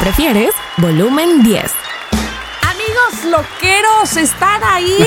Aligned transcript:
¿Qué 0.00 0.04
prefieres? 0.06 0.50
Volumen 0.78 1.42
10. 1.42 1.62
Amigos 2.62 3.24
loqueros, 3.30 4.16
¿están 4.16 4.62
ahí? 4.64 4.96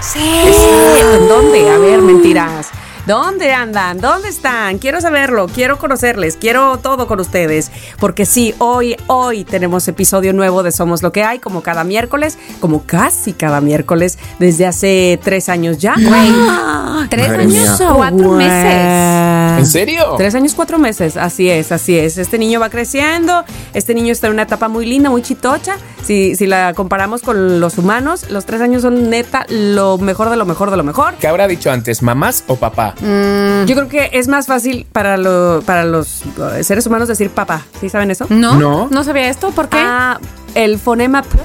Sí. 0.00 0.20
Sí. 0.20 1.26
¿Dónde? 1.28 1.68
A 1.70 1.78
ver, 1.78 2.00
mentiras. 2.00 2.68
¿Dónde 3.06 3.52
andan? 3.52 4.00
¿Dónde 4.00 4.28
están? 4.28 4.78
Quiero 4.78 5.00
saberlo, 5.00 5.46
quiero 5.48 5.78
conocerles, 5.78 6.36
quiero 6.36 6.78
todo 6.78 7.06
con 7.08 7.18
ustedes. 7.20 7.70
Porque 7.98 8.24
sí, 8.26 8.54
hoy, 8.58 8.96
hoy 9.08 9.44
tenemos 9.44 9.86
episodio 9.88 10.32
nuevo 10.32 10.62
de 10.62 10.70
Somos 10.72 11.02
lo 11.02 11.12
que 11.12 11.24
hay, 11.24 11.38
como 11.38 11.62
cada 11.62 11.82
miércoles, 11.84 12.38
como 12.60 12.84
casi 12.84 13.32
cada 13.32 13.60
miércoles, 13.60 14.18
desde 14.38 14.66
hace 14.66 15.18
tres 15.22 15.48
años 15.48 15.78
ya. 15.78 15.94
Tres 15.94 17.28
Madre 17.28 17.42
años 17.42 17.52
mía. 17.52 17.76
o 17.90 17.96
cuatro 17.96 18.28
Güey. 18.28 18.46
meses. 18.48 19.25
¿En 19.58 19.66
serio? 19.66 20.14
Tres 20.16 20.34
años, 20.34 20.54
cuatro 20.54 20.78
meses, 20.78 21.16
así 21.16 21.48
es, 21.50 21.72
así 21.72 21.98
es. 21.98 22.18
Este 22.18 22.38
niño 22.38 22.60
va 22.60 22.70
creciendo, 22.70 23.44
este 23.74 23.94
niño 23.94 24.12
está 24.12 24.26
en 24.28 24.34
una 24.34 24.42
etapa 24.42 24.68
muy 24.68 24.86
linda, 24.86 25.10
muy 25.10 25.22
chitocha. 25.22 25.76
Si, 26.04 26.36
si 26.36 26.46
la 26.46 26.72
comparamos 26.74 27.22
con 27.22 27.58
los 27.60 27.78
humanos, 27.78 28.30
los 28.30 28.44
tres 28.46 28.60
años 28.60 28.82
son 28.82 29.10
neta 29.10 29.44
lo 29.48 29.98
mejor 29.98 30.30
de 30.30 30.36
lo 30.36 30.46
mejor 30.46 30.70
de 30.70 30.76
lo 30.76 30.84
mejor. 30.84 31.14
¿Qué 31.14 31.26
habrá 31.26 31.48
dicho 31.48 31.70
antes, 31.70 32.02
mamás 32.02 32.44
o 32.46 32.56
papá? 32.56 32.94
Yo 33.00 33.74
creo 33.74 33.88
que 33.88 34.10
es 34.12 34.28
más 34.28 34.46
fácil 34.46 34.86
para, 34.92 35.16
lo- 35.16 35.62
para 35.66 35.84
los 35.84 36.22
eh, 36.56 36.62
seres 36.62 36.86
humanos 36.86 37.08
decir 37.08 37.30
papá. 37.30 37.64
¿Sí 37.80 37.88
saben 37.88 38.10
eso? 38.10 38.26
¿No? 38.28 38.54
No. 38.54 38.88
¿No 38.90 39.04
sabía 39.04 39.28
esto? 39.28 39.50
¿Por 39.50 39.68
qué? 39.68 39.78
Ah, 39.80 40.20
el 40.56 40.78
fonema 40.78 41.22
p, 41.22 41.38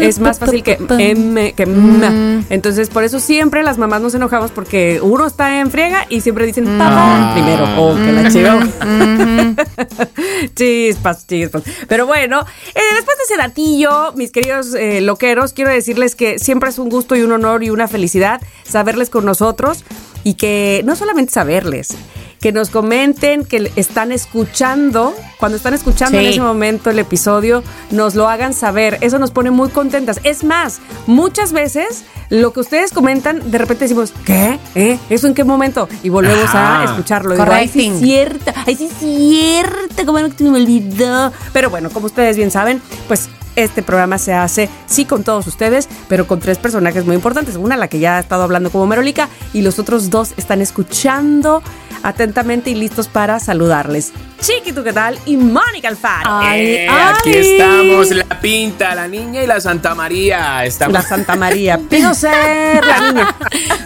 es 0.00 0.20
más 0.20 0.38
fácil 0.38 0.62
que 0.62 0.78
m, 0.88 1.52
que 1.52 1.64
m. 1.64 2.44
Entonces, 2.48 2.88
por 2.90 3.02
eso 3.02 3.18
siempre 3.18 3.62
las 3.64 3.76
mamás 3.76 4.00
nos 4.00 4.14
enojamos 4.14 4.52
porque 4.52 5.00
uno 5.02 5.26
está 5.26 5.60
en 5.60 5.70
friega 5.70 6.06
y 6.08 6.20
siempre 6.20 6.46
dicen 6.46 6.64
papá 6.78 7.32
primero. 7.34 7.64
Oh, 7.76 7.94
que 7.96 8.12
la 8.12 8.30
chiva. 8.30 8.60
chispas, 10.54 11.26
chispas. 11.26 11.62
Pero 11.88 12.06
bueno, 12.06 12.44
eh, 12.74 12.80
después 12.94 13.18
de 13.18 13.24
ese 13.24 13.36
datillo, 13.36 14.12
mis 14.14 14.30
queridos 14.30 14.74
eh, 14.74 15.00
loqueros, 15.00 15.52
quiero 15.52 15.70
decirles 15.70 16.14
que 16.14 16.38
siempre 16.38 16.70
es 16.70 16.78
un 16.78 16.88
gusto 16.88 17.16
y 17.16 17.22
un 17.22 17.32
honor 17.32 17.64
y 17.64 17.70
una 17.70 17.88
felicidad 17.88 18.40
saberles 18.62 19.10
con 19.10 19.24
nosotros 19.24 19.84
y 20.24 20.34
que 20.34 20.82
no 20.84 20.96
solamente 20.96 21.32
saberles, 21.32 21.96
que 22.40 22.52
nos 22.52 22.70
comenten, 22.70 23.44
que 23.44 23.72
están 23.76 24.12
escuchando, 24.12 25.14
cuando 25.38 25.56
están 25.56 25.74
escuchando 25.74 26.18
en 26.18 26.26
ese 26.26 26.40
momento 26.40 26.90
el 26.90 26.98
episodio, 26.98 27.64
nos 27.90 28.14
lo 28.14 28.28
hagan 28.28 28.54
saber. 28.54 28.98
Eso 29.00 29.18
nos 29.18 29.32
pone 29.32 29.50
muy 29.50 29.70
contentas. 29.70 30.20
Es 30.22 30.44
más, 30.44 30.78
muchas 31.06 31.52
veces 31.52 32.04
lo 32.30 32.52
que 32.52 32.60
ustedes 32.60 32.92
comentan, 32.92 33.50
de 33.50 33.58
repente 33.58 33.84
decimos, 33.84 34.12
¿qué? 34.24 34.58
¿Eh? 34.74 34.98
¿Eso 35.10 35.26
en 35.26 35.34
qué 35.34 35.44
momento? 35.44 35.88
Y 36.02 36.10
volvemos 36.10 36.50
a 36.54 36.84
escucharlo. 36.84 37.32
Digo, 37.32 37.44
ay, 37.50 37.68
sí 37.68 37.88
es 37.88 38.00
cierto, 38.00 38.52
ay, 38.66 38.76
sí 38.76 38.84
es 38.86 38.92
cierto, 38.98 40.06
como 40.06 40.20
no 40.20 40.50
me 40.52 40.60
olvidó. 40.60 41.32
Pero 41.52 41.70
bueno, 41.70 41.90
como 41.90 42.06
ustedes 42.06 42.36
bien 42.36 42.50
saben, 42.50 42.80
pues 43.08 43.28
este 43.64 43.82
programa 43.82 44.18
se 44.18 44.32
hace, 44.34 44.68
sí, 44.86 45.04
con 45.04 45.24
todos 45.24 45.46
ustedes, 45.46 45.88
pero 46.08 46.26
con 46.26 46.40
tres 46.40 46.58
personajes 46.58 47.04
muy 47.04 47.14
importantes. 47.16 47.56
Una, 47.56 47.76
la 47.76 47.88
que 47.88 47.98
ya 47.98 48.16
ha 48.16 48.20
estado 48.20 48.42
hablando 48.42 48.70
como 48.70 48.86
Merolica, 48.86 49.28
y 49.52 49.62
los 49.62 49.78
otros 49.78 50.10
dos 50.10 50.32
están 50.36 50.60
escuchando 50.62 51.62
atentamente 52.02 52.70
y 52.70 52.74
listos 52.74 53.08
para 53.08 53.40
saludarles. 53.40 54.12
Chiqui, 54.40 54.72
¿tú 54.72 54.84
qué 54.84 54.92
tal? 54.92 55.18
Y 55.26 55.36
Mónica 55.36 55.88
Alfaro. 55.88 56.30
Ay, 56.30 56.60
Eh, 56.60 56.86
ay. 56.88 57.14
aquí 57.18 57.30
estamos, 57.36 58.10
la 58.10 58.40
Pinta, 58.40 58.94
la 58.94 59.08
Niña 59.08 59.42
y 59.42 59.46
la 59.48 59.60
Santa 59.60 59.94
María. 59.96 60.64
Estamos. 60.64 60.92
La 60.94 61.02
Santa 61.02 61.34
María. 61.34 61.78
Pido 61.90 62.14
ser 62.14 62.84
la 62.84 63.00
niña. 63.12 63.36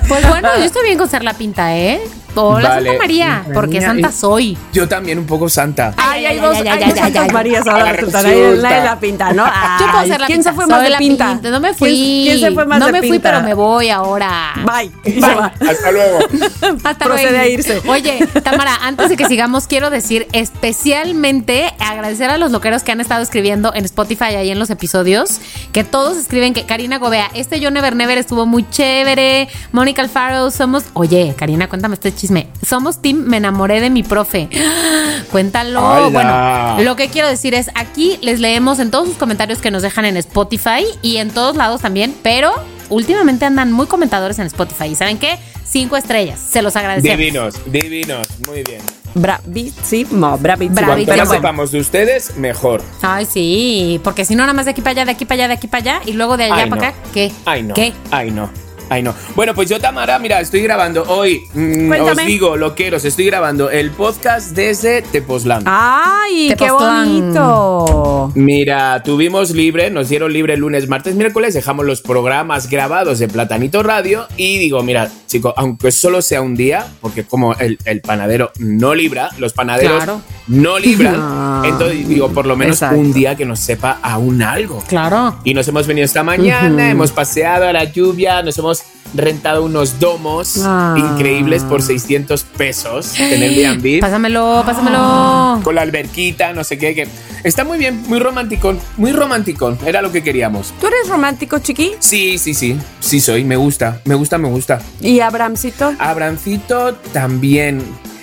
Pues 0.08 0.28
bueno, 0.28 0.48
yo 0.58 0.64
estoy 0.64 0.84
bien 0.84 0.98
con 0.98 1.08
ser 1.08 1.24
la 1.24 1.32
pinta, 1.32 1.74
¿eh? 1.76 2.02
Hola, 2.34 2.68
Vale. 2.70 2.86
Santa 2.88 3.02
María, 3.02 3.44
La 3.46 3.54
porque 3.54 3.74
niña 3.78 3.88
Santa 3.88 4.12
soy. 4.12 4.56
Yo 4.72 4.88
también 4.88 5.18
un 5.18 5.26
poco 5.26 5.48
santa. 5.48 5.92
Ay, 5.96 6.24
hay 6.24 6.36
ay, 6.36 6.40
dos, 6.40 6.56
ay, 6.56 6.68
hay 6.68 6.82
ay, 6.82 6.90
dos 6.90 6.98
ay, 7.02 7.12
Santas. 7.12 7.32
Marías 7.32 7.66
ahora 7.66 7.92
resulta. 7.92 8.22
Resulta. 8.22 8.70
nadie 8.70 8.84
la 8.84 9.00
pinta, 9.00 9.32
¿no? 9.32 9.44
Yo 9.46 9.86
puedo 9.92 10.06
ser 10.06 10.20
la 10.20 10.26
¿Quién 10.26 10.38
pinta. 10.38 10.50
se 10.50 10.56
fue 10.56 10.66
más 10.66 10.76
Soy 10.78 10.84
de 10.84 10.90
la 10.90 10.98
pinta? 10.98 11.34
No 11.42 11.60
me 11.60 11.74
fui. 11.74 11.88
¿Quién, 11.90 12.38
quién 12.38 12.40
se 12.48 12.54
fue 12.54 12.64
más 12.66 12.78
no 12.78 12.86
de 12.86 12.92
me 12.92 12.98
fui, 13.00 13.10
pinta? 13.10 13.30
pero 13.32 13.42
me 13.44 13.54
voy 13.54 13.90
ahora. 13.90 14.54
Bye. 14.64 15.20
Va. 15.22 15.52
Hasta 15.68 15.92
luego. 15.92 16.18
Hasta 16.84 17.04
Procede 17.04 17.30
luego. 17.30 17.44
a 17.44 17.48
irse. 17.48 17.82
Oye, 17.86 18.26
Tamara, 18.42 18.76
antes 18.82 19.08
de 19.10 19.16
que 19.16 19.26
sigamos, 19.26 19.66
quiero 19.66 19.90
decir 19.90 20.26
especialmente 20.32 21.72
agradecer 21.80 22.30
a 22.30 22.38
los 22.38 22.50
loqueros 22.50 22.82
que 22.82 22.92
han 22.92 23.00
estado 23.00 23.22
escribiendo 23.22 23.72
en 23.74 23.84
Spotify 23.84 24.34
ahí 24.36 24.50
en 24.50 24.58
los 24.58 24.70
episodios, 24.70 25.40
que 25.72 25.84
todos 25.84 26.16
escriben 26.16 26.54
que 26.54 26.64
Karina 26.64 26.98
Gobea, 26.98 27.30
este 27.34 27.60
Yo 27.60 27.70
Never 27.70 27.94
Never 27.94 28.16
estuvo 28.18 28.46
muy 28.46 28.68
chévere, 28.70 29.48
Mónica 29.72 30.02
Alfaro, 30.02 30.50
somos, 30.50 30.84
oye, 30.94 31.34
Karina, 31.36 31.68
cuéntame 31.68 31.94
este 31.94 32.14
chisme, 32.22 32.46
somos 32.64 33.02
team 33.02 33.24
Me 33.26 33.38
enamoré 33.38 33.80
de 33.80 33.90
mi 33.90 34.04
profe. 34.04 34.48
Cuéntalo. 35.32 35.80
¡Hala! 35.80 36.08
Bueno, 36.08 36.84
lo 36.84 36.94
que 36.94 37.08
quiero 37.08 37.26
decir 37.26 37.52
es, 37.54 37.70
aquí 37.74 38.16
les 38.22 38.38
leemos 38.38 38.78
en 38.78 38.92
todos 38.92 39.08
sus 39.08 39.16
comentarios 39.16 39.58
que 39.58 39.72
nos 39.72 39.82
dejan 39.82 40.04
en 40.04 40.16
Spotify 40.16 40.84
y 41.02 41.16
en 41.16 41.30
todos 41.30 41.56
lados 41.56 41.80
también, 41.80 42.14
pero 42.22 42.52
últimamente 42.90 43.44
andan 43.44 43.72
muy 43.72 43.86
comentadores 43.86 44.38
en 44.38 44.46
Spotify. 44.46 44.84
¿Y 44.84 44.94
saben 44.94 45.18
qué? 45.18 45.36
Cinco 45.64 45.96
estrellas. 45.96 46.38
Se 46.38 46.62
los 46.62 46.76
agradecemos. 46.76 47.18
Divinos, 47.18 47.54
divinos. 47.66 48.28
Muy 48.46 48.62
bien. 48.62 48.82
Bravísimo, 49.14 50.38
bravísimo. 50.38 50.76
Bravísimo. 50.76 51.06
Cuanto 51.06 51.06
más 51.06 51.28
bueno. 51.28 51.40
sepamos 51.42 51.72
de 51.72 51.80
ustedes, 51.80 52.36
mejor. 52.36 52.82
Ay, 53.02 53.26
sí, 53.26 54.00
porque 54.04 54.24
si 54.24 54.36
no, 54.36 54.44
nada 54.44 54.52
más 54.52 54.66
de 54.66 54.70
aquí 54.70 54.80
para 54.80 54.92
allá, 54.92 55.04
de 55.06 55.12
aquí 55.12 55.24
para 55.24 55.42
allá, 55.42 55.48
de 55.48 55.54
aquí 55.54 55.66
para 55.66 55.96
allá, 55.96 56.02
y 56.06 56.12
luego 56.12 56.36
de 56.36 56.44
allá 56.44 56.54
Ay, 56.56 56.70
para 56.70 56.82
no. 56.82 56.88
acá, 56.88 56.96
¿qué? 57.12 57.32
Ay, 57.46 57.62
no. 57.64 57.74
¿Qué? 57.74 57.92
Ay, 58.10 58.30
no. 58.30 58.61
Ay, 58.92 59.02
no. 59.02 59.14
Bueno, 59.34 59.54
pues 59.54 59.70
yo, 59.70 59.80
Tamara, 59.80 60.18
mira, 60.18 60.38
estoy 60.40 60.60
grabando 60.60 61.04
hoy. 61.08 61.44
mm, 61.54 61.90
os 62.02 62.16
digo, 62.26 62.58
loqueros, 62.58 63.06
estoy 63.06 63.24
grabando 63.24 63.70
el 63.70 63.90
podcast 63.90 64.50
desde 64.54 65.00
Tepoztlán. 65.00 65.62
Ay, 65.64 66.54
qué 66.58 66.70
bonito. 66.70 68.32
Mira, 68.34 69.02
tuvimos 69.02 69.52
libre, 69.52 69.88
nos 69.90 70.10
dieron 70.10 70.30
libre 70.32 70.58
lunes, 70.58 70.88
martes, 70.88 71.14
miércoles, 71.14 71.54
dejamos 71.54 71.86
los 71.86 72.02
programas 72.02 72.68
grabados 72.68 73.18
de 73.18 73.28
Platanito 73.28 73.82
Radio 73.82 74.26
y 74.36 74.58
digo, 74.58 74.82
mira, 74.82 75.10
chico, 75.26 75.54
aunque 75.56 75.90
solo 75.90 76.20
sea 76.20 76.42
un 76.42 76.54
día, 76.54 76.86
porque 77.00 77.24
como 77.24 77.54
el, 77.54 77.78
el 77.86 78.02
panadero 78.02 78.50
no 78.58 78.94
libra, 78.94 79.30
los 79.38 79.54
panaderos 79.54 80.04
Claro. 80.04 80.20
no 80.48 80.78
libran, 80.78 81.16
Ah, 81.18 81.62
entonces 81.64 82.06
digo, 82.08 82.28
por 82.30 82.44
lo 82.46 82.56
menos 82.56 82.76
exacto. 82.76 82.98
un 82.98 83.12
día 83.12 83.36
que 83.36 83.44
nos 83.46 83.58
sepa 83.60 83.98
aún 84.02 84.42
algo. 84.42 84.82
Claro. 84.88 85.38
Y 85.44 85.54
nos 85.54 85.66
hemos 85.68 85.86
venido 85.86 86.04
esta 86.04 86.22
mañana, 86.22 86.90
hemos 86.90 87.10
paseado 87.12 87.66
a 87.68 87.72
la 87.72 87.84
lluvia, 87.84 88.42
nos 88.42 88.58
hemos 88.58 88.81
rentado 89.14 89.64
unos 89.64 90.00
domos 90.00 90.58
Ah. 90.64 90.94
increíbles 90.96 91.62
por 91.64 91.82
600 91.82 92.44
pesos 92.44 93.18
en 93.20 93.42
el 93.42 93.42
Airbnb. 93.42 94.00
Pásamelo, 94.00 94.62
pásamelo. 94.64 95.60
Con 95.62 95.74
la 95.74 95.82
alberquita, 95.82 96.52
no 96.54 96.64
sé 96.64 96.78
qué, 96.78 96.94
que 96.94 97.06
está 97.44 97.62
muy 97.64 97.76
bien, 97.78 98.02
muy 98.08 98.18
romántico, 98.20 98.74
muy 98.96 99.12
romántico, 99.12 99.76
era 99.84 100.00
lo 100.00 100.10
que 100.12 100.22
queríamos. 100.22 100.72
¿Tú 100.80 100.86
eres 100.86 101.08
romántico, 101.10 101.58
chiqui? 101.58 101.92
Sí, 101.98 102.38
sí, 102.38 102.54
sí, 102.54 102.76
sí 103.00 103.20
soy, 103.20 103.44
me 103.44 103.56
gusta, 103.56 104.00
me 104.06 104.14
gusta, 104.14 104.38
me 104.38 104.48
gusta. 104.48 104.80
¿Y 105.00 105.20
Abramcito? 105.20 105.92
Abrancito 105.98 106.94
también. 107.12 107.82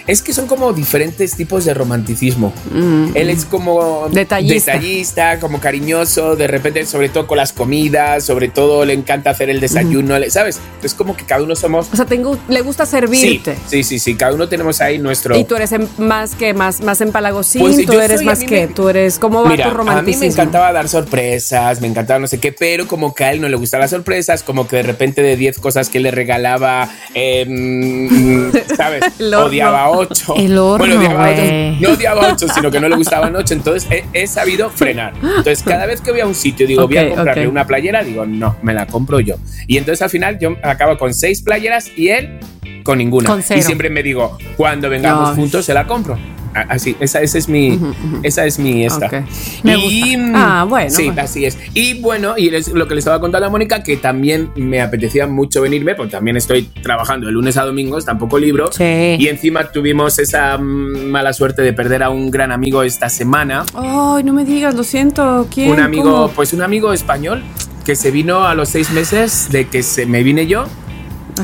Es 0.10 0.22
que 0.24 0.34
son 0.34 0.48
como 0.48 0.74
diferentes 0.74 1.36
tipos 1.36 1.66
de 1.66 1.74
romanticismo. 1.74 2.52
Él 3.14 3.30
es 3.30 3.46
como 3.46 4.08
Mm. 4.10 4.14
Detallista. 4.14 4.72
detallista, 4.74 5.40
como 5.40 5.60
cariñoso, 5.60 6.36
de 6.36 6.48
repente, 6.48 6.86
sobre 6.86 7.10
todo 7.10 7.28
con 7.28 7.38
las 7.38 7.54
comidas, 7.54 8.24
sobre 8.26 8.50
todo 8.50 8.86
le 8.86 8.94
encanta 8.94 9.30
hacer 9.30 9.50
el 9.50 9.60
desayuno, 9.60 10.16
¿sabes? 10.30 10.60
Es 10.82 10.94
como 10.96 11.16
que 11.16 11.26
cada 11.26 11.44
uno 11.44 11.56
somos. 11.56 11.90
O 11.94 11.96
sea, 11.96 12.06
tengo, 12.06 12.38
le 12.48 12.62
gusta 12.62 12.86
servirte. 12.86 13.56
sí, 13.68 13.84
sí, 13.84 14.00
sí, 14.00 14.16
cada 14.16 14.34
uno 14.34 14.50
tenemos 14.50 14.82
ahí 14.82 14.98
nuestro. 14.98 15.38
Y 15.38 15.44
tú 15.44 15.56
eres 15.56 15.72
más 16.00 16.34
que 16.36 16.54
más, 16.54 16.82
más 16.82 17.02
empalagosín, 17.02 17.62
Pues, 17.62 17.86
tú 17.86 17.94
eres 18.00 18.18
soy- 18.20 18.28
a 18.28 18.32
más 18.32 18.40
que, 18.44 18.68
me- 18.68 18.74
tú 18.74 18.90
eres, 18.90 19.20
¿cómo 19.20 19.44
va 19.44 19.50
Mira, 19.52 19.66
tu 19.66 19.70
a 19.70 19.72
mí 19.74 19.78
romanticismo? 19.78 20.22
me 20.22 20.32
encantaba 20.32 20.72
dar 20.74 20.90
sorpresas, 20.90 21.82
me 21.82 21.88
encantaba 21.88 22.20
no 22.20 22.28
sé 22.28 22.40
qué, 22.40 22.52
pero 22.52 22.88
como 22.88 23.14
que 23.14 23.26
a 23.26 23.32
él 23.32 23.42
no 23.42 23.48
le 23.50 23.58
gustaban 23.58 23.82
las 23.84 23.92
sorpresas, 23.92 24.42
como 24.44 24.68
que 24.68 24.78
de 24.78 24.84
repente 24.84 25.22
de 25.22 25.36
10 25.36 25.60
cosas 25.60 25.90
que 25.90 26.00
le 26.00 26.10
regalaba, 26.12 26.90
em, 27.14 28.52
¿sabes? 28.78 29.04
El 29.20 29.34
horno. 29.34 29.50
Odiaba 30.00 30.34
8. 30.34 30.34
El 30.38 30.58
horno, 30.58 30.78
Bueno, 30.86 31.00
odiaba 31.00 31.32
güey. 31.32 31.70
ocho, 31.78 31.88
no 31.88 31.94
odiaba 31.94 32.32
8, 32.34 32.48
sino 32.54 32.72
que 32.72 32.80
no 32.80 32.90
le 32.90 32.96
gustaban 32.96 33.36
8. 33.36 33.54
Entonces 33.54 33.90
he, 33.92 34.06
he 34.14 34.28
sabido 34.28 34.70
frenar. 34.70 35.14
Entonces, 35.22 35.64
cada 35.64 35.86
vez 35.86 36.02
que 36.02 36.12
voy 36.12 36.20
a 36.22 36.26
un 36.26 36.36
sitio 36.36 36.66
digo, 36.68 36.88
voy 36.88 36.98
Ok, 36.98 37.04
a 37.04 37.16
comprarle 37.16 37.46
ok. 37.48 37.52
una 37.52 37.66
playera, 37.68 38.04
digo, 38.04 38.26
no, 38.26 38.56
me 38.62 38.74
la 38.74 38.88
compro 38.88 39.20
yo. 39.20 39.36
Y 39.68 39.78
entonces 39.78 40.02
al 40.02 40.10
final 40.10 40.40
yo 40.40 40.56
acabo 40.64 40.98
con 40.98 41.14
6 41.14 41.42
playeras 41.44 41.92
y 41.98 42.10
él 42.10 42.40
con 42.84 42.98
ninguna. 42.98 43.28
Con 43.30 43.40
y 43.40 43.62
siempre 43.62 43.90
me 43.90 44.02
digo, 44.04 44.38
cuando 44.58 44.90
vengamos 44.90 45.30
Ay. 45.32 45.36
juntos 45.36 45.66
se 45.66 45.74
la 45.74 45.86
compro. 45.86 46.18
Así, 46.54 46.96
esa, 47.00 47.22
esa 47.22 47.38
es 47.38 47.48
mi, 47.48 47.80
esa 48.24 48.46
es 48.46 48.60
mi 48.60 48.86
esta. 48.86 49.06
Ok. 49.06 49.14
Me 49.64 49.78
y, 49.78 50.16
gusta. 50.16 50.32
Ah, 50.62 50.64
bueno, 50.66 50.90
Sí, 50.90 51.06
bueno. 51.06 51.22
así 51.22 51.46
es. 51.46 51.58
Y 51.74 52.02
bueno, 52.02 52.34
y 52.38 52.54
es 52.54 52.70
lo 52.70 52.88
que 52.88 52.96
le 52.96 53.00
estaba 53.00 53.20
contando 53.20 53.48
a 53.48 53.50
Mónica, 53.50 53.84
que 53.84 53.98
también 53.98 54.52
me 54.56 54.82
apetecía 54.82 55.28
mucho 55.28 55.62
venirme, 55.62 55.96
porque 55.96 56.12
también 56.12 56.38
estoy 56.38 56.64
trabajando 56.82 57.28
de 57.28 57.34
lunes 57.34 57.58
a 57.58 57.64
domingos, 57.66 58.06
tampoco 58.06 58.40
libro. 58.40 58.72
Sí. 58.72 59.16
Y 59.20 59.28
encima 59.28 59.72
tuvimos 59.72 60.18
esa 60.20 60.58
mala 60.58 61.34
suerte 61.34 61.62
de 61.62 61.74
perder 61.74 62.04
a 62.04 62.10
un 62.10 62.32
gran 62.32 62.52
amigo 62.52 62.84
esta 62.84 63.10
semana. 63.10 63.64
Ay, 63.76 64.24
no 64.24 64.34
me 64.34 64.44
digas, 64.46 64.74
lo 64.76 64.84
siento. 64.84 65.48
¿Quién? 65.54 65.72
Un 65.72 65.80
amigo, 65.80 66.04
¿Cómo? 66.04 66.28
pues 66.30 66.54
un 66.54 66.62
amigo 66.62 66.94
español 66.94 67.44
que 67.86 67.96
se 67.96 68.12
vino 68.12 68.46
a 68.46 68.56
los 68.56 68.70
seis 68.70 68.92
meses 68.92 69.48
de 69.52 69.68
que 69.68 69.84
se 69.84 70.06
me 70.06 70.24
vine 70.24 70.48
yo. 70.48 70.66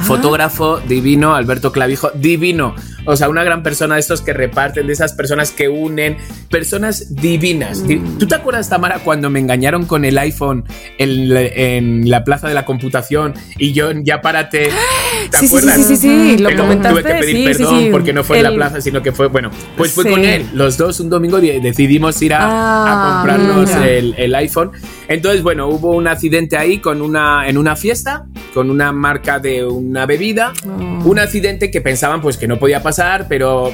Fotógrafo 0.03 0.79
divino, 0.79 1.35
Alberto 1.35 1.71
Clavijo, 1.71 2.11
divino. 2.15 2.75
O 3.05 3.15
sea, 3.15 3.29
una 3.29 3.43
gran 3.43 3.63
persona 3.63 3.95
de 3.95 4.01
estos 4.01 4.21
que 4.21 4.33
reparten, 4.33 4.87
de 4.87 4.93
esas 4.93 5.13
personas 5.13 5.51
que 5.51 5.67
unen, 5.69 6.17
personas 6.49 7.15
divinas. 7.15 7.87
Di- 7.87 7.95
Mm. 7.97 8.17
¿Tú 8.17 8.27
te 8.27 8.35
acuerdas, 8.35 8.69
Tamara, 8.69 8.99
cuando 8.99 9.29
me 9.29 9.39
engañaron 9.39 9.85
con 9.85 10.05
el 10.05 10.17
iPhone 10.17 10.65
en, 10.97 11.33
la- 11.33 11.41
en 11.41 12.09
la 12.09 12.23
plaza 12.23 12.47
de 12.47 12.53
la 12.53 12.65
computación 12.65 13.33
y 13.57 13.73
yo 13.73 13.91
ya 13.91 14.21
párate? 14.21 14.69
¿Te 15.31 15.37
Sí, 15.37 15.47
sí, 15.47 15.55
acuerdas? 15.57 15.75
sí, 15.77 15.83
sí, 15.83 15.97
sí, 15.97 16.37
lo 16.37 16.49
Pero 16.49 16.63
comentaste. 16.63 17.01
Tuve 17.01 17.13
que 17.13 17.19
pedir 17.19 17.35
sí, 17.35 17.53
sí, 17.53 17.63
perdón 17.63 17.79
sí. 17.79 17.89
porque 17.91 18.13
no 18.13 18.23
fue 18.23 18.39
en 18.39 18.45
El- 18.45 18.51
la 18.51 18.57
plaza, 18.57 18.81
sino 18.81 19.01
que 19.01 19.11
fue, 19.11 19.27
bueno, 19.27 19.49
pues 19.77 19.91
fue 19.91 20.03
Sí. 20.03 20.09
con 20.09 20.23
él. 20.25 20.45
Los 20.53 20.77
dos 20.77 20.99
un 20.99 21.09
domingo 21.09 21.39
de- 21.39 21.59
decidimos 21.59 22.21
ir 22.21 22.33
a, 22.33 22.39
Ah, 22.41 22.85
a 22.87 23.15
comprarnos 23.17 23.69
el, 23.85 24.13
el 24.17 24.35
iPhone. 24.35 24.71
Entonces, 25.07 25.43
bueno, 25.43 25.67
hubo 25.67 25.91
un 25.95 26.07
accidente 26.07 26.57
ahí 26.57 26.79
con 26.79 27.01
una, 27.01 27.47
en 27.47 27.57
una 27.57 27.75
fiesta, 27.75 28.25
con 28.53 28.69
una 28.69 28.91
marca 28.91 29.39
de 29.39 29.63
una 29.65 30.05
bebida. 30.05 30.53
Oh. 30.65 31.09
Un 31.09 31.19
accidente 31.19 31.69
que 31.71 31.81
pensaban 31.81 32.21
pues 32.21 32.37
que 32.37 32.47
no 32.47 32.57
podía 32.57 32.81
pasar, 32.81 32.94
pero 33.27 33.71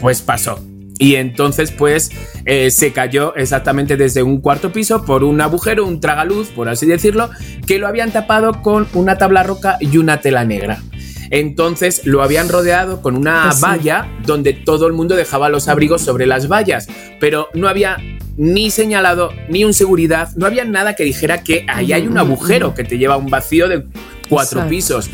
pues 0.00 0.22
pasó. 0.22 0.62
Y 0.98 1.16
entonces, 1.16 1.72
pues, 1.72 2.10
eh, 2.44 2.70
se 2.70 2.92
cayó 2.92 3.34
exactamente 3.34 3.96
desde 3.96 4.22
un 4.22 4.40
cuarto 4.40 4.70
piso 4.70 5.04
por 5.04 5.24
un 5.24 5.40
agujero, 5.40 5.84
un 5.84 6.00
tragaluz, 6.00 6.48
por 6.50 6.68
así 6.68 6.86
decirlo, 6.86 7.30
que 7.66 7.78
lo 7.80 7.88
habían 7.88 8.12
tapado 8.12 8.62
con 8.62 8.86
una 8.94 9.18
tabla 9.18 9.42
roca 9.42 9.76
y 9.80 9.96
una 9.98 10.20
tela 10.20 10.44
negra. 10.44 10.80
Entonces 11.30 12.02
lo 12.06 12.22
habían 12.22 12.48
rodeado 12.48 13.02
con 13.02 13.16
una 13.16 13.44
Pues 13.46 13.56
sí. 13.56 13.62
valla 13.62 14.08
donde 14.24 14.52
todo 14.52 14.86
el 14.86 14.92
mundo 14.92 15.16
dejaba 15.16 15.48
los 15.48 15.66
abrigos 15.68 16.00
sobre 16.02 16.26
las 16.26 16.48
vallas, 16.48 16.86
pero 17.18 17.48
no 17.54 17.66
había 17.66 17.96
ni 18.36 18.70
señalado 18.70 19.30
ni 19.48 19.64
un 19.64 19.74
seguridad, 19.74 20.28
no 20.36 20.46
había 20.46 20.64
nada 20.64 20.94
que 20.94 21.02
dijera 21.02 21.42
que 21.42 21.66
ahí 21.68 21.92
hay 21.92 22.06
un 22.06 22.18
agujero 22.18 22.74
que 22.74 22.84
te 22.84 22.98
lleva 22.98 23.14
a 23.14 23.16
un 23.18 23.30
vacío 23.30 23.68
de 23.68 23.84
cuatro 24.28 24.60
Exacto. 24.60 24.68
pisos. 24.70 25.10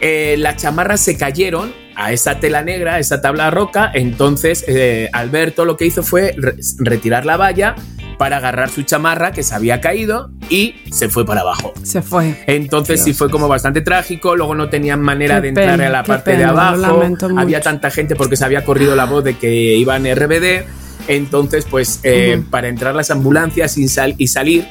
Eh, 0.00 0.36
las 0.38 0.56
chamarras 0.60 1.00
se 1.00 1.16
cayeron 1.16 1.72
a 1.96 2.12
esa 2.12 2.38
tela 2.40 2.62
negra, 2.62 2.94
a 2.96 2.98
esa 2.98 3.20
tabla 3.20 3.50
roca. 3.50 3.90
Entonces, 3.94 4.64
eh, 4.68 5.08
Alberto 5.12 5.64
lo 5.64 5.76
que 5.76 5.86
hizo 5.86 6.02
fue 6.02 6.34
re- 6.36 6.56
retirar 6.78 7.24
la 7.26 7.36
valla 7.36 7.74
para 8.18 8.38
agarrar 8.38 8.70
su 8.70 8.82
chamarra 8.82 9.32
que 9.32 9.42
se 9.42 9.54
había 9.54 9.80
caído 9.80 10.30
y 10.48 10.74
se 10.90 11.08
fue 11.10 11.26
para 11.26 11.42
abajo. 11.42 11.74
Se 11.82 12.00
fue. 12.00 12.44
Entonces 12.46 13.02
sí 13.02 13.12
fue 13.12 13.30
como 13.30 13.46
bastante 13.48 13.82
trágico, 13.82 14.36
luego 14.36 14.54
no 14.54 14.68
tenían 14.70 15.00
manera 15.02 15.36
Qué 15.36 15.40
de 15.42 15.48
entrar 15.48 15.70
pena, 15.76 15.86
a 15.88 15.90
la 15.90 16.02
parte 16.02 16.30
de 16.30 16.36
pena, 16.38 16.48
abajo, 16.50 17.02
había 17.36 17.58
mucho. 17.58 17.60
tanta 17.64 17.90
gente 17.90 18.16
porque 18.16 18.36
se 18.36 18.44
había 18.46 18.64
corrido 18.64 18.96
la 18.96 19.04
voz 19.04 19.22
de 19.24 19.34
que 19.36 19.50
iban 19.76 20.04
RBD, 20.06 20.64
entonces 21.08 21.66
pues 21.70 22.00
eh, 22.04 22.42
para 22.50 22.68
entrar 22.68 22.94
las 22.94 23.10
ambulancias 23.10 23.76
y, 23.78 23.86
sal- 23.88 24.14
y 24.16 24.28
salir 24.28 24.66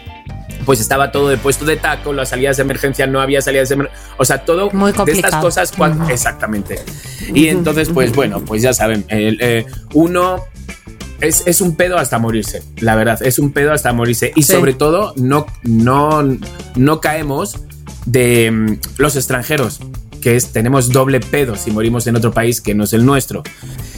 pues 0.66 0.80
estaba 0.80 1.12
todo 1.12 1.30
de 1.30 1.38
puesto 1.38 1.64
de 1.66 1.78
taco, 1.78 2.12
las 2.14 2.30
salidas 2.30 2.58
de 2.58 2.64
emergencia 2.64 3.08
no 3.08 3.22
había 3.22 3.42
salidas 3.42 3.70
de 3.70 3.76
emergencia, 3.76 4.06
o 4.18 4.26
sea, 4.26 4.44
todo 4.46 4.70
Muy 4.72 4.92
de 4.92 5.12
estas 5.12 5.36
cosas, 5.36 5.72
exactamente. 6.10 6.80
Y 7.34 7.48
entonces, 7.48 7.90
pues 7.90 8.14
bueno, 8.14 8.40
pues 8.44 8.62
ya 8.62 8.74
saben, 8.74 9.06
el, 9.10 9.38
eh, 9.42 9.66
uno 9.94 10.44
es, 11.22 11.44
es 11.46 11.62
un 11.62 11.76
pedo 11.76 11.98
hasta 11.98 12.18
morirse, 12.20 12.62
la 12.78 12.96
verdad, 12.96 13.22
es 13.24 13.40
un 13.40 13.52
pedo 13.52 13.72
hasta 13.72 13.94
morirse. 13.94 14.32
Y 14.36 14.44
Sí. 14.44 14.54
sobre 14.54 14.74
todo, 14.74 15.14
no, 15.16 15.46
no, 15.64 16.24
no 16.76 17.00
caemos 17.02 17.60
de 18.06 18.52
mm, 18.52 18.78
los 18.98 19.16
extranjeros, 19.16 19.80
que 20.22 20.36
es, 20.36 20.52
tenemos 20.52 20.90
doble 20.90 21.20
pedo 21.20 21.56
si 21.56 21.72
morimos 21.72 22.08
en 22.08 22.16
otro 22.16 22.32
país 22.32 22.60
que 22.60 22.74
no 22.74 22.84
es 22.86 22.94
el 22.94 23.06
nuestro. 23.06 23.44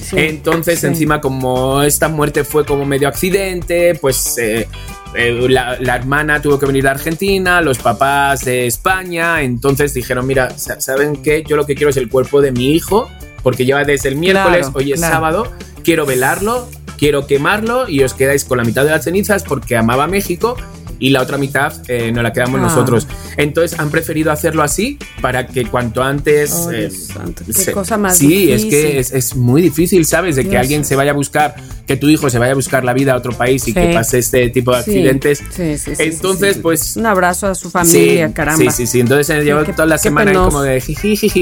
Sí. 0.01 0.15
Entonces, 0.17 0.79
Sí. 0.81 0.87
encima, 0.87 1.21
como 1.21 1.81
esta 1.83 2.07
muerte 2.09 2.43
fue 2.43 2.65
como 2.65 2.85
medio 2.85 3.07
accidente, 3.07 3.95
pues 3.95 4.37
eh, 4.37 4.67
eh, 5.15 5.47
la, 5.49 5.77
la 5.79 5.95
hermana 5.95 6.41
tuvo 6.41 6.59
que 6.59 6.65
venir 6.65 6.87
a 6.87 6.91
Argentina, 6.91 7.61
los 7.61 7.77
papás 7.79 8.45
de 8.45 8.67
España, 8.67 9.41
entonces 9.41 9.93
dijeron, 9.93 10.25
mira, 10.27 10.51
sa- 10.57 10.79
¿saben 10.81 11.17
qué? 11.21 11.43
Yo 11.47 11.55
lo 11.55 11.65
que 11.65 11.75
quiero 11.75 11.89
es 11.89 11.97
el 11.97 12.09
cuerpo 12.09 12.41
de 12.41 12.51
mi 12.51 12.71
hijo, 12.73 13.09
porque 13.43 13.65
lleva 13.65 13.83
desde 13.83 14.09
el 14.09 14.15
miércoles, 14.17 14.61
Claro, 14.67 14.73
hoy 14.77 14.93
es 14.93 14.99
claro. 14.99 15.13
sábado, 15.13 15.51
quiero 15.83 16.05
velarlo, 16.05 16.67
quiero 16.97 17.27
quemarlo 17.27 17.87
y 17.87 18.03
os 18.03 18.13
quedáis 18.13 18.43
con 18.45 18.57
la 18.57 18.63
mitad 18.63 18.83
de 18.83 18.91
las 18.91 19.03
cenizas 19.03 19.43
porque 19.43 19.77
amaba 19.77 20.07
México 20.07 20.57
y 20.99 21.09
la 21.09 21.21
otra 21.21 21.37
mitad 21.37 21.73
eh, 21.87 22.11
nos 22.11 22.23
la 22.23 22.33
quedamos 22.33 22.59
Ah. 22.59 22.63
nosotros. 22.63 23.07
Entonces 23.37 23.79
han 23.79 23.89
preferido 23.91 24.31
hacerlo 24.31 24.63
así 24.63 24.97
para 25.21 25.45
que 25.47 25.65
cuanto 25.65 26.01
antes... 26.03 26.51
Oh, 26.53 26.71
eh, 26.71 26.89
Dios 26.89 27.07
qué 27.45 27.53
se- 27.53 27.71
cosa 27.71 27.97
más 27.97 28.17
Sí, 28.17 28.51
es 28.51 28.63
difícil. 28.63 28.69
que 28.69 28.99
es, 28.99 29.11
es 29.13 29.35
muy 29.35 29.61
difícil, 29.61 30.05
¿sabes? 30.05 30.35
De 30.35 30.43
que 30.43 30.49
Dios. 30.49 30.61
alguien 30.61 30.85
se 30.85 30.95
vaya 30.95 31.11
a 31.11 31.13
buscar, 31.13 31.55
que 31.85 31.97
tu 31.97 32.09
hijo 32.09 32.29
se 32.29 32.39
vaya 32.39 32.53
a 32.53 32.55
buscar 32.55 32.83
la 32.83 32.93
vida 32.93 33.13
a 33.13 33.17
otro 33.17 33.31
país 33.33 33.63
y 33.63 33.65
Sí. 33.67 33.73
que 33.73 33.93
pase 33.93 34.19
este 34.19 34.49
tipo 34.49 34.71
de 34.71 34.77
accidentes. 34.79 35.43
Sí, 35.49 35.77
sí, 35.77 35.95
sí, 35.95 36.03
Entonces, 36.03 36.57
pues... 36.61 36.95
Un 36.97 37.05
abrazo 37.05 37.47
a 37.47 37.55
su 37.55 37.69
familia, 37.69 38.33
caramba. 38.33 38.71
Sí, 38.71 38.85
sí, 38.85 38.87
sí. 38.87 38.99
Entonces 39.01 39.27
se 39.27 39.43
llevó 39.43 39.63
toda 39.65 39.85
la 39.85 39.97
semana 39.97 40.31
ahí 40.31 40.37
como 40.37 40.61
de 40.61 40.81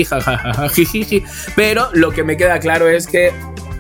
jajaja. 0.09 0.67
Pero 1.55 1.89
lo 1.93 2.11
que 2.11 2.23
me 2.23 2.37
queda 2.37 2.59
claro 2.59 2.87
es 2.89 3.07
que 3.07 3.31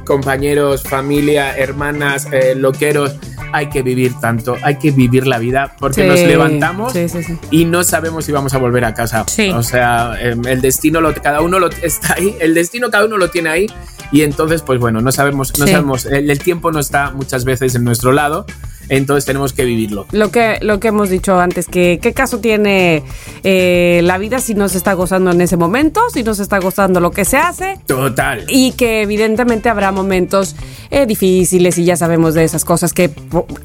compañeros, 0.05 0.83
familia, 0.83 1.57
hermanas, 1.57 2.27
eh, 2.31 2.55
loqueros, 2.55 3.15
hay 3.51 3.69
que 3.69 3.81
vivir 3.81 4.13
tanto, 4.21 4.57
hay 4.61 4.77
que 4.77 4.91
vivir 4.91 5.27
la 5.27 5.39
vida 5.39 5.75
porque 5.79 6.03
Sí, 6.03 6.07
nos 6.07 6.19
levantamos 6.19 6.93
sí, 6.93 7.09
sí, 7.09 7.23
sí. 7.23 7.37
y 7.51 7.65
no 7.65 7.83
sabemos 7.83 8.25
si 8.25 8.31
vamos 8.31 8.53
a 8.53 8.57
volver 8.57 8.85
a 8.85 8.93
casa. 8.93 9.25
Sí. 9.27 9.49
O 9.51 9.63
sea, 9.63 10.13
em, 10.19 10.45
el 10.45 10.61
destino 10.61 11.01
lo, 11.01 11.13
cada 11.13 11.41
uno 11.41 11.59
lo 11.59 11.67
está 11.67 12.13
ahí, 12.15 12.35
el 12.39 12.53
destino 12.53 12.89
cada 12.89 13.05
uno 13.05 13.17
lo 13.17 13.29
tiene 13.29 13.49
ahí 13.49 13.67
y 14.11 14.21
entonces 14.21 14.61
pues 14.61 14.79
bueno, 14.79 15.01
no 15.01 15.11
sabemos, 15.11 15.57
no 15.57 15.67
sabemos, 15.67 16.05
el, 16.05 16.29
el 16.29 16.39
tiempo 16.39 16.71
no 16.71 16.79
está 16.79 17.11
muchas 17.11 17.43
veces 17.45 17.75
en 17.75 17.83
nuestro 17.83 18.11
lado, 18.11 18.45
entonces 18.89 19.25
tenemos 19.25 19.53
que 19.53 19.65
vivirlo. 19.65 20.05
Lo 20.11 20.31
que, 20.31 20.59
lo 20.61 20.79
que 20.79 20.89
hemos 20.89 21.09
dicho 21.09 21.39
antes, 21.39 21.67
que 21.67 21.99
qué 22.01 22.13
caso 22.13 22.39
tiene 22.39 23.03
eh, 23.43 24.01
la 24.03 24.17
vida 24.17 24.39
si 24.39 24.55
no 24.55 24.69
se 24.69 24.77
está 24.77 24.93
gozando 24.93 25.31
en 25.31 25.41
ese 25.41 25.57
momento, 25.57 26.01
si 26.13 26.23
no 26.23 26.33
se 26.33 26.43
está 26.43 26.59
gozando 26.59 26.99
lo 26.99 27.11
que 27.11 27.25
se 27.25 27.37
hace. 27.37 27.79
Total. 27.85 28.45
Y 28.47 28.71
que 28.73 29.01
evidentemente 29.01 29.69
habrá 29.69 29.91
momentos 29.91 30.55
eh, 30.89 31.05
difíciles 31.05 31.77
y 31.77 31.85
ya 31.85 31.97
sabemos 31.97 32.33
de 32.33 32.43
esas 32.43 32.65
cosas 32.65 32.93
que 32.93 33.11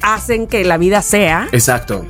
hacen 0.01 0.47
que 0.47 0.63
la 0.63 0.77
vida 0.77 1.01
sea, 1.01 1.47
Exacto. 1.51 2.05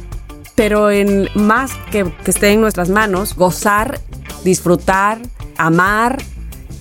pero 0.55 0.91
en 0.91 1.29
más 1.35 1.71
que, 1.91 2.11
que 2.23 2.31
esté 2.31 2.49
en 2.49 2.61
nuestras 2.61 2.89
manos, 2.89 3.35
gozar, 3.35 3.99
disfrutar, 4.43 5.19
amar 5.57 6.17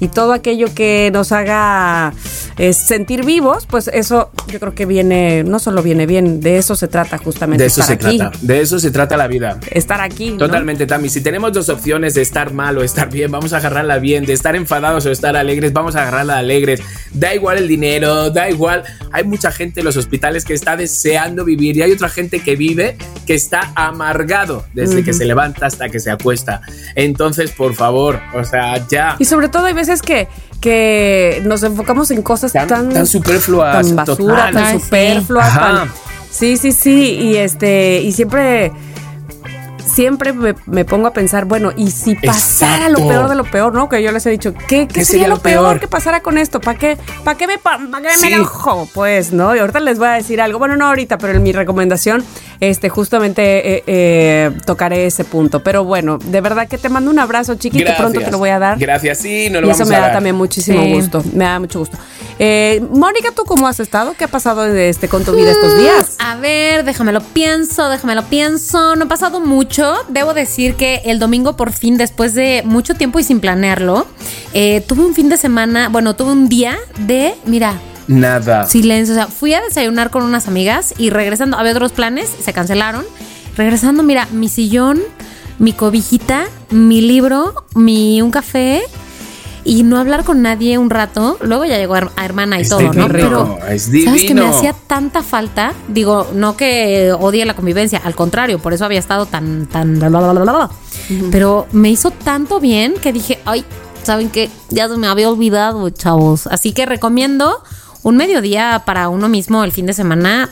y 0.00 0.08
todo 0.08 0.32
aquello 0.32 0.74
que 0.74 1.10
nos 1.12 1.30
haga 1.30 2.12
eh, 2.56 2.72
sentir 2.72 3.24
vivos, 3.24 3.66
pues 3.66 3.88
eso 3.88 4.30
yo 4.48 4.58
creo 4.58 4.74
que 4.74 4.86
viene, 4.86 5.44
no 5.44 5.58
solo 5.58 5.82
viene 5.82 6.06
bien, 6.06 6.40
de 6.40 6.56
eso 6.58 6.74
se 6.74 6.88
trata 6.88 7.18
justamente. 7.18 7.62
De 7.62 7.68
eso 7.68 7.82
se 7.82 7.92
estar 7.92 8.08
aquí, 8.08 8.18
trata. 8.18 8.38
De 8.40 8.60
eso 8.60 8.78
se 8.78 8.90
trata 8.90 9.16
la 9.16 9.28
vida. 9.28 9.58
Estar 9.70 10.00
aquí. 10.00 10.30
¿no? 10.30 10.38
Totalmente, 10.38 10.86
Tami. 10.86 11.08
Si 11.10 11.20
tenemos 11.20 11.52
dos 11.52 11.68
opciones 11.68 12.14
de 12.14 12.22
estar 12.22 12.52
mal 12.52 12.78
o 12.78 12.82
estar 12.82 13.10
bien, 13.10 13.30
vamos 13.30 13.52
a 13.52 13.58
agarrarla 13.58 13.98
bien. 13.98 14.24
De 14.24 14.32
estar 14.32 14.56
enfadados 14.56 15.04
o 15.06 15.10
estar 15.10 15.36
alegres, 15.36 15.72
vamos 15.72 15.96
a 15.96 16.02
agarrarla 16.02 16.38
alegres. 16.38 16.80
Da 17.12 17.34
igual 17.34 17.58
el 17.58 17.68
dinero, 17.68 18.30
da 18.30 18.48
igual. 18.48 18.84
Hay 19.12 19.24
mucha 19.24 19.52
gente 19.52 19.80
en 19.80 19.86
los 19.86 19.96
hospitales 19.96 20.44
que 20.44 20.54
está 20.54 20.76
deseando 20.76 21.44
vivir 21.44 21.76
y 21.76 21.82
hay 21.82 21.92
otra 21.92 22.08
gente 22.08 22.40
que 22.40 22.56
vive 22.56 22.96
que 23.26 23.34
está 23.34 23.72
amargado 23.74 24.64
desde 24.72 25.04
que 25.04 25.12
se 25.12 25.24
levanta 25.24 25.66
hasta 25.66 25.88
que 25.88 26.00
se 26.00 26.10
acuesta. 26.10 26.62
Entonces, 26.94 27.50
por 27.50 27.74
favor, 27.74 28.20
o 28.34 28.44
sea, 28.44 28.86
ya. 28.88 29.16
Y 29.18 29.24
sobre 29.24 29.48
todo 29.48 29.66
hay 29.66 29.74
veces 29.74 29.89
que, 30.02 30.28
que 30.60 31.42
nos 31.44 31.62
enfocamos 31.62 32.10
en 32.12 32.22
cosas 32.22 32.52
Tan- 32.52 32.68
tan, 32.68 32.88
tan 32.92 33.06
superfluas, 33.06 33.86
tan 33.86 33.96
basura, 33.96 34.16
total. 34.46 34.54
tan 34.54 34.78
sí. 34.78 34.84
superfluas, 34.84 35.46
Ajá. 35.48 35.60
tan- 35.60 35.92
sí, 36.30 36.56
sí, 36.56 36.72
sí, 36.72 37.14
y 37.20 37.36
este, 37.36 38.00
y 38.02 38.12
siempre, 38.12 38.72
siempre 39.82 40.32
me, 40.32 40.54
me 40.66 40.84
pongo 40.84 41.06
a 41.08 41.12
pensar, 41.12 41.44
bueno, 41.44 41.72
y 41.76 41.90
si 41.90 42.14
pasara 42.14 42.86
Exacto. 42.86 43.00
lo 43.02 43.08
peor 43.08 43.28
de 43.28 43.34
lo 43.34 43.44
peor, 43.44 43.74
¿no? 43.74 43.88
Que 43.88 44.02
yo 44.02 44.12
les 44.12 44.24
he 44.26 44.30
dicho, 44.30 44.54
¿qué, 44.68 44.86
qué 44.88 45.04
sería, 45.04 45.28
lo 45.28 45.38
peor? 45.38 45.80
que 45.80 45.88
pasara 45.88 46.20
con 46.20 46.38
esto? 46.38 46.60
¿Para 46.60 46.78
qué, 46.78 46.98
para 47.24 47.36
qué 47.38 47.46
me, 47.46 47.58
pa- 47.58 47.78
pa' 47.90 47.98
qué 48.00 48.08
me 48.08 48.16
Sí. 48.16 48.32
enojo? 48.32 48.88
Pues, 48.94 49.32
¿no? 49.32 49.54
Y 49.54 49.58
ahorita 49.58 49.80
les 49.80 49.98
voy 49.98 50.08
a 50.08 50.12
decir 50.12 50.40
algo, 50.40 50.58
bueno, 50.58 50.76
no 50.76 50.86
ahorita, 50.86 51.18
pero 51.18 51.34
en 51.34 51.42
mi 51.42 51.52
recomendación, 51.52 52.24
este, 52.60 52.88
justamente 52.88 53.76
eh, 53.76 53.84
eh, 53.86 54.50
tocaré 54.66 55.06
ese 55.06 55.24
punto. 55.24 55.62
Pero 55.62 55.84
bueno, 55.84 56.18
de 56.18 56.40
verdad 56.40 56.68
que 56.68 56.78
te 56.78 56.88
mando 56.88 57.10
un 57.10 57.18
abrazo, 57.18 57.54
chiquito, 57.54 57.92
pronto 57.96 58.20
te 58.20 58.30
lo 58.30 58.38
voy 58.38 58.50
a 58.50 58.58
dar. 58.58 58.78
Gracias, 58.78 59.18
sí, 59.18 59.48
no 59.50 59.60
lo 59.60 59.66
Y 59.66 59.70
eso 59.70 59.78
vamos 59.80 59.88
me 59.90 59.96
a 59.96 60.00
da 60.00 60.04
dar. 60.06 60.14
también 60.14 60.36
muchísimo 60.36 60.82
Sí. 60.82 60.92
gusto. 60.92 61.22
Me 61.32 61.44
da 61.44 61.58
mucho 61.58 61.78
gusto. 61.78 61.96
Eh, 62.38 62.82
Mónica, 62.90 63.30
¿tú 63.34 63.44
cómo 63.44 63.66
has 63.68 63.80
estado? 63.80 64.14
¿Qué 64.16 64.24
ha 64.24 64.28
pasado 64.28 64.64
este, 64.66 65.08
con 65.08 65.24
tu 65.24 65.32
vida 65.32 65.50
estos 65.50 65.78
días? 65.78 66.16
A 66.20 66.36
ver, 66.36 66.84
déjame 66.84 67.12
lo 67.12 67.20
pienso, 67.20 67.88
déjame 67.90 68.14
lo 68.14 68.22
pienso. 68.24 68.96
No 68.96 69.04
ha 69.04 69.08
pasado 69.08 69.40
mucho. 69.40 69.69
Debo 70.08 70.34
decir 70.34 70.74
que 70.74 71.02
el 71.04 71.18
domingo 71.18 71.56
por 71.56 71.72
fin, 71.72 71.96
después 71.96 72.34
de 72.34 72.62
mucho 72.64 72.94
tiempo 72.94 73.18
y 73.18 73.24
sin 73.24 73.40
planearlo, 73.40 74.06
eh, 74.52 74.80
tuve 74.80 75.04
un 75.04 75.14
fin 75.14 75.28
de 75.28 75.36
semana, 75.36 75.88
bueno, 75.88 76.16
tuve 76.16 76.32
un 76.32 76.48
día 76.48 76.76
de, 76.98 77.34
mira, 77.46 77.80
Nada. 78.08 78.66
Silencio. 78.66 79.14
O 79.14 79.16
sea, 79.16 79.28
fui 79.28 79.54
a 79.54 79.60
desayunar 79.60 80.10
con 80.10 80.24
unas 80.24 80.48
amigas 80.48 80.94
y 80.98 81.10
regresando, 81.10 81.56
había 81.56 81.70
otros 81.70 81.92
planes, 81.92 82.28
se 82.28 82.52
cancelaron. 82.52 83.04
Regresando, 83.56 84.02
mira, 84.02 84.26
mi 84.32 84.48
sillón, 84.48 85.00
mi 85.60 85.72
cobijita, 85.72 86.46
mi 86.70 87.02
libro, 87.02 87.54
mi 87.76 88.20
un 88.20 88.32
café 88.32 88.82
y 89.64 89.82
no 89.82 89.98
hablar 89.98 90.24
con 90.24 90.42
nadie 90.42 90.78
un 90.78 90.90
rato. 90.90 91.38
Luego 91.40 91.64
ya 91.64 91.76
llegó 91.78 91.94
a 91.94 92.24
hermana 92.24 92.58
y 92.58 92.62
Es 92.62 92.68
todo, 92.68 92.80
¿no? 92.80 92.90
divino, 92.90 93.08
Pero 93.10 93.58
es 93.68 93.90
sabes 94.04 94.24
que 94.24 94.34
me 94.34 94.46
hacía 94.46 94.72
tanta 94.72 95.22
falta. 95.22 95.72
Digo, 95.88 96.28
no 96.34 96.56
que 96.56 97.12
odie 97.18 97.44
la 97.44 97.54
convivencia, 97.54 98.00
al 98.04 98.14
contrario, 98.14 98.58
por 98.58 98.72
eso 98.72 98.84
había 98.84 98.98
estado 98.98 99.26
tan, 99.26 99.66
tan, 99.66 99.98
bla, 99.98 100.08
bla, 100.08 100.20
bla, 100.20 100.42
bla, 100.42 100.52
bla. 100.52 100.70
Pero 101.30 101.66
me 101.72 101.90
hizo 101.90 102.10
tanto 102.10 102.60
bien 102.60 102.94
que 102.94 103.12
dije, 103.12 103.40
ay, 103.44 103.64
¿saben 104.02 104.30
qué? 104.30 104.50
Ya 104.70 104.88
se 104.88 104.96
me 104.96 105.06
había 105.08 105.28
olvidado, 105.28 105.88
chavos. 105.90 106.46
Así 106.46 106.72
que 106.72 106.86
recomiendo 106.86 107.62
un 108.02 108.16
mediodía 108.16 108.82
para 108.86 109.08
uno 109.08 109.28
mismo 109.28 109.64
el 109.64 109.72
fin 109.72 109.86
de 109.86 109.92
semana 109.92 110.48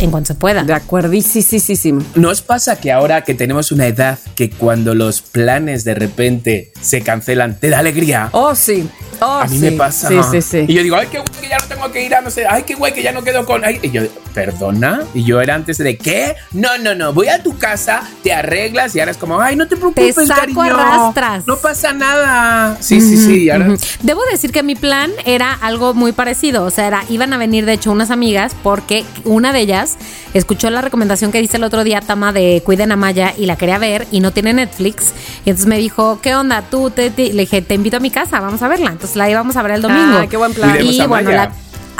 en 0.00 0.10
cuanto 0.10 0.28
se 0.28 0.34
pueda. 0.34 0.62
De 0.64 0.72
acuerdísimo. 0.72 2.02
¿Nos 2.14 2.42
pasa 2.42 2.80
que 2.80 2.90
ahora 2.92 3.22
que 3.22 3.34
tenemos 3.34 3.70
una 3.72 3.86
edad 3.86 4.18
que 4.34 4.50
cuando 4.50 4.94
los 4.94 5.20
planes 5.20 5.84
de 5.84 5.94
repente 5.94 6.72
se 6.80 7.02
cancelan, 7.02 7.58
te 7.58 7.70
da 7.70 7.78
alegría? 7.78 8.28
Oh, 8.32 8.54
sí. 8.54 8.88
Oh, 9.20 9.40
a 9.40 9.44
mí 9.46 9.58
sí. 9.58 9.64
me 9.64 9.72
pasa. 9.72 10.08
Sí, 10.08 10.16
sí, 10.30 10.42
sí. 10.42 10.64
Y 10.66 10.74
yo 10.74 10.82
digo, 10.82 10.96
ay, 10.96 11.08
qué 11.10 11.18
guay 11.18 11.40
que 11.40 11.48
ya 11.48 11.58
no 11.58 11.66
tengo 11.66 11.92
que 11.92 12.04
ir 12.06 12.14
a 12.14 12.20
no 12.22 12.30
sé, 12.30 12.46
ay, 12.46 12.62
qué 12.62 12.74
guay 12.74 12.92
que 12.92 13.02
ya 13.02 13.12
no 13.12 13.22
quedo 13.22 13.44
con. 13.44 13.64
ay". 13.64 13.78
Y 13.82 13.90
yo, 13.90 14.02
¿perdona? 14.32 15.02
Y 15.14 15.24
yo 15.24 15.40
era 15.40 15.54
antes 15.54 15.76
de, 15.78 15.98
¿qué? 15.98 16.36
No, 16.52 16.78
no, 16.78 16.94
no, 16.94 17.12
voy 17.12 17.28
a 17.28 17.42
tu 17.42 17.58
casa, 17.58 18.02
te 18.22 18.32
arreglas 18.32 18.94
y 18.94 19.00
ahora 19.00 19.12
es 19.12 19.18
como, 19.18 19.40
ay, 19.40 19.56
no 19.56 19.68
te 19.68 19.76
preocupes, 19.76 20.14
Te 20.14 20.26
saco 20.26 20.40
cariño. 20.40 20.62
arrastras. 20.62 21.46
No 21.46 21.56
pasa 21.58 21.92
nada. 21.92 22.76
Sí, 22.80 23.00
sí, 23.00 23.16
sí. 23.16 23.44
Y 23.44 23.50
ahora. 23.50 23.68
Ujú. 23.68 23.76
Debo 24.02 24.22
decir 24.30 24.52
que 24.52 24.62
mi 24.62 24.74
plan 24.74 25.10
era 25.26 25.52
algo 25.52 25.92
muy 25.92 26.12
parecido. 26.12 26.64
O 26.64 26.70
sea, 26.70 26.86
era, 26.86 27.04
iban 27.10 27.32
a 27.32 27.38
venir 27.38 27.66
de 27.66 27.74
hecho 27.74 27.92
unas 27.92 28.10
amigas 28.10 28.52
porque 28.62 29.04
una 29.24 29.52
de 29.52 29.60
ellas 29.60 29.89
escuchó 30.34 30.70
la 30.70 30.80
recomendación 30.80 31.32
que 31.32 31.40
dice 31.40 31.56
el 31.56 31.64
otro 31.64 31.84
día 31.84 32.00
Tama 32.00 32.32
de 32.32 32.62
Cuiden 32.64 32.92
a 32.92 32.96
Maya 32.96 33.32
y 33.36 33.46
la 33.46 33.56
quería 33.56 33.78
ver 33.78 34.06
y 34.10 34.20
no 34.20 34.32
tiene 34.32 34.52
Netflix. 34.52 35.12
Y 35.44 35.50
entonces 35.50 35.66
me 35.66 35.78
dijo, 35.78 36.20
¿qué 36.22 36.34
onda? 36.34 36.62
Tú, 36.70 36.90
te, 36.90 37.10
te-" 37.10 37.32
le 37.32 37.42
dije, 37.42 37.62
te 37.62 37.74
invito 37.74 37.96
a 37.98 38.00
mi 38.00 38.10
casa, 38.10 38.40
vamos 38.40 38.62
a 38.62 38.68
verla. 38.68 38.90
Entonces 38.90 39.16
la 39.16 39.28
íbamos 39.30 39.56
a 39.56 39.62
ver 39.62 39.72
el 39.72 39.82
domingo. 39.82 40.18
Ah, 40.22 40.26
qué 40.28 40.36
buen 40.36 40.52
plan. 40.54 40.70
Cuidemos 40.70 40.94
y 40.94 41.00
a 41.00 41.06
bueno, 41.06 41.30
Maya. 41.30 41.44
la... 41.46 41.52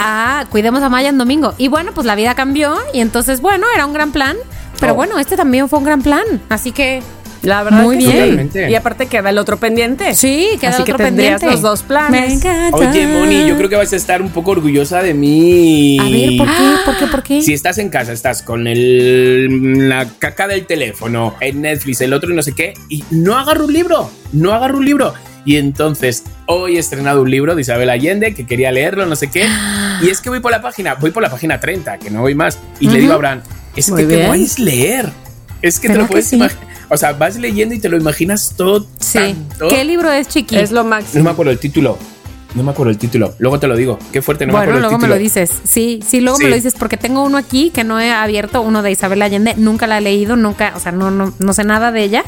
Ah, 0.03 0.47
cuidemos 0.51 0.83
a 0.83 0.89
Maya 0.89 1.09
en 1.11 1.19
domingo. 1.19 1.55
Y 1.59 1.69
bueno, 1.69 1.93
pues 1.95 2.07
la 2.07 2.15
vida 2.15 2.35
cambió 2.35 2.77
y 2.95 3.01
entonces, 3.01 3.41
bueno, 3.41 3.67
era 3.75 3.85
un 3.87 3.93
gran 3.93 4.13
plan. 4.13 4.37
Pero 4.79 4.93
Oh. 4.93 4.97
bueno, 4.97 5.19
este 5.19 5.37
también 5.37 5.69
fue 5.69 5.79
un 5.79 5.85
gran 5.85 6.01
plan. 6.03 6.25
Así 6.49 6.73
que 6.73 7.03
La 7.43 7.63
verdad 7.63 7.83
Muy 7.85 7.97
que 7.99 8.05
bien. 8.05 8.19
Totalmente. 8.19 8.71
Y 8.71 8.75
aparte 8.75 9.07
queda 9.07 9.31
el 9.31 9.39
otro 9.39 9.57
pendiente. 9.57 10.15
sí, 10.15 10.49
queda 10.61 10.71
Así 10.71 10.85
que 10.85 10.93
otro 10.93 11.05
pendiente. 11.05 11.47
los 11.47 11.63
dos 11.63 11.83
planes. 11.83 12.11
Me 12.29 12.35
encanta. 12.35 12.77
Oye, 12.77 13.07
Moni, 13.07 13.49
yo 13.49 13.57
creo 13.57 13.69
que 13.71 13.77
vas 13.77 13.93
a 13.93 13.97
estar 13.97 14.21
un 14.21 14.29
poco 14.31 14.51
orgullosa 14.51 15.03
de 15.03 15.15
mí. 15.15 15.99
A 15.99 16.05
ver, 16.05 16.37
¿por 16.37 16.47
qué? 16.47 16.75
¿Por 16.85 16.97
qué? 16.99 17.07
¿Por 17.07 17.23
qué? 17.23 17.43
Si 17.43 17.55
estás 17.55 17.79
en 17.79 17.89
casa, 17.89 18.13
estás 18.13 18.43
con 18.43 18.67
el, 18.67 19.89
la 19.89 20.07
caca 20.19 20.47
del 20.49 20.67
teléfono, 20.67 21.35
en 21.41 21.63
Netflix, 21.63 22.01
el 22.03 22.13
otro 22.13 22.31
y 22.31 22.35
no 22.35 22.43
sé 22.43 22.53
qué, 22.53 22.75
y 22.89 23.05
no 23.11 23.39
agarro 23.39 23.65
un 23.67 23.73
libro, 23.73 24.11
no 24.33 24.53
agarro 24.53 24.79
un 24.79 24.85
libro. 24.85 25.15
Y 25.47 25.57
entonces, 25.57 26.25
hoy 26.47 26.77
he 26.77 26.81
estrenado 26.81 27.23
un 27.23 27.31
libro 27.31 27.55
de 27.55 27.63
Isabel 27.63 27.89
Allende 27.89 28.35
que 28.35 28.45
quería 28.45 28.71
leerlo, 28.71 29.07
no 29.07 29.17
sé 29.17 29.29
qué. 29.29 29.47
Y 30.03 30.11
es 30.11 30.21
que 30.21 30.29
voy 30.29 30.41
por 30.41 30.51
la 30.51 30.61
página, 30.61 30.95
voy 30.97 31.11
por 31.11 31.23
la 31.23 31.31
página 31.31 31.59
30, 31.59 31.97
que 31.99 32.11
no 32.11 32.21
voy 32.21 32.35
más. 32.35 32.59
Y 32.79 32.91
le 32.91 32.99
digo 33.01 33.13
a 33.13 33.17
Abraham, 33.17 33.41
es 33.75 33.89
Muy 33.89 34.03
que 34.03 34.07
te 34.09 34.17
bien. 34.17 34.29
puedes 34.29 34.59
leer. 34.59 35.09
Es 35.63 35.81
que 35.81 35.89
te 35.89 35.95
¿Verdad 35.95 36.03
lo 36.03 36.07
que 36.09 36.13
puedes 36.13 36.27
sí? 36.29 36.37
imaginar. 36.37 36.70
O 36.91 36.97
sea, 36.97 37.13
vas 37.13 37.37
leyendo 37.37 37.75
y 37.75 37.79
te 37.79 37.89
lo 37.89 37.97
imaginas 37.97 38.53
todo. 38.57 38.87
Sí. 38.99 39.19
tanto. 39.19 39.69
¿Qué 39.69 39.85
libro 39.85 40.11
es, 40.11 40.29
Chiqui? 40.29 40.57
Es 40.57 40.71
lo 40.73 40.83
No 40.83 40.91
máximo. 40.91 41.25
me 41.25 41.31
acuerdo 41.31 41.53
el 41.53 41.59
título. 41.59 41.97
No 42.53 42.65
me 42.65 42.73
acuerdo 42.73 42.91
el 42.91 42.99
título. 42.99 43.33
Luego 43.39 43.61
te 43.61 43.69
lo 43.69 43.77
digo. 43.77 43.97
Qué 44.13 44.23
fuerte, 44.23 44.45
no 44.45 44.53
me 44.53 44.59
bueno, 44.59 44.73
acuerdo 44.73 44.81
luego 44.81 44.97
el 44.97 45.01
me 45.03 45.05
título. 45.07 45.15
lo 45.15 45.23
dices. 45.23 45.53
Sí, 45.69 46.01
sí, 46.05 46.21
luego 46.21 46.37
Sí. 46.37 46.43
me 46.45 46.51
lo 46.51 46.57
dices 46.57 46.75
porque 46.77 46.97
tengo 46.97 47.23
uno 47.23 47.39
aquí 47.39 47.71
que 47.71 47.85
no 47.85 48.01
he 48.01 48.11
abierto, 48.11 48.61
uno 48.63 48.83
de 48.83 48.91
Isabel 48.91 49.23
Allende, 49.23 49.55
nunca 49.57 49.87
la 49.87 49.99
he 49.99 50.01
leído, 50.01 50.35
nunca, 50.35 50.73
o 50.75 50.81
sea, 50.81 50.91
no, 50.91 51.13
no, 51.13 51.33
no 51.39 51.53
sé 51.53 51.63
nada 51.63 51.93
de 51.93 52.03
ella, 52.03 52.25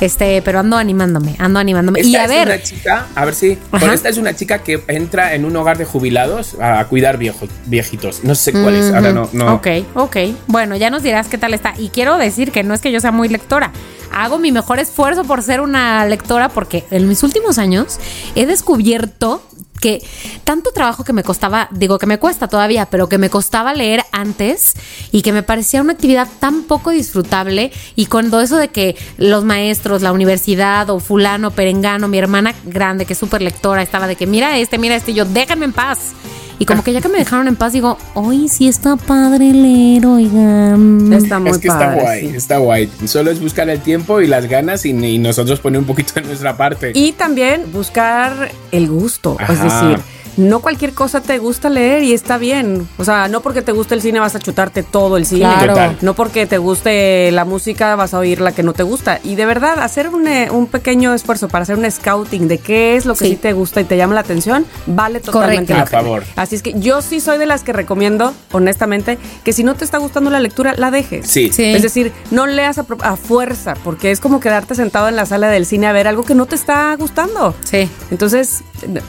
este, 0.00 0.42
pero 0.42 0.60
ando 0.60 0.76
animándome, 0.76 1.34
ando 1.40 1.58
animándome. 1.58 1.98
Esta 2.02 2.08
y 2.08 2.14
a 2.14 2.22
es 2.22 2.28
ver, 2.30 2.46
una 2.46 2.62
chica, 2.62 3.06
a 3.16 3.24
ver 3.24 3.34
si. 3.34 3.58
Bueno, 3.72 3.92
esta 3.92 4.08
es 4.10 4.16
una 4.16 4.36
chica 4.36 4.58
que 4.62 4.80
entra 4.86 5.34
en 5.34 5.44
un 5.44 5.56
hogar 5.56 5.76
de 5.76 5.86
jubilados 5.86 6.54
a, 6.60 6.78
a 6.78 6.84
cuidar 6.86 7.18
viejos, 7.18 7.50
viejitos. 7.66 8.22
No 8.22 8.36
sé 8.36 8.52
cuál 8.52 8.76
es. 8.76 8.92
Ahora 8.94 9.12
no, 9.12 9.28
no. 9.32 9.54
Ok, 9.54 9.66
ok. 9.94 10.16
Bueno, 10.46 10.76
ya 10.76 10.88
nos 10.90 11.02
dirás 11.02 11.26
qué 11.26 11.36
tal 11.36 11.52
está. 11.52 11.74
Y 11.78 11.88
quiero 11.88 12.16
decir 12.16 12.52
que 12.52 12.62
no 12.62 12.74
es 12.74 12.80
que 12.80 12.92
yo 12.92 13.00
sea 13.00 13.10
muy 13.10 13.28
lectora. 13.28 13.72
Hago 14.14 14.38
mi 14.38 14.52
mejor 14.52 14.78
esfuerzo 14.78 15.24
por 15.24 15.42
ser 15.42 15.60
una 15.60 16.06
lectora 16.06 16.48
porque 16.48 16.84
en 16.90 17.08
mis 17.08 17.22
últimos 17.22 17.58
años 17.58 17.98
he 18.34 18.46
descubierto 18.46 19.42
que 19.80 20.02
tanto 20.44 20.70
trabajo 20.70 21.04
que 21.04 21.12
me 21.12 21.22
costaba, 21.22 21.68
digo 21.70 21.98
que 21.98 22.06
me 22.06 22.18
cuesta 22.18 22.48
todavía, 22.48 22.86
pero 22.86 23.08
que 23.08 23.18
me 23.18 23.28
costaba 23.28 23.74
leer 23.74 24.02
antes 24.12 24.74
y 25.12 25.20
que 25.20 25.32
me 25.32 25.42
parecía 25.42 25.82
una 25.82 25.92
actividad 25.92 26.26
tan 26.38 26.62
poco 26.62 26.90
disfrutable 26.90 27.70
y 27.94 28.06
cuando 28.06 28.40
eso 28.40 28.56
de 28.56 28.68
que 28.68 28.96
los 29.18 29.44
maestros, 29.44 30.00
la 30.00 30.12
universidad 30.12 30.88
o 30.88 31.00
fulano, 31.00 31.50
perengano, 31.50 32.08
mi 32.08 32.16
hermana 32.16 32.54
grande 32.64 33.04
que 33.04 33.12
es 33.12 33.18
súper 33.18 33.42
lectora 33.42 33.82
estaba 33.82 34.06
de 34.06 34.16
que 34.16 34.26
mira 34.26 34.56
este, 34.56 34.78
mira 34.78 34.96
este, 34.96 35.12
yo 35.12 35.24
déjenme 35.26 35.66
en 35.66 35.72
paz. 35.72 36.14
Y 36.58 36.66
como 36.66 36.84
que 36.84 36.92
ya 36.92 37.00
que 37.00 37.08
me 37.08 37.18
dejaron 37.18 37.48
en 37.48 37.56
paz 37.56 37.72
digo, 37.72 37.98
hoy 38.14 38.48
sí 38.48 38.68
está 38.68 38.96
padre 38.96 39.52
leer, 39.52 40.06
oigan. 40.06 41.12
Está 41.12 41.38
muy 41.38 41.50
es 41.50 41.58
que 41.58 41.68
padre. 41.68 41.86
está 41.86 42.02
guay, 42.02 42.20
sí. 42.20 42.36
está 42.36 42.56
guay. 42.58 42.90
Solo 43.06 43.30
es 43.30 43.40
buscar 43.40 43.68
el 43.68 43.80
tiempo 43.80 44.20
y 44.20 44.26
las 44.26 44.46
ganas 44.46 44.86
y, 44.86 44.90
y 44.90 45.18
nosotros 45.18 45.60
poner 45.60 45.80
un 45.80 45.86
poquito 45.86 46.14
de 46.14 46.22
nuestra 46.22 46.56
parte. 46.56 46.92
Y 46.94 47.12
también 47.12 47.72
buscar 47.72 48.50
el 48.70 48.88
gusto. 48.88 49.36
Es 49.40 49.50
Ajá. 49.60 49.88
decir, 49.88 50.04
no 50.36 50.60
cualquier 50.60 50.92
cosa 50.94 51.20
te 51.20 51.38
gusta 51.38 51.68
leer 51.68 52.02
y 52.02 52.12
está 52.12 52.38
bien. 52.38 52.88
O 52.98 53.04
sea, 53.04 53.28
no 53.28 53.40
porque 53.40 53.62
te 53.62 53.72
guste 53.72 53.94
el 53.94 54.02
cine 54.02 54.20
vas 54.20 54.34
a 54.34 54.38
chutarte 54.38 54.82
todo 54.82 55.16
el 55.16 55.26
cine. 55.26 55.40
Claro. 55.42 55.74
Total. 55.74 55.98
No 56.02 56.14
porque 56.14 56.46
te 56.46 56.58
guste 56.58 57.30
la 57.32 57.44
música 57.44 57.94
vas 57.96 58.14
a 58.14 58.18
oír 58.18 58.40
la 58.40 58.52
que 58.52 58.62
no 58.62 58.72
te 58.72 58.82
gusta. 58.82 59.20
Y 59.22 59.34
de 59.36 59.46
verdad, 59.46 59.78
hacer 59.80 60.08
un, 60.08 60.26
eh, 60.26 60.48
un 60.50 60.66
pequeño 60.66 61.14
esfuerzo 61.14 61.48
para 61.48 61.62
hacer 61.62 61.76
un 61.78 61.90
scouting 61.90 62.48
de 62.48 62.58
qué 62.58 62.96
es 62.96 63.06
lo 63.06 63.14
que 63.14 63.24
sí, 63.26 63.30
Sí. 63.32 63.36
te 63.36 63.52
gusta 63.52 63.80
y 63.80 63.84
te 63.84 63.96
llama 63.96 64.14
la 64.14 64.20
atención, 64.20 64.64
vale 64.86 65.20
totalmente 65.20 65.72
Correcto. 65.72 65.74
la 65.74 65.82
A 65.82 65.84
pena. 65.84 66.00
favor. 66.02 66.24
Así 66.36 66.56
es 66.56 66.62
que 66.62 66.74
yo 66.78 67.02
sí 67.02 67.20
soy 67.20 67.38
de 67.38 67.46
las 67.46 67.62
que 67.62 67.72
recomiendo, 67.72 68.32
honestamente, 68.52 69.18
que 69.44 69.52
si 69.52 69.62
no 69.64 69.74
te 69.74 69.84
está 69.84 69.98
gustando 69.98 70.30
la 70.30 70.40
lectura, 70.40 70.74
la 70.76 70.90
dejes. 70.90 71.26
Sí. 71.28 71.50
Sí. 71.52 71.64
Es 71.74 71.82
decir, 71.82 72.12
no 72.30 72.46
leas 72.46 72.78
a, 72.78 72.84
pro- 72.84 72.98
a 73.02 73.16
fuerza, 73.16 73.74
porque 73.84 74.10
es 74.10 74.20
como 74.20 74.40
quedarte 74.40 74.74
sentado 74.74 75.08
en 75.08 75.16
la 75.16 75.26
sala 75.26 75.48
del 75.48 75.66
cine 75.66 75.86
a 75.86 75.92
ver 75.92 76.08
algo 76.08 76.24
que 76.24 76.34
no 76.34 76.46
te 76.46 76.54
está 76.54 76.94
gustando. 76.96 77.54
Sí. 77.64 77.88
Entonces, 78.10 78.62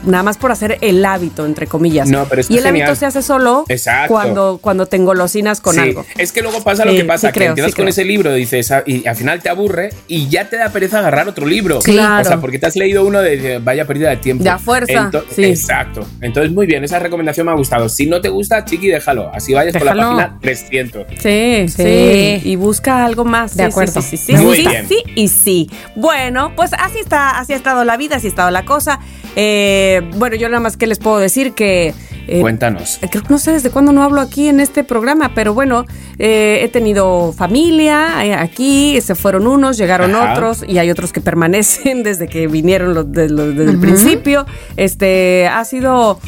nada 0.04 0.24
más 0.24 0.38
por 0.38 0.52
hacer 0.52 0.78
el 0.82 1.06
hábito, 1.16 1.46
entre 1.46 1.68
comillas. 1.68 2.08
No, 2.10 2.26
pero 2.26 2.42
y 2.42 2.58
el 2.58 2.64
genial. 2.64 2.88
hábito 2.88 2.96
se 2.96 3.06
hace 3.06 3.22
solo 3.22 3.66
Exacto. 3.68 4.14
cuando, 4.14 4.60
cuando 4.62 4.86
te 4.86 4.98
engolosinas 4.98 5.62
con 5.62 5.76
Sí, 5.76 5.82
algo. 5.82 6.06
Es 6.18 6.32
que 6.32 6.42
luego 6.42 6.64
pasa 6.64 6.86
lo 6.86 6.92
Sí, 6.92 6.98
que 6.98 7.06
pasa, 7.06 7.28
sí 7.28 7.34
que 7.34 7.40
creo, 7.40 7.50
empiezas 7.50 7.72
sí 7.72 7.76
con 7.76 7.84
creo. 7.86 7.90
ese 7.92 8.06
libro 8.06 8.34
dices, 8.34 8.72
ah, 8.72 8.84
y 8.86 9.08
al 9.08 9.16
final 9.16 9.42
te 9.42 9.50
aburre 9.50 9.90
y 10.08 10.28
ya 10.30 10.50
te 10.50 10.58
da 10.58 10.70
pereza 10.70 11.00
agarrar 11.00 11.28
otro 11.28 11.46
libro. 11.46 11.80
Claro. 11.80 12.22
O 12.22 12.26
sea, 12.26 12.40
porque 12.40 12.60
te 12.60 12.66
has 12.68 12.76
leído 12.76 13.04
uno 13.06 13.22
de, 13.22 13.60
vaya 13.60 13.86
pérdida 13.86 14.10
de 14.10 14.18
tiempo. 14.18 14.44
De 14.44 14.50
a 14.50 14.58
fuerza, 14.60 15.10
sí. 15.34 15.44
Exacto. 15.46 16.06
Entonces, 16.22 16.52
muy 16.52 16.66
bien, 16.66 16.84
esa 16.84 17.00
recomendación 17.00 17.46
me 17.46 17.52
ha 17.52 17.56
gustado. 17.56 17.90
Si 17.90 18.06
no 18.06 18.22
te 18.22 18.30
gusta, 18.30 18.64
chiqui, 18.66 18.88
déjalo. 18.88 19.32
Así 19.34 19.54
vayas 19.54 19.74
por 19.74 19.84
la 19.86 19.94
Déjalo. 19.94 20.18
página 20.18 20.40
300. 20.42 21.06
Sí, 21.22 21.66
sí, 21.70 21.84
Sí. 21.84 22.42
Y 22.44 22.56
busca 22.56 23.06
algo 23.06 23.26
más. 23.26 23.56
De 23.56 23.64
Sí, 23.64 23.70
acuerdo. 23.70 24.02
Sí, 24.02 24.18
sí, 24.18 24.18
sí, 24.18 24.34
Muy 24.44 24.58
sí, 24.58 24.68
bien. 24.68 24.88
sí 24.88 24.98
y 25.16 25.28
sí. 25.28 25.70
Bueno, 25.96 26.54
pues 26.56 26.72
así 26.74 27.00
está, 27.00 27.40
así 27.40 27.54
ha 27.54 27.56
estado 27.56 27.84
la 27.86 27.98
vida, 27.98 28.18
así 28.18 28.28
ha 28.28 28.30
estado 28.30 28.52
la 28.52 28.66
cosa. 28.66 29.00
Eh, 29.36 30.02
bueno, 30.16 30.36
yo 30.36 30.48
nada 30.50 30.60
más 30.62 30.78
que 30.78 30.88
les 30.88 31.00
puedo 31.00 31.18
decir 31.18 31.54
que. 31.54 31.94
eh, 32.28 32.42
Cuéntanos. 32.42 33.00
Creo 33.12 33.24
que 33.24 33.30
no 33.30 33.38
sé 33.38 33.52
desde 33.52 33.70
cuándo 33.70 33.92
no 33.92 34.02
hablo 34.04 34.22
aquí 34.22 34.48
en 34.48 34.60
este 34.60 34.84
programa, 34.84 35.32
pero 35.36 35.54
bueno, 35.54 35.86
eh, 36.20 36.60
he 36.64 36.70
tenido 36.70 37.34
familia 37.34 38.26
eh, 38.26 38.34
aquí, 38.34 39.00
se 39.02 39.16
fueron 39.16 39.46
unos, 39.48 39.78
llegaron 39.78 40.16
Ajá. 40.16 40.34
otros 40.34 40.64
y 40.68 40.78
hay 40.78 40.90
otros 40.90 41.12
que 41.12 41.22
permanecen 41.22 42.04
desde 42.10 42.28
que 42.28 42.48
vinieron 42.48 42.94
los, 42.94 43.12
de- 43.12 43.30
los- 43.30 43.56
desde 43.56 43.72
el 43.72 43.80
principio. 43.80 44.46
Este 44.78 45.48
ha 45.48 45.64
sido 45.66 46.20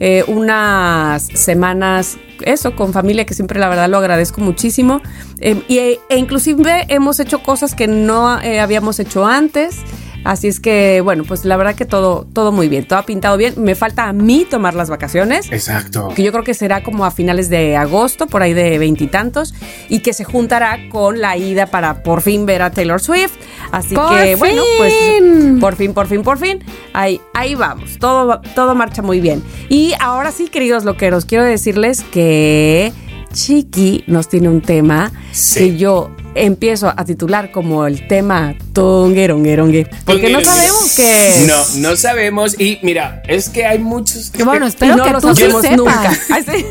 eh, 0.00 0.24
unas 0.26 1.22
semanas 1.22 2.16
eso 2.40 2.74
con 2.74 2.92
familia 2.92 3.24
que 3.26 3.32
siempre 3.34 3.60
la 3.60 3.68
verdad 3.68 3.88
lo 3.88 3.98
agradezco 3.98 4.40
muchísimo 4.40 5.00
Eh, 5.40 5.62
y, 5.68 5.78
e 5.78 5.98
inclusive 6.16 6.84
hemos 6.88 7.20
hecho 7.20 7.42
cosas 7.42 7.74
que 7.74 7.86
no 7.86 8.40
eh, 8.40 8.58
habíamos 8.60 8.98
hecho 8.98 9.24
antes. 9.26 9.76
Así 10.24 10.48
es 10.48 10.58
que, 10.58 11.00
bueno, 11.02 11.24
pues 11.26 11.44
la 11.44 11.56
verdad 11.56 11.74
que 11.74 11.84
todo, 11.84 12.26
todo 12.32 12.50
muy 12.50 12.68
bien, 12.68 12.86
todo 12.88 12.98
ha 12.98 13.04
pintado 13.06 13.36
bien. 13.36 13.54
Me 13.58 13.74
falta 13.74 14.08
a 14.08 14.12
mí 14.12 14.46
tomar 14.48 14.74
las 14.74 14.88
vacaciones 14.90 15.52
Exacto. 15.52 16.08
que 16.16 16.22
yo 16.22 16.32
creo 16.32 16.44
que 16.44 16.54
será 16.54 16.82
como 16.82 17.04
a 17.04 17.10
finales 17.10 17.50
de 17.50 17.76
agosto, 17.76 18.26
por 18.26 18.42
ahí 18.42 18.54
de 18.54 18.78
veintitantos, 18.78 19.54
y, 19.88 20.00
que 20.00 20.12
se 20.14 20.24
juntará 20.24 20.78
con 20.90 21.20
la 21.20 21.36
ida 21.36 21.66
para 21.66 22.02
por 22.02 22.22
fin 22.22 22.46
ver 22.46 22.62
a 22.62 22.70
Taylor 22.70 23.00
Swift. 23.00 23.32
Así 23.70 23.94
¡Por 23.94 24.18
que, 24.22 24.36
bueno, 24.36 24.62
pues 24.78 24.92
fin! 24.94 25.58
por 25.60 25.76
fin, 25.76 25.92
por 25.94 26.06
fin, 26.06 26.22
por 26.22 26.38
fin, 26.38 26.64
ahí, 26.92 27.20
ahí 27.34 27.54
vamos, 27.54 27.98
todo, 27.98 28.26
va- 28.26 28.40
todo 28.54 28.74
marcha 28.74 29.02
muy 29.02 29.20
bien. 29.20 29.42
Y 29.68 29.92
ahora 30.00 30.30
sí, 30.32 30.48
queridos 30.48 30.84
loqueros, 30.84 31.24
quiero 31.24 31.44
decirles 31.44 32.02
que 32.02 32.92
Chiqui 33.34 34.04
nos 34.06 34.28
tiene 34.28 34.48
un 34.48 34.62
tema 34.62 35.12
Sí. 35.32 35.58
que 35.58 35.76
yo 35.76 36.10
empiezo 36.36 36.88
a 36.96 37.04
titular 37.04 37.50
como 37.52 37.86
el 37.86 38.06
tema 38.08 38.54
tongueronguerongue. 38.72 39.88
Porque 40.04 40.30
no 40.30 40.40
sabemos 40.42 40.92
qué. 40.96 41.44
No, 41.46 41.88
no 41.90 41.96
sabemos. 41.96 42.58
Y 42.58 42.78
mira, 42.82 43.22
es 43.28 43.48
que 43.48 43.66
hay 43.66 43.78
muchos. 43.80 44.30
Que 44.30 44.44
bueno, 44.44 44.66
espero 44.66 44.96
no 44.96 45.04
que 45.04 45.10
lo 45.10 45.20
tú 45.20 45.34
sí 45.34 45.42
sabemos 45.42 45.62
sepas. 45.62 45.76
nunca. 45.76 46.18
Ay, 46.30 46.44
sí. 46.50 46.66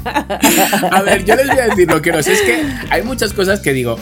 A 0.90 1.02
ver, 1.02 1.24
yo 1.24 1.34
les 1.36 1.46
voy 1.48 1.58
a 1.58 1.66
decir 1.68 1.88
lo 1.90 2.00
que 2.00 2.12
no 2.12 2.22
sé. 2.22 2.32
Es 2.32 2.40
que 2.42 2.62
hay 2.90 3.02
muchas 3.02 3.32
cosas 3.32 3.60
que 3.60 3.72
digo. 3.72 3.98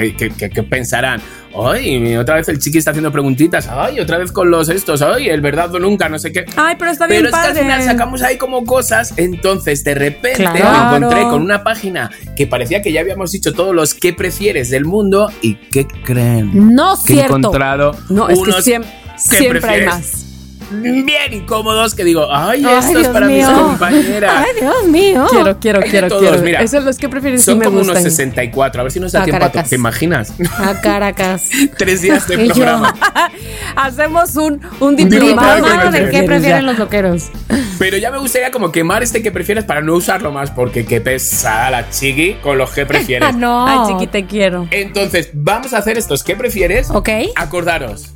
Que, 0.00 0.14
que- 0.30 0.50
que- 0.50 0.62
pensarán, 0.62 1.22
ay, 1.58 2.16
otra 2.16 2.34
vez 2.34 2.48
el 2.50 2.58
chiqui 2.58 2.76
está 2.78 2.90
haciendo 2.90 3.10
preguntitas, 3.10 3.66
ay, 3.70 3.98
otra 3.98 4.18
vez 4.18 4.30
con 4.30 4.50
los 4.50 4.68
estos, 4.68 5.00
ay, 5.00 5.28
el 5.30 5.40
verdad 5.40 5.74
o 5.74 5.78
nunca, 5.78 6.08
no 6.10 6.18
sé 6.18 6.32
qué. 6.32 6.44
Ay, 6.54 6.74
pero 6.78 6.90
está 6.90 7.06
bien 7.06 7.22
Pero 7.22 7.34
es 7.34 7.42
que 7.42 7.48
al 7.48 7.56
final 7.56 7.82
sacamos 7.82 8.22
ahí 8.22 8.36
como 8.36 8.64
cosas, 8.66 9.14
entonces 9.16 9.82
de 9.84 9.94
repente 9.94 10.42
Claro. 10.42 10.90
me 10.90 10.96
encontré 10.96 11.22
con 11.22 11.40
una 11.40 11.64
página 11.64 12.10
que 12.36 12.46
parecía 12.46 12.82
que 12.82 12.92
ya 12.92 13.00
habíamos 13.00 13.32
dicho 13.32 13.54
todos 13.54 13.74
los 13.74 13.94
que 13.94 14.12
prefieres 14.12 14.68
del 14.68 14.84
mundo 14.84 15.30
y 15.40 15.54
¿qué 15.54 15.86
creen? 16.04 16.74
No 16.74 16.94
Que 17.06 17.12
he 17.14 17.16
cierto. 17.16 17.36
encontrado 17.38 17.92
No, 18.10 18.28
es 18.28 18.38
que 18.38 18.62
siempre, 18.62 18.90
¿qué 19.30 19.36
siempre 19.38 19.66
hay 19.66 19.86
más. 19.86 20.25
Bien 20.70 21.32
incómodos 21.32 21.94
que 21.94 22.04
digo, 22.04 22.26
ay, 22.30 22.64
Ay, 22.66 22.78
esto 22.78 22.98
es 22.98 23.08
para 23.08 23.26
mis 23.26 23.46
compañeras. 23.46 24.32
Ay, 24.36 24.60
Dios 24.60 24.88
mío. 24.88 25.26
Quiero, 25.30 25.58
quiero, 25.58 25.80
quiero, 25.82 26.08
todos, 26.08 26.22
quiero. 26.22 26.42
mira. 26.42 26.62
Esos 26.62 26.84
los 26.84 26.98
que 26.98 27.08
prefieren 27.08 27.38
sí 27.38 27.44
Son 27.44 27.58
como 27.60 27.76
unos 27.80 27.88
gustan. 27.88 28.02
64, 28.04 28.80
a 28.80 28.84
ver 28.84 28.92
si 28.92 29.00
nos 29.00 29.12
da 29.12 29.22
A 29.22 29.24
tiempo 29.24 29.44
a 29.44 29.48
Caracas. 29.48 29.70
¿Te 29.70 29.76
imaginas? 29.76 30.32
A 30.58 30.80
Caracas. 30.80 31.44
Tres 31.78 32.02
días 32.02 32.26
de 32.28 32.38
programa. 32.38 32.94
Hacemos 33.76 34.36
un, 34.36 34.60
un 34.80 34.96
diplomado 34.96 35.90
de 35.90 36.10
qué 36.10 36.20
ya. 36.20 36.26
prefieren 36.26 36.66
los 36.66 36.78
loqueros. 36.78 37.30
Pero 37.78 37.96
ya 37.98 38.10
me 38.10 38.18
gustaría 38.18 38.50
como 38.50 38.72
quemar 38.72 39.02
este 39.02 39.22
que 39.22 39.30
prefieres 39.30 39.64
para 39.64 39.82
no 39.82 39.94
usarlo 39.94 40.32
más, 40.32 40.50
porque 40.50 40.84
qué 40.86 41.00
pesada 41.00 41.70
la 41.70 41.90
chiqui 41.90 42.34
con 42.42 42.58
los 42.58 42.70
que 42.70 42.86
prefieres. 42.86 43.28
Ah, 43.28 43.32
no. 43.32 43.66
Ay, 43.66 43.92
chiqui, 43.92 44.06
te 44.06 44.26
quiero. 44.26 44.66
Entonces, 44.70 45.30
vamos 45.34 45.72
a 45.74 45.78
hacer 45.78 45.98
estos 45.98 46.22
que 46.24 46.36
prefieres. 46.36 46.90
Ok. 46.90 47.08
Acordaros. 47.36 48.12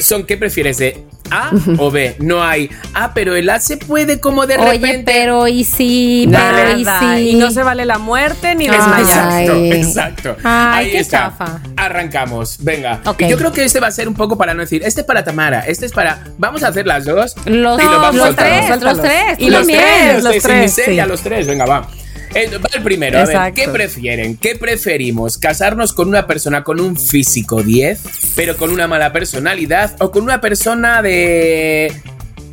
Son 0.00 0.24
qué 0.24 0.36
prefieres 0.36 0.78
de 0.78 1.04
A 1.30 1.50
o 1.78 1.90
B. 1.90 2.16
No 2.20 2.42
hay 2.42 2.70
A, 2.94 3.14
pero 3.14 3.34
el 3.36 3.48
A 3.50 3.60
se 3.60 3.76
puede 3.76 4.20
como 4.20 4.46
de 4.46 4.56
Oye, 4.56 4.72
repente. 4.72 5.02
pero 5.06 5.48
y 5.48 5.64
sí, 5.64 6.28
pero 6.30 6.78
y 6.78 6.84
sí. 6.84 7.30
Y 7.30 7.34
no 7.36 7.50
se 7.50 7.62
vale 7.62 7.84
la 7.84 7.98
muerte 7.98 8.54
ni 8.54 8.66
Ay. 8.66 8.70
desmayar. 8.76 9.32
Exacto, 9.32 9.52
Ay. 9.54 9.72
exacto. 9.72 10.36
Ay, 10.44 10.84
Ahí 10.86 10.90
qué 10.92 10.98
está. 10.98 11.18
chafa. 11.18 11.60
Arrancamos. 11.76 12.56
Venga. 12.60 13.00
Yo 13.28 13.36
creo 13.36 13.52
que 13.52 13.64
este 13.64 13.80
va 13.80 13.88
a 13.88 13.92
ser 13.92 14.08
un 14.08 14.14
poco 14.14 14.36
para 14.36 14.54
no 14.54 14.60
decir, 14.60 14.82
este 14.84 15.00
es 15.02 15.06
para 15.06 15.24
Tamara, 15.24 15.60
este 15.60 15.86
es 15.86 15.92
para. 15.92 16.24
Vamos 16.38 16.62
a 16.62 16.68
hacer 16.68 16.86
las 16.86 17.04
dos. 17.04 17.34
Los, 17.46 17.80
y 17.80 17.84
lo 17.84 18.00
vamos 18.00 18.14
los 18.16 18.36
tres, 18.36 18.82
los 18.82 19.00
tres. 19.00 19.22
Y 19.38 19.50
los 19.50 19.66
tres, 19.66 20.14
los, 20.14 20.24
los 20.24 20.32
tres, 20.32 20.42
sin 20.42 20.50
tres, 20.50 20.62
miseria, 20.62 21.04
sí. 21.04 21.08
los 21.10 21.20
tres. 21.22 21.46
Venga, 21.46 21.64
va. 21.66 21.88
Eh, 22.36 22.58
va 22.58 22.68
el 22.74 22.82
primero. 22.82 23.18
A 23.18 23.24
ver. 23.24 23.54
¿qué 23.54 23.68
prefieren? 23.68 24.36
¿Qué 24.36 24.56
preferimos? 24.56 25.38
¿Casarnos 25.38 25.92
con 25.92 26.08
una 26.08 26.26
persona 26.26 26.64
con 26.64 26.80
un 26.80 26.96
físico 26.96 27.62
10, 27.62 28.00
pero 28.36 28.56
con 28.56 28.70
una 28.70 28.86
mala 28.86 29.12
personalidad? 29.12 29.96
¿O 30.00 30.10
con 30.10 30.22
una 30.22 30.40
persona 30.40 31.02
de. 31.02 31.92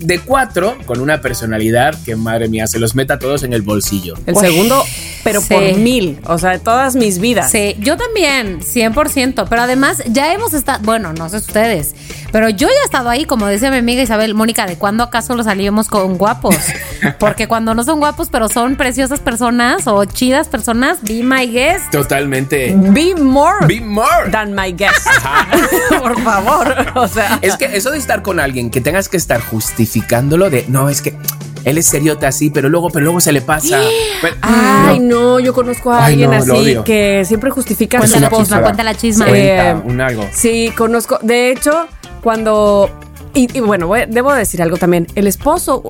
De 0.06 0.20
4, 0.20 0.78
con 0.86 1.00
una 1.00 1.22
personalidad 1.22 1.96
que, 2.04 2.16
madre 2.16 2.48
mía, 2.50 2.68
se 2.68 2.80
los 2.80 2.96
meta 2.96 3.16
a 3.16 3.20
todos 3.20 3.44
en 3.44 3.54
el 3.54 3.62
bolsillo? 3.62 4.16
El 4.26 4.36
Uy, 4.36 4.42
segundo, 4.42 4.84
pero 5.24 5.42
sí. 5.42 5.54
por 5.54 5.64
mil. 5.78 6.20
O 6.26 6.38
sea, 6.38 6.52
de 6.52 6.60
todas 6.60 6.96
mis 6.96 7.20
vidas. 7.20 7.52
Sí, 7.52 7.76
yo 7.80 7.98
también, 7.98 8.60
100%. 8.62 9.48
Pero 9.50 9.62
además, 9.62 10.04
ya 10.08 10.34
hemos 10.34 10.54
estado, 10.54 10.80
bueno, 10.84 11.14
no 11.14 11.30
sé 11.30 11.38
ustedes, 11.38 11.96
pero 12.32 12.50
yo 12.50 12.68
ya 12.68 12.74
he 12.82 12.86
estado 12.86 13.10
ahí, 13.10 13.26
como 13.26 13.46
decía 13.46 13.72
mi 13.72 13.78
amiga 13.78 14.02
Isabel, 14.02 14.34
Mónica, 14.34 14.66
¿de 14.66 14.76
cuándo 14.78 15.04
acaso 15.04 15.36
lo 15.36 15.44
salimos 15.44 15.88
con 15.88 16.18
guapos? 16.18 16.56
Porque 17.20 17.48
cuando 17.48 17.74
no 17.76 17.84
son 17.84 18.00
guapos, 18.00 18.30
pero 18.32 18.50
son 18.50 18.76
preciosas 18.76 19.20
personas 19.20 19.88
o 19.88 20.04
chidas 20.06 20.48
personas, 20.48 21.02
be 21.04 21.24
my 21.24 21.48
guest. 21.48 21.92
Totalmente. 21.92 22.74
Be 22.76 23.14
more 23.16 23.66
Be 23.68 23.80
more. 23.82 24.30
than 24.32 24.54
my 24.54 24.72
guest. 24.72 25.08
por 26.00 26.20
favor. 26.22 26.76
O 26.96 27.08
sea. 27.08 27.40
Es 27.42 27.58
que 27.58 27.66
eso 27.66 27.92
de 27.92 27.98
estar 27.98 28.22
con 28.22 28.40
alguien 28.40 28.70
que 28.70 28.82
tengas 28.82 29.10
que 29.10 29.18
estar 29.18 29.42
justificándolo 29.94 30.50
de 30.50 30.66
no, 30.70 30.90
es 30.90 31.02
que 31.02 31.16
él 31.66 31.78
es 31.78 31.86
seriote 31.86 32.26
así, 32.26 32.50
pero 32.50 32.68
luego, 32.68 32.90
pero 32.90 33.04
luego 33.06 33.22
se 33.22 33.32
le 33.32 33.42
pasa. 33.42 33.80
Pero- 34.22 34.36
Ay, 34.42 35.00
no, 35.00 35.40
yo 35.40 35.54
conozco 35.54 35.92
a 35.92 36.06
Ay, 36.06 36.14
alguien 36.24 36.32
no, 36.32 36.54
así 36.56 36.78
que 36.84 37.24
siempre 37.26 37.52
justifica 37.52 38.00
Cuenta 38.00 38.20
la 38.20 38.30
cuenta 38.30 38.84
la 38.84 38.96
chisma. 38.96 39.26
Eh, 39.30 39.74
un 39.86 40.02
algo. 40.02 40.26
Sí, 40.34 40.72
conozco. 40.78 41.20
De 41.22 41.52
hecho, 41.52 41.88
cuando. 42.22 42.90
Y, 43.34 43.58
y 43.58 43.62
bueno, 43.62 43.88
voy- 43.88 44.06
debo 44.10 44.34
decir 44.34 44.62
algo 44.62 44.76
también. 44.78 45.08
El 45.16 45.26
esposo 45.28 45.84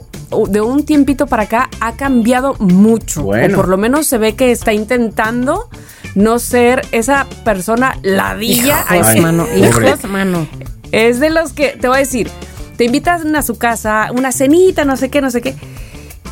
de 0.50 0.62
un 0.62 0.86
tiempito 0.86 1.26
para 1.28 1.44
acá 1.44 1.70
ha 1.80 1.94
cambiado 1.96 2.56
mucho. 2.60 3.24
Bueno. 3.24 3.54
O 3.54 3.58
por 3.58 3.68
lo 3.68 3.78
menos 3.78 4.06
se 4.08 4.18
ve 4.20 4.36
que 4.36 4.52
está 4.52 4.74
intentando 4.74 5.70
no 6.16 6.38
ser 6.40 6.86
esa 6.92 7.26
persona 7.44 7.98
ladilla. 8.04 8.86
Hijos, 8.92 9.08
Ay, 9.08 9.22
mano, 9.22 9.48
hijos, 9.56 10.04
mano. 10.10 10.48
Es 10.92 11.20
de 11.20 11.32
los 11.32 11.54
que, 11.54 11.70
te 11.70 11.88
voy 11.88 11.98
a 11.98 12.00
decir, 12.00 12.30
te 12.84 12.88
invitan 12.88 13.34
a 13.38 13.42
su 13.42 13.58
casa, 13.58 14.10
una 14.14 14.34
cenita, 14.34 14.84
no 14.84 14.98
sé 14.98 15.10
qué, 15.10 15.22
no 15.22 15.32
sé 15.32 15.40
qué, 15.40 15.56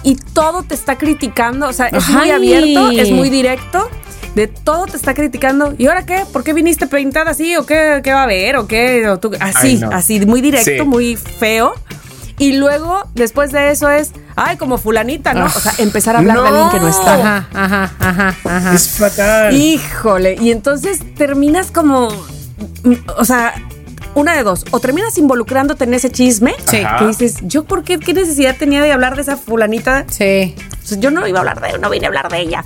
y 0.03 0.15
todo 0.15 0.63
te 0.63 0.75
está 0.75 0.97
criticando, 0.97 1.65
o 1.65 1.71
sea, 1.71 1.87
es 1.87 2.09
muy 2.09 2.29
abierto, 2.29 2.91
es 2.91 3.09
muy 3.09 3.29
directo, 3.29 3.87
de 4.35 4.47
todo 4.47 4.85
te 4.85 4.97
está 4.97 5.13
criticando. 5.13 5.73
¿Y 5.77 5.87
ahora 5.87 6.05
qué? 6.05 6.25
¿Por 6.33 6.43
qué 6.43 6.51
viniste 6.51 6.87
pintada 6.87 7.31
así? 7.31 7.55
¿O 7.55 7.65
qué, 7.65 8.01
qué 8.03 8.11
va 8.11 8.19
a 8.19 8.23
haber? 8.23 8.57
¿O 8.57 8.67
qué? 8.67 9.07
¿O 9.07 9.17
tú? 9.17 9.31
Así, 9.39 9.77
no. 9.77 9.91
así, 9.91 10.25
muy 10.25 10.41
directo, 10.41 10.69
Sí. 10.69 10.81
muy 10.83 11.15
feo. 11.15 11.73
Y 12.37 12.51
luego, 12.57 13.05
después 13.15 13.53
de 13.53 13.71
eso 13.71 13.89
es, 13.89 14.11
ay, 14.35 14.57
como 14.57 14.77
fulanita, 14.77 15.33
¿no? 15.33 15.45
O 15.45 15.49
sea, 15.49 15.71
empezar 15.77 16.17
a 16.17 16.19
hablar 16.19 16.41
de 16.41 16.47
alguien 16.49 16.69
que 16.69 16.79
no 16.81 16.89
está. 16.89 17.13
Ajá, 17.13 17.47
ajá, 17.53 17.91
ajá, 17.97 18.35
ajá. 18.43 18.73
Es 18.75 18.89
fatal. 18.89 19.55
Híjole, 19.55 20.35
y 20.41 20.51
entonces 20.51 20.99
terminas 21.15 21.71
como, 21.71 22.09
o 23.17 23.23
sea, 23.25 23.53
una 24.15 24.35
de 24.35 24.43
dos, 24.43 24.65
o 24.71 24.79
terminas 24.79 25.17
involucrándote 25.17 25.83
en 25.85 25.93
ese 25.93 26.09
chisme, 26.11 26.53
Sí. 26.65 26.81
que 26.99 27.05
dices, 27.07 27.37
yo 27.43 27.63
por 27.63 27.83
qué, 27.83 27.99
qué 27.99 28.13
necesidad 28.13 28.55
tenía 28.57 28.81
de 28.81 28.91
hablar 28.91 29.15
de 29.15 29.21
esa 29.21 29.37
fulanita, 29.37 30.05
Sí. 30.09 30.55
Sea, 30.83 30.97
yo 30.99 31.11
no 31.11 31.25
iba 31.27 31.37
a 31.39 31.41
hablar 31.41 31.61
de, 31.61 31.77
no 31.79 31.89
vine 31.89 32.05
a 32.05 32.09
hablar 32.09 32.29
de 32.29 32.39
ella. 32.41 32.63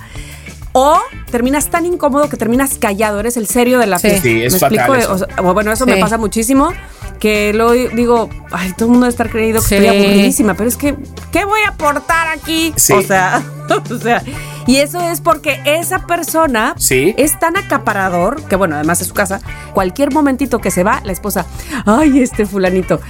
O 0.78 1.00
terminas 1.30 1.70
tan 1.70 1.86
incómodo 1.86 2.28
que 2.28 2.36
terminas 2.36 2.76
callado, 2.78 3.18
eres 3.18 3.38
el 3.38 3.46
serio 3.46 3.78
de 3.78 3.86
la 3.86 3.98
Sí. 3.98 4.08
fiesta. 4.08 4.22
Sí, 4.22 4.42
es 4.42 4.52
¿Me 4.52 4.58
fatal 4.58 4.76
explico? 4.78 4.94
eso. 4.94 5.12
O 5.14 5.18
sea, 5.18 5.40
bueno, 5.52 5.72
eso 5.72 5.86
Sí. 5.86 5.90
me 5.90 5.96
pasa 5.96 6.18
muchísimo. 6.18 6.70
Que 7.18 7.54
luego 7.54 7.72
digo, 7.72 8.28
ay, 8.52 8.72
todo 8.74 8.84
el 8.86 8.90
mundo 8.90 9.06
debe 9.06 9.10
estar 9.10 9.30
creído 9.30 9.62
que 9.62 9.68
Sí. 9.68 9.74
estoy 9.76 9.88
aburridísima, 9.88 10.52
pero 10.52 10.68
es 10.68 10.76
que, 10.76 10.94
¿qué 11.32 11.46
voy 11.46 11.60
a 11.64 11.70
aportar 11.70 12.28
aquí? 12.28 12.74
Sí. 12.76 12.92
O 12.92 13.00
sea, 13.00 13.42
o 13.90 13.98
sea, 13.98 14.22
y 14.66 14.76
eso 14.76 15.00
es 15.00 15.22
porque 15.22 15.58
esa 15.64 16.00
persona 16.06 16.74
Sí. 16.76 17.14
es 17.16 17.38
tan 17.40 17.56
acaparador, 17.56 18.42
que 18.44 18.56
bueno, 18.56 18.74
además 18.74 19.00
es 19.00 19.06
su 19.08 19.14
casa, 19.14 19.40
cualquier 19.72 20.12
momentito 20.12 20.58
que 20.60 20.70
se 20.70 20.82
va, 20.84 21.00
la 21.04 21.12
esposa, 21.12 21.46
ay, 21.86 22.20
este 22.20 22.44
fulanito. 22.44 23.00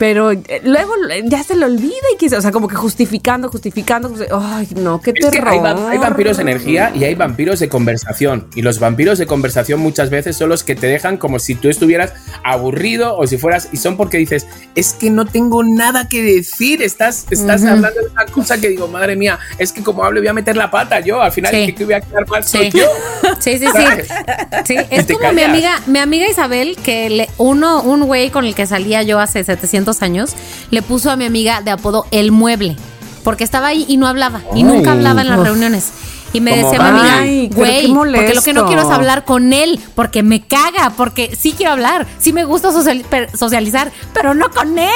Pero 0.00 0.30
eh, 0.32 0.62
luego 0.64 0.94
eh, 1.10 1.22
ya 1.26 1.44
se 1.44 1.54
le 1.54 1.66
olvida 1.66 1.92
y 2.14 2.16
que, 2.16 2.34
o 2.34 2.40
sea, 2.40 2.50
como 2.52 2.68
que 2.68 2.74
justificando, 2.74 3.50
justificando, 3.50 4.08
justi- 4.08 4.26
ay, 4.32 4.66
no, 4.76 4.98
qué 5.02 5.10
Es 5.14 5.26
que 5.26 5.30
terror. 5.30 5.48
hay, 5.66 5.92
hay 5.92 5.98
vampiros 5.98 6.38
de 6.38 6.42
energía 6.42 6.90
y 6.94 7.04
hay 7.04 7.14
vampiros 7.14 7.60
de 7.60 7.68
conversación. 7.68 8.48
Y 8.54 8.62
los 8.62 8.78
vampiros 8.80 9.18
de 9.18 9.26
conversación 9.26 9.78
muchas 9.80 10.08
veces 10.08 10.38
son 10.38 10.48
los 10.48 10.64
que 10.64 10.74
te 10.74 10.86
dejan 10.86 11.18
como 11.18 11.38
si 11.38 11.54
tú 11.54 11.68
estuvieras 11.68 12.14
aburrido 12.44 13.14
o 13.18 13.26
si 13.26 13.36
fueras. 13.36 13.68
Y 13.72 13.76
son 13.76 13.98
porque 13.98 14.16
dices, 14.16 14.46
es 14.74 14.94
que 14.94 15.10
no 15.10 15.26
tengo 15.26 15.62
nada 15.62 16.08
que 16.08 16.22
decir. 16.22 16.80
Estás, 16.82 17.26
estás 17.30 17.62
hablando 17.64 18.00
de 18.00 18.08
una 18.10 18.24
cosa 18.24 18.58
que 18.58 18.68
digo, 18.70 18.88
madre 18.88 19.16
mía, 19.16 19.38
es 19.58 19.70
que 19.70 19.82
como 19.82 20.02
hablo 20.02 20.20
voy 20.20 20.28
a 20.28 20.32
meter 20.32 20.56
la 20.56 20.70
pata 20.70 21.00
yo. 21.00 21.20
Al 21.20 21.30
final 21.32 21.50
Sí. 21.52 21.56
el 21.64 21.74
que 21.74 21.84
voy 21.84 21.94
a 21.94 22.00
quedar 22.00 22.26
mal 22.26 22.42
Sí. 22.44 22.56
soy 22.56 22.70
yo. 22.70 22.86
Sí, 23.38 23.58
sí, 23.58 23.66
¿Sabes? 23.72 24.08
sí. 24.64 24.74
Sí, 24.74 24.76
es 24.90 25.06
como 25.06 25.32
mi 25.32 25.42
amiga, 25.42 25.80
mi 25.86 25.98
amiga 25.98 26.26
Isabel, 26.28 26.76
que 26.82 27.08
le, 27.10 27.28
uno, 27.38 27.82
un 27.82 28.04
güey 28.06 28.30
con 28.30 28.44
el 28.44 28.54
que 28.54 28.66
salía 28.66 29.02
yo 29.02 29.20
hace 29.20 29.44
700 29.44 29.89
años, 30.02 30.30
le 30.70 30.82
puso 30.82 31.10
a 31.10 31.16
mi 31.16 31.24
amiga 31.24 31.60
de 31.62 31.70
apodo 31.70 32.06
El 32.10 32.32
Mueble, 32.32 32.76
porque 33.24 33.44
estaba 33.44 33.68
ahí 33.68 33.84
y 33.88 33.96
no 33.96 34.06
hablaba, 34.06 34.40
y 34.54 34.58
Ay. 34.58 34.62
nunca 34.62 34.92
hablaba 34.92 35.20
en 35.22 35.28
las 35.28 35.38
Uf. 35.38 35.44
reunnes. 35.44 35.90
Y 36.32 36.40
me 36.40 36.54
decía 36.56 36.78
mi 36.78 36.88
amiga, 36.88 37.16
güey, 37.56 37.88
porque 37.92 38.34
lo 38.36 38.42
que 38.42 38.52
no 38.52 38.66
quiero 38.66 38.82
es 38.82 38.88
hablar 38.88 39.24
con 39.24 39.52
él, 39.52 39.80
porque 39.96 40.22
me 40.22 40.40
caga, 40.40 40.92
porque 40.96 41.34
sí 41.36 41.54
quiero 41.56 41.72
hablar, 41.72 42.06
sí 42.20 42.32
me 42.32 42.44
gusta 42.44 42.70
socializar, 43.36 43.90
pero 44.14 44.32
no 44.32 44.48
con 44.52 44.78
él. 44.78 44.88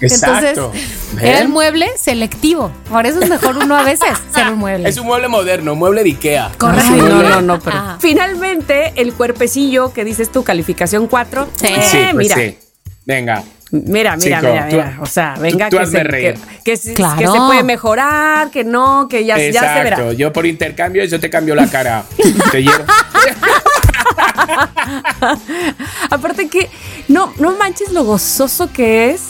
Exacto. 0.00 0.46
Entonces, 0.48 0.82
¿Ven? 1.12 1.26
era 1.26 1.40
el 1.40 1.48
mueble 1.50 1.88
selectivo. 1.98 2.70
Por 2.88 3.04
eso 3.04 3.20
es 3.20 3.28
mejor 3.28 3.58
uno 3.58 3.76
a 3.76 3.82
veces 3.82 4.08
ser 4.34 4.48
un 4.50 4.58
mueble. 4.60 4.88
Es 4.88 4.96
un 4.96 5.06
mueble 5.06 5.28
moderno, 5.28 5.74
un 5.74 5.78
mueble 5.78 6.02
de 6.04 6.08
Ikea. 6.08 6.52
Correcto. 6.56 6.90
No, 6.96 7.22
no, 7.22 7.40
no, 7.42 7.60
pero 7.60 7.76
Ajá. 7.76 7.98
finalmente 8.00 8.94
el 8.96 9.12
cuerpecillo 9.12 9.92
que 9.92 10.06
dices 10.06 10.32
tú, 10.32 10.42
calificación 10.42 11.06
4, 11.06 11.48
Sí. 11.54 11.66
Sí, 11.82 11.98
pues 12.12 12.14
mira, 12.14 12.36
sí. 12.36 12.56
Venga. 13.04 13.42
Mira, 13.70 14.16
mira, 14.16 14.40
Chico, 14.40 14.52
mira, 14.52 14.68
tú- 14.68 14.76
mira, 14.76 14.98
o 15.00 15.06
sea, 15.06 15.34
venga 15.40 15.68
tú 15.68 15.78
que, 15.78 15.86
se, 15.86 16.02
reír. 16.04 16.34
que, 16.34 16.62
que 16.64 16.76
se- 16.76 16.94
Claro. 16.94 17.18
que 17.18 17.26
se 17.26 17.36
puede 17.38 17.62
mejorar, 17.62 18.50
que 18.50 18.64
no, 18.64 19.06
que 19.08 19.24
ya, 19.24 19.36
ya 19.36 19.42
se 19.42 19.48
Exacto. 19.50 19.82
verá. 19.84 20.12
Yo 20.14 20.32
por 20.32 20.46
intercambio 20.46 21.04
yo 21.04 21.20
te 21.20 21.30
cambio 21.30 21.54
la 21.54 21.68
cara. 21.68 22.04
te 22.50 22.62
llevo. 22.62 22.78
Aparte 26.10 26.48
que 26.48 26.68
no, 27.08 27.32
no 27.38 27.56
manches 27.56 27.92
lo 27.92 28.04
gozoso 28.04 28.72
que 28.72 29.10
es 29.10 29.22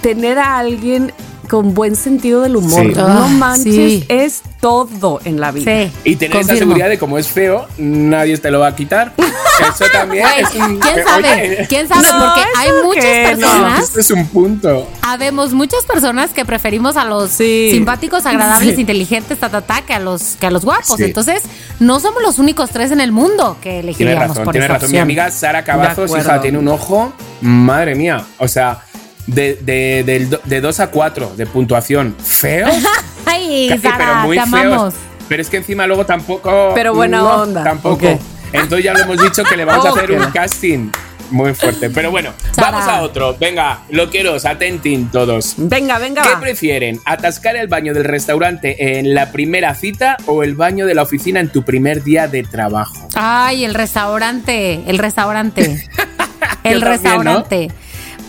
tener 0.00 0.38
a 0.38 0.58
alguien 0.58 1.12
con 1.52 1.74
buen 1.74 1.96
sentido 1.96 2.40
del 2.40 2.56
humor. 2.56 2.80
Sí. 2.86 2.92
No 2.96 3.24
Ah, 3.24 3.28
manches, 3.28 3.74
sí. 3.74 4.04
es 4.08 4.40
todo 4.58 5.20
en 5.26 5.38
la 5.38 5.50
vida. 5.50 5.70
Sí. 5.84 5.92
Y 6.04 6.16
tener 6.16 6.38
esa 6.38 6.46
confirmo. 6.48 6.58
seguridad 6.70 6.88
de 6.88 6.98
como 6.98 7.18
es 7.18 7.28
feo, 7.28 7.66
nadie 7.76 8.38
te 8.38 8.50
lo 8.50 8.60
va 8.60 8.68
a 8.68 8.74
quitar. 8.74 9.12
Eso 9.60 9.84
también 9.92 10.26
es 10.38 10.54
un- 10.54 10.78
¿Quién 10.78 11.04
sabe? 11.04 11.30
oye, 11.30 11.66
¿Quién 11.68 11.88
sabe? 11.88 12.08
No, 12.08 12.18
Porque 12.24 12.40
hay 12.58 12.70
muchas 12.82 13.04
no. 13.04 13.46
personas. 13.46 13.84
Esto 13.84 14.00
es 14.00 14.10
un 14.12 14.26
punto. 14.28 14.88
Habemos 15.02 15.52
muchas 15.52 15.84
personas 15.84 16.30
que 16.30 16.46
preferimos 16.46 16.96
a 16.96 17.04
los 17.04 17.30
Sí. 17.32 17.68
simpáticos, 17.70 18.24
agradables, 18.24 18.74
Sí. 18.76 18.80
inteligentes, 18.80 19.38
ta, 19.38 19.50
ta, 19.50 19.60
ta, 19.60 19.82
que 19.82 19.92
a 19.92 20.00
los 20.00 20.36
que 20.40 20.46
a 20.46 20.50
los 20.50 20.64
guapos. 20.64 20.96
Sí. 20.96 21.04
Entonces, 21.04 21.42
no 21.80 22.00
somos 22.00 22.22
los 22.22 22.38
únicos 22.38 22.70
tres 22.70 22.92
en 22.92 23.02
el 23.02 23.12
mundo 23.12 23.58
que 23.60 23.80
elegiríamos 23.80 24.28
razón, 24.28 24.44
por 24.44 24.52
tienes 24.52 24.68
esa 24.70 24.74
razón. 24.76 24.88
Mi 24.90 24.96
opción. 24.96 25.02
amiga 25.02 25.30
Sara 25.30 25.62
Cavazos, 25.64 26.10
hija, 26.18 26.40
tiene 26.40 26.56
un 26.56 26.68
ojo, 26.68 27.12
madre 27.42 27.94
mía. 27.94 28.24
O 28.38 28.48
sea, 28.48 28.84
de, 29.26 29.54
de, 29.62 30.02
del 30.04 30.30
do- 30.30 30.40
de 30.44 30.60
2 30.60 30.80
a 30.80 30.86
4 30.90 31.34
de 31.36 31.46
puntuación. 31.46 32.14
¿Feo? 32.22 32.68
Ay, 33.26 33.66
Casi, 33.68 33.80
pero 33.82 33.94
Sara, 33.96 34.14
muy 34.24 34.36
te 34.36 34.42
feos. 34.46 34.54
amamos. 34.64 34.94
Pero 35.28 35.42
es 35.42 35.48
que 35.48 35.56
encima 35.58 35.86
luego 35.86 36.04
tampoco. 36.04 36.72
Pero 36.74 36.94
buena 36.94 37.18
no, 37.18 37.42
onda. 37.42 37.64
Tampoco. 37.64 38.06
Ok. 38.08 38.20
Entonces 38.52 38.84
ya 38.84 38.92
lo 38.92 39.00
hemos 39.00 39.22
dicho 39.22 39.44
que 39.44 39.56
le 39.56 39.64
vamos 39.64 39.86
a 39.86 39.90
hacer 39.90 40.12
un 40.12 40.24
casting 40.30 40.90
muy 41.30 41.54
fuerte. 41.54 41.88
Pero 41.88 42.10
bueno, 42.10 42.32
Sara. 42.54 42.70
vamos 42.72 42.86
a 42.88 43.00
otro. 43.00 43.34
Venga, 43.40 43.80
loqueros, 43.88 44.44
atentin 44.44 45.08
todos. 45.10 45.54
Venga, 45.56 45.98
venga. 45.98 46.20
¿Qué 46.22 46.34
va. 46.34 46.40
prefieren? 46.40 47.00
¿Atascar 47.06 47.56
el 47.56 47.68
baño 47.68 47.94
del 47.94 48.04
restaurante 48.04 48.98
en 48.98 49.14
la 49.14 49.32
primera 49.32 49.74
cita 49.74 50.18
o 50.26 50.42
el 50.42 50.54
baño 50.54 50.84
de 50.84 50.94
la 50.94 51.02
oficina 51.02 51.40
en 51.40 51.48
tu 51.48 51.62
primer 51.62 52.02
día 52.02 52.28
de 52.28 52.42
trabajo? 52.42 53.08
Ay, 53.14 53.64
el 53.64 53.72
restaurante, 53.72 54.82
el 54.86 54.98
restaurante. 54.98 55.88
el 56.64 56.80
también, 56.80 57.24
¿no? 57.24 57.44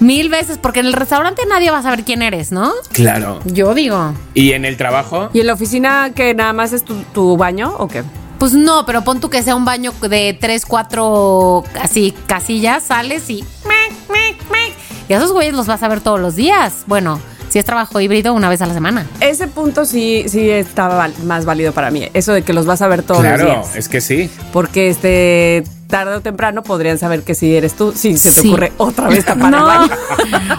Mil 0.04 0.28
veces, 0.28 0.58
porque 0.58 0.82
en 0.82 0.88
el 0.88 0.92
restaurante 0.92 1.44
nadie 1.48 1.72
va 1.72 1.78
a 1.78 1.82
saber 1.82 2.04
quién 2.04 2.22
eres, 2.22 2.52
¿no? 2.52 2.74
Claro. 2.92 3.40
Yo 3.46 3.74
digo. 3.74 4.14
¿Y 4.34 4.52
en 4.52 4.66
el 4.66 4.76
trabajo? 4.76 5.30
¿Y 5.32 5.40
en 5.40 5.48
la 5.48 5.54
oficina 5.54 6.12
que 6.14 6.34
nada 6.34 6.52
más 6.52 6.74
es 6.74 6.84
tu, 6.84 6.94
tu 7.14 7.38
baño 7.38 7.74
o 7.78 7.88
qué? 7.88 8.04
Pues 8.38 8.52
no, 8.52 8.86
pero 8.86 9.06
pon 9.06 9.22
tú 9.22 9.30
que 9.30 9.42
sea 9.42 9.56
un 9.56 9.64
baño 9.64 9.94
de 10.02 10.38
tres, 10.38 10.66
cuatro, 10.66 11.64
así, 11.82 12.14
casillas, 12.28 12.84
sales 12.84 13.30
y... 13.30 13.46
mec, 13.66 14.10
mec, 14.10 14.52
mec. 14.52 14.74
Y 15.08 15.14
a 15.14 15.18
esos 15.20 15.32
güeyes 15.32 15.54
los 15.54 15.68
vas 15.68 15.82
a 15.84 15.88
ver 15.88 16.02
todos 16.02 16.20
los 16.20 16.36
días. 16.36 16.84
Bueno, 16.86 17.22
si 17.48 17.60
es 17.60 17.64
trabajo 17.64 18.02
híbrido, 18.02 18.34
una 18.34 18.50
vez 18.50 18.62
a 18.62 18.66
la 18.66 18.74
semana. 18.74 19.08
Ese 19.22 19.48
punto 19.48 19.86
sí, 19.86 20.26
sí 20.28 20.50
está 20.50 21.10
más 21.24 21.46
válido 21.46 21.72
para 21.72 21.92
mí. 21.92 22.10
Eso 22.14 22.34
de 22.34 22.42
que 22.42 22.52
los 22.52 22.66
vas 22.66 22.82
a 22.82 22.90
ver 22.90 23.04
todos 23.04 23.22
claro, 23.22 23.46
los 23.46 23.54
días. 23.54 23.76
es 23.78 23.88
que 23.88 24.02
sí. 24.02 24.30
Porque 24.52 24.90
este 24.90 25.64
tarde 25.94 26.16
o 26.16 26.22
temprano 26.22 26.64
podrían 26.64 26.98
saber 26.98 27.22
que 27.22 27.36
si 27.36 27.56
eres 27.56 27.76
tú, 27.76 27.92
si 27.96 28.18
se 28.18 28.32
te 28.32 28.42
Sí. 28.42 28.48
ocurre 28.50 28.74
otra 28.78 29.08
vez 29.10 29.24
tapar 29.26 29.46
el 29.46 29.52
No. 29.60 29.66
baño. 29.68 29.90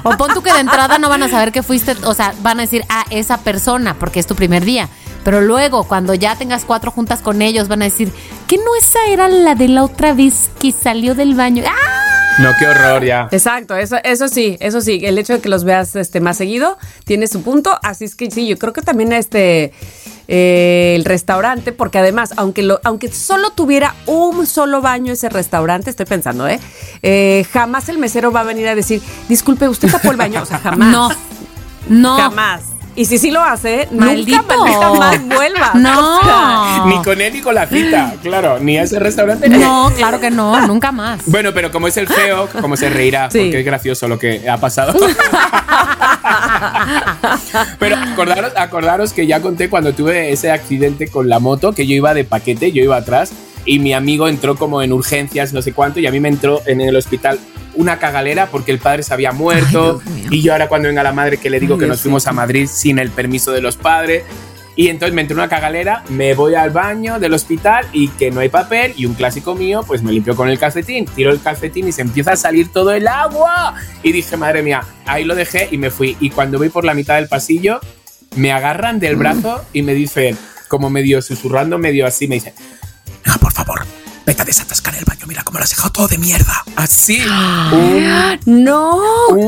O 0.05 0.11
pon 0.17 0.31
tú 0.33 0.43
que 0.43 0.53
de 0.53 0.61
entrada 0.61 0.99
no 0.99 1.09
van 1.09 1.25
a 1.25 1.29
saber 1.29 1.51
que 1.51 1.65
fuiste, 1.65 1.97
o 2.05 2.15
sea, 2.15 2.33
van 2.41 2.61
a 2.61 2.63
decir, 2.63 2.85
ah, 2.89 3.05
esa 3.11 3.39
persona, 3.39 3.97
porque 3.99 4.21
es 4.21 4.27
tu 4.29 4.37
primer 4.37 4.65
día. 4.65 4.89
Pero 5.25 5.41
luego, 5.41 5.85
cuando 5.89 6.15
ya 6.15 6.37
tengas 6.37 6.65
cuatro 6.65 6.93
juntas 6.93 7.21
con 7.21 7.43
ellos, 7.43 7.67
van 7.67 7.83
a 7.83 7.87
decir, 7.87 8.13
que 8.47 8.59
no 8.59 8.77
esa 8.79 9.01
era 9.09 9.29
la 9.29 9.57
de 9.57 9.67
la 9.67 9.83
otra 9.83 10.15
vez 10.15 10.51
que 10.61 10.71
salió 10.71 11.17
del 11.17 11.35
baño. 11.35 11.65
¡Ah! 11.67 12.37
No, 12.39 12.51
qué 12.59 12.67
horror 12.69 13.05
ya. 13.05 13.29
Exacto, 13.33 13.75
eso, 13.77 13.97
eso 14.05 14.29
sí, 14.29 14.57
eso 14.61 14.81
sí, 14.81 15.01
el 15.03 15.19
hecho 15.19 15.33
de 15.33 15.41
que 15.41 15.49
los 15.49 15.65
veas 15.65 15.97
este 15.97 16.21
más 16.21 16.37
seguido 16.37 16.79
tiene 17.05 17.27
su 17.27 17.43
punto, 17.43 17.77
así 17.83 18.05
es 18.05 18.15
que 18.15 18.31
sí, 18.31 18.47
yo 18.47 18.57
creo 18.59 18.73
que 18.73 18.83
también 18.83 19.13
este 19.13 19.73
eh, 20.29 20.95
el 20.97 21.05
restaurante, 21.05 21.73
porque 21.73 21.99
además, 21.99 22.33
aunque 22.37 22.63
lo, 22.63 22.81
aunque 22.85 23.11
solo 23.11 23.51
tuviera 23.51 23.95
un 24.07 24.47
solo 24.47 24.81
baño 24.81 25.13
ese 25.13 25.29
restaurante, 25.29 25.91
estoy 25.91 26.07
pensando, 26.07 26.49
¿eh? 26.49 26.61
Eh, 27.03 27.47
jamás 27.53 27.89
el 27.89 27.99
mesero 27.99 28.33
va 28.33 28.41
a 28.41 28.45
venir 28.45 28.69
a 28.69 28.75
decir, 28.75 29.03
disculpe, 29.29 29.69
usted 29.69 29.91
tapó 29.91 30.11
el 30.11 30.17
baño, 30.17 30.43
o 30.43 30.47
sea, 30.47 30.59
jamás. 30.59 30.91
No, 30.91 31.11
no. 31.89 32.17
Jamás. 32.17 32.74
Y 32.97 33.05
si 33.07 33.19
sí 33.19 33.31
lo 33.33 33.43
hace, 33.43 33.89
Maldito. 33.91 34.39
nunca 34.43 34.57
maldita 34.57 34.93
más 34.95 35.21
vuelva. 35.27 35.71
No. 35.75 36.19
O 36.19 36.23
sea, 36.23 36.85
Ni 36.87 37.03
con 37.03 37.21
él 37.21 37.33
ni 37.35 37.41
con 37.41 37.55
la 37.55 37.67
cita, 37.67 38.15
claro, 38.23 38.59
ni 38.61 38.79
a 38.79 38.83
ese 38.85 39.01
restaurante. 39.01 39.49
No, 39.49 39.91
claro 39.97 40.21
que 40.21 40.31
no, 40.31 40.65
nunca 40.67 40.93
más. 40.93 41.21
Bueno, 41.27 41.51
pero 41.53 41.73
como 41.73 41.89
es 41.89 41.97
el 41.97 42.07
feo, 42.07 42.49
como 42.61 42.77
se 42.77 42.89
reirá, 42.91 43.31
Sí. 43.31 43.39
porque 43.41 43.61
es 43.61 43.65
gracioso 43.67 44.07
lo 44.07 44.19
que 44.19 44.49
ha 44.49 44.59
pasado. 44.59 44.95
pero 47.79 47.97
acordaros, 47.97 48.53
acordaros 48.57 49.13
que 49.13 49.27
ya 49.27 49.41
conté 49.41 49.69
cuando 49.69 49.93
tuve 49.93 50.33
ese 50.33 50.51
accidente 50.51 51.09
con 51.09 51.29
la 51.29 51.39
moto, 51.41 51.73
que 51.73 51.87
yo 51.87 51.95
iba 51.95 52.15
de 52.15 52.25
paquete, 52.25 52.73
yo 52.73 52.83
iba 52.83 52.97
atrás, 52.97 53.33
y 53.65 53.79
mi 53.79 53.93
amigo 53.93 54.29
entró 54.29 54.57
como 54.57 54.83
en 54.83 54.93
urgencias, 54.93 55.53
no 55.53 55.63
sé 55.63 55.73
cuánto, 55.73 56.01
y 56.01 56.07
a 56.07 56.11
mí 56.11 56.21
me 56.21 56.29
entró 56.29 56.63
en 56.67 56.81
el 56.81 56.97
hospital 56.97 57.39
una 57.75 57.99
cagalera 57.99 58.47
porque 58.47 58.71
el 58.71 58.79
padre 58.79 59.03
se 59.03 59.13
había 59.13 59.33
muerto, 59.33 60.01
Ay, 60.07 60.27
y 60.31 60.43
yo 60.43 60.53
ahora 60.53 60.69
cuando 60.69 60.89
venga 60.89 61.03
la 61.03 61.13
madre 61.13 61.39
que 61.39 61.51
le 61.51 61.59
digo 61.59 61.75
Ay, 61.75 61.81
que 61.81 61.87
nos 61.87 62.01
fuimos 62.01 62.27
a 62.27 62.33
Madrid 62.33 62.69
sin 62.71 62.99
el 62.99 63.11
permiso 63.11 63.53
de 63.53 63.61
los 63.61 63.77
padres, 63.77 64.23
y 64.77 64.89
entonces 64.89 65.15
me 65.15 65.23
entró 65.23 65.37
una 65.37 65.49
cagalera, 65.49 66.03
me 66.09 66.35
voy 66.35 66.57
al 66.57 66.71
baño 66.71 67.21
del 67.21 67.33
hospital 67.33 67.87
y 67.93 68.09
que 68.09 68.33
no 68.33 68.41
hay 68.41 68.49
papel 68.49 68.93
y 68.97 69.07
un 69.07 69.15
clásico 69.15 69.55
mío, 69.55 69.85
pues 69.87 70.03
me 70.03 70.11
limpio 70.11 70.35
con 70.35 70.49
el 70.49 70.59
calcetín, 70.59 71.05
tiro 71.05 71.31
el 71.31 71.41
calcetín 71.41 71.87
y 71.87 71.93
se 71.93 72.03
empieza 72.03 72.33
a 72.33 72.37
salir 72.37 72.73
todo 72.73 72.91
el 72.91 73.07
agua. 73.07 73.75
Y 74.03 74.11
dije, 74.11 74.37
madre 74.37 74.63
mía, 74.63 74.83
ahí 75.07 75.23
lo 75.23 75.37
dejé 75.37 75.69
y 75.71 75.79
me 75.79 75.91
fui. 75.91 76.17
Y 76.19 76.31
cuando 76.31 76.59
voy 76.59 76.71
por 76.71 76.85
la 76.85 76.95
mitad 76.95 77.15
del 77.15 77.29
pasillo, 77.29 77.79
me 78.35 78.51
agarran 78.51 78.99
del 78.99 79.15
brazo 79.15 79.65
y 79.73 79.83
me 79.83 79.95
dicen, 79.95 80.37
como 80.67 80.91
medio 80.91 81.23
susurrando, 81.23 81.79
medio 81.79 82.05
así, 82.05 82.27
me 82.27 82.35
dicen, 82.37 82.55
no, 83.27 83.35
por 83.39 83.53
favor, 83.53 83.85
vete 84.27 84.43
a 84.43 84.45
desatascar 84.45 84.95
el 84.97 85.05
baño, 85.05 85.27
mira 85.27 85.43
cómo 85.45 85.59
lo 85.59 85.65
has 85.65 85.71
dejado 85.71 85.91
todo 85.91 86.09
de 86.09 86.19
mierda. 86.19 86.65
Así, 86.77 87.19
No, 88.47 89.01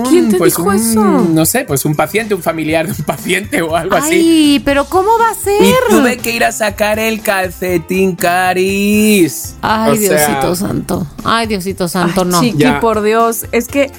¿quién 0.08 0.30
te 0.30 0.38
pues 0.38 0.56
dijo 0.56 0.68
un- 0.68 0.74
eso? 0.76 1.04
No 1.04 1.44
sé, 1.46 1.64
pues 1.64 1.84
un 1.84 1.94
paciente, 1.94 2.34
un 2.34 2.42
familiar 2.42 2.86
de 2.86 2.92
un 2.92 2.98
paciente 3.06 3.62
o 3.62 3.76
algo 3.76 3.96
así. 3.96 4.14
Ay, 4.14 4.62
pero 4.64 4.84
¿cómo 4.86 5.18
va 5.18 5.30
a 5.30 5.34
ser? 5.34 5.62
Y 5.62 5.72
tuve 5.90 6.16
que 6.18 6.30
ir 6.34 6.44
a 6.44 6.52
sacar 6.52 6.98
el 6.98 7.20
calcetín, 7.20 8.16
Caris. 8.16 9.56
Ay, 9.62 9.92
O 9.92 9.96
sea, 9.96 10.16
Diosito 10.28 10.54
santo. 10.56 11.06
Ay, 11.24 11.46
Diosito 11.46 11.88
santo, 11.88 12.22
Ay, 12.22 12.28
no. 12.28 12.40
Chiqui, 12.40 12.58
Ya. 12.58 12.80
por 12.80 13.02
Dios, 13.02 13.46
es 13.52 13.68
que 13.68 13.90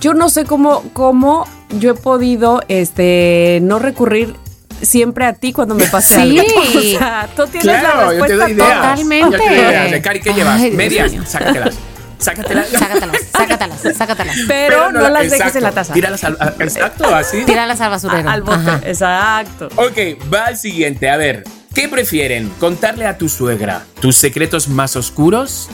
yo 0.00 0.14
no 0.14 0.28
sé 0.30 0.44
cómo, 0.44 0.82
cómo 0.92 1.46
yo 1.78 1.90
he 1.90 1.94
podido 1.94 2.62
este, 2.68 3.58
no 3.62 3.78
recurrir 3.78 4.34
siempre 4.82 5.24
a 5.26 5.32
ti 5.32 5.52
cuando 5.52 5.74
me 5.74 5.86
pase 5.86 6.14
Sí. 6.14 6.38
algo. 6.38 6.60
O 6.78 6.80
sea, 6.98 7.28
tú 7.36 7.46
tienes 7.46 7.62
Claro, 7.80 8.12
la 8.12 8.18
yo 8.18 8.24
te 8.24 8.28
respuesta 8.28 8.36
doy 8.44 8.52
ideas. 8.52 8.74
Totalmente. 8.74 9.24
Yo 9.24 9.30
te 9.42 9.48
doy 9.48 9.58
ideas. 9.58 9.90
De 9.90 10.02
Cari, 10.02 10.20
¿qué 10.20 10.32
llevas? 10.34 10.60
Ay, 10.60 10.70
Medias, 10.72 11.12
sácatelas. 11.26 11.74
Sácatelas. 12.18 12.68
Sácatelas, 12.72 13.22
sácatelas, 13.32 13.96
sácatelas. 13.96 14.36
Pero, 14.48 14.90
no, 14.90 15.08
las 15.08 15.30
dejes 15.30 15.54
en 15.54 15.62
la 15.62 15.70
taza. 15.72 15.92
Tíralas 15.92 16.24
al, 16.24 16.36
a- 16.40 16.54
exacto, 16.58 17.14
así. 17.14 17.44
Tíralas 17.44 17.80
al 17.80 17.90
basurero. 17.90 18.28
A- 18.28 18.32
al 18.32 18.42
bote, 18.42 18.56
Ajá. 18.58 18.80
exacto. 18.84 19.68
Ok, 19.76 20.18
va 20.32 20.46
al 20.46 20.56
siguiente. 20.56 21.08
A 21.08 21.16
ver, 21.16 21.44
¿qué 21.74 21.88
prefieren? 21.88 22.50
¿Contarle 22.58 23.06
a 23.06 23.16
tu 23.18 23.28
suegra 23.28 23.84
tus 24.00 24.16
secretos 24.16 24.66
más 24.68 24.96
oscuros 24.96 25.68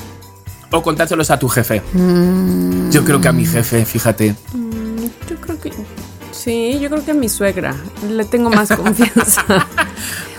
o 0.70 0.82
contárselos 0.82 1.30
a 1.30 1.38
tu 1.38 1.48
jefe? 1.48 1.80
Mm. 1.94 2.90
Yo 2.90 3.04
creo 3.04 3.22
que 3.22 3.28
a 3.28 3.32
mi 3.32 3.46
jefe, 3.46 3.84
fíjate. 3.86 4.34
Yo 5.30 5.36
creo 5.40 5.58
que. 5.58 5.72
Sí, 6.44 6.78
yo 6.80 6.90
creo 6.90 7.04
que 7.04 7.12
a 7.12 7.14
mi 7.14 7.28
suegra. 7.30 7.74
Le 8.08 8.24
tengo 8.26 8.50
más 8.50 8.68
confianza. 8.76 9.44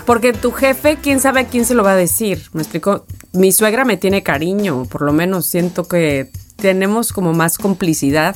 Porque 0.06 0.32
tu 0.32 0.52
jefe, 0.52 0.98
quién 1.02 1.18
sabe 1.18 1.40
a 1.40 1.44
quién 1.46 1.64
se 1.64 1.74
lo 1.74 1.82
va 1.82 1.92
a 1.92 1.96
decir. 1.96 2.42
¿Me 2.52 2.62
explico? 2.62 3.04
Mi 3.32 3.50
suegra 3.50 3.84
me 3.84 3.96
tiene 3.96 4.22
cariño, 4.22 4.84
por 4.84 5.02
lo 5.02 5.12
menos 5.12 5.46
siento 5.46 5.88
que 5.88 6.30
tenemos 6.56 7.12
como 7.12 7.32
más 7.32 7.58
complicidad. 7.58 8.34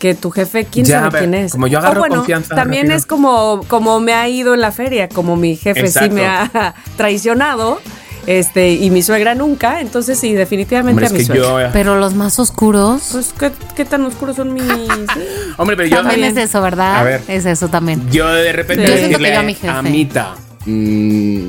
Que 0.00 0.14
tu 0.14 0.30
jefe, 0.30 0.64
quién 0.64 0.84
Ya, 0.84 0.98
sabe 1.00 1.10
ver, 1.10 1.20
quién 1.22 1.34
es. 1.34 1.52
como 1.52 1.66
yo 1.68 1.78
agarro 1.78 2.00
bueno, 2.00 2.16
confianza 2.16 2.54
También 2.54 2.82
rápido. 2.84 2.98
es 2.98 3.06
como, 3.06 3.62
como 3.68 3.98
me 4.00 4.12
ha 4.14 4.28
ido 4.28 4.54
en 4.54 4.60
la 4.60 4.70
feria, 4.72 5.08
como 5.08 5.36
mi 5.36 5.54
jefe 5.56 5.80
Exacto. 5.80 6.08
sí 6.08 6.14
me 6.14 6.26
ha 6.26 6.74
traicionado. 6.96 7.80
Este, 8.28 8.72
y 8.72 8.90
mi 8.90 9.00
suegra 9.02 9.34
nunca, 9.34 9.80
entonces 9.80 10.18
sí, 10.18 10.34
definitivamente 10.34 10.90
Hombre, 11.02 11.06
a 11.06 11.08
es 11.08 11.12
mi 11.14 11.18
que 11.20 11.24
suegra. 11.24 11.66
yo. 11.68 11.72
Pero 11.72 11.98
los 11.98 12.12
más 12.12 12.38
oscuros. 12.38 13.08
Pues, 13.12 13.32
¿qué, 13.38 13.50
qué 13.74 13.86
tan 13.86 14.04
oscuros 14.04 14.36
son 14.36 14.52
mis...? 14.52 14.62
Hombre, 15.56 15.78
pero 15.78 15.88
yo. 15.88 15.96
también 16.02 16.24
es 16.24 16.36
eso, 16.36 16.60
¿verdad? 16.60 16.96
A 16.96 17.02
ver. 17.04 17.22
Es 17.26 17.46
eso 17.46 17.68
también. 17.68 18.06
Yo 18.10 18.28
de 18.30 18.52
repente 18.52 18.86
Yo 18.86 18.98
siento 18.98 19.18
que 19.18 19.32
yo 19.32 19.40
a 19.40 19.42
mi 19.42 19.54
jefe. 19.54 19.82
Mita, 19.84 20.34
mm, 20.66 21.48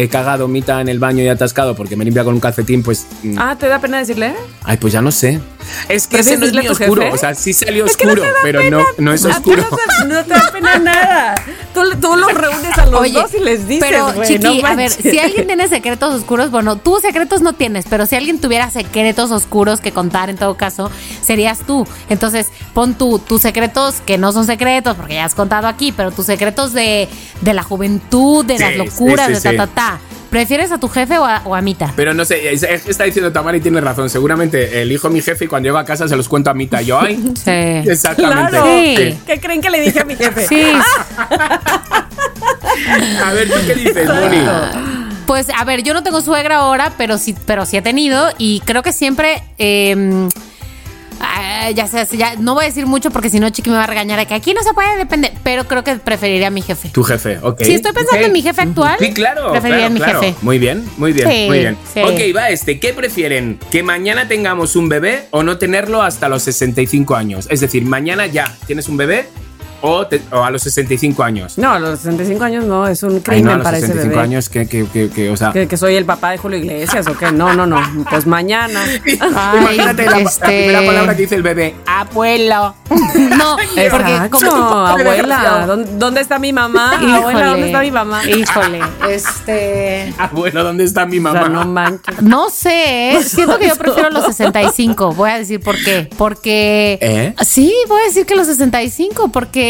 he 0.00 0.08
cagado 0.08 0.46
Mita 0.48 0.80
en 0.80 0.88
el 0.88 0.98
baño 0.98 1.22
y 1.24 1.28
atascado 1.28 1.74
porque 1.74 1.96
me 1.96 2.04
limpia 2.04 2.22
con 2.24 2.34
un 2.34 2.40
calcetín, 2.40 2.82
pues. 2.82 3.06
mm, 3.22 3.34
Ah, 3.38 3.56
¿te 3.58 3.66
da 3.68 3.80
pena 3.80 3.98
decirle? 3.98 4.32
Ay, 4.64 4.76
pues 4.76 4.92
ya 4.92 5.02
no 5.02 5.10
sé. 5.10 5.40
Es 5.88 6.06
que 6.06 6.20
ese 6.20 6.36
no 6.38 6.46
es 6.46 6.52
tu 6.52 6.72
oscuro. 6.72 7.02
jefe? 7.02 7.14
O 7.14 7.18
sea, 7.18 7.34
sí 7.34 7.52
salió 7.52 7.84
Es 7.84 7.96
que 7.96 8.06
no 8.06 8.12
oscuro, 8.12 8.30
pero 8.42 8.60
pena. 8.60 8.76
no, 8.78 8.84
no 8.98 9.12
es 9.12 9.24
A 9.24 9.28
ti 9.28 9.34
oscuro. 9.50 9.62
No 9.70 9.76
te, 9.76 10.08
no 10.08 10.24
te 10.24 10.30
da 10.30 10.50
pena 10.52 10.78
nada. 10.78 11.34
Tú, 11.74 11.80
tú 12.00 12.16
los 12.16 12.32
reúnes 12.34 12.78
a 12.78 12.86
los 12.86 13.00
Oye, 13.00 13.12
dos 13.12 13.34
y 13.34 13.40
les 13.40 13.66
dices, 13.66 13.84
pero 13.88 14.12
güey, 14.12 14.28
Chiqui, 14.28 14.62
no 14.62 14.66
a 14.68 14.74
ver, 14.74 14.90
si 14.90 15.18
alguien 15.18 15.46
tiene 15.46 15.68
secretos 15.68 16.14
oscuros, 16.14 16.50
bueno, 16.50 16.76
tú 16.76 16.98
secretos 17.02 17.42
no 17.42 17.52
tienes, 17.54 17.84
pero 17.90 18.06
si 18.06 18.16
alguien 18.16 18.40
tuviera 18.40 18.70
secretos 18.70 19.30
oscuros 19.30 19.80
que 19.80 19.92
contar, 19.92 20.30
en 20.30 20.36
todo 20.36 20.56
caso, 20.56 20.90
serías 21.22 21.60
tú. 21.66 21.86
Entonces, 22.08 22.46
pon 22.72 22.94
tú 22.94 23.18
tus 23.18 23.42
secretos 23.42 23.96
que 24.06 24.16
no 24.16 24.32
son 24.32 24.46
secretos, 24.46 24.96
porque 24.96 25.14
ya 25.14 25.24
has 25.24 25.34
contado 25.34 25.66
aquí, 25.66 25.92
pero 25.92 26.10
tus 26.12 26.26
secretos 26.26 26.72
de, 26.72 27.08
de 27.40 27.52
la 27.54 27.62
juventud, 27.62 28.44
de 28.44 28.56
Sí, 28.58 28.62
las 28.62 28.76
locuras, 28.76 29.26
sí, 29.26 29.32
de 29.48 29.56
ta, 29.56 29.66
ta, 29.66 29.74
ta. 29.74 29.87
¿Prefieres 30.30 30.70
a 30.72 30.78
tu 30.78 30.88
jefe 30.88 31.18
o 31.18 31.24
a, 31.24 31.42
o 31.44 31.54
a 31.54 31.60
Mita? 31.60 31.92
Pero 31.96 32.14
no 32.14 32.24
sé, 32.24 32.52
está 32.52 33.04
diciendo 33.04 33.32
Tamara 33.32 33.56
y 33.56 33.60
tiene 33.60 33.80
razón. 33.80 34.08
Seguramente 34.10 34.82
elijo 34.82 35.08
a 35.08 35.10
mi 35.10 35.20
jefe 35.20 35.44
y 35.46 35.48
cuando 35.48 35.66
llego 35.68 35.78
a 35.78 35.84
casa 35.84 36.06
se 36.08 36.16
los 36.16 36.28
cuento 36.28 36.50
a 36.50 36.54
Mita. 36.54 36.82
Yo, 36.82 37.00
ay, 37.00 37.16
Sí. 37.36 37.50
exactamente. 37.90 38.50
Claro. 38.50 38.64
Sí. 38.66 39.18
¿Qué 39.26 39.40
creen 39.40 39.60
que 39.60 39.70
le 39.70 39.80
dije 39.80 40.00
a 40.00 40.04
mi 40.04 40.16
jefe? 40.16 40.46
Sí, 40.46 40.62
A 43.24 43.32
ver, 43.32 43.48
¿tú 43.48 43.54
qué 43.66 43.74
dices, 43.74 44.08
Moni? 44.08 44.38
Pues 45.26 45.48
a 45.50 45.64
ver, 45.64 45.82
yo 45.82 45.92
no 45.94 46.02
tengo 46.02 46.20
suegra 46.22 46.56
ahora, 46.58 46.92
pero 46.96 47.18
sí, 47.18 47.34
pero 47.46 47.66
sí 47.66 47.76
he 47.76 47.82
tenido 47.82 48.28
y 48.38 48.60
creo 48.64 48.82
que 48.82 48.92
siempre, 48.92 49.42
eh, 49.58 50.28
ah, 51.20 51.70
ya 51.70 51.86
sé, 51.86 52.06
ya 52.16 52.36
no 52.36 52.54
voy 52.54 52.64
a 52.64 52.68
decir 52.68 52.86
mucho 52.86 53.10
porque 53.10 53.30
si 53.30 53.40
no 53.40 53.48
Chiqui 53.50 53.70
me 53.70 53.76
va 53.76 53.84
a 53.84 53.86
regañar 53.86 54.18
de 54.18 54.26
que 54.26 54.34
aquí 54.34 54.54
no 54.54 54.62
se 54.62 54.72
puede 54.74 54.96
depender, 54.96 55.32
pero 55.42 55.66
creo 55.66 55.84
que 55.84 55.96
preferiría 55.96 56.48
a 56.48 56.50
mi 56.50 56.62
jefe. 56.62 56.88
Tu 56.90 57.02
jefe, 57.02 57.38
ok. 57.42 57.62
Si 57.62 57.74
estoy 57.74 57.92
pensando 57.92 58.26
en 58.26 58.32
mi 58.32 58.42
jefe 58.42 58.62
actual, 58.62 58.96
Sí, 58.98 59.12
claro. 59.12 59.52
preferiría 59.52 59.86
claro, 59.88 59.90
a 59.90 59.94
mi 59.94 60.00
claro. 60.00 60.20
jefe. 60.20 60.34
Muy 60.42 60.58
bien, 60.58 60.84
muy 60.96 61.12
bien, 61.12 61.28
Sí, 61.30 61.46
muy 61.48 61.58
bien. 61.58 61.76
sí. 61.92 62.00
Ok, 62.00 62.36
va 62.36 62.50
este. 62.50 62.78
¿Qué 62.80 62.92
prefieren? 62.92 63.58
¿Que 63.70 63.82
mañana 63.82 64.28
tengamos 64.28 64.76
un 64.76 64.88
bebé 64.88 65.26
o 65.30 65.42
no 65.42 65.58
tenerlo 65.58 66.02
hasta 66.02 66.28
los 66.28 66.42
65 66.42 67.14
años? 67.16 67.46
Es 67.50 67.60
decir, 67.60 67.84
mañana 67.84 68.26
ya 68.26 68.54
tienes 68.66 68.88
un 68.88 68.96
bebé 68.96 69.28
o, 69.80 70.06
te- 70.06 70.22
o 70.32 70.42
a 70.42 70.50
los 70.50 70.62
65 70.62 71.22
años. 71.22 71.56
No, 71.58 71.72
a 71.72 71.78
los 71.78 72.00
65 72.00 72.44
años 72.44 72.64
no, 72.64 72.86
es 72.86 73.02
un 73.02 73.14
Ay, 73.14 73.20
crimen 73.20 73.44
no, 73.44 73.52
a 73.52 73.56
los 73.56 73.64
para 73.64 73.78
ese 73.78 73.86
65 73.88 74.10
bebé. 74.16 74.22
años, 74.24 74.48
que, 74.48 74.66
que, 74.68 74.86
que, 74.86 75.10
que, 75.10 75.30
o 75.30 75.36
sea. 75.36 75.52
Que, 75.52 75.68
que 75.68 75.76
soy 75.76 75.94
el 75.96 76.04
papá 76.04 76.30
de 76.32 76.38
Julio 76.38 76.58
Iglesias 76.58 77.06
o 77.06 77.16
qué. 77.16 77.30
No, 77.32 77.54
no, 77.54 77.66
no. 77.66 77.80
Pues 78.10 78.26
mañana. 78.26 78.80
Ay, 79.34 79.58
Imagínate 79.60 80.04
la, 80.06 80.10
la 80.12 80.18
este- 80.18 80.46
primera 80.46 80.84
palabra 80.86 81.14
que 81.16 81.22
dice 81.22 81.34
el 81.36 81.42
bebé. 81.42 81.74
Abuelo. 81.86 82.74
No, 82.90 83.56
porque 83.90 84.14
Exacto, 84.14 84.38
como 84.40 84.76
abuela. 84.86 85.66
¿dónde, 85.98 86.20
está 86.20 86.38
mi 86.38 86.52
mamá? 86.52 86.96
Abuela, 87.16 87.46
¿dónde 87.48 87.66
está 87.66 87.80
mi 87.80 87.90
mamá? 87.90 88.22
Híjole, 88.28 88.80
este. 89.10 90.12
Abuelo, 90.18 90.64
¿dónde 90.64 90.84
está 90.84 91.06
mi 91.06 91.18
O 91.18 91.22
mamá? 91.22 91.40
sea, 91.40 91.48
no 91.48 91.64
manches. 91.66 92.22
No 92.22 92.50
sé, 92.50 93.12
¿eh? 93.16 93.22
siento 93.22 93.58
que 93.58 93.68
yo 93.68 93.76
prefiero 93.76 94.10
los 94.10 94.24
65. 94.24 95.12
Voy 95.12 95.30
a 95.30 95.38
decir 95.38 95.60
por 95.60 95.76
qué. 95.82 96.08
Porque. 96.16 96.98
¿Eh? 97.00 97.34
Sí, 97.44 97.72
voy 97.88 98.00
a 98.02 98.04
decir 98.06 98.26
que 98.26 98.34
los 98.36 98.46
65. 98.46 99.28
Porque. 99.28 99.67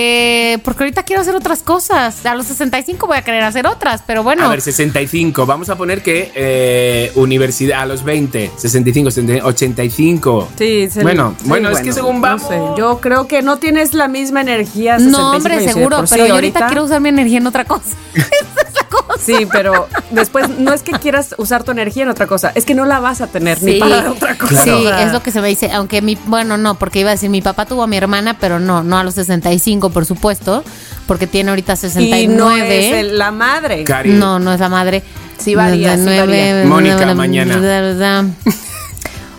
Porque 0.64 0.84
ahorita 0.84 1.02
quiero 1.04 1.22
hacer 1.22 1.34
otras 1.34 1.60
cosas. 1.62 2.24
A 2.26 2.34
los 2.34 2.46
65 2.46 3.06
voy 3.06 3.16
a 3.16 3.22
querer 3.22 3.42
hacer 3.42 3.66
otras, 3.66 4.02
pero 4.06 4.22
bueno. 4.22 4.44
A 4.44 4.48
ver, 4.48 4.60
65. 4.60 5.46
Vamos 5.46 5.68
a 5.70 5.76
poner 5.76 6.02
que 6.02 6.32
eh, 6.34 7.12
universidad 7.14 7.82
a 7.82 7.86
los 7.86 8.02
20, 8.04 8.50
65, 8.56 9.10
70, 9.10 9.44
85. 9.46 10.48
Sí, 10.58 10.88
se- 10.90 11.02
Bueno, 11.02 11.34
sí, 11.40 11.48
bueno, 11.48 11.70
es 11.70 11.80
que 11.80 11.92
según 11.92 12.16
no 12.16 12.22
vamos. 12.22 12.48
sé, 12.48 12.58
yo 12.76 13.00
creo 13.00 13.26
que 13.26 13.42
no 13.42 13.58
tienes 13.58 13.94
la 13.94 14.08
misma 14.08 14.40
energía. 14.40 14.98
65 14.98 15.10
no, 15.18 15.36
hombre, 15.36 15.72
seguro, 15.72 16.06
sí 16.06 16.14
pero 16.14 16.26
yo 16.26 16.34
ahorita 16.34 16.66
quiero 16.66 16.84
usar 16.84 17.00
mi 17.00 17.08
energía 17.08 17.38
en 17.38 17.46
otra 17.46 17.64
cosa. 17.64 17.96
Cosa. 18.88 19.18
Sí, 19.24 19.46
pero 19.52 19.88
después 20.10 20.48
no 20.58 20.72
es 20.72 20.82
que 20.82 20.92
quieras 20.92 21.34
usar 21.38 21.64
tu 21.64 21.70
energía 21.72 22.02
en 22.04 22.08
otra 22.08 22.26
cosa, 22.26 22.52
es 22.54 22.64
que 22.64 22.74
no 22.74 22.84
la 22.84 23.00
vas 23.00 23.20
a 23.20 23.26
tener 23.26 23.62
ni 23.62 23.78
para 23.80 24.10
otra 24.10 24.36
cosa. 24.38 24.64
Sí, 24.64 24.70
es 25.06 25.12
lo 25.12 25.22
que 25.22 25.30
se 25.30 25.40
me 25.40 25.48
dice. 25.48 25.70
Aunque 25.72 26.00
mi, 26.02 26.16
bueno, 26.26 26.56
no, 26.56 26.76
porque 26.78 27.00
iba 27.00 27.10
a 27.10 27.12
decir, 27.14 27.30
mi 27.30 27.42
papá 27.42 27.66
tuvo 27.66 27.82
a 27.82 27.86
mi 27.86 27.96
hermana, 27.96 28.38
pero 28.40 28.58
no, 28.58 28.82
no 28.82 28.98
a 28.98 29.04
los 29.04 29.14
65, 29.14 29.90
por 29.90 30.06
supuesto, 30.06 30.64
porque 31.06 31.26
tiene 31.26 31.50
ahorita 31.50 31.76
69. 31.76 32.22
Y 32.22 32.28
no 32.36 32.54
es 32.56 32.92
el- 32.94 33.18
la 33.18 33.30
madre. 33.30 33.84
Cari. 33.84 34.12
No, 34.12 34.38
no 34.38 34.52
es 34.52 34.60
la 34.60 34.68
madre. 34.68 35.02
Sí 35.38 35.54
varía, 35.54 35.96
sí 35.96 36.04
varía. 36.04 36.64
Mónica, 36.64 37.14
mañana. 37.14 37.54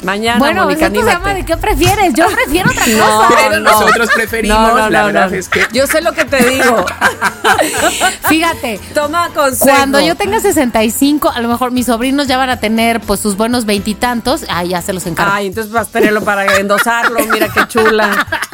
Mañana, 0.03 0.39
Bueno, 0.39 0.63
Mónica, 0.63 0.87
esto 0.87 0.99
se 1.01 1.05
llama 1.07 1.31
anímate. 1.31 1.35
¿de 1.39 1.45
qué 1.45 1.57
prefieres? 1.57 2.13
Yo 2.13 2.27
prefiero 2.29 2.69
otra 2.71 2.85
No, 2.87 3.05
cosa. 3.05 3.27
Pero 3.49 3.59
no. 3.59 3.71
nosotros 3.71 4.09
preferimos, 4.15 4.57
No, 4.57 4.77
no, 4.77 4.89
la 4.89 4.99
no, 5.01 5.05
verdad 5.07 5.29
no. 5.29 5.35
es 5.35 5.49
que. 5.49 5.65
Yo 5.73 5.87
sé 5.87 6.01
lo 6.01 6.13
que 6.13 6.25
te 6.25 6.37
digo. 6.49 6.85
Fíjate. 8.29 8.79
Toma 8.93 9.29
consejo. 9.33 9.75
Cuando 9.75 9.99
yo 9.99 10.15
tenga 10.15 10.39
65, 10.39 11.29
a 11.29 11.41
lo 11.41 11.49
mejor 11.49 11.71
mis 11.71 11.87
sobrinos 11.87 12.27
ya 12.27 12.37
van 12.37 12.49
a 12.49 12.59
tener 12.59 13.01
pues 13.01 13.19
sus 13.19 13.35
buenos 13.35 13.65
veintitantos. 13.65 14.45
Ay, 14.49 14.69
ya 14.69 14.81
se 14.81 14.93
los 14.93 15.05
encargo. 15.05 15.31
Ay, 15.33 15.47
entonces 15.47 15.71
vas 15.71 15.87
a 15.87 15.91
tenerlo 15.91 16.21
para 16.23 16.45
endosarlo. 16.57 17.19
Mira 17.31 17.49
qué 17.49 17.67
chula. 17.67 18.25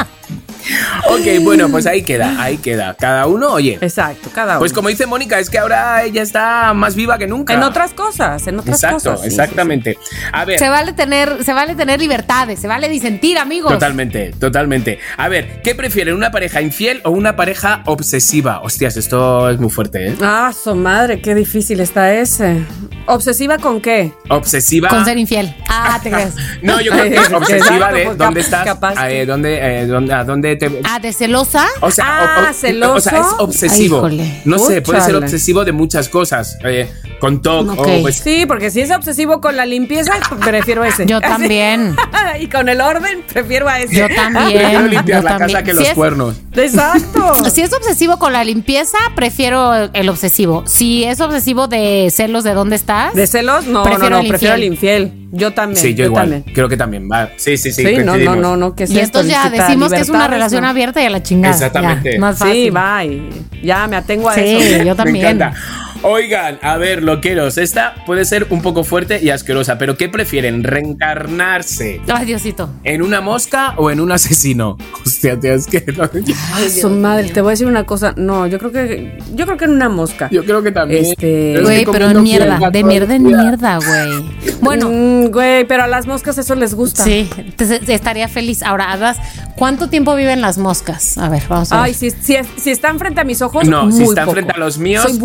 Ok, 1.09 1.43
bueno, 1.43 1.69
pues 1.69 1.85
ahí 1.85 2.01
queda, 2.03 2.41
ahí 2.41 2.57
queda. 2.57 2.95
Cada 2.95 3.27
uno, 3.27 3.49
oye. 3.51 3.77
Exacto, 3.81 4.29
cada 4.33 4.53
uno. 4.53 4.59
Pues 4.59 4.73
como 4.73 4.89
dice 4.89 5.05
Mónica, 5.05 5.39
es 5.39 5.49
que 5.49 5.57
ahora 5.59 6.03
ella 6.03 6.21
está 6.21 6.73
más 6.73 6.95
viva 6.95 7.17
que 7.17 7.27
nunca. 7.27 7.53
en 7.53 7.63
otras 7.63 7.93
cosas, 7.93 8.45
en 8.47 8.59
otras 8.59 8.77
Exacto, 8.83 9.11
cosas. 9.11 9.21
sí, 9.21 9.29
sí, 9.29 9.35
exactamente. 9.35 9.97
A 10.31 10.45
ver. 10.45 10.59
Se 10.59 10.69
vale 10.69 10.93
tener, 10.93 11.43
se 11.43 11.53
vale 11.53 11.75
tener 11.75 11.99
libertades, 11.99 12.59
se 12.59 12.67
vale 12.67 12.89
disentir, 12.89 13.37
amigos. 13.37 13.71
Totalmente, 13.71 14.33
totalmente. 14.39 14.99
A 15.17 15.27
ver, 15.29 15.61
¿qué 15.63 15.75
prefieren? 15.75 16.15
¿Una 16.15 16.31
pareja 16.31 16.61
infiel 16.61 17.01
o 17.03 17.11
una 17.11 17.35
pareja 17.35 17.81
obsesiva? 17.85 18.61
Hostias, 18.61 18.97
esto 18.97 19.49
es 19.49 19.59
muy 19.59 19.69
fuerte, 19.69 20.09
¿eh? 20.09 20.15
Ah, 20.21 20.51
su 20.53 20.75
madre, 20.75 21.21
qué 21.21 21.35
difícil 21.35 21.79
está 21.79 22.13
ese. 22.13 22.65
¿Obsesiva 23.07 23.57
con 23.59 23.81
qué? 23.81 24.11
Obsesiva. 24.29 24.89
Con 24.89 25.05
ser 25.05 25.17
infiel. 25.17 25.55
Ah, 25.69 25.99
te 26.01 26.09
crees. 26.11 26.33
No, 26.61 26.81
yo 26.81 26.91
creo 26.91 27.03
que 27.03 27.09
es 27.15 27.15
Exacto, 27.25 27.37
obsesiva 27.37 27.91
de 27.91 28.05
pues, 28.05 28.17
dónde 28.17 28.39
estás, 28.41 28.65
capaz 28.65 29.07
eh, 29.09 29.25
dónde, 29.25 29.81
eh, 29.81 29.85
dónde, 29.85 30.13
a 30.13 30.23
dónde 30.23 30.54
te... 30.55 30.81
Ah, 30.83 30.99
de 30.99 31.13
celosa. 31.13 31.65
O 31.81 31.91
sea, 31.91 32.05
Ah, 32.07 32.45
o- 32.47 32.49
o- 32.49 32.53
¿celoso? 32.53 32.93
o 32.95 32.99
sea, 33.01 33.19
es 33.21 33.27
obsesivo. 33.39 34.05
Ay, 34.05 34.41
no 34.45 34.57
sé, 34.59 34.81
puede 34.81 35.01
ser 35.01 35.15
obsesivo 35.15 35.63
de 35.65 35.71
muchas 35.71 36.09
cosas. 36.09 36.57
eh, 36.63 36.89
con 37.19 37.41
TOC 37.41 37.71
Ok. 37.71 37.87
o 37.87 38.01
pues, 38.01 38.17
Sí, 38.17 38.45
porque 38.47 38.69
si 38.69 38.81
es 38.81 38.91
obsesivo 38.91 39.41
con 39.41 39.55
la 39.55 39.65
limpieza, 39.65 40.11
prefiero 40.43 40.83
ese. 40.83 41.05
Yo 41.05 41.21
también. 41.21 41.95
y 42.39 42.47
con 42.47 42.69
el 42.69 42.81
orden, 42.81 43.23
prefiero 43.31 43.67
a 43.69 43.79
ese. 43.79 43.95
Yo 43.95 44.05
prefiero 44.07 44.33
también. 44.33 44.89
limpiar 44.89 45.19
yo 45.21 45.23
la 45.23 45.37
también. 45.37 45.49
casa 45.51 45.63
que 45.63 45.71
Si 45.71 45.77
los 45.79 45.87
es- 45.89 45.93
cuernos. 45.93 46.35
Exacto. 46.55 47.33
Si 47.55 47.61
es 47.61 47.71
obsesivo 47.73 48.17
con 48.19 48.33
la 48.33 48.43
limpieza, 48.43 48.97
prefiero 49.15 49.73
el 49.93 50.09
obsesivo. 50.09 50.63
Si 50.67 51.03
es 51.03 51.21
obsesivo 51.21 51.67
de 51.67 52.09
celos 52.11 52.43
de 52.43 52.53
dónde 52.53 52.75
estás. 52.75 53.13
¿De 53.13 53.27
celos? 53.27 53.65
No, 53.67 53.83
Prefiero 53.83 54.09
no, 54.09 54.15
no, 54.17 54.21
el 54.23 54.27
prefiero 54.27 54.55
el 54.55 54.63
infiel. 54.63 55.13
Yo 55.31 55.53
también. 55.53 55.81
Sí, 55.81 55.93
yo, 55.95 56.05
igual. 56.05 56.29
también. 56.31 56.53
Creo 56.55 56.69
que 56.69 56.77
también 56.77 57.09
va. 57.11 57.29
Sí, 57.37 57.57
sí, 57.57 57.71
sí. 57.71 57.83
Sí, 57.85 57.97
no, 58.03 58.17
no, 58.17 58.35
no, 58.35 58.55
no, 58.57 58.75
¿qué 58.75 58.85
es 58.85 58.91
y 58.91 58.99
esto? 58.99 59.19
entonces 59.19 59.31
ya 59.31 59.49
decimos 59.49 59.91
que 59.91 59.99
es 59.99 60.09
una 60.09 60.27
relación 60.27 60.61
no. 60.63 60.69
abierta 60.69 61.01
y 61.01 61.05
a 61.05 61.09
la 61.09 61.21
chingada. 61.23 61.53
Exactamente. 61.53 62.13
Ya, 62.13 62.19
más 62.19 62.37
fácil. 62.37 62.53
Sí, 62.55 62.69
bye. 62.69 63.61
Ya 63.63 63.87
me 63.87 63.95
atengo 63.97 64.29
a 64.29 64.35
Sí, 64.35 64.41
eso. 64.45 64.83
yo 64.83 64.85
Me 64.91 64.95
también. 64.95 65.25
encanta. 65.25 65.53
Oigan, 66.01 66.59
a 66.61 66.77
ver, 66.77 67.01
loqueros, 67.03 67.57
esta 67.57 67.95
puede 68.05 68.25
ser 68.25 68.47
un 68.51 68.61
poco 68.61 68.83
fuerte 68.83 69.19
y 69.23 69.29
asquerosa, 69.29 69.77
pero 69.77 69.97
¿qué 69.97 70.07
prefieren? 70.09 70.63
¿Reencarnarse 70.63 72.01
Ay, 72.07 72.25
Diosito. 72.25 72.69
en 72.83 73.01
una 73.01 73.21
mosca 73.21 73.73
o 73.77 73.89
en 73.89 73.99
un 73.99 74.11
asesino? 74.11 74.77
Hostia, 75.05 75.39
tío, 75.39 75.53
es 75.53 75.65
que 75.67 75.83
no- 75.97 76.09
Ay, 76.53 76.69
su 76.69 76.89
madre, 76.89 77.29
te 77.29 77.41
voy 77.41 77.49
a 77.49 77.51
decir 77.51 77.67
una 77.67 77.85
cosa. 77.85 78.13
No, 78.17 78.45
yo 78.45 78.59
creo 78.59 78.71
que 78.71 79.17
yo 79.33 79.45
creo 79.45 79.57
que 79.57 79.65
en 79.65 79.71
una 79.71 79.89
mosca. 79.89 80.29
yo 80.31 80.43
creo 80.43 80.61
que 80.61 80.71
también. 80.71 81.05
Este- 81.05 81.53
es 81.53 81.59
que 81.59 81.63
Güey, 81.63 81.85
pero 81.91 82.09
en 82.11 82.21
mierda, 82.23 82.69
de 82.69 82.83
mierda 82.83 83.15
en 83.15 83.23
mierda, 83.23 83.77
güey. 83.77 84.25
Bueno, 84.61 84.89
Mm, 84.89 85.31
güey, 85.31 85.65
pero 85.65 85.83
a 85.83 85.87
las 85.87 86.05
moscas 86.07 86.37
eso 86.37 86.55
les 86.55 86.73
gusta. 86.75 87.03
sí, 87.03 87.29
te- 87.55 87.93
estaría 87.93 88.27
feliz. 88.27 88.61
Ahora, 88.63 88.91
Adas, 88.91 89.17
¿cuánto 89.55 89.89
tiempo 89.89 90.15
viven 90.15 90.41
las 90.41 90.57
moscas? 90.57 91.17
A 91.17 91.29
ver, 91.29 91.43
vamos 91.49 91.71
a 91.71 91.77
ver. 91.77 91.85
Ay, 91.85 91.93
si, 91.93 92.11
si, 92.11 92.35
si 92.57 92.69
están 92.71 92.99
frente 92.99 93.21
a 93.21 93.23
mis 93.23 93.41
ojos, 93.41 93.67
No, 93.67 93.91
si 93.91 93.99
muy 93.99 94.09
están 94.09 94.25
poco. 94.25 94.33
frente 94.35 94.53
a 94.53 94.57
los 94.57 94.77
míos- 94.77 95.03
Soy 95.03 95.17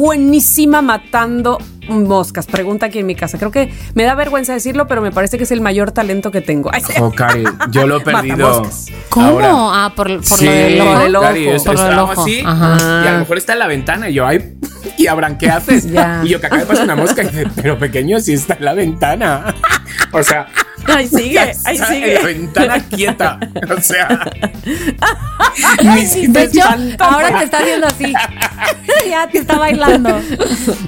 matando 0.67 1.59
moscas. 1.89 2.47
Pregunta 2.47 2.87
aquí 2.87 3.01
en 3.01 3.07
mi 3.07 3.15
casa. 3.15 3.37
Creo 3.39 3.51
que 3.51 3.73
me 3.95 4.05
da 4.05 4.15
vergüenza 4.15 4.53
decirlo, 4.53 4.87
pero 4.87 5.03
me 5.03 5.11
parece 5.11 5.39
que 5.39 5.45
es 5.45 5.51
el 5.51 5.61
mayor 5.61 5.91
talento 5.93 6.31
que 6.31 6.41
tengo. 6.41 6.71
Ay, 6.73 6.83
sí. 6.87 6.93
Jo, 6.97 7.11
Cari, 7.13 7.45
yo 7.71 7.87
lo 7.87 7.97
he 7.99 8.01
perdido. 8.05 8.63
¿Cómo? 9.09 9.27
Ahora. 9.27 9.51
Ah, 9.53 9.93
por, 9.97 10.07
por 10.17 10.25
Sí, 10.39 10.45
lo 10.47 10.51
del 10.53 10.81
ojo. 10.81 10.93
Por 10.95 11.03
el 11.07 11.17
ojo. 11.17 11.25
Cari, 11.27 11.49
es- 11.49 11.65
Por 11.65 11.75
es- 11.75 11.81
lo 11.81 12.05
ojo. 12.05 12.23
así 12.23 12.43
Ajá. 12.45 13.03
y 13.05 13.09
a 13.09 13.13
lo 13.13 13.19
mejor 13.21 13.39
está 13.39 13.53
en 13.55 13.59
la 13.59 13.67
ventana 13.67 14.09
y 14.09 14.15
yo, 14.15 14.27
ay, 14.27 14.55
y 14.99 15.07
Abraham, 15.07 15.37
¿qué 15.39 15.51
haces? 15.51 15.87
Ya. 15.91 16.23
Y 16.25 16.29
yo, 16.29 16.41
que 16.41 16.47
acaba 16.47 16.61
de 16.63 16.67
pasar 16.67 16.85
una 16.85 16.97
mosca 16.97 17.23
y 17.23 17.27
dice, 17.27 17.47
pero 17.57 17.79
pequeño, 17.79 18.21
si 18.21 18.35
está 18.35 18.55
en 18.55 18.65
la 18.65 18.75
ventana. 18.75 19.55
O 20.13 20.23
sea, 20.23 20.47
Ay, 20.97 21.09
sigue, 21.09 21.51
está 21.51 21.87
sigue. 21.87 22.09
en 22.09 22.15
la 22.15 22.23
ventana 22.23 22.89
quieta. 22.89 23.39
O 23.77 23.81
sea, 23.81 24.09
De 26.29 26.43
hecho, 26.45 26.63
ahora 26.99 27.39
te 27.39 27.45
está 27.45 27.59
haciendo 27.59 27.87
así. 27.87 28.13
ya 29.09 29.29
te 29.29 29.39
está 29.39 29.59
bailando. 29.59 30.21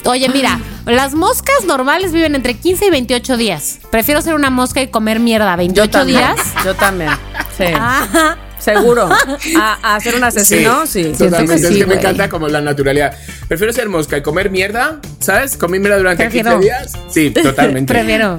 Oye, 0.04 0.28
mira, 0.28 0.60
las 0.86 1.14
moscas 1.14 1.64
normales 1.66 2.12
viven 2.12 2.34
entre 2.34 2.54
15 2.54 2.86
y 2.86 2.90
28 2.90 3.36
días. 3.36 3.78
Prefiero 3.90 4.20
ser 4.22 4.34
una 4.34 4.50
mosca 4.50 4.80
y 4.82 4.88
comer 4.88 5.20
mierda 5.20 5.52
Yo 5.52 5.56
28 5.58 5.90
también. 5.90 6.18
días. 6.18 6.54
Yo 6.64 6.74
también. 6.74 7.10
Sí. 7.56 7.64
Ajá. 7.74 8.36
Seguro. 8.62 9.08
A, 9.58 9.94
a 9.96 10.00
ser 10.00 10.14
un 10.14 10.24
asesino, 10.24 10.86
sí. 10.86 11.12
Totalmente, 11.18 11.60
que 11.62 11.68
es 11.68 11.76
que 11.78 11.86
me 11.86 11.94
encanta 11.96 12.28
como 12.28 12.48
la 12.48 12.60
naturalidad. 12.60 13.16
Prefiero 13.48 13.72
ser 13.72 13.88
mosca 13.88 14.16
y 14.18 14.22
comer 14.22 14.50
mierda, 14.50 15.00
¿sabes? 15.20 15.56
Comer 15.56 15.80
mierda 15.80 15.98
durante 15.98 16.22
Prefiero. 16.24 16.60
15 16.60 16.64
días. 16.64 16.92
Sí, 17.10 17.30
totalmente. 17.42 17.92
Prefiero. 17.92 18.36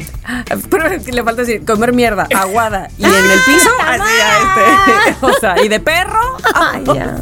Pero 0.70 0.90
le 0.90 1.24
falta 1.24 1.42
decir 1.44 1.66
comer 1.66 1.94
mierda, 1.94 2.28
aguada. 2.34 2.88
Y 2.98 3.04
en 3.04 3.12
el 3.14 3.40
piso, 3.46 3.70
así 3.86 4.02
ya 4.18 4.38
este. 4.40 5.16
O 5.26 5.34
sea, 5.40 5.56
y 5.64 5.68
de 5.68 5.80
perro. 5.80 6.38
Ay, 6.54 6.84
ya. 6.86 7.18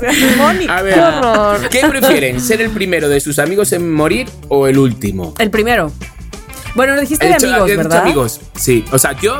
A 0.70 0.82
ver, 0.82 1.70
¿qué 1.70 1.82
prefieren? 1.88 2.40
¿Ser 2.42 2.62
el 2.62 2.70
primero 2.72 3.10
de 3.10 3.20
sus 3.20 3.40
amigos 3.40 3.72
en 3.74 3.92
morir 3.92 4.30
o 4.48 4.68
el 4.68 4.78
último? 4.78 5.34
El 5.40 5.50
primero. 5.50 5.92
Bueno, 6.76 6.96
lo 6.96 7.02
dijiste 7.02 7.26
He 7.26 7.30
de 7.30 7.34
dicho- 7.36 7.48
amigos, 7.54 7.78
¿verdad? 7.78 8.00
amigos, 8.02 8.42
sí. 8.56 8.86
O 8.92 8.98
sea, 9.00 9.12
yo 9.20 9.38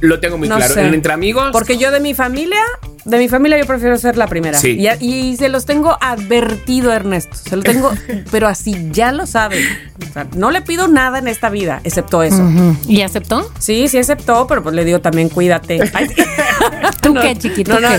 lo 0.00 0.20
tengo 0.20 0.38
muy 0.38 0.48
No 0.48 0.56
claro. 0.56 0.74
sé. 0.74 0.86
Entre 0.86 1.12
amigos. 1.12 1.48
Porque 1.52 1.76
yo 1.78 1.90
de 1.90 2.00
mi 2.00 2.14
familia, 2.14 2.60
de 3.04 3.18
mi 3.18 3.28
familia 3.28 3.58
yo 3.58 3.66
prefiero 3.66 3.96
ser 3.98 4.16
la 4.16 4.26
primera. 4.26 4.58
Sí. 4.58 4.78
Y, 5.00 5.06
y 5.06 5.36
se 5.36 5.48
los 5.48 5.64
tengo 5.66 5.96
advertido 6.00 6.90
a 6.90 6.96
Ernesto. 6.96 7.36
Se 7.36 7.56
lo 7.56 7.62
tengo, 7.62 7.92
pero 8.30 8.48
así 8.48 8.88
ya 8.92 9.12
lo 9.12 9.26
sabe. 9.26 9.62
O 10.08 10.12
sea, 10.12 10.26
no 10.36 10.50
le 10.50 10.62
pido 10.62 10.88
nada 10.88 11.18
en 11.18 11.28
esta 11.28 11.48
vida, 11.50 11.80
excepto 11.84 12.22
eso. 12.22 12.42
¿Y 12.88 13.02
aceptó? 13.02 13.50
Sí, 13.58 13.88
sí 13.88 13.98
aceptó, 13.98 14.46
pero 14.46 14.62
pues 14.62 14.74
le 14.74 14.84
digo 14.84 15.00
también 15.00 15.28
cuídate. 15.28 15.80
Ay, 15.94 16.08
¿Tú 17.02 17.14
qué, 17.14 17.36
chiquito? 17.36 17.78
No, 17.78 17.80
no, 17.80 17.88
¿Qué? 17.88 17.98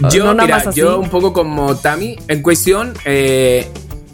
no. 0.00 0.10
Yo, 0.10 0.24
no 0.24 0.34
nada 0.34 0.44
mira, 0.46 0.56
más 0.58 0.66
así. 0.68 0.80
yo 0.80 0.98
un 0.98 1.08
poco 1.10 1.32
como 1.32 1.76
Tami, 1.76 2.16
en 2.28 2.42
cuestión 2.42 2.94
eh, 3.04 3.68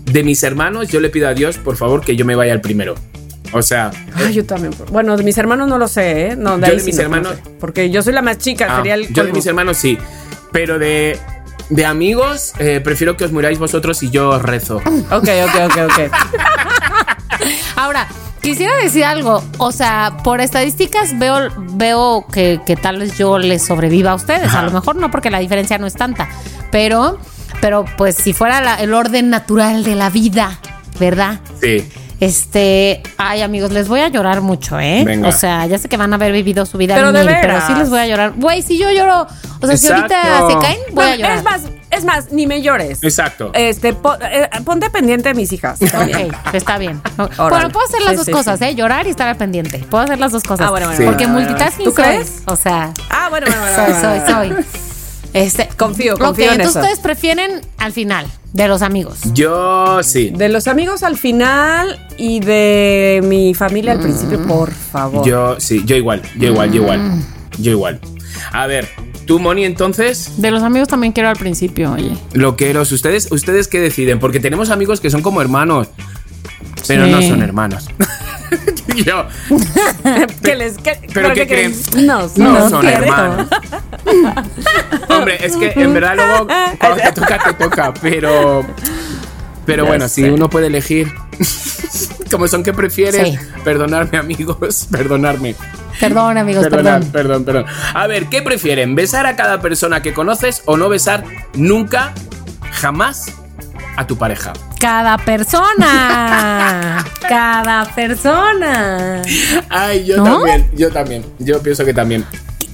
de 0.04 0.22
mis 0.22 0.42
hermanos, 0.42 0.88
yo 0.88 1.00
le 1.00 1.08
pido 1.08 1.28
a 1.28 1.34
Dios, 1.34 1.58
por 1.58 1.76
favor, 1.76 2.02
que 2.04 2.16
yo 2.16 2.24
me 2.24 2.34
vaya 2.34 2.52
al 2.52 2.60
primero. 2.60 2.94
O 3.52 3.62
sea, 3.62 3.90
Ay, 4.14 4.34
yo 4.34 4.44
también. 4.44 4.74
Bueno, 4.90 5.16
de 5.16 5.22
mis 5.24 5.36
hermanos 5.38 5.68
no 5.68 5.78
lo 5.78 5.88
sé, 5.88 6.28
¿eh? 6.28 6.36
No, 6.36 6.56
de 6.58 6.66
Yo 6.66 6.72
ahí 6.72 6.74
de 6.76 6.80
sí 6.80 6.86
mis 6.86 6.96
no, 6.96 7.02
hermanos- 7.02 7.36
no 7.38 7.44
sé. 7.44 7.50
porque 7.60 7.90
yo 7.90 8.02
soy 8.02 8.12
la 8.12 8.22
más 8.22 8.38
chica, 8.38 8.66
ah, 8.70 8.76
sería 8.76 8.94
el 8.94 9.12
yo 9.12 9.24
de 9.24 9.32
mis 9.32 9.46
hermanos 9.46 9.76
sí, 9.76 9.96
pero 10.52 10.78
de, 10.78 11.18
de 11.70 11.84
amigos, 11.86 12.52
eh, 12.58 12.80
prefiero 12.82 13.16
que 13.16 13.24
os 13.24 13.32
muráis 13.32 13.58
vosotros 13.58 14.02
y 14.02 14.10
yo 14.10 14.30
os 14.30 14.42
rezo. 14.42 14.76
Ok, 14.76 15.28
ok, 15.28 15.54
ok, 15.66 15.78
ok. 15.90 16.12
Ahora, 17.76 18.06
quisiera 18.42 18.76
decir 18.76 19.04
algo. 19.04 19.42
O 19.58 19.72
sea, 19.72 20.18
por 20.24 20.40
estadísticas 20.40 21.18
veo, 21.18 21.48
veo 21.74 22.26
que, 22.32 22.60
que 22.66 22.76
tal 22.76 22.98
vez 22.98 23.16
yo 23.18 23.38
les 23.38 23.64
sobreviva 23.64 24.12
a 24.12 24.14
ustedes. 24.14 24.48
Ajá. 24.48 24.60
A 24.60 24.62
lo 24.64 24.70
mejor 24.72 24.96
no, 24.96 25.10
porque 25.10 25.30
la 25.30 25.38
diferencia 25.38 25.78
no 25.78 25.86
es 25.86 25.94
tanta. 25.94 26.28
Pero, 26.70 27.18
pero 27.60 27.84
pues 27.96 28.16
si 28.16 28.32
fuera 28.32 28.60
la- 28.60 28.76
el 28.76 28.92
orden 28.94 29.30
natural 29.30 29.84
de 29.84 29.94
la 29.94 30.10
vida, 30.10 30.58
¿verdad? 30.98 31.40
Sí. 31.60 31.88
Este, 32.20 33.02
ay 33.16 33.42
amigos, 33.42 33.70
les 33.72 33.86
voy 33.88 34.00
a 34.00 34.08
llorar 34.08 34.40
mucho, 34.40 34.78
¿eh? 34.80 35.02
Venga. 35.04 35.28
O 35.28 35.32
sea, 35.32 35.66
ya 35.66 35.78
sé 35.78 35.88
que 35.88 35.96
van 35.96 36.12
a 36.12 36.16
haber 36.16 36.32
vivido 36.32 36.66
su 36.66 36.76
vida 36.76 36.94
Pero 36.96 37.12
de 37.12 37.20
mil, 37.20 37.28
pero 37.40 37.54
veras. 37.54 37.66
sí 37.68 37.74
les 37.74 37.90
voy 37.90 38.00
a 38.00 38.06
llorar. 38.06 38.32
Güey, 38.36 38.62
si 38.62 38.76
yo 38.76 38.90
lloro, 38.90 39.26
o 39.60 39.66
sea, 39.66 39.76
si 39.76 39.86
ahorita 39.88 40.48
se 40.48 40.58
caen, 40.58 40.78
voy 40.92 41.04
a 41.04 41.16
llorar. 41.16 41.38
Es 41.38 41.44
más, 41.44 41.62
es 41.90 42.04
más, 42.04 42.32
ni 42.32 42.46
me 42.48 42.60
llores. 42.60 43.02
Exacto. 43.04 43.50
Este, 43.54 43.92
po- 43.94 44.16
eh, 44.20 44.48
ponte 44.64 44.90
pendiente 44.90 45.28
de 45.28 45.34
mis 45.34 45.52
hijas. 45.52 45.78
Ok, 45.80 46.34
está 46.54 46.76
bien. 46.78 47.00
Órale. 47.18 47.50
Bueno, 47.50 47.70
puedo 47.70 47.86
hacer 47.86 48.00
las 48.02 48.10
Sí, 48.10 48.16
dos 48.16 48.26
sí, 48.26 48.32
cosas, 48.32 48.58
sí. 48.58 48.64
¿eh? 48.64 48.74
Llorar 48.74 49.06
y 49.06 49.10
estar 49.10 49.28
al 49.28 49.36
pendiente. 49.36 49.78
Puedo 49.88 50.02
hacer 50.04 50.18
las 50.18 50.32
dos 50.32 50.42
cosas. 50.42 50.66
Ah, 50.66 50.70
bueno, 50.70 50.86
bueno, 50.86 51.00
Sí. 51.00 51.06
Porque 51.06 51.26
multitasking 51.28 51.84
¿Tú 51.84 51.92
soy. 51.92 52.02
crees? 52.04 52.42
O 52.46 52.56
sea, 52.56 52.92
Ah, 53.10 53.28
bueno, 53.30 53.46
bueno, 53.46 53.62
bueno, 53.62 54.00
soy, 54.00 54.20
soy, 54.20 54.50
soy. 54.56 54.64
Este, 55.34 55.68
Confío, 55.76 56.16
confío 56.16 56.46
en 56.46 56.52
entonces 56.52 56.70
eso. 56.76 56.80
ustedes 56.80 56.98
prefieren 57.00 57.60
al 57.78 57.92
final 57.92 58.26
de 58.52 58.66
los 58.68 58.82
amigos. 58.82 59.18
Yo 59.34 60.02
sí. 60.02 60.30
De 60.34 60.48
los 60.48 60.66
amigos 60.68 61.02
al 61.02 61.16
final 61.16 61.98
y 62.16 62.40
de 62.40 63.20
mi 63.24 63.54
familia 63.54 63.92
al 63.92 64.00
principio, 64.00 64.44
por 64.46 64.70
favor. 64.72 65.26
Yo 65.26 65.60
sí, 65.60 65.82
yo 65.84 65.96
igual, 65.96 66.22
yo 66.38 66.48
igual, 66.48 66.72
yo 66.72 66.82
igual. 66.82 67.22
Yo 67.58 67.72
igual. 67.72 68.00
A 68.52 68.66
ver, 68.66 68.88
tú, 69.26 69.38
Moni, 69.38 69.64
entonces, 69.64 70.40
De 70.40 70.50
los 70.50 70.62
amigos 70.62 70.88
también 70.88 71.12
quiero 71.12 71.28
al 71.28 71.36
principio, 71.36 71.92
oye. 71.92 72.12
loqueros, 72.32 72.90
ustedes, 72.92 73.28
ustedes 73.30 73.68
qué 73.68 73.80
deciden, 73.80 74.18
porque 74.20 74.40
tenemos 74.40 74.70
amigos 74.70 75.00
que 75.00 75.10
son 75.10 75.22
como 75.22 75.40
hermanos, 75.42 75.88
pero 76.86 77.04
Sí. 77.04 77.10
no 77.10 77.20
son 77.22 77.42
hermanos. 77.42 77.88
yo, 79.04 79.26
¿Qué 80.42 80.54
les, 80.56 80.78
qué- 80.78 80.98
¿Pero 81.12 81.32
qué 81.34 81.46
creen? 81.46 81.72
creen? 81.90 82.06
No, 82.06 82.28
son 82.28 82.86
hermanos. 82.86 83.46
Hombre, 85.08 85.44
es 85.44 85.56
que 85.56 85.72
en 85.76 85.94
verdad 85.94 86.14
luego 86.16 86.46
cuando 86.78 87.02
te 87.02 87.12
toca, 87.12 87.38
te 87.44 87.52
toca, 87.54 87.94
pero. 88.00 88.64
Pero 89.66 89.84
bueno, 89.84 90.08
si 90.08 90.24
uno 90.24 90.48
puede 90.48 90.68
elegir. 90.68 91.12
Como 92.30 92.46
son 92.48 92.62
que 92.62 92.72
prefieres, 92.72 93.28
Sí. 93.28 93.38
perdonarme, 93.64 94.18
amigos, 94.18 94.86
perdonarme. 94.90 95.54
Perdón, 96.00 96.36
amigos, 96.38 96.64
Perdonad, 96.64 97.00
perdón. 97.00 97.12
perdón, 97.12 97.44
perdón. 97.44 97.64
A 97.94 98.06
ver, 98.06 98.26
¿qué 98.26 98.42
prefieren? 98.42 98.94
¿Besar 98.94 99.26
a 99.26 99.34
cada 99.36 99.60
persona 99.60 100.00
que 100.02 100.12
conoces 100.14 100.62
o 100.66 100.76
no 100.76 100.88
besar 100.88 101.24
nunca, 101.54 102.12
jamás 102.70 103.32
a 103.98 104.06
tu 104.06 104.16
pareja? 104.16 104.52
Cada 104.78 105.18
persona. 105.18 107.04
Cada 107.28 107.84
persona. 107.96 109.22
Ay, 109.68 110.04
yo 110.06 110.18
¿No? 110.18 110.24
también, 110.24 110.70
yo 110.74 110.90
también. 110.90 111.24
Yo 111.40 111.60
pienso 111.60 111.84
que 111.84 111.92
también. 111.92 112.24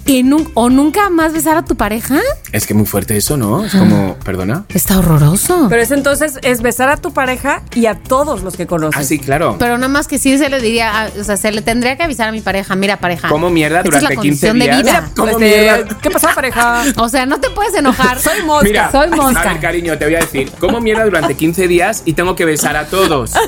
¿Y 0.07 0.25
¿O 0.55 0.69
nunca 0.69 1.09
más 1.09 1.33
besar 1.33 1.57
a 1.57 1.65
tu 1.65 1.77
pareja? 1.77 2.21
Es 2.53 2.67
que 2.67 2.75
muy 2.75 2.85
fuerte 2.85 3.17
eso, 3.17 3.37
¿no? 3.37 3.65
Es 3.65 3.75
como, 3.75 4.17
perdona. 4.17 4.65
Está 4.69 4.99
horroroso. 4.99 5.67
Pero 5.71 5.81
es 5.83 5.91
entonces, 5.91 6.39
es 6.43 6.61
besar 6.61 6.91
a 6.91 6.97
tu 6.99 7.13
pareja 7.13 7.63
y 7.75 7.87
a 7.87 7.95
todos 7.95 8.43
los 8.43 8.57
que 8.57 8.67
conoces. 8.67 9.01
Ah, 9.01 9.05
sí, 9.05 9.19
claro. 9.19 9.57
Pero 9.59 9.77
nada 9.79 9.89
más 9.89 10.07
que 10.07 10.19
sí 10.19 10.37
se 10.37 10.51
le 10.51 10.61
diría, 10.61 11.05
ah, 11.05 11.09
o 11.19 11.25
sea, 11.25 11.37
se 11.39 11.51
le 11.53 11.63
tendría 11.63 11.97
que 11.97 12.03
avisar 12.03 12.29
a 12.29 12.33
mi 12.33 12.43
pareja, 12.43 12.75
mira 12.75 12.99
pareja. 12.99 13.29
¿Cómo 13.29 13.49
mierda 13.49 13.81
esta 13.81 13.97
es 13.97 14.03
la 14.03 14.11
durante 14.11 14.23
15 14.29 14.47
condición 14.47 14.59
de 14.59 14.65
días? 14.67 14.83
vida. 14.83 15.01
Mira, 15.01 15.13
¿Cómo 15.17 15.31
este, 15.31 15.61
mierda? 15.61 15.99
¿qué 16.03 16.11
pasó, 16.11 16.29
pareja? 16.35 16.83
O 16.97 17.09
sea, 17.09 17.27
no 17.27 17.41
te 17.41 17.51
puedes 17.51 17.75
enojar. 17.75 18.21
Soy 18.21 18.43
mosca. 18.43 18.65
Mira, 18.65 18.93
soy 18.93 19.11
mosca. 19.11 19.41
A 19.41 19.53
ver, 19.53 19.61
cariño, 19.61 19.97
te 19.99 20.05
voy 20.05 20.15
a 20.17 20.21
decir, 20.21 20.51
¿cómo 20.61 20.81
mierda 20.81 21.05
durante 21.05 21.35
15 21.35 21.67
días 21.69 22.03
y 22.05 22.13
tengo 22.13 22.35
que 22.37 22.45
besar 22.45 22.77
a 22.77 22.87
todos? 22.87 23.33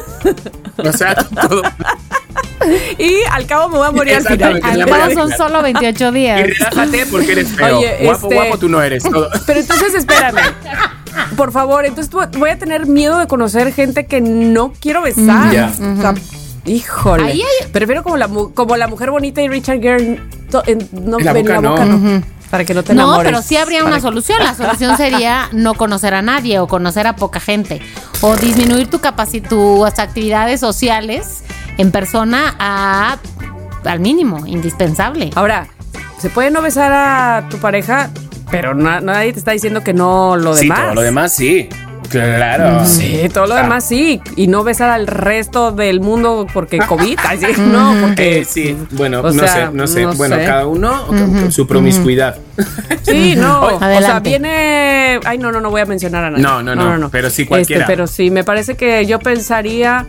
O 0.79 0.92
sea, 0.92 1.14
todo. 1.14 1.62
Y 2.98 3.14
al 3.31 3.46
cabo 3.46 3.68
me 3.68 3.79
voy 3.79 3.88
a 3.88 3.90
morir 3.90 4.14
al 4.16 4.24
final. 4.26 4.61
Al 4.62 4.79
la 4.79 4.87
cabo 4.87 5.12
son 5.12 5.31
solo 5.33 5.62
28 5.62 6.09
Y 6.09 6.12
días. 6.12 6.40
relájate 6.42 7.07
porque 7.07 7.33
eres 7.33 7.48
feo. 7.48 7.79
Oye, 7.79 7.96
guapo, 8.02 8.26
este- 8.29 8.35
guapo 8.35 8.59
tú 8.59 8.68
no 8.68 8.83
eres. 8.83 9.02
Todo. 9.02 9.29
Pero 9.46 9.61
entonces 9.61 9.94
espérame. 9.94 10.40
Por 11.37 11.52
favor, 11.52 11.85
entonces 11.87 12.12
voy 12.38 12.50
a 12.50 12.59
tener 12.59 12.87
miedo 12.87 13.18
de 13.18 13.26
conocer 13.26 13.72
gente 13.72 14.07
que 14.07 14.20
no 14.20 14.72
quiero 14.81 15.02
besar. 15.02 15.52
Ya. 15.52 15.72
O 15.96 16.00
sea, 16.00 16.14
híjole. 16.66 17.24
Ahí 17.24 17.42
hay- 17.42 17.68
Prefiero 17.72 18.02
como 18.02 18.16
la, 18.16 18.29
mu- 18.29 18.52
como 18.52 18.76
la 18.76 18.87
mujer 18.88 19.11
bonita 19.11 19.40
y 19.42 19.48
Richard 19.48 19.81
Gere. 19.81 20.20
to- 20.50 20.62
en, 20.66 20.87
no, 20.92 21.18
En 21.18 21.24
la 21.24 21.33
boca 21.33 21.61
no. 21.61 21.76
no. 21.85 22.22
Para 22.50 22.64
que 22.64 22.74
no 22.74 22.82
te 22.85 22.94
No, 22.94 23.02
enamores. 23.04 23.30
pero 23.32 23.42
sí 23.42 23.56
habría 23.56 23.85
una 23.85 24.00
solución. 24.00 24.38
La 24.42 24.54
solución 24.54 24.96
sería 24.98 25.48
no 25.52 25.74
conocer 25.74 26.14
a 26.14 26.22
nadie 26.22 26.59
o 26.61 26.66
conocer 26.68 27.06
a 27.06 27.16
poca 27.16 27.40
gente. 27.40 27.80
O 28.20 28.37
disminuir 28.37 28.88
tu 28.88 29.00
capacidad, 29.00 29.48
tus 29.48 29.85
actividades 29.98 30.61
sociales 30.61 31.42
en 31.78 31.90
persona 31.90 32.54
a, 32.59 33.18
al 33.85 34.00
mínimo, 34.00 34.46
indispensable. 34.46 35.30
Ahora, 35.35 35.66
se 36.18 36.30
puede 36.30 36.50
no 36.50 36.62
besar 36.62 36.92
a 36.92 37.48
tu 37.50 37.59
pareja, 37.59 38.11
pero 38.50 38.74
na- 38.74 39.00
nadie 39.00 39.32
te 39.32 39.38
está 39.40 39.50
diciendo 39.50 39.82
que 39.82 39.92
no 39.92 40.37
lo 40.37 40.54
Sí, 40.56 40.62
demás. 40.62 40.80
todo 40.85 40.94
lo 40.94 41.02
demás 41.02 41.35
sí. 41.35 41.68
Claro. 42.09 42.85
Sí, 42.87 43.29
todo 43.33 43.47
lo 43.47 43.55
Ah. 43.55 43.62
demás 43.62 43.85
sí. 43.87 44.21
Y 44.37 44.47
no 44.47 44.64
besar 44.64 44.90
al 44.90 45.07
resto 45.07 45.73
del 45.73 46.01
mundo 46.01 46.47
porque 46.53 46.79
COVID. 46.79 47.19
Ay, 47.27 47.38
sí, 47.38 47.61
no, 47.61 47.95
porque. 48.01 48.40
Eh, 48.40 48.45
sí, 48.45 48.77
bueno, 48.92 49.21
O 49.21 49.33
no 49.33 49.42
sea, 49.42 49.66
sé, 49.69 49.73
no 49.73 49.87
sé. 49.87 50.03
no 50.03 50.14
bueno, 50.14 50.37
sé. 50.37 50.45
cada 50.45 50.66
uno 50.66 51.07
con 51.07 51.51
su 51.53 51.66
promiscuidad. 51.66 52.37
Sí, 53.03 53.35
no. 53.37 53.61
o 53.77 53.79
sea, 53.81 54.21
viene. 54.21 55.21
Ay, 55.25 55.38
no, 55.38 55.53
no, 55.53 55.61
no 55.61 55.71
voy 55.71 55.81
a 55.81 55.87
mencionar 55.87 56.25
a 56.25 56.31
nadie. 56.31 56.42
No, 56.42 56.62
no, 56.62 56.75
no, 56.99 57.11
pero 57.11 57.31
sí 57.31 57.47
cualquiera. 57.47 57.83
Este, 57.83 57.92
pero 57.92 58.07
sí, 58.07 58.31
me 58.31 58.45
parece 58.45 58.77
que 58.77 59.07
yo 59.07 59.19
pensaría 59.19 60.07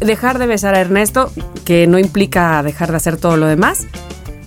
dejar 0.00 0.38
de 0.38 0.46
besar 0.46 0.74
a 0.74 0.80
Ernesto, 0.80 1.32
que 1.64 1.86
no 1.86 1.98
implica 1.98 2.62
dejar 2.62 2.90
de 2.90 2.96
hacer 2.98 3.16
todo 3.16 3.36
lo 3.36 3.46
demás, 3.46 3.86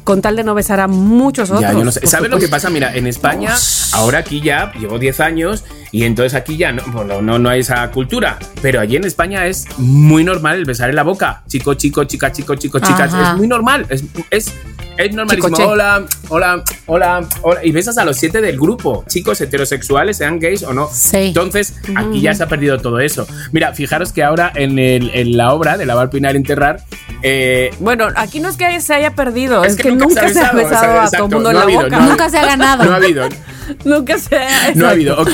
con 0.06 0.22
tal 0.22 0.36
de 0.36 0.44
no 0.44 0.54
besar 0.54 0.80
a 0.80 0.88
muchos 0.88 1.50
otros. 1.50 1.62
Ya, 1.62 1.74
yo 1.74 1.84
no 1.84 1.92
sé. 1.92 2.00
por 2.02 2.10
¿Sabes 2.10 2.30
lo 2.32 2.40
que 2.40 2.48
pasa? 2.48 2.70
Mira, 2.70 2.96
en 2.96 3.08
España, 3.08 3.54
ahora 3.94 4.20
aquí 4.20 4.40
ya 4.42 4.72
llevo 4.80 4.98
10 5.00 5.20
años 5.20 5.64
y 5.95 6.03
entonces 6.03 6.34
aquí 6.34 6.58
ya 6.58 6.73
no, 6.73 6.84
bueno, 6.88 7.21
no, 7.21 7.39
no 7.39 7.47
hay 7.49 7.62
esa 7.62 7.89
cultura. 7.89 8.38
Pero 8.62 8.81
allí 8.81 8.97
en 8.97 9.05
España 9.05 9.45
es 9.47 9.65
muy 9.77 10.25
normal 10.25 10.58
el 10.58 10.65
besar 10.65 10.89
en 10.89 10.97
la 10.97 11.03
boca. 11.03 11.41
Chico, 11.47 11.73
chico, 11.75 12.03
chica, 12.03 12.34
chico, 12.34 12.53
chico, 12.55 12.79
chicas. 12.79 13.13
Es 13.13 13.38
muy 13.38 13.47
normal. 13.47 13.86
Es, 13.88 14.03
es, 14.29 14.51
es 14.97 15.13
normalísimo. 15.13 15.55
Hola, 15.55 16.03
hola, 16.27 16.63
hola, 16.88 17.25
hola. 17.43 17.63
Y 17.63 17.71
besas 17.71 17.97
a 17.97 18.03
los 18.03 18.17
siete 18.17 18.41
del 18.41 18.60
grupo. 18.60 19.05
Chicos 19.08 19.39
heterosexuales, 19.39 20.17
sean 20.17 20.38
gays 20.38 20.63
o 20.63 20.73
no. 20.73 20.89
Sí. 20.91 21.27
Entonces, 21.27 21.75
aquí 21.95 22.19
ya 22.19 22.36
se 22.36 22.43
ha 22.43 22.47
perdido 22.49 22.77
todo 22.79 22.99
eso. 22.99 23.25
Mira, 23.53 23.71
fijaros 23.73 24.12
que 24.12 24.21
ahora 24.21 24.51
en, 24.53 24.77
el- 24.77 25.12
en 25.13 25.38
la 25.38 25.53
obra 25.53 25.77
de 25.77 25.86
Lavar, 25.86 26.10
Pinar, 26.10 26.36
Enterrar, 26.36 26.81
eh, 27.23 27.71
Bueno, 27.79 28.08
aquí 28.17 28.41
no 28.41 28.49
es 28.49 28.58
que 28.58 28.81
se 28.81 28.93
haya 28.93 29.15
perdido, 29.15 29.63
es, 29.63 29.71
Es 29.71 29.77
que 29.77 29.84
que, 29.84 29.91
nunca 29.91 30.08
nunca, 30.08 30.29
se 30.29 30.41
ha 30.41 30.51
besado, 30.51 30.75
a 30.75 30.81
todo 30.81 30.99
el 30.99 31.05
exacto, 31.05 31.27
mundo 31.29 31.39
no 31.43 31.49
en 31.51 31.55
la 31.55 31.62
habido, 31.63 31.81
boca. 31.84 31.97
no 31.97 32.03
ha 32.03 32.08
Nunca 32.10 32.29
se 32.29 32.38
ha 32.38 32.45
ganado. 32.45 32.84
no 32.86 32.91
ha 32.91 32.95
habido. 32.97 33.29
Nunca 33.84 34.19
se 34.19 34.36
ha. 34.36 34.39
No 34.41 34.45
ha 34.45 34.67
exacto. 34.67 34.88
habido, 34.89 35.19
ok. 35.21 35.29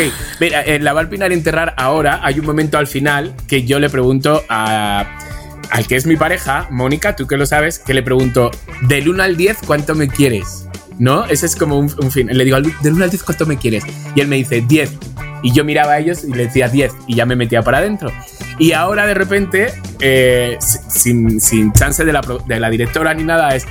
En 0.53 0.83
Lavar, 0.83 1.09
Pinar, 1.09 1.31
Enterrar, 1.31 1.73
ahora 1.77 2.19
hay 2.23 2.39
un 2.39 2.45
momento 2.45 2.77
al 2.77 2.87
final 2.87 3.33
que 3.47 3.63
yo 3.63 3.79
le 3.79 3.89
pregunto 3.89 4.43
a, 4.49 5.17
al 5.69 5.87
que 5.87 5.95
es 5.95 6.05
mi 6.05 6.17
pareja, 6.17 6.67
Mónica, 6.69 7.15
tú 7.15 7.25
que 7.25 7.37
lo 7.37 7.45
sabes, 7.45 7.79
que 7.79 7.93
le 7.93 8.03
pregunto, 8.03 8.51
del 8.81 9.07
1 9.07 9.23
al 9.23 9.37
10, 9.37 9.59
¿cuánto 9.65 9.95
me 9.95 10.09
quieres? 10.09 10.67
¿No? 10.99 11.25
Ese 11.25 11.45
es 11.45 11.55
como 11.55 11.79
un, 11.79 11.89
fin. 12.11 12.27
Le 12.27 12.43
digo, 12.43 12.59
del 12.59 12.93
1 12.93 13.03
al 13.03 13.09
10, 13.09 13.23
¿cuánto 13.23 13.45
me 13.45 13.57
quieres? 13.57 13.85
Y 14.13 14.19
él 14.19 14.27
me 14.27 14.35
dice, 14.35 14.61
10. 14.61 14.91
Y 15.41 15.53
yo 15.53 15.63
miraba 15.63 15.93
a 15.93 15.99
ellos 15.99 16.23
y 16.25 16.33
le 16.33 16.43
decía 16.43 16.67
10 16.67 16.91
y 17.07 17.15
ya 17.15 17.25
me 17.25 17.35
metía 17.35 17.61
para 17.61 17.77
adentro. 17.77 18.11
Y 18.59 18.73
ahora 18.73 19.07
de 19.07 19.13
repente, 19.13 19.73
eh, 20.01 20.57
sin, 20.59 21.39
sin 21.39 21.71
chance 21.71 22.03
de 22.03 22.13
la, 22.13 22.21
de 22.45 22.59
la 22.59 22.69
directora 22.69 23.13
ni 23.13 23.23
nada, 23.23 23.55
es 23.55 23.65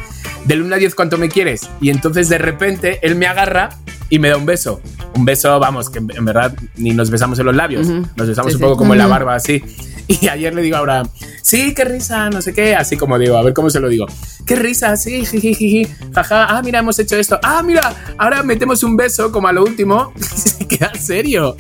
del 0.47 0.63
1 0.63 0.75
al 0.75 0.81
10 0.81 0.95
cuánto 0.95 1.19
me 1.19 1.29
quieres. 1.29 1.69
Y 1.81 1.91
entonces 1.91 2.29
de 2.29 2.39
repente 2.39 2.99
él 3.03 3.15
me 3.15 3.27
agarra 3.27 3.71
y 4.11 4.19
me 4.19 4.29
da 4.29 4.37
un 4.37 4.45
beso. 4.45 4.81
Un 5.15 5.25
beso, 5.25 5.59
vamos, 5.59 5.89
que 5.89 5.99
en 5.99 6.25
verdad 6.25 6.55
ni 6.77 6.91
nos 6.91 7.11
besamos 7.11 7.39
en 7.39 7.47
los 7.47 7.57
labios, 7.57 7.87
nos 7.89 8.29
besamos 8.29 8.53
Sí, 8.53 8.57
un 8.57 8.61
sí. 8.61 8.65
poco 8.65 8.77
como 8.77 8.93
en 8.93 8.99
la 8.99 9.07
barba 9.07 9.35
así. 9.37 9.63
Y 10.09 10.27
ayer 10.27 10.53
le 10.53 10.61
digo 10.61 10.75
a 10.75 10.81
Abraham, 10.81 11.09
sí, 11.41 11.73
qué 11.73 11.85
risa, 11.85 12.31
no 12.31 12.43
sé 12.43 12.53
qué, 12.53 12.75
así 12.75 12.97
como 12.97 13.17
digo, 13.17 13.37
a 13.37 13.45
ver 13.45 13.55
cómo 13.55 13.71
se 13.71 13.79
lo 13.79 13.89
digo. 13.89 14.07
Qué 14.45 14.57
risa, 14.57 14.97
sí, 14.97 15.25
jiji, 15.25 15.87
jaja, 16.13 16.47
ah, 16.47 16.61
mira, 16.63 16.81
hemos 16.81 16.99
hecho 16.99 17.15
esto. 17.15 17.39
Ah, 17.45 17.63
mira, 17.63 17.95
ahora 18.19 18.43
metemos 18.43 18.83
un 18.83 18.97
beso 18.97 19.31
como 19.31 19.47
a 19.47 19.53
lo 19.53 19.63
último. 19.63 20.13
Y 20.19 20.23
se 20.25 20.67
queda 20.67 20.93
serio. 20.99 21.57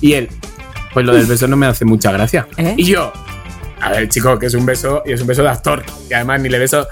Y 0.00 0.14
él, 0.14 0.30
pues 0.94 1.04
lo 1.04 1.12
del 1.14 1.26
beso 1.26 1.46
no 1.46 1.58
me 1.58 1.66
hace 1.66 1.84
mucha 1.84 2.10
gracia. 2.10 2.48
¿Eh? 2.56 2.74
Y 2.78 2.84
yo, 2.86 3.12
a 3.82 3.90
ver, 3.90 4.08
chico, 4.08 4.38
que 4.38 4.46
es 4.46 4.54
un 4.54 4.64
beso 4.64 5.02
y 5.04 5.12
es 5.12 5.20
un 5.20 5.26
beso 5.26 5.42
de 5.42 5.50
actor. 5.50 5.84
Y 6.08 6.14
además 6.14 6.40
ni 6.40 6.48
le 6.48 6.58
beso. 6.58 6.86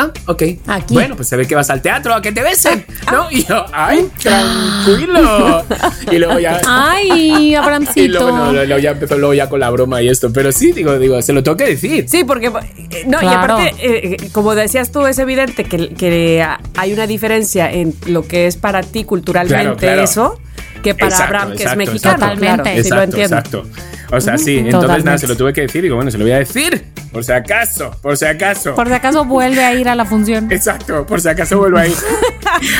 Ah, 0.00 0.12
ok. 0.26 0.42
Aquí. 0.68 0.94
Bueno, 0.94 1.16
pues 1.16 1.26
se 1.28 1.36
ve 1.36 1.44
que 1.46 1.56
vas 1.56 1.68
al 1.70 1.82
teatro 1.82 2.14
a 2.14 2.22
que 2.22 2.30
te 2.30 2.40
besen, 2.42 2.86
¿no? 3.12 3.28
Y 3.32 3.44
yo, 3.44 3.64
ay, 3.72 4.08
tranquilo. 4.22 5.64
Y 6.12 6.18
luego 6.18 6.38
ya. 6.38 6.60
Ay, 6.66 7.08
Y 7.48 7.54
Abramcito. 7.54 8.20
luego, 8.20 8.30
no, 8.36 8.52
luego 8.52 8.78
ya 8.78 8.90
empezó 8.92 9.18
luego 9.18 9.34
ya 9.34 9.48
con 9.48 9.60
la 9.60 9.70
broma 9.70 10.00
y 10.00 10.08
esto. 10.08 10.32
Pero 10.32 10.52
sí, 10.52 10.72
digo, 10.72 10.98
digo, 10.98 11.20
se 11.20 11.32
lo 11.32 11.42
tengo 11.42 11.56
que 11.56 11.66
decir. 11.66 12.08
Sí, 12.08 12.24
porque. 12.24 12.46
eh, 12.90 13.04
No, 13.06 13.20
y 13.22 13.26
aparte, 13.26 13.74
eh, 13.78 14.16
eh, 14.20 14.28
como 14.32 14.54
decías 14.54 14.92
tú, 14.92 15.06
es 15.06 15.18
evidente 15.18 15.64
que, 15.64 15.90
que 15.94 16.46
hay 16.76 16.92
una 16.92 17.06
diferencia 17.06 17.70
en 17.72 17.94
lo 18.06 18.26
que 18.26 18.46
es 18.46 18.56
para 18.56 18.82
ti 18.82 19.04
culturalmente 19.04 19.58
Claro, 19.64 19.76
claro. 19.76 20.02
eso, 20.02 20.40
que 20.82 20.94
para 20.94 21.08
Exacto, 21.10 21.24
Abraham, 21.24 21.48
que 21.56 21.62
exacto, 21.64 21.72
es 21.82 21.88
mexicano. 21.88 22.14
exacto. 22.14 22.38
Claro, 22.40 22.56
Totalmente. 22.58 22.84
sí, 22.84 22.90
lo 22.90 23.02
entiendo. 23.02 23.36
Exacto. 23.36 23.66
O 24.10 24.20
sea, 24.20 24.38
sí. 24.38 24.56
Entonces, 24.58 24.72
Totalmente. 24.80 25.04
nada, 25.04 25.18
se 25.18 25.26
lo 25.26 25.36
tuve 25.36 25.52
que 25.52 25.60
decir. 25.62 25.82
Digo, 25.82 25.96
bueno, 25.96 26.10
se 26.10 26.18
lo 26.18 26.24
voy 26.24 26.32
a 26.32 26.38
decir. 26.38 26.86
Por 27.12 27.24
si 27.24 27.32
acaso, 27.32 27.90
por 28.02 28.16
si 28.16 28.24
acaso. 28.26 28.74
Por 28.74 28.86
si 28.88 28.92
acaso 28.94 29.24
vuelve 29.24 29.64
a 29.64 29.74
ir 29.74 29.88
a 29.88 29.94
la 29.94 30.04
función. 30.04 30.50
Exacto, 30.52 31.06
por 31.06 31.20
si 31.20 31.28
acaso 31.28 31.58
vuelvo 31.58 31.78
ahí. 31.78 31.94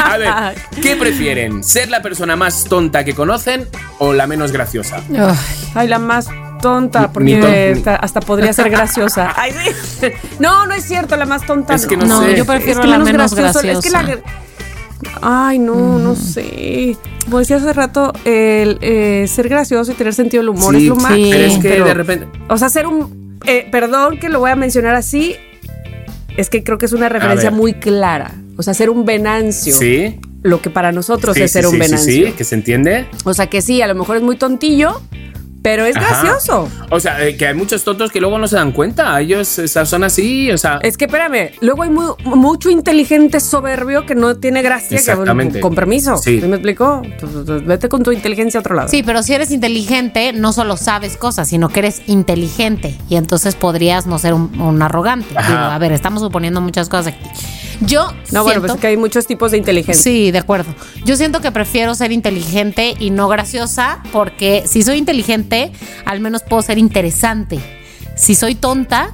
A 0.05 0.17
ver, 0.19 0.29
¿qué 0.83 0.97
prefieren? 0.97 1.63
¿Ser 1.65 1.89
la 1.91 2.03
persona 2.03 2.37
más 2.37 2.65
tonta 2.65 3.05
que 3.05 3.15
conocen 3.15 3.67
o 3.99 4.13
la 4.13 4.27
menos 4.27 4.53
graciosa? 4.53 5.01
Ay, 5.75 5.89
la 5.89 5.99
más 5.99 6.29
tonta, 6.61 7.13
porque 7.13 7.37
ton- 7.37 7.77
hasta, 7.79 7.97
hasta 7.97 8.21
podría 8.21 8.53
ser 8.53 8.69
graciosa. 8.71 9.33
Ay, 9.37 9.53
sí. 10.01 10.09
No, 10.39 10.67
no 10.67 10.75
es 10.75 10.85
cierto, 10.85 11.17
la 11.17 11.27
más 11.27 11.47
tonta. 11.47 11.75
Es 11.75 11.87
que 11.87 11.97
no 11.97 12.05
no, 12.07 12.23
sé. 12.23 12.37
yo 12.37 12.45
prefiero 12.45 12.81
Es 12.81 12.85
que 12.85 12.91
la 12.91 12.99
menos 12.99 13.35
gracioso, 13.35 13.61
graciosa. 13.63 13.79
Es 13.79 13.85
que 13.85 13.91
la. 13.91 14.19
Ay, 15.23 15.59
no, 15.59 15.99
no 15.99 16.15
sé. 16.17 16.97
Como 17.25 17.39
decía 17.41 17.57
hace 17.57 17.73
rato, 17.73 18.13
el 18.25 18.79
eh, 18.81 19.27
ser 19.29 19.49
gracioso 19.49 19.93
y 19.93 19.95
tener 19.95 20.15
sentido 20.15 20.43
del 20.43 20.51
humor 20.51 20.75
Sí, 20.77 20.83
es 20.85 20.89
lo 20.89 20.97
más. 20.97 21.15
sí. 21.15 21.29
Pero 21.33 21.45
es 21.47 21.59
que 21.59 21.69
de 21.83 21.95
repente. 21.95 22.27
O 22.49 22.57
sea, 22.57 22.69
ser 22.69 22.87
un. 22.87 23.39
eh, 23.47 23.67
perdón 23.71 24.19
que 24.19 24.29
lo 24.29 24.41
voy 24.41 24.51
a 24.51 24.57
mencionar 24.57 24.95
así. 24.95 25.37
Es 26.37 26.51
que 26.51 26.63
creo 26.63 26.79
que 26.79 26.87
es 26.87 26.93
una 26.93 27.09
referencia 27.09 27.51
muy 27.51 27.75
clara. 27.75 28.33
O 28.57 28.63
sea, 28.63 28.75
ser 28.75 28.91
un 28.91 29.05
venancio. 29.05 29.75
Sí. 29.77 30.19
Lo 30.43 30.63
que 30.63 30.71
para 30.71 30.93
nosotros 30.93 31.35
Sí, 31.37 31.43
es 31.43 31.51
ser 31.51 31.67
un 31.67 31.73
sí, 31.73 31.77
sí, 31.79 31.83
venancio. 31.83 32.27
sí, 32.29 32.33
que 32.33 32.45
se 32.45 32.55
entiende. 32.55 33.07
O 33.25 33.35
sea, 33.35 33.49
que 33.49 33.61
sí, 33.61 33.83
a 33.83 33.89
lo 33.89 33.95
mejor 33.97 34.17
es 34.19 34.23
muy 34.23 34.37
tontillo, 34.37 35.01
pero 35.63 35.85
es 35.87 35.97
Ajá. 35.97 36.23
gracioso. 36.23 36.69
O 36.91 37.01
sea, 37.01 37.25
eh, 37.27 37.37
que 37.37 37.47
hay 37.47 37.55
muchos 37.55 37.85
tontos 37.85 38.11
que 38.11 38.21
luego 38.21 38.39
no 38.39 38.47
se 38.49 38.57
dan 38.57 38.73
cuenta. 38.73 39.21
Ellos 39.21 39.59
eh, 39.59 39.69
son 39.69 40.05
así, 40.05 40.51
o 40.51 40.59
sea. 40.59 40.79
Es 40.83 40.97
que 40.97 41.07
espérame, 41.07 41.51
luego 41.61 41.83
hay 41.83 41.91
mu- 41.91 42.15
mucho 42.25 42.71
inteligente 42.71 43.41
soberbio 43.41 44.07
que 44.07 44.15
no 44.15 44.37
tiene 44.37 44.63
gracia, 44.63 44.89
que 44.91 44.97
Exactamente. 44.97 45.61
con 45.61 45.75
permiso. 45.75 46.17
Sí. 46.17 46.41
¿Sí 46.41 46.47
me 46.47 46.57
explicó? 46.57 47.03
Vete 47.65 47.89
con 47.89 48.03
tu 48.03 48.13
inteligencia 48.13 48.59
a 48.59 48.61
otro 48.61 48.75
lado. 48.75 48.89
Sí, 48.89 49.03
pero 49.03 49.23
si 49.23 49.35
eres 49.35 49.51
inteligente, 49.51 50.33
no 50.33 50.53
solo 50.53 50.77
sabes 50.77 51.17
cosas, 51.17 51.49
sino 51.49 51.69
que 51.69 51.81
eres 51.81 52.03
inteligente. 52.07 52.97
Y 53.09 53.17
entonces 53.17 53.55
podrías 53.55 54.07
no 54.07 54.19
ser 54.19 54.35
un, 54.35 54.61
un 54.61 54.81
arrogante. 54.83 55.29
Digo, 55.31 55.59
a 55.59 55.79
ver, 55.79 55.93
estamos 55.93 56.23
suponiendo 56.23 56.61
muchas 56.61 56.89
cosas 56.89 57.09
aquí. 57.15 57.29
Yo 57.81 58.13
No, 58.33 58.43
bueno, 58.43 58.61
pues 58.61 58.73
es 58.75 58.81
que 58.81 58.89
hay 58.89 58.97
muchos 58.97 59.27
tipos 59.29 59.53
de 59.53 59.59
inteligencia. 59.59 60.03
Sí, 60.03 60.33
de 60.33 60.39
acuerdo. 60.39 60.75
Yo 61.05 61.15
siento 61.17 61.41
que 61.41 61.53
prefiero 61.53 61.95
ser 61.95 62.11
inteligente 62.11 62.95
y 62.99 63.11
no 63.11 63.29
graciosa 63.29 64.01
porque 64.11 64.65
si 64.67 64.83
soy 64.83 64.97
inteligente, 64.99 65.48
al 66.05 66.21
menos 66.21 66.43
puedo 66.43 66.63
ser 66.63 66.79
interesante. 66.79 67.59
Si 68.17 68.35
soy 68.35 68.55
tonta, 68.55 69.11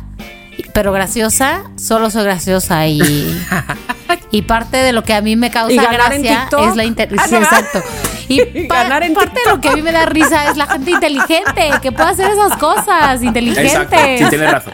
pero 0.73 0.93
graciosa, 0.93 1.63
solo 1.77 2.11
soy 2.11 2.25
graciosa 2.25 2.87
y, 2.87 3.01
y 4.31 4.43
parte 4.43 4.77
de 4.79 4.93
lo 4.93 5.03
que 5.05 5.13
a 5.15 5.21
mí 5.21 5.37
me 5.37 5.51
causa 5.51 5.73
¿Y 5.73 5.77
ganar 5.77 6.13
en 6.13 6.23
gracia 6.23 6.41
TikTok? 6.43 6.69
es 6.71 6.77
la 6.77 6.85
inte- 6.85 7.09
Ah, 7.19 7.25
sí, 7.29 7.35
no. 7.35 7.39
exacto. 7.41 7.83
Y 8.29 8.41
Y 8.55 8.67
pa- 8.67 8.85
ganar 8.85 9.03
en 9.03 9.13
parte 9.15 9.39
de 9.45 9.51
lo 9.53 9.61
que 9.61 9.69
a 9.69 9.73
mí 9.75 9.83
me 9.83 9.93
da 9.93 10.07
risa 10.07 10.51
es 10.51 10.57
la 10.57 10.67
gente 10.67 10.91
inteligente 10.93 11.71
que 11.83 11.93
puede 11.93 12.09
hacer 12.11 12.31
esas 12.31 12.57
cosas, 12.59 13.23
inteligente. 13.23 13.67
Exacto, 13.67 13.97
sí, 14.19 14.25
tienes 14.31 14.51
razón. 14.51 14.73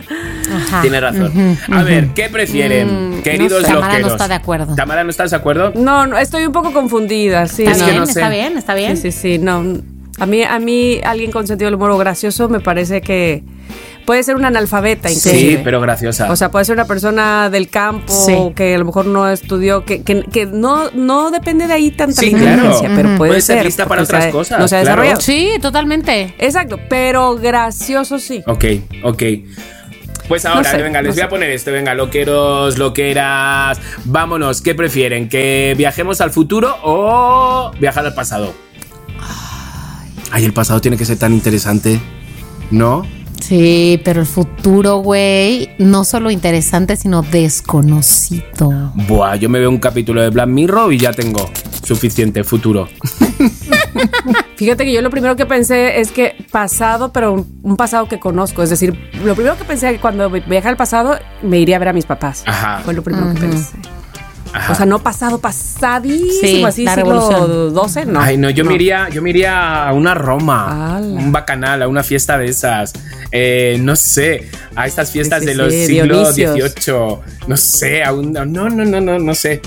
Ajá. 0.54 0.82
Tienes 0.82 1.00
razón. 1.00 1.58
A 1.72 1.82
ver, 1.82 2.08
¿qué 2.14 2.28
prefieren, 2.28 3.18
Mm, 3.18 3.22
queridos 3.22 3.62
no 3.62 3.68
sé. 3.68 3.74
Tamara 3.74 3.98
no 3.98 4.06
está 4.08 4.28
de 4.28 4.34
acuerdo. 4.34 4.74
Tamara, 4.74 5.02
¿no 5.04 5.10
estás 5.10 5.30
de 5.30 5.36
acuerdo? 5.36 5.72
No, 5.74 6.06
no, 6.06 6.18
estoy 6.18 6.44
un 6.46 6.52
poco 6.52 6.72
confundida, 6.72 7.46
sí. 7.46 7.62
Está 7.64 7.72
Es 7.72 7.78
no. 7.78 7.84
que 7.86 7.90
bien, 7.92 8.00
no 8.00 8.06
sé. 8.06 8.12
está 8.12 8.28
bien, 8.30 8.56
está 8.58 8.74
bien. 8.74 8.96
Sí, 8.96 9.10
sí, 9.12 9.18
sí, 9.36 9.38
no. 9.38 9.64
A 10.20 10.26
mí, 10.26 10.42
a 10.42 10.58
mí, 10.58 11.00
alguien 11.02 11.30
con 11.32 11.46
sentido 11.46 11.66
del 11.66 11.74
humor 11.74 11.90
o 11.90 11.98
gracioso 11.98 12.48
me 12.48 12.60
parece 12.60 13.00
que 13.00 13.42
puede 14.04 14.22
ser 14.22 14.34
un 14.36 14.44
analfabeta 14.44 15.08
inclusive. 15.10 15.34
Sí, 15.56 15.58
pero 15.64 15.80
graciosa. 15.80 16.30
O 16.30 16.36
sea, 16.36 16.50
puede 16.50 16.64
ser 16.64 16.74
una 16.74 16.84
persona 16.86 17.48
del 17.50 17.68
campo 17.68 18.12
Sí. 18.12 18.34
que 18.56 18.74
a 18.74 18.78
lo 18.78 18.84
mejor 18.84 19.06
no 19.06 19.28
estudió, 19.28 19.84
que, 19.84 20.02
que, 20.02 20.22
que 20.24 20.46
no, 20.46 20.90
no 20.92 21.30
depende 21.30 21.66
de 21.66 21.72
ahí 21.74 21.90
tanta 21.90 22.20
Sí, 22.20 22.30
la 22.32 22.38
inteligencia, 22.38 22.80
claro. 22.88 22.94
pero 22.96 23.08
puede, 23.16 23.30
Puede 23.30 23.40
ser 23.40 23.56
ser. 23.58 23.64
lista 23.66 23.86
para 23.86 24.02
otras 24.02 24.26
cosas, 24.26 24.58
No 24.58 24.68
se 24.68 24.76
ha 24.76 24.82
claro. 24.82 25.02
desarrollado. 25.02 25.20
Sí, 25.22 25.50
totalmente. 25.62 26.34
Exacto, 26.38 26.78
pero 26.88 27.36
gracioso 27.36 28.18
sí. 28.18 28.42
Ok, 28.46 28.64
ok. 29.04 29.22
Pues 30.28 30.44
ahora, 30.44 30.70
sé, 30.70 30.80
venga, 30.80 31.02
les 31.02 31.14
voy 31.16 31.24
a 31.24 31.28
poner 31.28 31.50
esto, 31.50 31.72
venga, 31.72 31.92
loqueros, 31.94 32.78
loqueras. 32.78 33.80
Vámonos, 34.04 34.60
¿qué 34.60 34.76
prefieren? 34.76 35.28
¿Que 35.28 35.74
viajemos 35.76 36.20
al 36.20 36.30
futuro 36.30 36.76
o 36.84 37.72
viajar 37.80 38.06
al 38.06 38.14
pasado? 38.14 38.54
Ay, 40.30 40.44
el 40.44 40.52
pasado 40.52 40.80
tiene 40.80 40.96
que 40.96 41.04
ser 41.04 41.18
tan 41.18 41.32
interesante, 41.32 42.00
¿no? 42.70 43.04
Sí, 43.40 44.00
pero 44.04 44.20
el 44.20 44.26
futuro, 44.26 44.98
güey, 44.98 45.70
no 45.78 46.04
solo 46.04 46.30
interesante, 46.30 46.94
sino 46.96 47.22
desconocido. 47.22 48.92
Buah, 49.08 49.36
yo 49.36 49.48
me 49.48 49.58
veo 49.58 49.70
un 49.70 49.78
capítulo 49.78 50.20
de 50.22 50.28
Black 50.30 50.46
Mirror 50.48 50.92
y 50.92 50.98
ya 50.98 51.12
tengo 51.12 51.50
suficiente 51.82 52.44
futuro. 52.44 52.88
Fíjate 54.56 54.84
que 54.84 54.92
yo 54.92 55.00
lo 55.02 55.10
primero 55.10 55.36
que 55.36 55.46
pensé 55.46 56.00
es 56.00 56.12
que 56.12 56.34
pasado, 56.52 57.12
pero 57.12 57.32
un- 57.32 57.60
un 57.62 57.76
pasado 57.76 58.06
que 58.08 58.20
conozco. 58.20 58.62
Es 58.62 58.70
decir, 58.70 58.94
lo 59.24 59.34
primero 59.34 59.56
que 59.56 59.64
pensé 59.64 59.98
cuando 60.00 60.28
viaje 60.30 60.68
al 60.68 60.76
pasado, 60.76 61.18
me 61.42 61.58
iría 61.58 61.76
a 61.76 61.78
ver 61.78 61.88
a 61.88 61.92
mis 61.94 62.04
papás. 62.04 62.42
Ajá. 62.46 62.80
Fue 62.84 62.92
lo 62.94 63.02
primero 63.02 63.32
que 63.34 63.40
pensé. 63.40 63.72
Ajá. 64.52 64.72
O 64.72 64.74
sea, 64.74 64.84
no 64.86 64.98
pasado, 64.98 65.38
pasadísimo, 65.38 66.30
Sí, 66.40 66.64
así 66.64 66.84
la 66.84 66.94
siglo. 66.96 67.70
XII, 67.88 68.06
no. 68.06 68.20
Ay, 68.20 68.36
no, 68.36 68.50
yo 68.50 68.64
me 68.64 68.74
iría, 68.74 69.08
yo 69.08 69.22
me 69.22 69.30
iría 69.30 69.88
a 69.88 69.92
una 69.92 70.14
Roma, 70.14 70.96
Ala. 70.96 71.06
un 71.06 71.30
bacanal, 71.32 71.82
a 71.82 71.88
una 71.88 72.02
fiesta 72.02 72.36
de 72.36 72.46
esas. 72.48 72.92
Eh, 73.32 73.76
no 73.80 73.94
sé, 73.94 74.48
a 74.74 74.86
estas 74.86 75.10
fiestas 75.12 75.40
Sí, 75.40 75.46
sí, 75.46 75.50
de 75.52 75.54
los 75.56 75.72
sí, 75.72 75.86
siglos. 75.86 76.34
XVIII. 76.34 76.94
No 77.46 77.56
sé, 77.56 78.02
a 78.02 78.12
un, 78.12 78.32
no, 78.32 78.44
no, 78.44 78.68
no, 78.68 79.00
no, 79.00 79.18
no 79.18 79.34
sé. 79.34 79.60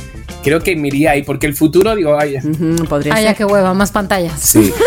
Creo 0.43 0.59
que 0.59 0.75
me 0.75 0.89
iría 0.89 1.11
ahí, 1.11 1.23
porque 1.23 1.47
el 1.47 1.55
futuro, 1.55 1.95
digo, 1.95 2.19
ay, 2.19 2.36
Ujú, 2.38 2.84
podría 2.89 3.13
Ay, 3.15 3.23
ya 3.23 3.29
ser. 3.29 3.38
qué 3.38 3.45
hueva, 3.45 3.73
más 3.73 3.91
pantallas. 3.91 4.34
sí. 4.41 4.73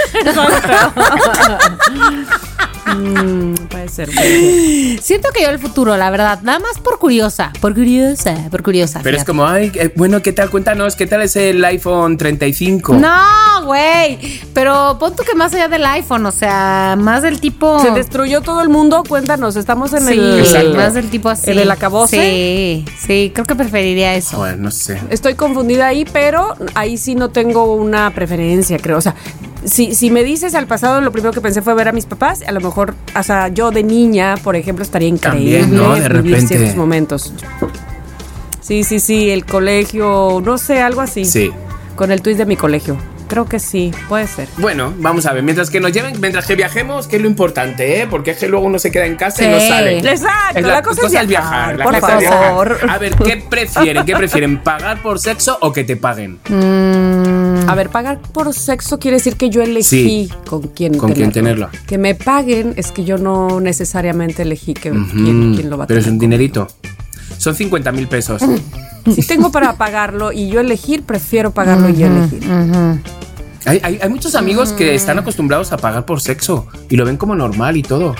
Mm, 2.96 3.54
puede 3.68 3.88
ser. 3.88 4.08
puede 4.08 4.94
ser. 4.94 5.02
Siento 5.02 5.28
que 5.34 5.42
yo 5.42 5.50
el 5.50 5.58
futuro, 5.58 5.96
la 5.96 6.08
verdad, 6.10 6.40
nada 6.42 6.60
más 6.60 6.78
por 6.78 6.98
curiosa, 7.00 7.52
por 7.60 7.74
curiosa, 7.74 8.36
por 8.50 8.62
curiosa. 8.62 9.00
Pero 9.02 9.16
es 9.16 9.22
fíjate. 9.24 9.26
como, 9.26 9.44
ay, 9.46 9.72
eh, 9.86 9.92
bueno, 9.96 10.22
¿qué 10.22 10.32
tal? 10.32 10.50
Cuéntanos, 10.50 10.96
¿qué 10.96 11.06
tal 11.06 11.22
es 11.22 11.36
el 11.36 11.64
iPhone 11.64 12.16
35? 12.16 12.94
No, 12.94 13.64
güey. 13.64 14.18
Pero 14.54 14.96
pon 14.98 15.14
tú 15.16 15.22
que 15.22 15.34
más 15.34 15.52
allá 15.54 15.68
del 15.68 15.84
iPhone, 15.84 16.26
o 16.26 16.32
sea, 16.32 16.96
más 16.98 17.22
del 17.22 17.40
tipo. 17.40 17.78
Se 17.80 17.90
destruyó 17.90 18.40
todo 18.40 18.62
el 18.62 18.68
mundo, 18.68 19.02
cuéntanos, 19.08 19.56
estamos 19.56 19.92
en 19.92 20.06
Sí, 20.06 20.12
el... 20.14 20.40
Exacto. 20.40 20.74
más 20.74 20.94
del 20.94 21.08
tipo 21.10 21.28
así. 21.28 21.50
¿En 21.50 21.58
el 21.58 21.70
acabose? 21.70 22.16
Sí, 22.20 22.84
sí, 22.98 23.30
creo 23.34 23.44
que 23.46 23.54
preferiría 23.54 24.14
eso. 24.14 24.36
Joder, 24.36 24.58
no 24.58 24.70
sé. 24.70 25.00
Estoy 25.10 25.34
confundida 25.34 25.86
ahí, 25.86 26.04
pero 26.12 26.54
ahí 26.74 26.96
sí 26.98 27.14
no 27.14 27.30
tengo 27.30 27.74
una 27.74 28.10
preferencia, 28.10 28.78
creo. 28.78 28.98
O 28.98 29.00
sea, 29.00 29.14
si, 29.64 29.94
si 29.94 30.10
me 30.10 30.22
dices 30.22 30.54
al 30.54 30.66
pasado, 30.66 31.00
lo 31.00 31.10
primero 31.12 31.32
que 31.32 31.40
pensé 31.40 31.60
fue 31.62 31.74
ver 31.74 31.88
a 31.88 31.92
mis 31.92 32.06
papás. 32.06 32.42
A 32.46 32.52
lo 32.52 32.60
mejor, 32.60 32.94
o 33.18 33.22
sea, 33.22 33.48
yo 33.48 33.70
de 33.70 33.82
niña, 33.82 34.36
por 34.42 34.54
ejemplo, 34.56 34.82
estaría 34.84 35.08
increíble 35.08 35.60
También, 35.60 35.76
¿no? 35.76 35.94
De 35.94 36.00
vivir 36.08 36.12
repente. 36.34 36.46
ciertos 36.56 36.76
momentos. 36.76 37.32
Sí, 38.66 38.82
sí, 38.82 38.98
sí, 38.98 39.30
el 39.30 39.44
colegio, 39.46 40.42
no 40.44 40.58
sé, 40.58 40.80
algo 40.80 41.00
así. 41.00 41.24
Sí. 41.24 41.52
Con 41.94 42.10
el 42.10 42.20
twist 42.20 42.38
de 42.38 42.46
mi 42.46 42.56
colegio. 42.56 42.96
Creo 43.28 43.44
que 43.44 43.58
sí, 43.60 43.92
puede 44.08 44.26
ser. 44.26 44.48
Bueno, 44.58 44.92
vamos 44.98 45.26
a 45.26 45.32
ver, 45.32 45.42
mientras 45.44 45.70
que 45.70 45.78
nos 45.80 45.92
lleven, 45.92 46.20
mientras 46.20 46.46
que 46.46 46.54
viajemos, 46.56 47.06
que 47.06 47.16
es 47.16 47.22
lo 47.22 47.28
importante, 47.28 48.00
¿eh? 48.02 48.06
Porque 48.10 48.32
es 48.32 48.38
que 48.38 48.48
luego 48.48 48.66
uno 48.66 48.78
se 48.80 48.90
queda 48.90 49.06
en 49.06 49.14
casa 49.16 49.44
y 49.44 49.48
no 49.48 49.60
sale. 49.60 49.98
Exacto, 49.98 50.58
Es 50.58 50.64
la, 50.64 50.82
cosa, 50.82 51.06
es 51.06 51.28
viajar, 51.28 51.76
la 51.78 51.84
por 51.84 51.94
cosa 52.00 52.14
es 52.14 52.20
viajar. 52.20 52.44
favor. 52.48 52.78
A 52.88 52.98
ver, 52.98 53.14
¿qué 53.16 53.36
prefieren? 53.48 54.04
¿Qué 54.04 54.16
prefieren? 54.16 54.58
¿Pagar 54.62 55.00
por 55.02 55.18
sexo 55.20 55.58
o 55.60 55.72
que 55.72 55.84
te 55.84 55.96
paguen? 55.96 56.38
Mm, 56.48 57.68
A 57.68 57.74
ver, 57.76 57.88
pagar 57.90 58.18
por 58.20 58.52
sexo 58.52 58.98
quiere 58.98 59.16
decir 59.16 59.36
que 59.36 59.48
yo 59.50 59.62
elegí 59.62 59.84
Sí. 60.28 60.30
con 60.48 60.62
quién 60.62 60.96
Con 60.98 61.12
quién 61.12 61.30
tenerlo. 61.32 61.68
Que 61.86 61.98
me 61.98 62.14
paguen 62.16 62.74
es 62.76 62.90
que 62.92 63.04
yo 63.04 63.16
no 63.18 63.60
necesariamente 63.60 64.42
elegí 64.42 64.74
que, 64.74 64.90
quién, 64.90 65.54
quién 65.54 65.70
lo 65.70 65.78
va 65.78 65.84
a 65.84 65.86
Pero 65.86 65.98
es 66.00 66.06
un 66.06 66.18
dinerito. 66.18 66.68
Son 67.38 67.54
50 67.54 67.92
mil 67.92 68.08
pesos. 68.08 68.42
Si 69.14 69.22
tengo 69.22 69.52
para 69.52 69.74
pagarlo 69.76 70.32
y 70.32 70.48
yo 70.48 70.60
elegir, 70.60 71.02
prefiero 71.04 71.52
pagarlo 71.52 71.88
y 71.88 71.96
yo 71.96 72.06
elegir. 72.06 72.40
ujú. 72.48 72.98
Hay, 73.66 73.80
hay- 73.82 73.98
hay 74.02 74.08
muchos 74.08 74.34
amigos 74.34 74.72
que 74.72 74.94
están 74.94 75.18
acostumbrados 75.18 75.72
a 75.72 75.76
pagar 75.76 76.04
por 76.06 76.20
sexo 76.20 76.66
y 76.88 76.96
lo 76.96 77.04
ven 77.04 77.16
como 77.16 77.34
normal 77.34 77.76
y 77.76 77.82
todo. 77.82 78.14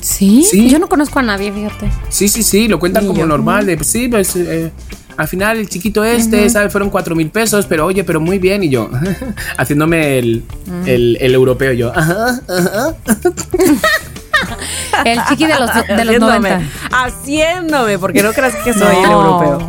¿Sí? 0.00 0.44
Sí. 0.48 0.68
Yo 0.70 0.78
no 0.78 0.88
conozco 0.88 1.18
a 1.18 1.22
nadie, 1.22 1.52
fíjate. 1.52 1.90
Sí, 2.08 2.28
sí, 2.28 2.42
sí, 2.42 2.68
lo 2.68 2.78
cuentan 2.78 3.04
Ni 3.04 3.08
como 3.08 3.20
yo. 3.20 3.26
normal. 3.26 3.66
De, 3.66 3.76
pues, 3.76 3.88
sí, 3.88 4.06
pues 4.08 4.36
eh, 4.36 4.70
al 5.16 5.26
final 5.28 5.56
el 5.58 5.68
chiquito 5.68 6.04
este, 6.04 6.48
¿sabes? 6.50 6.70
Fueron 6.70 6.90
cuatro 6.90 7.16
mil 7.16 7.30
pesos, 7.30 7.66
pero 7.66 7.86
oye, 7.86 8.04
pero 8.04 8.20
muy 8.20 8.38
bien. 8.38 8.62
Y 8.62 8.68
yo, 8.68 8.88
haciéndome 9.56 10.18
el, 10.18 10.44
el, 10.84 11.16
el 11.20 11.34
europeo, 11.34 11.72
yo, 11.72 11.92
ajá, 11.96 12.40
ajá. 12.48 12.94
El 15.04 15.20
chiqui 15.28 15.46
de 15.46 15.58
los, 15.58 15.70
de 15.74 16.04
los 16.04 16.16
Haciéndome, 16.16 16.50
90. 16.50 16.70
haciéndome, 16.92 17.98
porque 17.98 18.22
no 18.22 18.32
creas 18.32 18.54
que 18.56 18.72
soy 18.72 18.96
el 18.96 19.10
europeo. 19.10 19.68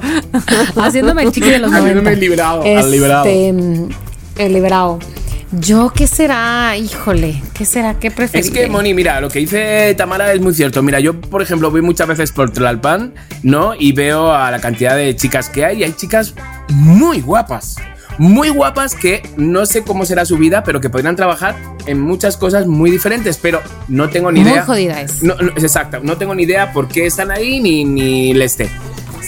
Haciéndome 0.81 1.23
el 1.23 1.31
chiqui 1.31 1.49
de 1.49 1.59
los 1.59 1.71
90. 1.71 1.77
Haciéndome 2.09 2.11
el 2.33 2.41
al 2.41 2.65
Este, 2.65 2.89
librado. 2.91 3.29
El 4.37 4.53
librado. 4.53 4.99
Yo, 5.51 5.91
¿qué 5.95 6.07
será? 6.07 6.75
Híjole, 6.75 7.41
¿qué 7.53 7.65
será? 7.65 7.93
¿Qué 7.97 8.07
Es 8.07 8.13
preferiré? 8.13 8.51
que, 8.51 8.67
Moni, 8.67 8.93
mira, 8.93 9.21
lo 9.21 9.29
que 9.29 9.39
dice 9.39 9.95
Tamara 9.97 10.33
es 10.33 10.41
muy 10.41 10.53
cierto. 10.53 10.83
Mira, 10.83 10.99
yo, 10.99 11.19
por 11.21 11.41
ejemplo, 11.41 11.71
voy 11.71 11.81
muchas 11.81 12.05
veces 12.07 12.33
por 12.33 12.51
Tlalpan, 12.51 13.13
¿no? 13.43 13.73
Y 13.73 13.93
veo 13.93 14.33
a 14.33 14.51
la 14.51 14.59
cantidad 14.59 14.95
de 14.97 15.15
chicas 15.15 15.49
que 15.49 15.63
hay. 15.63 15.79
Y 15.79 15.83
hay 15.85 15.93
chicas 15.93 16.33
muy 16.69 17.21
guapas. 17.21 17.77
Muy 18.17 18.49
guapas 18.49 18.95
que 18.95 19.21
no 19.37 19.65
sé 19.65 19.83
cómo 19.83 20.05
será 20.05 20.25
su 20.25 20.37
vida, 20.37 20.63
pero 20.63 20.81
que 20.81 20.89
podrían 20.89 21.15
trabajar 21.15 21.55
en 21.85 21.99
muchas 21.99 22.37
cosas 22.37 22.67
muy 22.67 22.89
diferentes. 22.89 23.37
Pero 23.37 23.61
no 23.87 24.09
tengo 24.09 24.31
ni 24.31 24.39
Muy 24.41 24.51
idea. 24.51 24.63
jodida 24.65 25.01
es. 25.01 25.21
No, 25.23 25.35
no, 25.35 25.51
es 25.55 25.63
exacto. 25.63 25.99
No 26.01 26.17
tengo 26.17 26.33
ni 26.35 26.43
idea 26.43 26.73
por 26.73 26.87
qué 26.87 27.05
están 27.05 27.31
ahí 27.31 27.59
ni, 27.59 27.85
ni 27.85 28.33
le 28.33 28.45
esté. 28.45 28.69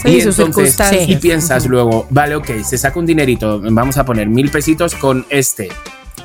Sí, 0.02 0.08
y 0.08 0.20
sus 0.22 0.38
entonces, 0.38 1.08
y 1.08 1.16
piensas 1.16 1.66
luego, 1.66 2.06
vale, 2.08 2.34
ok, 2.34 2.62
se 2.64 2.78
saca 2.78 2.98
un 2.98 3.04
dinerito, 3.04 3.60
vamos 3.60 3.98
a 3.98 4.04
poner 4.06 4.28
mil 4.28 4.50
pesitos 4.50 4.94
con 4.94 5.26
este, 5.28 5.68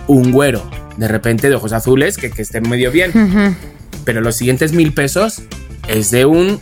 un 0.07 0.31
güero, 0.31 0.63
de 0.95 1.09
repente 1.09 1.49
de 1.49 1.55
ojos 1.55 1.73
azules, 1.73 2.15
que, 2.15 2.31
que 2.31 2.41
esté 2.41 2.61
medio 2.61 2.89
bien. 2.89 3.57
Pero 4.05 4.21
los 4.21 4.37
siguientes 4.37 4.71
mil 4.71 4.93
pesos 4.93 5.41
es 5.89 6.09
de 6.11 6.25
un. 6.25 6.61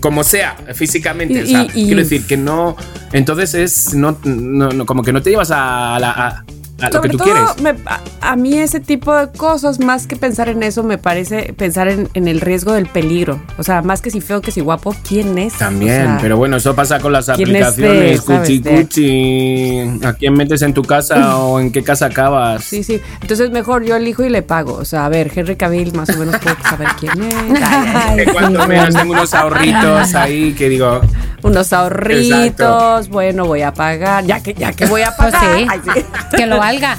Como 0.00 0.24
sea, 0.24 0.56
físicamente. 0.74 1.34
Y- 1.34 1.42
o 1.42 1.46
sea, 1.46 1.62
y- 1.74 1.82
y- 1.82 1.86
quiero 1.86 2.00
decir 2.00 2.26
que 2.26 2.36
no. 2.36 2.76
Entonces 3.12 3.54
es. 3.54 3.94
No, 3.94 4.18
no, 4.24 4.70
no, 4.70 4.86
como 4.86 5.02
que 5.02 5.12
no 5.12 5.22
te 5.22 5.30
llevas 5.30 5.50
a, 5.50 5.98
la- 6.00 6.10
a- 6.10 6.44
a 6.82 6.86
lo 6.86 6.90
que 6.90 6.96
Sobre 6.96 7.10
tú 7.10 7.18
todo, 7.18 7.54
quieres. 7.54 7.62
me- 7.62 7.90
a, 7.90 8.00
a 8.32 8.36
mí 8.36 8.58
ese 8.58 8.80
tipo 8.80 9.14
de 9.14 9.28
cosas, 9.32 9.78
más 9.80 10.06
que 10.06 10.16
pensar 10.16 10.48
en 10.48 10.62
eso, 10.62 10.82
me 10.82 10.98
parece 10.98 11.52
pensar 11.54 11.88
en, 11.88 12.08
en 12.14 12.28
el 12.28 12.40
riesgo 12.40 12.72
del 12.72 12.86
peligro. 12.86 13.40
O 13.58 13.62
sea, 13.62 13.82
más 13.82 14.00
que 14.02 14.10
si 14.10 14.20
feo 14.20 14.40
que 14.40 14.50
si 14.50 14.60
guapo, 14.60 14.94
¿quién 15.06 15.38
es? 15.38 15.54
También, 15.54 16.02
O 16.02 16.04
sea, 16.06 16.18
pero 16.20 16.36
bueno, 16.36 16.56
eso 16.56 16.74
pasa 16.74 16.98
con 17.00 17.12
las 17.12 17.26
¿quién 17.30 17.54
es 17.56 17.76
de, 17.76 17.86
aplicaciones. 17.88 18.20
Cuchi 18.22 18.60
cuchi. 18.60 20.06
¿A 20.06 20.12
quién 20.14 20.34
metes 20.34 20.62
en 20.62 20.74
tu 20.74 20.82
casa 20.82 21.36
o 21.38 21.60
en 21.60 21.72
qué 21.72 21.82
casa 21.82 22.06
acabas? 22.06 22.64
Sí, 22.64 22.82
sí. 22.84 23.00
Entonces 23.20 23.50
mejor 23.50 23.84
yo 23.84 23.96
elijo 23.96 24.24
y 24.24 24.28
le 24.28 24.42
pago. 24.42 24.74
O 24.74 24.84
sea, 24.84 25.06
a 25.06 25.08
ver, 25.08 25.30
Henry 25.34 25.56
Cavill 25.56 25.92
más 25.94 26.10
o 26.10 26.18
menos 26.18 26.36
puedo 26.38 26.56
saber 26.68 26.88
quién 26.98 27.22
es. 27.22 27.34
Ay, 27.62 28.24
Sí, 28.24 28.32
menos 28.36 28.66
bueno. 28.66 28.98
tengo 28.98 29.12
unos 29.12 29.34
ahorritos 29.34 30.14
ahí 30.14 30.52
que 30.54 30.68
digo. 30.68 31.00
Unos 31.42 31.72
ahorritos, 31.72 32.40
Exacto. 32.60 33.12
bueno, 33.12 33.46
voy 33.46 33.62
a 33.62 33.72
pagar. 33.72 34.24
Ya 34.26 34.42
que, 34.42 34.52
ya 34.54 34.72
que 34.72 34.86
voy 34.86 35.02
a 35.02 35.10
Pues 35.16 35.32
pagar. 35.32 35.56
sí. 35.58 35.66
Ay, 35.70 35.80
sí. 35.94 36.04
Que 36.36 36.46
lo 36.46 36.62
valga. 36.70 36.96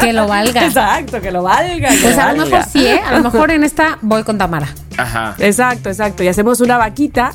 Que 0.00 0.12
lo 0.12 0.26
valga. 0.28 0.64
Exacto, 0.66 1.20
que 1.20 1.30
lo 1.30 1.42
valga. 1.42 1.88
que 1.90 1.96
Pues 1.98 2.16
lo 2.16 2.22
a 2.22 2.32
lo 2.32 2.38
valga. 2.42 2.44
mejor 2.58 2.70
sí, 2.72 2.86
¿eh? 2.86 3.00
A 3.04 3.12
lo 3.18 3.22
mejor 3.24 3.50
en 3.50 3.64
esta 3.64 3.98
voy 4.02 4.22
con 4.22 4.38
Tamara. 4.38 4.68
Ajá. 4.96 5.34
Exacto, 5.38 5.88
exacto. 5.90 6.22
Y 6.24 6.28
hacemos 6.28 6.60
una 6.60 6.76
vaquita. 6.76 7.30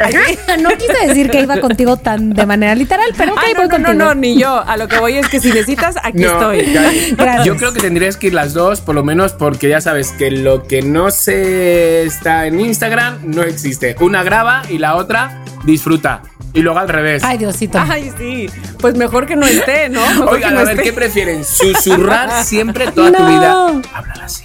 No 0.61 0.69
quise 0.71 1.07
decir 1.07 1.29
que 1.29 1.41
iba 1.41 1.59
contigo 1.59 1.97
tan 1.97 2.31
de 2.33 2.45
manera 2.45 2.75
literal, 2.75 3.07
pero 3.17 3.33
ok, 3.33 3.39
Ay, 3.45 3.53
voy 3.55 3.67
no, 3.67 3.71
no, 3.71 3.77
no, 3.79 3.85
contigo. 3.87 4.05
no, 4.05 4.15
ni 4.15 4.37
yo. 4.39 4.63
A 4.67 4.75
lo 4.77 4.87
que 4.87 4.97
voy 4.99 5.13
es 5.17 5.27
que 5.29 5.39
si 5.39 5.47
necesitas, 5.49 5.95
aquí 6.03 6.19
No, 6.19 6.51
estoy. 6.51 6.73
Gracias. 7.17 7.45
Yo 7.45 7.55
creo 7.57 7.73
que 7.73 7.79
tendrías 7.79 8.17
que 8.17 8.27
ir 8.27 8.33
las 8.33 8.53
dos, 8.53 8.81
por 8.81 8.95
lo 8.95 9.03
menos 9.03 9.31
porque 9.33 9.69
ya 9.69 9.79
sabes 9.81 10.11
que 10.11 10.29
lo 10.31 10.63
que 10.67 10.81
no 10.81 11.09
se 11.11 12.03
está 12.03 12.45
en 12.47 12.59
Instagram 12.59 13.19
no 13.23 13.43
existe. 13.43 13.95
Una 13.99 14.23
graba 14.23 14.63
y 14.69 14.77
la 14.77 14.95
otra 14.95 15.41
disfruta. 15.63 16.21
Y 16.53 16.61
luego 16.61 16.79
al 16.79 16.89
revés. 16.89 17.23
Ay, 17.23 17.37
Diosito. 17.37 17.79
Ay, 17.79 18.11
sí. 18.17 18.47
Pues 18.79 18.95
mejor 18.95 19.25
que 19.25 19.35
no 19.35 19.45
esté, 19.45 19.89
¿no? 19.89 20.01
Mejor 20.09 20.33
Oigan, 20.33 20.53
no 20.53 20.59
a 20.59 20.63
ver, 20.63 20.73
esté. 20.73 20.83
¿qué 20.83 20.93
prefieren? 20.93 21.43
¿Susurrar 21.43 22.43
siempre 22.45 22.91
toda 22.91 23.11
tu 23.11 23.25
vida? 23.25 23.67
Hablar 23.93 24.21
así. 24.21 24.43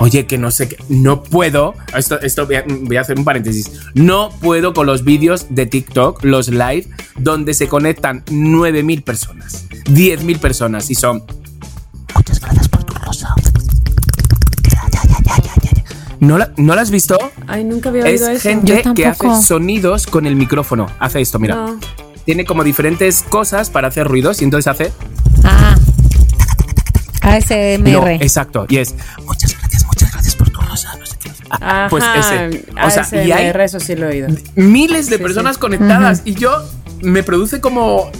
Oye, 0.00 0.26
que 0.26 0.38
no 0.38 0.50
sé 0.50 0.68
qué. 0.68 0.78
No 0.88 1.22
puedo. 1.22 1.74
Esto, 1.96 2.20
esto 2.20 2.46
voy, 2.46 2.56
a, 2.56 2.64
voy 2.66 2.96
a 2.96 3.02
hacer 3.02 3.18
un 3.18 3.24
paréntesis. 3.24 3.70
No 3.94 4.30
puedo 4.40 4.72
con 4.74 4.86
los 4.86 5.04
vídeos 5.04 5.46
de 5.50 5.66
TikTok, 5.66 6.24
los 6.24 6.48
live, 6.48 6.86
donde 7.18 7.54
se 7.54 7.68
conectan 7.68 8.24
9.000 8.26 9.04
personas, 9.04 9.66
10.000 9.84 10.38
personas 10.38 10.90
y 10.90 10.94
son. 10.94 11.22
¿No 16.24 16.38
la, 16.38 16.50
¿No 16.56 16.74
la 16.74 16.82
has 16.82 16.90
visto? 16.90 17.18
Ay, 17.46 17.64
nunca 17.64 17.88
había 17.90 18.06
Es 18.08 18.20
oído 18.22 18.32
eso. 18.32 18.40
gente 18.48 18.82
Yo 18.84 18.94
que 18.94 19.06
hace 19.06 19.42
sonidos 19.42 20.06
con 20.06 20.26
el 20.26 20.36
micrófono. 20.36 20.86
Hace 20.98 21.20
esto, 21.20 21.38
mira. 21.38 21.54
No. 21.56 21.78
Tiene 22.24 22.44
como 22.44 22.64
diferentes 22.64 23.22
cosas 23.22 23.68
para 23.70 23.88
hacer 23.88 24.06
ruidos 24.08 24.40
y 24.40 24.44
entonces 24.44 24.66
hace. 24.68 24.92
Ah. 25.44 25.76
ASMR. 27.20 27.78
No, 27.90 28.06
exacto. 28.08 28.66
Y 28.68 28.78
es. 28.78 28.94
Muchas 29.26 29.56
gracias, 29.58 29.84
muchas 29.86 30.12
gracias 30.12 30.36
por 30.36 30.50
tu 30.50 30.60
rosa. 30.60 30.94
No 30.98 31.06
sé 31.06 31.16
qué. 31.22 31.30
Pues 31.90 32.04
ese. 32.18 32.64
O 32.84 32.90
sea, 32.90 33.24
y 33.24 33.32
hay 33.32 33.46
ASMR, 33.48 33.60
eso 33.62 33.80
sí 33.80 33.94
lo 33.94 34.06
he 34.06 34.10
oído. 34.12 34.28
miles 34.54 35.08
de 35.08 35.16
Sí, 35.18 35.22
personas 35.22 35.56
sí. 35.56 35.60
conectadas 35.60 36.22
y 36.24 36.34
yo 36.34 36.50
me 37.02 37.22
produce 37.22 37.60
como. 37.60 38.10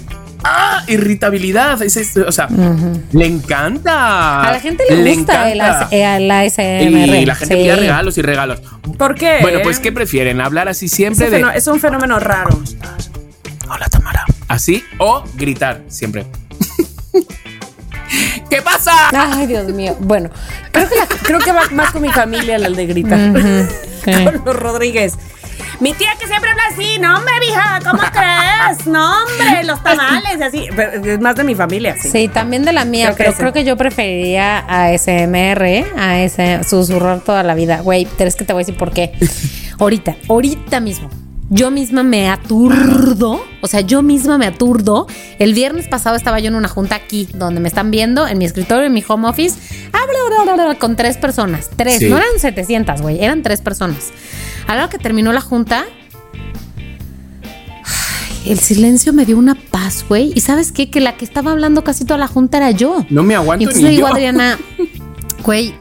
¡Ah! 0.45 0.83
Irritabilidad. 0.89 1.81
Es, 1.83 1.97
es- 1.97 2.17
o 2.17 2.33
sea, 2.33 2.49
le 3.13 3.27
encanta. 3.27 4.43
A 4.43 4.53
la 4.53 4.61
gente 4.61 4.85
le, 4.89 5.15
gusta 5.15 5.51
el, 5.51 5.61
encanta. 5.61 5.87
AS- 5.87 5.93
el 5.93 6.31
ASMR. 6.31 7.17
Y 7.17 7.25
la 7.27 7.35
gente 7.35 7.55
sí. 7.57 7.63
pide 7.63 7.77
regalos 7.77 8.19
y 8.19 8.23
regalos. 8.23 8.61
¿Por 8.99 9.15
qué? 9.15 9.39
Bueno, 9.41 9.61
pues, 9.63 9.81
¿qué 9.81 9.93
prefieren? 9.93 10.41
¿Hablar 10.41 10.69
así 10.69 10.89
siempre 10.89 11.31
de. 11.31 11.45
es 11.55 11.67
un 11.67 11.81
fenómeno 11.81 12.19
raro. 12.21 12.59
Hola, 13.71 13.87
Tamara. 13.89 14.25
¿Así? 14.49 14.85
O 14.99 15.25
gritar 15.37 15.83
siempre. 15.89 16.27
¿Qué 18.51 18.63
pasa? 18.63 18.93
Ay, 19.13 19.47
Dios 19.47 19.67
mío. 19.73 19.97
Bueno, 20.01 20.31
Creo 20.71 20.89
que, 20.89 20.97
la- 20.97 21.07
creo 21.07 21.39
que 21.41 21.53
va 21.53 21.63
más 21.73 21.91
con 21.93 22.03
mi 22.03 22.11
familia 22.11 22.57
el 22.57 22.77
de 22.77 22.87
gritar. 22.87 23.19
sí. 24.05 24.13
con 24.25 24.43
los 24.45 24.57
Rodríguez. 24.57 25.15
Mi 25.81 25.93
tía 25.95 26.11
que 26.19 26.27
siempre 26.27 26.51
habla 26.51 26.63
así, 26.73 26.99
no 27.01 27.17
hombre, 27.19 27.33
vieja, 27.41 27.81
¿cómo 27.85 28.03
crees? 28.13 28.87
No 28.87 29.13
hombre, 29.23 29.65
los 29.65 29.83
tamales, 29.83 30.41
así. 30.41 30.67
Pero 30.75 31.05
es 31.05 31.21
más 31.21 31.35
de 31.37 31.45
mi 31.45 31.55
familia, 31.55 31.97
sí. 32.01 32.09
Sí, 32.11 32.29
también 32.29 32.65
de 32.65 32.73
la 32.73 32.85
mía, 32.85 33.07
Creo 33.07 33.17
que 33.17 33.23
pero 33.25 33.31
ese. 33.31 33.39
creo 33.41 33.53
que 33.53 33.65
yo 33.65 33.77
preferiría 33.77 34.65
a 34.69 34.97
SMR, 34.97 35.85
a 35.97 36.21
ese 36.21 36.63
susurrar 36.65 37.21
toda 37.21 37.43
la 37.43 37.55
vida. 37.55 37.81
Güey, 37.81 38.07
pero 38.17 38.29
es 38.29 38.37
que 38.37 38.45
te 38.45 38.53
voy 38.53 38.61
a 38.63 38.65
decir 38.67 38.77
por 38.79 38.93
qué. 38.93 39.13
ahorita, 39.79 40.17
ahorita 40.29 40.81
mismo. 40.81 41.11
Yo 41.51 41.71
misma 41.71 42.03
me 42.03 42.31
aturdo, 42.31 43.45
o 43.61 43.67
sea, 43.67 43.81
yo 43.83 44.01
misma 44.03 44.39
me 44.39 44.47
aturdo. 44.47 45.07
El 45.39 45.53
viernes 45.53 45.89
pasado 45.89 46.17
estaba 46.17 46.41
yo 46.41 46.49
en 46.49 46.55
una 46.55 46.69
junta 46.69 46.95
aquí, 46.97 47.29
donde 47.35 47.61
me 47.61 47.69
están 47.69 47.91
viendo, 47.91 48.27
en 48.27 48.39
mi 48.39 48.47
escritorio, 48.47 48.87
en 48.87 48.93
mi 48.95 49.05
home 49.07 49.29
office, 49.29 49.59
habla, 49.93 50.15
habla, 50.25 50.53
habla, 50.53 50.63
habla, 50.65 50.75
con 50.79 50.97
tres 50.97 51.19
personas. 51.19 51.69
Tres, 51.77 51.99
Sí. 51.99 52.09
no 52.09 52.17
eran 52.17 52.39
700, 52.39 53.03
güey, 53.03 53.23
eran 53.23 53.43
tres 53.43 53.61
personas. 53.61 54.11
A 54.67 54.75
la 54.75 54.83
hora 54.83 54.91
que 54.91 54.99
terminó 54.99 55.33
la 55.33 55.41
junta, 55.41 55.85
el 58.47 58.59
silencio 58.59 59.13
me 59.13 59.25
dio 59.25 59.39
una 59.39 59.55
paz, 59.55 60.05
güey. 60.09 60.33
Y 60.35 60.41
sabes 60.41 60.73
qué? 60.73 60.91
Que 60.91 61.01
la 61.01 61.17
que 61.17 61.25
estaba 61.25 61.53
hablando 61.53 61.85
casi 61.85 62.05
toda 62.05 62.19
la 62.19 62.29
junta 62.29 62.59
era 62.59 62.71
yo. 62.71 63.05
No 63.11 63.23
me 63.23 63.35
aguanto 63.35 63.63
Y 63.63 63.65
entonces 63.65 63.83
ni 63.83 63.89
le 63.91 63.97
digo 63.97 64.09
yo. 64.09 64.13
a 64.13 64.17
Adriana, 64.17 64.59
güey, 65.45 65.75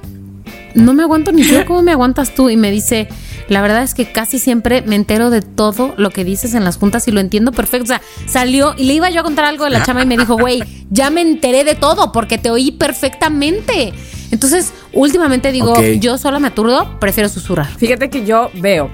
no 0.76 0.94
me 0.94 1.04
aguanto 1.04 1.32
ni 1.32 1.44
yo, 1.44 1.66
¿cómo 1.66 1.82
me 1.82 1.92
aguantas 1.92 2.34
tú? 2.34 2.50
Y 2.50 2.58
me 2.58 2.72
dice, 2.72 3.08
la 3.50 3.62
verdad 3.62 3.84
es 3.84 3.94
que 3.94 4.12
casi 4.12 4.40
siempre 4.40 4.82
me 4.82 4.96
entero 4.96 5.30
de 5.30 5.42
todo 5.42 5.94
lo 5.98 6.10
que 6.10 6.24
dices 6.24 6.54
en 6.54 6.64
las 6.64 6.78
juntas 6.78 7.08
y 7.08 7.12
lo 7.12 7.20
entiendo 7.20 7.52
perfecto. 7.52 7.84
O 7.84 7.88
sea, 7.88 8.02
salió 8.26 8.74
y 8.78 8.86
le 8.86 8.94
iba 8.94 9.10
yo 9.10 9.22
a 9.22 9.24
contar 9.24 9.46
algo 9.46 9.66
de 9.66 9.72
la 9.72 9.84
chama 9.84 10.04
y 10.04 10.06
me 10.06 10.18
dijo, 10.18 10.38
güey, 10.38 10.64
ya 10.90 11.10
me 11.10 11.22
enteré 11.22 11.64
de 11.64 11.76
todo 11.76 12.12
porque 12.12 12.38
te 12.38 12.50
oí 12.50 12.72
perfectamente. 12.72 13.94
Entonces, 14.34 14.74
últimamente 14.94 15.52
digo, 15.52 15.74
yo 16.00 16.18
sola 16.18 16.40
me 16.40 16.48
aturdo, 16.48 17.00
prefiero 17.00 17.30
susurrar. 17.30 17.68
Fíjate 17.78 18.10
que 18.10 18.26
yo 18.26 18.50
veo 18.56 18.90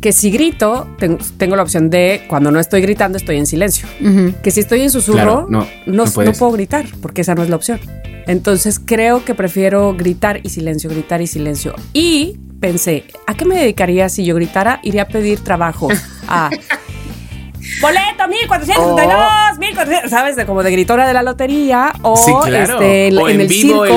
que 0.00 0.12
si 0.12 0.30
grito, 0.30 0.86
ten- 0.98 1.18
tengo 1.38 1.56
la 1.56 1.62
opción 1.62 1.88
de 1.90 2.24
cuando 2.28 2.50
no 2.50 2.60
estoy 2.60 2.80
gritando, 2.82 3.16
estoy 3.18 3.36
en 3.38 3.46
silencio. 3.46 3.88
Que 4.42 4.50
si 4.50 4.60
estoy 4.60 4.82
en 4.82 4.90
susurro, 4.90 5.16
Claro, 5.16 5.46
no, 5.48 5.66
no, 5.86 6.04
no 6.26 6.32
puedo 6.38 6.52
gritar, 6.52 6.84
porque 7.00 7.22
esa 7.22 7.34
no 7.34 7.42
es 7.42 7.48
la 7.48 7.56
opción. 7.56 7.80
Entonces 8.26 8.78
creo 8.84 9.24
que 9.24 9.34
prefiero 9.34 9.94
gritar 9.96 10.40
y 10.42 10.50
silencio, 10.50 10.90
gritar 10.90 11.20
y 11.22 11.26
silencio. 11.26 11.74
Y 11.92 12.36
pensé, 12.60 13.04
¿a 13.26 13.34
qué 13.34 13.44
me 13.44 13.56
dedicaría 13.58 14.08
si 14.08 14.24
yo 14.24 14.34
gritara? 14.34 14.80
Iría 14.82 15.02
a 15.02 15.08
pedir 15.08 15.40
trabajo 15.40 15.88
a... 16.28 16.50
Boleto, 17.80 18.28
1462, 18.28 19.58
1400, 19.58 20.10
¿sabes? 20.10 20.36
De 20.36 20.46
como 20.46 20.62
de 20.62 20.70
gritora 20.70 21.06
de 21.06 21.12
la 21.14 21.22
lotería 21.22 21.92
o 22.02 22.16
Sí, 22.16 22.32
claro. 22.44 22.74
este, 22.74 23.08
el- 23.08 23.18
o 23.18 23.28
en, 23.28 23.34
en, 23.36 23.40
el 23.42 23.48
vivo, 23.48 23.84
circo. 23.84 23.92
el 23.92 23.96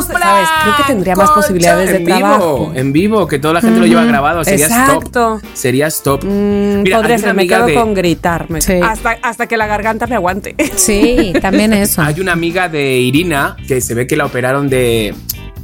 usted, 0.00 0.14
¿Sabes? 0.18 0.48
Creo 0.62 0.76
que 0.76 0.82
tendría 0.84 1.16
más 1.16 1.30
posibilidades 1.30 1.90
de 1.90 1.96
en 1.96 2.04
trabajo. 2.04 2.58
Vivo, 2.58 2.72
en 2.74 2.92
vivo, 2.92 3.26
que 3.26 3.38
toda 3.38 3.54
la 3.54 3.60
gente 3.60 3.80
lo 3.80 3.86
lleva 3.86 4.04
grabado. 4.04 4.44
Serías 4.44 4.70
Exacto. 4.70 5.10
top. 5.10 5.40
Serías 5.54 6.02
top. 6.02 6.24
Mm, 6.24 6.82
Mira, 6.82 6.98
podría 6.98 7.18
ser, 7.18 7.26
me 7.26 7.30
amiga 7.42 7.56
quedo 7.58 7.66
de- 7.66 7.74
con 7.74 7.94
gritar. 7.94 8.50
me- 8.50 8.60
Sí. 8.60 8.74
hasta, 8.82 9.18
hasta 9.22 9.46
que 9.46 9.56
la 9.56 9.66
garganta 9.66 10.06
me 10.06 10.14
aguante. 10.14 10.54
Sí, 10.76 11.32
también 11.40 11.72
eso. 11.72 12.02
Hay 12.02 12.20
una 12.20 12.32
amiga 12.32 12.68
de 12.68 12.98
Irina 12.98 13.56
que 13.66 13.80
se 13.80 13.94
ve 13.94 14.06
que 14.06 14.16
la 14.16 14.26
operaron 14.26 14.68
de. 14.68 15.14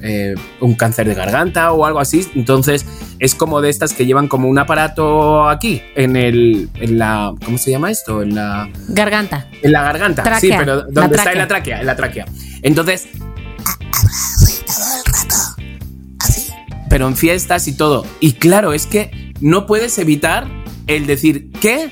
Eh, 0.02 0.34
un 0.60 0.74
cáncer 0.74 1.06
de 1.06 1.14
garganta 1.14 1.72
o 1.72 1.86
algo 1.86 2.00
así. 2.00 2.26
Entonces 2.34 2.84
es 3.18 3.34
como 3.34 3.60
de 3.60 3.70
estas 3.70 3.92
que 3.92 4.04
llevan 4.04 4.28
como 4.28 4.48
un 4.48 4.58
aparato 4.58 5.48
aquí, 5.48 5.82
en 5.94 6.16
el, 6.16 6.70
en 6.74 6.98
la, 6.98 7.32
¿cómo 7.44 7.56
se 7.58 7.70
llama 7.70 7.90
esto? 7.90 8.22
En 8.22 8.34
la 8.34 8.68
Garganta. 8.88 9.48
En 9.62 9.72
la 9.72 9.82
garganta, 9.82 10.40
sí, 10.40 10.50
pero 10.56 10.76
La 10.76 10.86
¿dónde 10.90 11.16
está? 11.16 11.32
En 11.32 11.38
la 11.38 11.46
tráquea, 11.46 11.80
en 11.80 11.86
la 11.86 11.96
tráquea. 11.96 12.26
Entonces. 12.62 13.08
Pero 16.90 17.06
en 17.06 17.16
fiestas 17.16 17.68
y 17.68 17.76
todo. 17.76 18.04
Y 18.20 18.34
claro, 18.34 18.72
es 18.72 18.86
que 18.86 19.32
no 19.40 19.66
puedes 19.66 19.98
evitar 19.98 20.46
el 20.86 21.06
decir, 21.06 21.50
¿qué? 21.60 21.90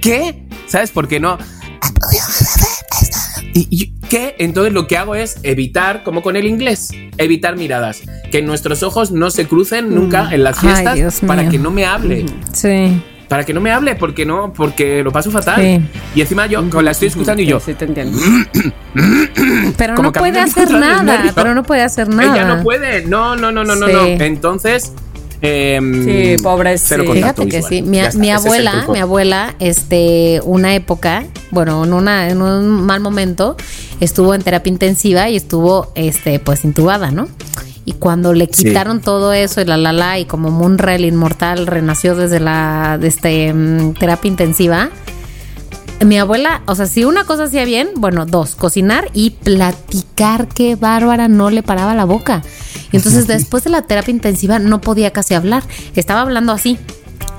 ¿Qué? 0.00 0.46
¿Sabes 0.66 0.90
por 0.90 1.08
qué 1.08 1.20
no? 1.20 1.38
¿Y, 3.54 3.66
y 3.70 3.92
qué? 4.08 4.34
Entonces 4.38 4.72
lo 4.72 4.86
que 4.86 4.96
hago 4.96 5.14
es 5.14 5.36
evitar, 5.42 6.02
como 6.02 6.22
con 6.22 6.36
el 6.36 6.46
inglés, 6.46 6.90
evitar 7.18 7.56
miradas. 7.56 8.02
Que 8.30 8.40
nuestros 8.42 8.82
ojos 8.82 9.10
no 9.10 9.30
se 9.30 9.46
crucen 9.46 9.94
nunca 9.94 10.28
en 10.32 10.42
las 10.44 10.58
fiestas 10.58 11.20
para 11.26 11.42
mío. 11.42 11.50
que 11.50 11.58
no 11.58 11.70
me 11.70 11.84
hable 11.84 12.24
Sí. 12.52 13.02
para 13.28 13.44
que 13.44 13.52
no 13.54 13.60
me 13.60 13.70
hable, 13.70 13.94
porque 13.94 14.24
no, 14.26 14.52
porque 14.54 15.02
lo 15.02 15.12
paso 15.12 15.30
fatal. 15.30 15.60
Sí. 15.60 15.80
Y 16.14 16.20
encima 16.22 16.46
yo 16.46 16.62
la 16.82 16.90
estoy 16.92 17.08
escuchando 17.08 17.42
y 17.42 17.46
yo, 17.46 17.60
Sí, 17.60 17.74
te 17.74 17.84
entiendo. 17.84 18.18
Pero 19.76 19.94
Como 19.94 20.08
no 20.08 20.12
puede 20.12 20.40
hacer 20.40 20.70
nada. 20.70 21.32
Pero 21.34 21.54
no 21.54 21.62
puede 21.62 21.82
hacer 21.82 22.08
nada. 22.08 22.34
ella 22.34 22.44
no 22.56 22.62
puede, 22.62 23.04
no, 23.06 23.36
no, 23.36 23.52
no, 23.52 23.64
no, 23.64 23.74
no, 23.74 23.86
no. 23.88 24.06
Entonces, 24.06 24.92
em, 25.42 26.04
Sí, 26.04 26.42
pobre, 26.42 26.78
sí. 26.78 26.94
Fíjate 26.94 27.46
que 27.48 27.56
visual. 27.58 27.68
sí. 27.68 27.82
Mi, 27.82 27.98
es 28.00 28.14
abuela, 28.16 28.86
mi 28.90 28.98
abuela, 29.00 29.54
este, 29.58 30.40
una 30.44 30.74
época, 30.74 31.24
bueno, 31.50 31.84
en 31.84 31.92
una, 31.92 32.28
en 32.30 32.40
un 32.40 32.68
mal 32.86 33.00
momento, 33.00 33.56
estuvo 34.00 34.34
en 34.34 34.42
terapia 34.42 34.70
intensiva 34.70 35.28
y 35.28 35.36
estuvo, 35.36 35.92
este, 35.94 36.38
pues 36.38 36.64
intubada, 36.64 37.10
¿no? 37.10 37.28
Y 37.84 37.94
cuando 37.94 38.32
le 38.32 38.46
Sí. 38.52 38.64
quitaron 38.64 39.00
todo 39.00 39.32
eso 39.32 39.60
y 39.60 39.64
la 39.64 39.76
la 39.76 39.92
la 39.92 40.18
y 40.20 40.24
como 40.24 40.50
Munra 40.52 40.94
el 40.94 41.04
inmortal 41.04 41.66
renació 41.66 42.14
desde 42.14 42.38
la 42.38 42.96
de 43.00 43.08
este 43.08 43.52
mm, 43.52 43.94
terapia 43.94 44.28
intensiva. 44.28 44.90
Mi 46.04 46.18
abuela, 46.18 46.62
o 46.66 46.74
sea, 46.74 46.86
si 46.86 47.04
una 47.04 47.24
cosa 47.24 47.44
hacía 47.44 47.64
bien, 47.64 47.88
bueno, 47.96 48.26
dos, 48.26 48.54
cocinar 48.56 49.08
y 49.14 49.30
platicar, 49.30 50.48
qué 50.48 50.74
bárbara, 50.76 51.28
no 51.28 51.50
le 51.50 51.62
paraba 51.62 51.94
la 51.94 52.04
boca. 52.04 52.42
Y 52.92 52.96
entonces 52.96 53.26
después 53.26 53.64
de 53.64 53.70
la 53.70 53.82
terapia 53.82 54.12
intensiva 54.12 54.58
no 54.58 54.80
podía 54.80 55.10
casi 55.10 55.34
hablar, 55.34 55.62
estaba 55.96 56.20
hablando 56.20 56.52
así. 56.52 56.78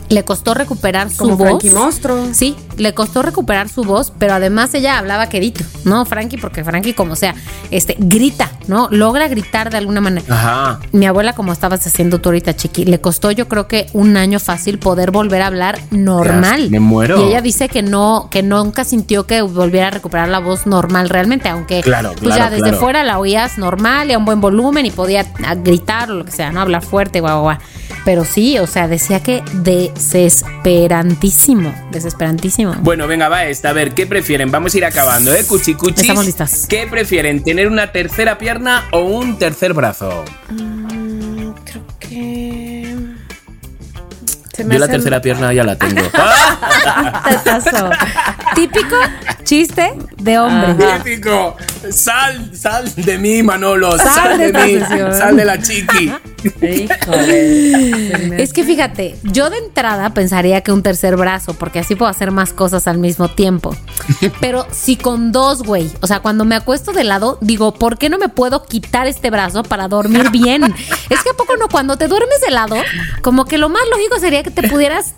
Le 0.09 0.25
costó 0.25 0.53
recuperar 0.53 1.09
su 1.09 1.17
Como 1.19 1.37
voz. 1.37 1.63
Monstruo. 1.65 2.27
Sí, 2.33 2.55
le 2.77 2.93
costó 2.93 3.21
recuperar 3.21 3.69
su 3.69 3.83
voz, 3.83 4.11
pero 4.17 4.33
además 4.33 4.73
ella 4.73 4.97
hablaba 4.97 5.27
quedito, 5.27 5.63
¿no? 5.85 6.05
Frankie, 6.05 6.37
porque 6.37 6.63
Frankie, 6.63 6.93
como 6.93 7.15
sea, 7.15 7.35
este, 7.71 7.95
grita, 7.99 8.51
¿no? 8.67 8.87
Logra 8.91 9.27
gritar 9.27 9.69
de 9.69 9.77
alguna 9.77 10.01
manera. 10.01 10.25
Ajá. 10.29 10.79
Mi 10.91 11.05
abuela, 11.05 11.33
como 11.33 11.53
estabas 11.53 11.85
haciendo 11.85 12.19
tú 12.19 12.29
ahorita, 12.29 12.55
Chiqui, 12.55 12.85
le 12.85 13.01
costó 13.01 13.31
yo 13.31 13.47
creo 13.47 13.67
que 13.67 13.87
un 13.93 14.17
año 14.17 14.39
fácil 14.39 14.79
poder 14.79 15.11
volver 15.11 15.41
a 15.41 15.47
hablar 15.47 15.79
normal. 15.91 16.69
me 16.69 16.79
muero. 16.79 17.21
Y 17.21 17.29
ella 17.29 17.41
dice 17.41 17.69
que 17.69 17.81
no, 17.81 18.27
que 18.29 18.43
nunca 18.43 18.83
sintió 18.83 19.25
que 19.25 19.41
volviera 19.41 19.87
a 19.87 19.91
recuperar 19.91 20.29
la 20.29 20.39
voz 20.39 20.65
normal 20.65 21.09
realmente, 21.09 21.49
aunque 21.49 21.81
Claro, 21.81 22.13
pues 22.21 22.35
ya 22.35 22.49
desde 22.49 22.63
claro. 22.63 22.79
fuera 22.79 23.03
la 23.03 23.19
oías 23.19 23.57
normal 23.57 24.09
y 24.09 24.13
a 24.13 24.17
un 24.17 24.25
buen 24.25 24.41
volumen 24.41 24.85
y 24.85 24.91
podía 24.91 25.25
ah, 25.45 25.55
gritar 25.55 26.11
o 26.11 26.15
lo 26.15 26.25
que 26.25 26.31
sea, 26.31 26.51
¿no? 26.51 26.61
Hablar 26.61 26.83
fuerte, 26.83 27.19
guau, 27.19 27.41
guau. 27.41 27.57
Pero 28.05 28.25
sí, 28.25 28.57
o 28.59 28.67
sea, 28.67 28.87
decía 28.87 29.21
que 29.21 29.43
desesperantísimo, 29.53 31.73
desesperantísimo. 31.91 32.62
Bueno, 32.81 33.07
venga, 33.07 33.29
va 33.29 33.45
esta. 33.45 33.69
A 33.69 33.73
ver, 33.73 33.93
¿qué 33.93 34.07
prefieren? 34.07 34.51
Vamos 34.51 34.73
a 34.73 34.77
ir 34.77 34.85
acabando, 34.85 35.33
¿eh? 35.33 35.45
Cuchicuchis. 35.45 36.01
Estamos 36.01 36.25
listas. 36.25 36.65
¿Qué 36.67 36.87
prefieren? 36.89 37.43
¿Tener 37.43 37.67
una 37.67 37.91
tercera 37.91 38.37
pierna 38.37 38.85
o 38.91 39.01
un 39.01 39.37
tercer 39.37 39.73
brazo? 39.73 40.23
Creo 41.65 41.85
que. 41.99 42.95
Se 44.55 44.63
Yo 44.63 44.69
la 44.69 44.85
hacen- 44.85 44.91
tercera 44.91 45.21
pierna 45.21 45.51
ya 45.53 45.63
la 45.63 45.75
tengo. 45.75 46.01
Típico 48.55 48.95
chiste 49.43 49.93
de 50.17 50.39
hombre. 50.39 50.75
Típico. 51.03 51.57
Sal, 51.91 52.51
sal 52.55 52.91
de 52.95 53.17
mí, 53.17 53.43
Manolo. 53.43 53.97
Sal, 53.97 54.07
Sal 54.13 54.37
de 54.37 54.51
de, 54.51 54.63
mí. 54.65 54.79
sesión. 54.79 55.13
Sal 55.13 55.35
de 55.35 55.45
la 55.45 55.61
chiqui. 55.61 56.11
Híjole. 56.61 58.41
Es 58.41 58.53
que 58.53 58.63
fíjate, 58.63 59.17
yo 59.23 59.49
de 59.49 59.57
entrada 59.57 60.13
pensaría 60.13 60.61
que 60.61 60.71
un 60.71 60.83
tercer 60.83 61.15
brazo, 61.15 61.53
porque 61.53 61.79
así 61.79 61.95
puedo 61.95 62.09
hacer 62.09 62.31
más 62.31 62.53
cosas 62.53 62.87
al 62.87 62.97
mismo 62.97 63.29
tiempo. 63.29 63.75
Pero 64.41 64.67
si 64.71 64.95
con 64.95 65.31
dos, 65.31 65.63
güey, 65.63 65.89
o 66.01 66.07
sea, 66.07 66.19
cuando 66.19 66.45
me 66.45 66.55
acuesto 66.55 66.91
de 66.91 67.03
lado, 67.03 67.37
digo, 67.41 67.73
¿por 67.73 67.97
qué 67.97 68.09
no 68.09 68.17
me 68.17 68.29
puedo 68.29 68.63
quitar 68.63 69.07
este 69.07 69.29
brazo 69.29 69.63
para 69.63 69.87
dormir 69.87 70.29
bien? 70.31 70.63
es 71.09 71.23
que 71.23 71.29
a 71.29 71.33
poco 71.33 71.57
no, 71.57 71.67
cuando 71.69 71.97
te 71.97 72.07
duermes 72.07 72.41
de 72.41 72.51
lado, 72.51 72.75
como 73.21 73.45
que 73.45 73.57
lo 73.57 73.69
más 73.69 73.83
lógico 73.91 74.19
sería 74.19 74.43
que 74.43 74.51
te 74.51 74.67
pudieras 74.67 75.15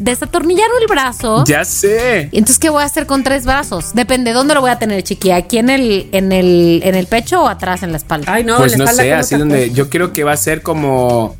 desatornillar 0.00 0.66
el 0.80 0.86
brazo. 0.88 1.44
Ya 1.44 1.64
sé. 1.64 2.28
Entonces, 2.32 2.58
¿qué 2.58 2.70
voy 2.70 2.82
a 2.82 2.86
hacer 2.86 3.06
con 3.06 3.22
tres 3.22 3.44
brazos? 3.44 3.94
Depende, 3.94 4.32
¿dónde 4.32 4.54
lo 4.54 4.60
voy 4.60 4.70
a 4.70 4.78
tener, 4.78 5.02
chiqui? 5.02 5.30
¿Aquí 5.30 5.58
en 5.58 5.70
el, 5.70 6.08
en 6.12 6.32
el, 6.32 6.80
en 6.84 6.94
el 6.94 7.06
pecho 7.06 7.42
o 7.42 7.48
atrás 7.48 7.82
en 7.82 7.92
la 7.92 7.98
espalda? 7.98 8.32
Ay, 8.32 8.42
no, 8.44 8.56
pues 8.56 8.72
la 8.72 8.78
no 8.78 8.84
espalda, 8.84 9.02
sé, 9.02 9.10
¿cómo 9.10 9.20
así 9.20 9.36
donde 9.36 9.70
yo 9.70 9.88
creo 9.90 10.12
que 10.12 10.24
va 10.24 10.32
a 10.32 10.36
ser 10.36 10.62
como 10.62 11.36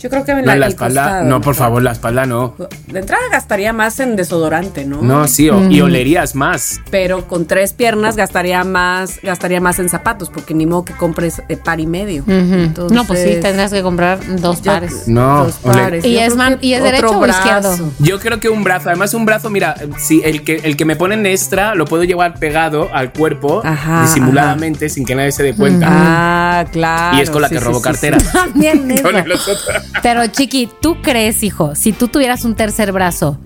Yo 0.00 0.08
creo 0.10 0.24
que 0.24 0.34
no, 0.34 0.40
la, 0.42 0.52
en 0.54 0.60
la 0.60 0.66
el 0.66 0.72
espalda. 0.72 1.02
costado. 1.02 1.24
No, 1.26 1.40
por 1.40 1.54
favor, 1.54 1.82
la 1.82 1.92
espalda 1.92 2.24
no. 2.26 2.54
De 2.86 3.00
entrada 3.00 3.22
gastaría 3.30 3.72
más 3.72 4.00
en 4.00 4.16
desodorante, 4.16 4.84
¿no? 4.84 5.02
No, 5.02 5.28
sí, 5.28 5.50
o- 5.50 5.68
y 5.70 5.80
olerías 5.82 6.34
más. 6.34 6.80
Pero 6.90 7.28
con 7.28 7.46
tres 7.46 7.72
piernas 7.74 8.16
gastaría 8.16 8.64
más, 8.64 9.20
gastaría 9.22 9.60
más 9.60 9.78
en 9.78 9.88
zapatos, 9.88 10.30
porque 10.30 10.54
ni 10.54 10.64
modo 10.66 10.84
que 10.84 10.94
compres 10.94 11.42
eh, 11.48 11.56
par 11.56 11.80
y 11.80 11.86
medio. 11.86 12.24
Entonces, 12.26 12.96
no, 12.96 13.04
pues 13.04 13.22
sí, 13.22 13.40
tendrás 13.40 13.72
que 13.72 13.82
comprar 13.82 14.18
dos 14.40 14.62
yo- 14.62 14.72
pares. 14.72 15.06
No, 15.06 15.44
dos 15.44 15.56
pares. 15.56 16.04
¿Y 16.04 16.18
es 16.18 16.34
man- 16.34 16.58
y 16.60 16.72
es 16.72 16.82
derecho 16.82 17.18
o 17.18 17.26
izquierdo? 17.26 17.76
Yo 17.98 18.18
creo 18.20 18.40
que 18.40 18.48
un 18.48 18.64
brazo, 18.64 18.88
además 18.88 19.12
un 19.14 19.26
brazo, 19.26 19.50
mira, 19.50 19.74
si 19.98 20.22
el 20.24 20.42
que 20.44 20.56
el 20.64 20.76
que 20.76 20.84
me 20.84 20.96
ponen 20.96 21.26
extra 21.26 21.74
lo 21.74 21.84
puedo 21.84 22.04
llevar 22.04 22.38
pegado 22.38 22.88
al 22.92 23.12
cuerpo 23.12 23.60
Ajá, 23.64 24.02
disimuladamente 24.02 24.88
sin 24.88 25.04
que 25.04 25.14
nadie 25.14 25.32
se 25.32 25.42
dé 25.42 25.54
cuenta. 25.54 25.86
Ah, 25.90 26.64
claro. 26.72 27.18
y 27.18 27.20
es 27.20 27.30
con 27.30 27.42
la 27.42 27.48
sí, 27.48 27.54
que 27.54 27.60
robo 27.60 27.78
sí, 27.78 27.84
cartera. 27.84 28.18
sí. 28.20 28.30
Con 29.02 29.16
el 29.16 29.32
otro. 29.32 29.54
Pero 30.02 30.26
Chiqui, 30.26 30.68
¿tú 30.80 31.00
crees, 31.02 31.42
hijo, 31.42 31.74
si 31.74 31.92
tú 31.92 32.08
tuvieras 32.08 32.44
un 32.44 32.54
tercer 32.54 32.92
brazo, 32.92 33.38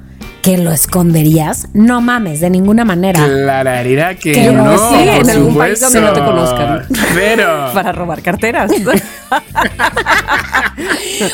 que 0.42 0.58
lo 0.58 0.72
esconderías? 0.72 1.68
No 1.72 2.02
mames, 2.02 2.40
de 2.40 2.50
ninguna 2.50 2.84
manera. 2.84 3.24
Clararía 3.24 4.14
que 4.14 4.32
Que 4.32 4.50
no, 4.52 4.76
sí, 4.76 4.94
por 4.94 5.08
en 5.08 5.30
algún 5.30 5.56
país 5.56 5.80
donde 5.80 6.00
no 6.02 6.12
te 6.12 6.20
conozcan. 6.20 6.82
Pero 7.14 7.70
Para 7.74 7.92
robar 7.92 8.20
carteras. 8.22 8.70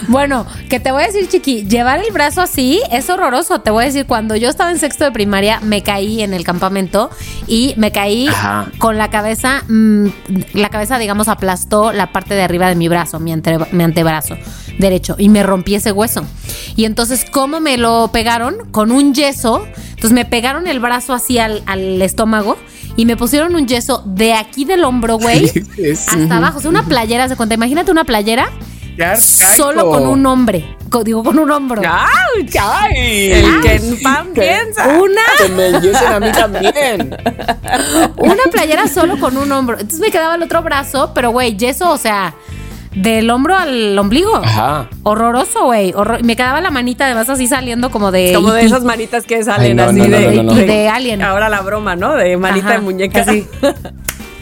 Bueno, 0.08 0.46
que 0.68 0.78
te 0.80 0.92
voy 0.92 1.02
a 1.02 1.06
decir, 1.06 1.26
Chiqui, 1.28 1.64
llevar 1.66 2.00
el 2.04 2.12
brazo 2.12 2.42
así 2.42 2.80
es 2.92 3.08
horroroso. 3.08 3.60
Te 3.62 3.70
voy 3.70 3.84
a 3.84 3.86
decir, 3.86 4.04
cuando 4.06 4.36
yo 4.36 4.48
estaba 4.50 4.70
en 4.70 4.78
sexto 4.78 5.04
de 5.04 5.12
primaria, 5.12 5.58
me 5.62 5.82
caí 5.82 6.20
en 6.22 6.34
el 6.34 6.44
campamento 6.44 7.10
y 7.46 7.74
me 7.76 7.90
caí 7.90 8.28
Ajá. 8.28 8.66
con 8.78 8.98
la 8.98 9.08
cabeza, 9.08 9.62
mm, 9.68 10.06
la 10.54 10.68
cabeza, 10.68 10.98
digamos, 10.98 11.28
aplastó 11.28 11.92
la 11.92 12.12
parte 12.12 12.34
de 12.34 12.42
arriba 12.42 12.68
de 12.68 12.74
mi 12.76 12.88
brazo, 12.88 13.18
mi, 13.20 13.32
ante- 13.32 13.58
mi 13.72 13.82
antebrazo 13.82 14.36
derecho, 14.80 15.14
y 15.18 15.28
me 15.28 15.42
rompí 15.42 15.74
ese 15.74 15.92
hueso. 15.92 16.24
Y 16.76 16.84
entonces, 16.84 17.24
¿cómo 17.30 17.60
me 17.60 17.76
lo 17.76 18.10
pegaron? 18.12 18.70
Con 18.70 18.90
un 18.92 19.14
yeso. 19.14 19.64
Entonces 19.90 20.12
me 20.12 20.24
pegaron 20.24 20.66
el 20.66 20.80
brazo 20.80 21.12
así 21.12 21.38
al, 21.38 21.62
al 21.66 22.00
estómago 22.02 22.56
y 22.96 23.04
me 23.06 23.16
pusieron 23.16 23.54
un 23.54 23.66
yeso 23.68 24.02
de 24.06 24.32
aquí 24.34 24.64
del 24.64 24.82
hombro, 24.84 25.18
güey, 25.18 25.50
hasta 26.08 26.36
abajo. 26.36 26.58
O 26.58 26.60
sea, 26.60 26.70
una 26.70 26.84
playera, 26.84 27.28
se 27.28 27.36
cuenta. 27.36 27.54
Imagínate 27.54 27.90
una 27.90 28.04
playera 28.04 28.50
solo 29.56 29.88
con 29.90 30.06
un 30.06 30.26
hombre. 30.26 30.76
Co- 30.90 31.04
Digo, 31.04 31.22
con 31.22 31.38
un 31.38 31.50
hombro. 31.50 31.82
¡Ay! 31.84 32.48
¡Ay! 32.60 33.32
El 33.32 33.60
que 33.60 33.74
en 33.76 34.02
pan 34.02 34.28
piensa. 34.34 34.88
Una, 34.88 35.20
Que 35.38 35.48
me 35.50 35.66
a 36.06 36.20
mí 36.20 36.32
también. 36.32 37.16
una 38.16 38.42
playera 38.50 38.88
solo 38.88 39.18
con 39.18 39.36
un 39.36 39.50
hombro. 39.52 39.76
Entonces 39.78 40.00
me 40.00 40.10
quedaba 40.10 40.34
el 40.34 40.42
otro 40.42 40.62
brazo, 40.62 41.12
pero 41.14 41.30
güey, 41.30 41.56
yeso, 41.56 41.90
o 41.90 41.98
sea, 41.98 42.34
del 42.94 43.30
hombro 43.30 43.56
al 43.56 43.98
ombligo. 43.98 44.34
Ajá. 44.36 44.88
Horroroso, 45.04 45.64
güey. 45.64 45.92
Horror- 45.92 46.22
Me 46.24 46.34
quedaba 46.36 46.60
la 46.60 46.70
manita 46.70 47.06
además 47.06 47.28
así 47.28 47.46
saliendo 47.46 47.90
como 47.90 48.10
de. 48.10 48.32
Como 48.34 48.52
de 48.52 48.62
esas 48.64 48.82
manitas 48.84 49.24
que 49.24 49.42
salen 49.44 49.78
Ay, 49.80 49.86
no, 49.86 49.90
así 49.90 49.98
no, 50.00 50.08
no, 50.08 50.16
de, 50.18 50.26
no, 50.36 50.42
no, 50.42 50.54
no. 50.54 50.60
Y 50.60 50.64
de 50.64 50.88
alien. 50.88 51.22
Ahora 51.22 51.48
la 51.48 51.60
broma, 51.60 51.94
¿no? 51.96 52.14
De 52.16 52.36
manita 52.36 52.66
Ajá, 52.68 52.74
de 52.76 52.80
muñeca. 52.80 53.20
así. 53.22 53.46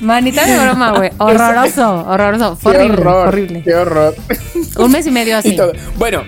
Manita 0.00 0.46
de 0.46 0.58
broma, 0.58 0.92
güey. 0.92 1.10
Horroroso, 1.18 2.04
horroroso. 2.08 2.56
Fue 2.56 2.72
Qué 2.72 2.78
horrible, 2.78 3.00
horror, 3.00 3.28
horrible. 3.28 3.62
Qué 3.64 3.74
horror. 3.74 4.14
Un 4.78 4.92
mes 4.92 5.06
y 5.06 5.10
medio 5.10 5.30
Y 5.34 5.38
así. 5.38 5.56
todo. 5.56 5.72
Bueno, 5.96 6.22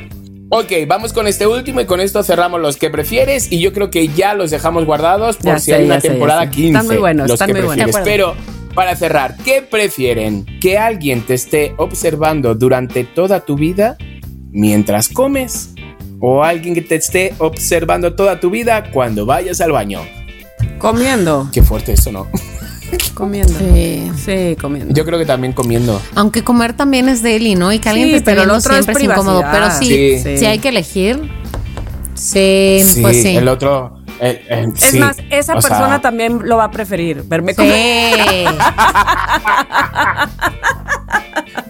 ok, 0.51 0.73
vamos 0.89 1.12
con 1.12 1.27
este 1.29 1.47
último 1.47 1.81
y 1.81 1.85
con 1.87 2.01
esto 2.01 2.23
cerramos 2.25 2.61
los 2.61 2.77
que 2.77 2.91
prefieres 2.91 3.51
y 3.53 3.61
yo 3.61 3.73
creo 3.73 3.91
que 3.91 4.09
ya 4.09 4.35
los 4.35 4.51
dejamos 4.51 4.85
guardados 4.87 5.37
por 5.37 5.53
Ya 5.53 5.59
si 5.61 5.66
sé, 5.66 5.75
hay 5.77 5.85
una 5.85 6.01
temporada 6.01 6.43
sé. 6.45 6.51
15. 6.51 6.68
Están 6.68 6.87
muy 6.87 6.97
buenos, 6.97 7.29
los 7.29 7.35
están 7.35 7.47
que 7.47 7.53
muy 7.55 7.62
buenos. 7.62 7.85
prefieres. 7.85 8.05
De 8.05 8.11
Pero 8.11 8.59
para 8.75 8.97
cerrar, 8.97 9.37
¿qué 9.45 9.62
prefieren? 9.62 10.47
¿Que 10.61 10.79
alguien 10.79 11.23
te 11.23 11.35
esté 11.35 11.75
observando 11.77 12.55
durante 12.55 13.05
toda 13.05 13.41
tu 13.41 13.57
vida 13.57 13.97
mientras 14.51 15.09
comes? 15.09 15.71
¿O 16.21 16.45
alguien 16.45 16.75
que 16.75 16.83
te 16.83 16.97
esté 16.97 17.35
observando 17.39 18.14
toda 18.14 18.41
tu 18.41 18.51
vida 18.51 18.91
cuando 18.93 19.25
vayas 19.27 19.61
al 19.61 19.73
baño? 19.73 20.01
Comiendo. 20.79 21.49
Qué 21.53 21.62
fuerte 21.62 21.93
eso, 21.95 22.12
¿no? 22.12 22.27
Comiendo. 23.14 23.53
Sí. 23.59 24.11
Sí, 24.25 24.57
comiendo. 24.61 24.93
Yo 24.95 25.05
creo 25.05 25.18
que 25.18 25.25
también 25.27 25.53
comiendo. 25.53 26.01
Aunque 26.14 26.43
comer 26.43 26.73
también 26.73 27.09
es 27.09 27.23
deli, 27.23 27.55
¿no? 27.55 27.73
Y 27.73 27.79
que 27.79 27.89
alguien 27.89 28.09
Sí, 28.09 28.12
te 28.12 28.16
esté 28.18 28.31
pero 28.33 28.43
viendo 28.43 28.55
otro 28.59 28.75
es 28.77 28.85
siempre 28.85 29.05
es 29.05 29.11
incómodo. 29.11 29.43
Pero 29.53 29.71
sí, 29.71 30.18
Sí. 30.23 30.39
si 30.39 30.47
hay 30.47 30.59
que 30.59 30.71
elegir, 30.71 31.21
sí, 32.14 32.81
Sí, 32.85 33.01
pues 33.03 33.23
sí. 33.23 33.37
el 33.37 33.49
otro. 33.49 33.99
El- 34.21 34.43
el- 34.49 34.68
Es 34.75 34.81
sí. 34.81 34.99
más, 34.99 35.16
esa 35.31 35.61
sea, 35.61 35.68
persona 35.68 36.01
también 36.01 36.41
lo 36.45 36.57
va 36.57 36.64
a 36.64 36.71
preferir. 36.71 37.23
Verme 37.25 37.55
comer. 37.55 38.14
Sí. 38.29 38.45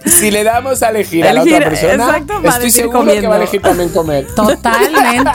Si 0.05 0.31
le 0.31 0.45
damos 0.45 0.83
a 0.83 0.91
elegir, 0.91 1.27
a 1.27 1.33
la 1.33 1.43
otra 1.43 1.59
persona, 1.61 1.93
exacto, 1.95 2.35
va 2.35 2.39
a 2.41 2.53
estoy 2.53 2.65
decir 2.65 2.83
seguro 2.83 3.05
que 3.05 3.27
va 3.27 3.35
a 3.35 3.39
elegir 3.39 3.63
también 3.63 3.89
comer. 3.91 4.27
Totalmente. 4.35 5.31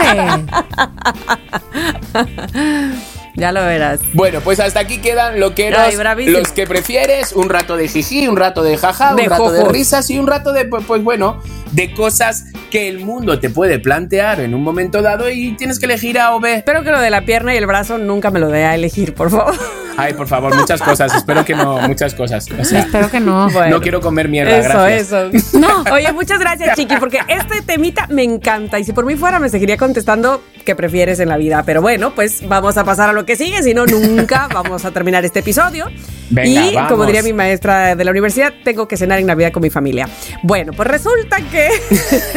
Ya 3.36 3.52
lo 3.52 3.62
verás. 3.66 4.00
Bueno, 4.14 4.40
pues 4.42 4.60
hasta 4.60 4.80
aquí 4.80 5.00
quedan 5.00 5.36
Ay, 5.78 5.96
bravísimo. 5.96 6.40
los 6.40 6.52
que 6.52 6.66
prefieres, 6.68 7.34
un 7.34 7.50
rato 7.50 7.76
de 7.78 7.88
jiji, 7.88 8.28
un 8.28 8.38
rato 8.38 8.64
de 8.64 8.78
jaja, 8.78 9.14
De 9.16 9.24
un 9.24 9.30
rato 9.30 9.52
de 9.52 9.60
jojos. 9.60 9.74
risas 9.74 10.10
y 10.10 10.18
un 10.20 10.28
rato 10.28 10.54
de, 10.54 10.66
pues, 10.66 10.84
pues 10.88 11.04
bueno, 11.04 11.42
de 11.72 11.94
cosas 11.94 12.46
que 12.72 12.88
el 12.88 13.00
mundo 13.00 13.40
te 13.40 13.50
puede 13.50 13.80
plantear 13.80 14.40
en 14.40 14.54
un 14.56 14.64
momento 14.64 15.02
dado 15.02 15.30
y 15.30 15.52
tienes 15.54 15.80
que 15.80 15.86
elegir 15.86 16.20
A 16.20 16.36
o 16.36 16.40
B. 16.40 16.56
Espero 16.56 16.84
que 16.84 16.92
lo 16.92 17.00
de 17.00 17.10
la 17.10 17.22
pierna 17.26 17.54
y 17.54 17.58
el 17.58 17.66
brazo 17.66 17.98
nunca 17.98 18.32
me 18.32 18.40
lo 18.40 18.48
dé 18.50 18.64
a 18.66 18.76
elegir, 18.76 19.14
por 19.14 19.30
favor. 19.30 19.54
Ay, 19.98 20.14
por 20.14 20.28
favor, 20.28 20.54
muchas 20.54 20.82
cosas, 20.82 21.16
espero 21.16 21.46
que 21.46 21.56
no, 21.56 21.80
muchas 21.88 22.14
cosas. 22.14 22.46
O 22.60 22.66
sea, 22.66 22.80
Espero 22.82 23.10
que 23.10 23.22
no. 23.22 23.50
Bueno. 23.50 23.78
no 23.78 23.82
quiero 23.82 24.02
comer 24.02 24.28
mierda, 24.28 24.58
Eso, 24.58 24.70
gracias. 24.84 25.34
eso. 25.34 25.58
No. 25.58 25.84
Oye, 25.94 26.12
muchas 26.12 26.38
gracias, 26.38 26.76
Chiqui, 26.76 26.98
porque 26.98 27.20
este 27.30 27.62
temita 27.62 28.06
me 28.08 28.24
encanta. 28.24 28.78
Y 28.78 28.84
si 28.84 28.92
por 28.92 29.06
mí 29.06 29.16
fuera, 29.16 29.40
me 29.40 29.48
seguiría 29.48 29.78
contestando 29.78 30.42
qué 30.66 30.76
prefieres 30.76 31.22
en 31.22 31.30
la 31.30 31.38
vida. 31.38 31.64
Pero 31.66 31.82
bueno, 31.82 32.14
pues 32.14 32.46
vamos 32.46 32.76
a 32.78 32.84
pasar 32.84 33.10
a 33.10 33.14
lo 33.14 33.25
que 33.26 33.36
sigue. 33.36 33.62
Si 33.64 33.74
no, 33.74 33.86
nunca 33.86 34.48
vamos 34.54 34.86
a 34.86 34.92
terminar 34.92 35.26
este 35.26 35.40
episodio. 35.40 35.88
Venga, 36.30 36.50
y 36.72 36.76
vamos. 36.76 36.92
como 36.92 37.06
diría 37.06 37.24
mi 37.24 37.34
maestra 37.34 37.96
de 37.96 38.04
la 38.04 38.12
universidad, 38.12 38.54
tengo 38.64 38.88
que 38.88 38.98
cenar 38.98 39.20
en 39.20 39.28
Navidad 39.28 39.52
con 39.52 39.62
mi 39.62 39.70
familia. 39.70 40.10
Bueno, 40.44 40.74
pues 40.74 40.88
resulta 40.88 41.38
que 41.52 41.70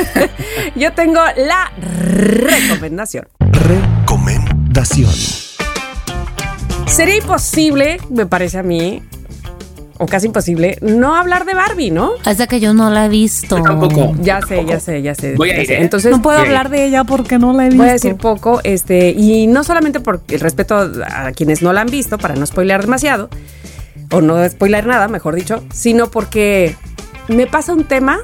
yo 0.77 0.93
tengo 0.93 1.21
la 1.37 1.73
recomendación. 1.79 3.29
Recomendación. 3.41 5.11
Sería 6.87 7.17
imposible, 7.17 7.99
me 8.11 8.27
parece 8.27 8.59
a 8.59 8.63
mí, 8.63 9.03
o 9.99 10.07
casi 10.07 10.27
imposible, 10.27 10.79
no 10.81 11.17
hablar 11.17 11.45
de 11.45 11.55
Barbie, 11.55 11.91
¿no? 11.91 12.13
Hasta 12.25 12.47
que 12.47 12.61
yo 12.61 12.73
no 12.73 12.91
la 12.91 13.07
he 13.07 13.09
visto. 13.09 13.59
Yo 13.59 13.63
tampoco. 13.65 14.15
Ya 14.21 14.41
sé, 14.41 14.65
ya 14.65 14.81
sé, 14.81 15.03
ya 15.03 15.15
sé. 15.15 15.35
Voy 15.35 15.51
a 15.51 15.61
ir, 15.61 15.67
sé. 15.67 15.75
¿eh? 15.75 15.83
Entonces, 15.83 16.13
No 16.13 16.23
puedo 16.23 16.39
hablar 16.39 16.71
de 16.71 16.85
ella 16.85 17.05
porque 17.05 17.39
no 17.39 17.53
la 17.53 17.65
he 17.65 17.69
visto. 17.69 17.83
Voy 17.83 17.91
a 17.91 17.93
decir 17.93 18.17
poco, 18.17 18.61
este, 18.63 19.11
y 19.11 19.47
no 19.49 19.65
solamente 19.65 20.01
por 20.01 20.23
el 20.29 20.41
respeto 20.41 20.77
a 20.77 21.33
quienes 21.33 21.63
no 21.63 21.73
la 21.73 21.81
han 21.81 21.89
visto, 21.89 22.17
para 22.17 22.37
no 22.37 22.47
spoilear 22.47 22.83
demasiado, 22.83 23.29
o 24.13 24.21
no 24.21 24.49
spoilear 24.49 24.87
nada, 24.87 25.09
mejor 25.09 25.35
dicho, 25.35 25.63
sino 25.73 26.11
porque 26.11 26.77
me 27.29 27.47
pasa 27.47 27.73
un 27.73 27.85
tema 27.85 28.21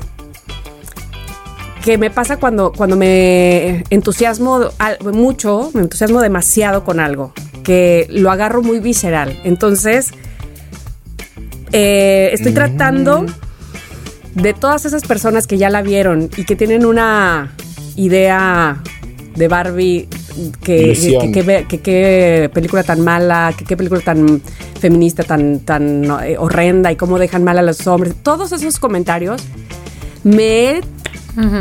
que 1.85 1.99
me 1.99 2.11
pasa 2.11 2.39
cuando, 2.39 2.73
cuando 2.73 2.97
me 2.97 3.85
entusiasmo 3.91 4.71
mucho, 5.13 5.71
me 5.75 5.83
entusiasmo 5.83 6.23
demasiado 6.23 6.83
con 6.83 6.99
algo, 6.99 7.35
que 7.63 8.07
lo 8.09 8.31
agarro 8.31 8.63
muy 8.63 8.79
visceral. 8.79 9.39
Entonces, 9.45 10.13
eh, 11.75 12.31
estoy 12.33 12.53
tratando 12.53 13.27
de 14.35 14.53
todas 14.55 14.85
esas 14.85 15.03
personas 15.05 15.47
que 15.47 15.59
ya 15.59 15.71
la 15.71 15.83
vieron 15.83 16.31
y 16.37 16.45
que 16.45 16.57
tienen 16.57 16.87
una 16.87 17.53
idea 17.97 18.83
de 19.37 19.49
Barbie 19.49 20.09
que, 20.63 20.79
Ilusión. 20.83 21.21
que, 21.27 21.33
que, 21.33 21.43
ve- 21.43 21.67
que 21.69 21.81
qué 21.81 22.51
película 22.53 22.83
tan 22.83 23.01
mala, 23.03 23.53
que 23.57 23.65
qué 23.65 23.77
película 23.77 24.01
tan 24.01 24.41
feminista, 24.81 25.23
tan, 25.23 25.61
tan 25.61 26.05
eh, 26.25 26.37
horrenda 26.39 26.91
y 26.93 26.97
cómo 26.97 27.19
dejan 27.19 27.45
mal 27.45 27.59
a 27.59 27.63
los 27.63 27.87
hombres. 27.87 28.15
Todos 28.23 28.51
esos 28.53 28.79
comentarios 28.79 29.43
me 30.25 30.71
he 30.71 30.81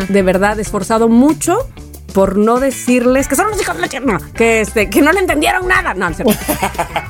de 0.09 0.22
verdad 0.22 0.59
esforzado 0.59 1.09
mucho 1.09 1.57
por 2.14 2.38
no 2.38 2.59
decirles 2.59 3.28
que 3.28 3.36
son 3.36 3.49
los 3.49 3.59
hijos 3.61 3.76
de 3.76 3.82
la 3.82 3.88
ch- 3.89 4.01
no, 4.03 4.18
que 4.34 4.61
este 4.61 4.89
que 4.89 5.01
no 5.01 5.11
le 5.11 5.20
entendieron 5.20 5.68
nada 5.68 5.93
no, 5.93 6.09
no 6.09 6.16
cierto. 6.16 6.34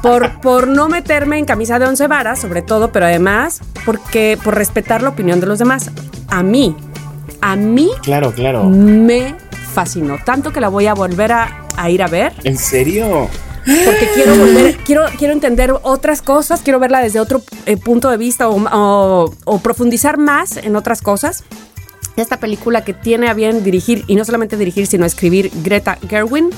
por 0.01 0.39
por 0.41 0.67
no 0.67 0.87
meterme 0.89 1.37
en 1.37 1.45
camisa 1.45 1.79
de 1.79 1.85
once 1.85 2.07
varas 2.07 2.39
sobre 2.39 2.61
todo 2.61 2.91
pero 2.91 3.05
además 3.05 3.61
porque 3.85 4.37
por 4.43 4.55
respetar 4.55 5.01
la 5.01 5.09
opinión 5.09 5.39
de 5.39 5.47
los 5.47 5.59
demás 5.59 5.91
a 6.29 6.41
mí 6.43 6.75
a 7.41 7.55
mí 7.55 7.89
Claro, 8.01 8.31
claro. 8.31 8.63
me 8.65 9.35
fascinó 9.73 10.17
tanto 10.25 10.51
que 10.53 10.61
la 10.61 10.69
voy 10.69 10.87
a 10.87 10.93
volver 10.93 11.31
a, 11.31 11.65
a 11.75 11.89
ir 11.89 12.01
a 12.03 12.07
ver 12.07 12.33
¿En 12.43 12.57
serio? 12.57 13.27
porque 13.85 14.09
quiero 14.13 14.35
volver, 14.37 14.77
quiero, 14.85 15.03
quiero 15.17 15.33
entender 15.33 15.73
otras 15.83 16.21
cosas, 16.21 16.61
quiero 16.63 16.79
verla 16.79 16.99
desde 16.99 17.19
otro 17.21 17.41
eh, 17.65 17.77
punto 17.77 18.09
de 18.09 18.17
vista 18.17 18.49
o, 18.49 18.61
o- 18.61 19.33
o 19.45 19.59
profundizar 19.59 20.17
más 20.17 20.57
en 20.57 20.75
otras 20.75 21.01
cosas. 21.01 21.43
Esta 22.15 22.37
película 22.37 22.83
que 22.83 22.93
tiene 22.93 23.27
a 23.27 23.33
bien 23.33 23.63
dirigir, 23.63 24.03
y 24.07 24.15
no 24.15 24.25
solamente 24.25 24.57
dirigir, 24.57 24.87
sino 24.87 25.05
escribir 25.05 25.51
Greta 25.63 25.97
Gerwin, 26.07 26.49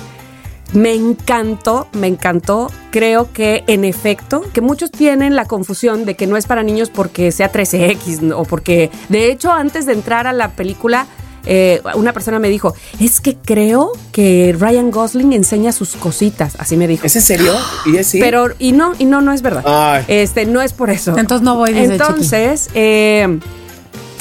me 0.74 0.93
encantó, 0.93 1.88
me 1.93 2.08
encantó. 2.08 2.72
Creo 2.91 3.32
que 3.32 3.64
en 3.68 3.86
efecto, 3.86 4.43
que 4.53 4.62
muchos 4.62 4.91
tienen 4.91 5.36
la 5.36 5.45
confusión 5.45 6.06
de 6.06 6.16
que 6.16 6.28
no 6.28 6.38
es 6.38 6.45
para 6.47 6.64
niños 6.64 6.89
porque 6.89 7.32
sea 7.32 7.51
13X 7.51 8.22
¿no? 8.22 8.39
o 8.39 8.43
porque, 8.43 8.89
de 9.10 9.32
hecho, 9.32 9.51
antes 9.51 9.86
de 9.86 9.93
entrar 9.93 10.28
a 10.28 10.34
la 10.34 10.51
película, 10.51 11.08
eh, 11.45 11.82
una 11.93 12.12
persona 12.12 12.39
me 12.39 12.49
dijo, 12.49 12.74
es 12.99 13.22
que 13.22 13.36
creo 13.36 13.91
que 14.12 14.56
Ryan 14.58 14.91
Gosling 14.91 15.34
enseña 15.34 15.72
sus 15.72 15.95
cositas, 15.95 16.56
así 16.60 16.76
me 16.76 16.88
dijo. 16.88 17.06
¿Es 17.06 17.16
en 17.16 17.22
serio? 17.22 17.53
¿Y 17.86 17.97
es 17.97 18.08
sí? 18.08 18.20
Pero, 18.20 18.49
y 18.58 18.72
no, 18.72 18.93
y 18.97 19.06
no, 19.06 19.22
no 19.22 19.32
es 19.32 19.41
verdad. 19.41 19.64
Ay. 19.66 20.03
Este, 20.08 20.45
no 20.45 20.62
es 20.62 20.74
por 20.74 20.89
eso. 20.89 21.16
Entonces 21.18 21.45
no 21.45 21.56
voy 21.56 21.74
desde 21.74 21.93
Entonces, 21.93 22.70
eh, 22.74 23.39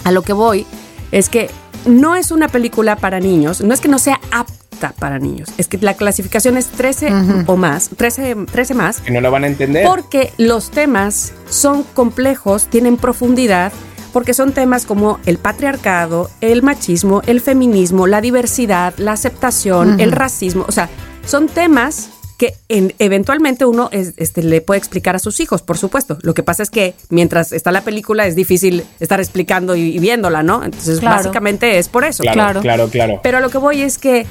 a 0.05 0.13
lo 0.13 0.23
que 0.23 0.35
voy 0.35 0.67
es 1.15 1.29
que 1.29 1.49
no 1.87 2.17
es 2.17 2.33
una 2.33 2.49
película 2.49 2.97
para 2.97 3.21
niños, 3.21 3.61
no 3.61 3.73
es 3.73 3.81
que 3.81 3.89
no 3.89 4.01
sea 4.01 4.21
apta 4.33 4.93
para 4.99 5.21
niños, 5.21 5.49
es 5.59 5.69
que 5.69 5.79
la 5.79 5.95
clasificación 5.95 6.57
es 6.57 6.67
13 6.67 7.45
o 7.47 7.57
más, 7.57 7.91
13, 7.97 8.35
13 8.51 8.75
más, 8.75 9.01
Que 9.01 9.13
no 9.13 9.21
lo 9.21 9.31
van 9.31 9.45
a 9.45 9.47
entender. 9.47 9.87
porque 9.87 10.33
los 10.39 10.73
temas 10.73 11.33
son 11.49 11.85
complejos, 11.85 12.67
tienen 12.67 12.97
profundidad, 12.97 13.73
porque 14.13 14.35
son 14.35 14.53
temas 14.53 14.87
como 14.87 15.21
el 15.25 15.39
patriarcado, 15.39 16.31
el 16.41 16.65
machismo, 16.65 17.23
el 17.27 17.41
feminismo, 17.41 18.09
la 18.09 18.21
diversidad, 18.21 18.95
la 18.97 19.13
aceptación, 19.13 20.01
el 20.01 20.11
racismo, 20.11 20.65
o 20.67 20.73
sea, 20.73 20.89
son 21.25 21.47
temas 21.47 22.11
que 22.47 22.55
en- 22.69 22.95
eventualmente 22.99 23.65
uno 23.65 23.89
es- 23.93 24.15
este, 24.17 24.43
le 24.43 24.61
puede 24.61 24.79
explicar 24.79 25.17
a 25.17 25.19
sus 25.19 25.41
hijos, 25.41 25.63
por 25.63 25.79
supuesto. 25.79 26.19
Lo 26.23 26.35
que 26.35 26.43
pasa 26.43 26.63
es 26.63 26.71
que 26.71 26.95
mientras 27.11 27.53
está 27.53 27.71
la 27.73 27.83
película 27.83 28.27
es 28.27 28.35
difícil 28.37 28.85
estar 29.01 29.21
explicando 29.21 29.77
y, 29.77 29.97
y 29.97 29.99
viéndola, 29.99 30.43
¿no? 30.43 30.65
Entonces, 30.65 31.01
Claro. 31.01 31.17
básicamente 31.17 31.79
es 31.79 31.89
por 31.89 32.05
eso. 32.05 32.23
Claro, 32.23 32.39
Claro. 32.39 32.61
claro, 32.61 32.89
claro. 32.89 33.21
Pero 33.23 33.39
a 33.39 33.41
lo 33.41 33.51
que 33.51 33.59
voy 33.59 33.83
es 33.83 33.99
que 33.99 34.27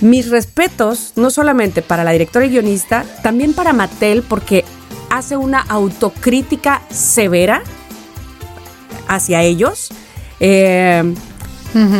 mis 0.00 0.30
respetos, 0.30 1.12
no 1.16 1.30
solamente 1.30 1.82
para 1.82 2.02
la 2.04 2.12
directora 2.12 2.46
y 2.46 2.50
guionista, 2.50 3.04
también 3.22 3.52
para 3.54 3.72
Mattel, 3.72 4.22
porque 4.22 4.64
hace 5.10 5.36
una 5.36 5.60
autocrítica 5.60 6.82
severa 6.90 7.62
hacia 9.08 9.42
ellos. 9.42 9.90
Eh, 10.40 11.14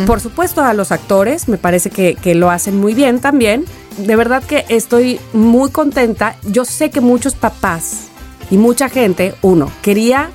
Por 0.05 0.19
supuesto, 0.19 0.61
a 0.61 0.73
los 0.75 0.91
actores, 0.91 1.47
me 1.47 1.57
parece 1.57 1.89
que, 1.89 2.13
que 2.13 2.35
lo 2.35 2.51
hacen 2.51 2.77
muy 2.79 2.93
bien 2.93 3.19
también. 3.19 3.65
De 3.97 4.15
verdad 4.15 4.43
que 4.43 4.65
estoy 4.69 5.19
muy 5.33 5.69
contenta. 5.71 6.35
Yo 6.43 6.65
sé 6.65 6.89
que 6.89 7.01
muchos 7.01 7.35
papás 7.35 8.05
y 8.49 8.57
mucha 8.57 8.89
gente, 8.89 9.35
uno, 9.41 9.71
quería 9.81 10.29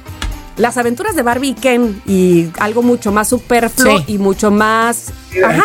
las 0.56 0.76
aventuras 0.76 1.14
de 1.14 1.22
Barbie 1.22 1.50
y 1.50 1.54
Ken 1.54 2.02
y 2.04 2.48
algo 2.58 2.82
mucho 2.82 3.12
más 3.12 3.28
superfluo 3.28 3.98
Sí. 3.98 4.04
y 4.14 4.18
mucho 4.18 4.50
más... 4.50 5.12
Era- 5.32 5.50
Ajá, 5.50 5.62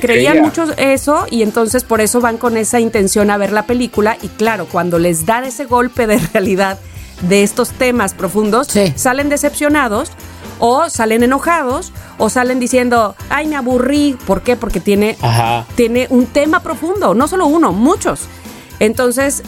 creían 0.00 0.40
mucho 0.40 0.66
eso 0.76 1.26
y 1.30 1.42
entonces 1.42 1.82
por 1.82 2.00
eso 2.00 2.20
van 2.20 2.36
con 2.38 2.56
esa 2.56 2.78
intención 2.78 3.30
a 3.30 3.38
ver 3.38 3.50
la 3.50 3.66
película 3.66 4.16
y 4.22 4.28
claro, 4.28 4.66
cuando 4.70 4.98
les 5.00 5.26
dan 5.26 5.42
ese 5.44 5.64
golpe 5.64 6.06
de 6.06 6.18
realidad 6.32 6.78
de 7.22 7.42
estos 7.42 7.70
temas 7.70 8.14
profundos, 8.14 8.68
Sí. 8.68 8.92
salen 8.94 9.28
decepcionados 9.30 10.10
o 10.58 10.88
salen 10.90 11.22
enojados 11.22 11.92
o 12.18 12.30
salen 12.30 12.60
diciendo, 12.60 13.14
ay, 13.28 13.46
me 13.46 13.56
aburrí. 13.56 14.16
¿Por 14.26 14.42
qué? 14.42 14.56
Porque 14.56 14.80
tiene, 14.80 15.16
Ajá. 15.20 15.66
tiene 15.74 16.06
un 16.10 16.26
tema 16.26 16.60
profundo, 16.60 17.14
no 17.14 17.28
solo 17.28 17.46
uno, 17.46 17.72
muchos. 17.72 18.20
Entonces, 18.80 19.42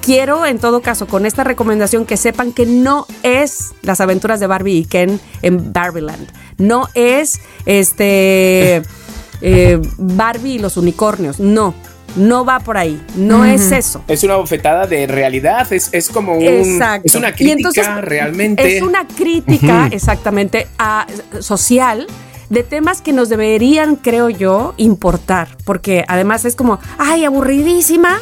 quiero 0.00 0.46
en 0.46 0.58
todo 0.58 0.80
caso 0.82 1.06
con 1.06 1.26
esta 1.26 1.44
recomendación 1.44 2.06
que 2.06 2.16
sepan 2.16 2.52
que 2.52 2.66
no 2.66 3.06
es 3.22 3.72
las 3.82 4.00
aventuras 4.00 4.40
de 4.40 4.46
Barbie 4.46 4.78
y 4.78 4.84
Ken 4.84 5.20
en 5.42 5.72
Barbieland. 5.72 6.28
No 6.58 6.88
es 6.94 7.40
este 7.66 8.82
eh, 9.40 9.80
Barbie 9.98 10.54
y 10.54 10.58
los 10.58 10.76
unicornios. 10.76 11.38
No, 11.40 11.74
no 12.16 12.44
va 12.44 12.60
por 12.60 12.76
ahí. 12.76 13.00
No 13.16 13.44
es 13.44 13.72
eso. 13.72 14.02
Es 14.08 14.22
una 14.24 14.36
bofetada 14.36 14.86
de 14.86 15.06
realidad, 15.06 15.72
es, 15.72 15.88
es 15.92 16.08
como 16.08 16.34
un... 16.36 16.42
Exacto. 16.42 17.06
Es 17.06 17.14
una 17.14 17.30
Y 17.30 17.32
crítica 17.32 17.56
entonces, 17.68 17.86
realmente... 18.02 18.76
Es 18.76 18.82
una 18.82 19.06
crítica, 19.06 19.88
exactamente, 19.92 20.66
a- 20.78 21.06
social 21.40 22.06
de 22.48 22.62
temas 22.64 23.00
que 23.00 23.12
nos 23.12 23.28
deberían, 23.28 23.94
creo 23.96 24.28
yo, 24.28 24.74
importar. 24.76 25.56
Porque 25.64 26.04
además 26.08 26.44
es 26.44 26.56
como, 26.56 26.80
ay, 26.98 27.24
aburridísima. 27.24 28.18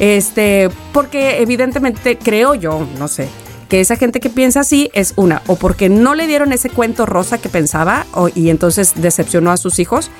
Este, 0.00 0.68
porque 0.92 1.40
evidentemente 1.42 2.18
creo 2.18 2.54
yo, 2.54 2.84
no 2.98 3.06
sé, 3.08 3.28
que 3.68 3.80
esa 3.80 3.96
gente 3.96 4.20
que 4.20 4.30
piensa 4.30 4.60
así 4.60 4.90
es 4.94 5.12
una, 5.16 5.42
o 5.46 5.56
porque 5.56 5.88
no 5.88 6.14
le 6.14 6.26
dieron 6.26 6.52
ese 6.52 6.70
cuento 6.70 7.06
rosa 7.06 7.38
que 7.38 7.48
pensaba 7.48 8.06
o- 8.14 8.28
y 8.34 8.50
entonces 8.50 8.94
decepcionó 8.96 9.50
a 9.52 9.56
sus 9.56 9.78
hijos, 9.78 10.10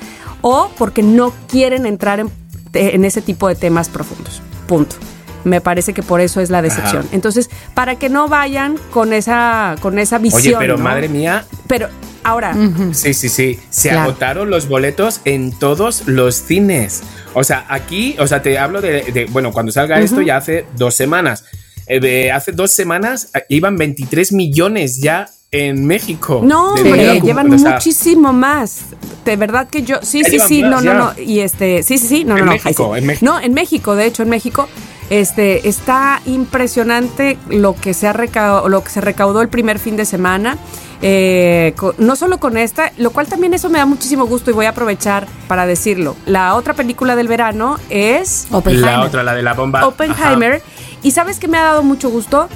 o 0.41 0.69
porque 0.77 1.03
no 1.03 1.33
quieren 1.47 1.85
entrar 1.85 2.19
en, 2.19 2.29
en 2.73 3.05
ese 3.05 3.21
tipo 3.21 3.47
de 3.47 3.55
temas 3.55 3.89
profundos. 3.89 4.41
Punto. 4.67 4.95
Me 5.43 5.59
parece 5.61 5.93
que 5.93 6.03
por 6.03 6.21
eso 6.21 6.39
es 6.41 6.49
la 6.49 6.61
decepción. 6.61 7.01
Ajá. 7.05 7.09
Entonces, 7.15 7.49
para 7.73 7.95
que 7.95 8.07
no 8.09 8.27
vayan 8.29 8.77
con 8.91 9.11
esa, 9.13 9.75
con 9.81 9.99
esa 9.99 10.17
visión. 10.17 10.41
Oye, 10.41 10.55
pero 10.57 10.77
¿no? 10.77 10.83
madre 10.83 11.09
mía, 11.09 11.45
Pero 11.67 11.89
ahora, 12.23 12.55
Sí, 12.93 13.13
sí, 13.13 13.27
sí. 13.27 13.59
Se 13.69 13.89
Claro. 13.89 14.03
agotaron 14.09 14.49
los 14.49 14.67
boletos 14.69 15.19
en 15.25 15.51
todos 15.51 16.07
los 16.07 16.35
cines. 16.35 17.03
O 17.33 17.43
sea, 17.43 17.65
aquí, 17.67 18.15
o 18.19 18.27
sea, 18.27 18.41
te 18.41 18.57
hablo 18.57 18.79
de, 18.79 19.01
de- 19.11 19.25
bueno, 19.25 19.51
cuando 19.51 19.71
salga 19.73 19.99
esto 19.99 20.21
ya 20.21 20.37
hace 20.37 20.65
dos 20.77 20.95
semanas. 20.95 21.43
Eh, 21.87 22.31
hace 22.31 22.53
dos 22.53 22.71
semanas 22.71 23.27
eh, 23.35 23.43
iban 23.49 23.75
23 23.75 24.31
millones 24.31 25.01
ya 25.01 25.27
en 25.53 25.85
México. 25.85 26.41
No, 26.43 26.73
hombre, 26.73 27.21
llevan 27.21 27.53
o 27.53 27.57
sea, 27.57 27.73
muchísimo 27.73 28.33
más. 28.33 28.81
De 29.23 29.35
verdad 29.37 29.67
que 29.69 29.83
yo, 29.83 29.97
sí, 30.01 30.23
sí, 30.23 30.39
sí, 30.39 30.61
no, 30.63 30.81
no, 30.81 30.93
no. 30.93 31.11
Y 31.17 31.39
este, 31.39 31.83
sí, 31.83 31.97
sí, 31.97 32.07
sí, 32.07 32.23
no, 32.25 32.33
En 32.37 32.39
no, 32.39 32.45
no. 32.47 32.51
México, 32.53 32.91
sí. 32.93 32.99
en 32.99 33.05
México. 33.05 33.25
No, 33.25 33.39
en 33.39 33.53
México, 33.53 33.95
de 33.95 34.05
hecho, 34.07 34.23
en 34.23 34.29
México, 34.29 34.67
este, 35.09 35.67
está 35.69 36.21
impresionante 36.25 37.37
lo 37.49 37.75
que 37.75 37.93
se 37.93 38.07
ha 38.07 38.13
recaudado, 38.13 38.67
lo 38.67 38.83
que 38.83 38.89
se 38.89 38.99
recaudó 39.01 39.41
el 39.41 39.49
primer 39.49 39.77
fin 39.79 39.95
de 39.95 40.05
semana. 40.05 40.57
eh, 41.05 41.75
no 41.97 42.15
solo 42.15 42.39
con 42.39 42.57
esta, 42.57 42.91
lo 42.97 43.11
cual 43.11 43.27
también 43.27 43.53
eso 43.53 43.69
me 43.69 43.77
da 43.77 43.85
muchísimo 43.85 44.25
gusto 44.25 44.49
y 44.51 44.53
voy 44.53 44.65
a 44.65 44.69
aprovechar 44.69 45.27
para 45.47 45.65
decirlo. 45.65 46.15
La 46.25 46.55
otra 46.55 46.73
película 46.73 47.15
del 47.15 47.27
verano 47.27 47.77
es 47.89 48.47
Oppenheimer. 48.51 48.91
La 48.91 49.01
otra, 49.03 49.21
la 49.23 49.35
de 49.35 49.43
la 49.43 49.53
bomba. 49.53 49.85
Oppenheimer. 49.85 50.61
Y 51.03 51.11
sabes 51.11 51.39
que 51.39 51.47
me 51.49 51.57
ha 51.57 51.63
dado 51.63 51.83
mucho 51.83 52.09
gusto 52.09 52.47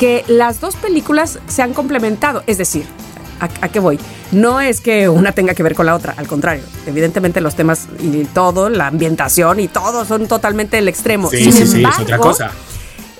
que 0.00 0.24
las 0.26 0.60
dos 0.60 0.74
películas 0.76 1.38
se 1.46 1.62
han 1.62 1.74
complementado. 1.74 2.42
Es 2.46 2.56
decir, 2.58 2.86
¿a, 3.38 3.44
a 3.66 3.68
qué 3.68 3.78
voy? 3.80 4.00
No 4.32 4.60
es 4.60 4.80
que 4.80 5.08
una 5.10 5.32
tenga 5.32 5.54
que 5.54 5.62
ver 5.62 5.74
con 5.74 5.84
la 5.86 5.94
otra, 5.94 6.14
al 6.16 6.26
contrario. 6.26 6.62
Evidentemente 6.86 7.40
los 7.42 7.54
temas 7.54 7.86
y 8.00 8.24
todo, 8.24 8.68
la 8.70 8.86
ambientación 8.86 9.60
y 9.60 9.68
todo 9.68 10.04
son 10.06 10.26
totalmente 10.26 10.78
el 10.78 10.88
extremo. 10.88 11.28
Sí, 11.30 11.44
Sin 11.44 11.52
sí, 11.52 11.66
sí, 11.66 11.84
es 11.84 11.98
otra 12.00 12.16
cosa. 12.18 12.50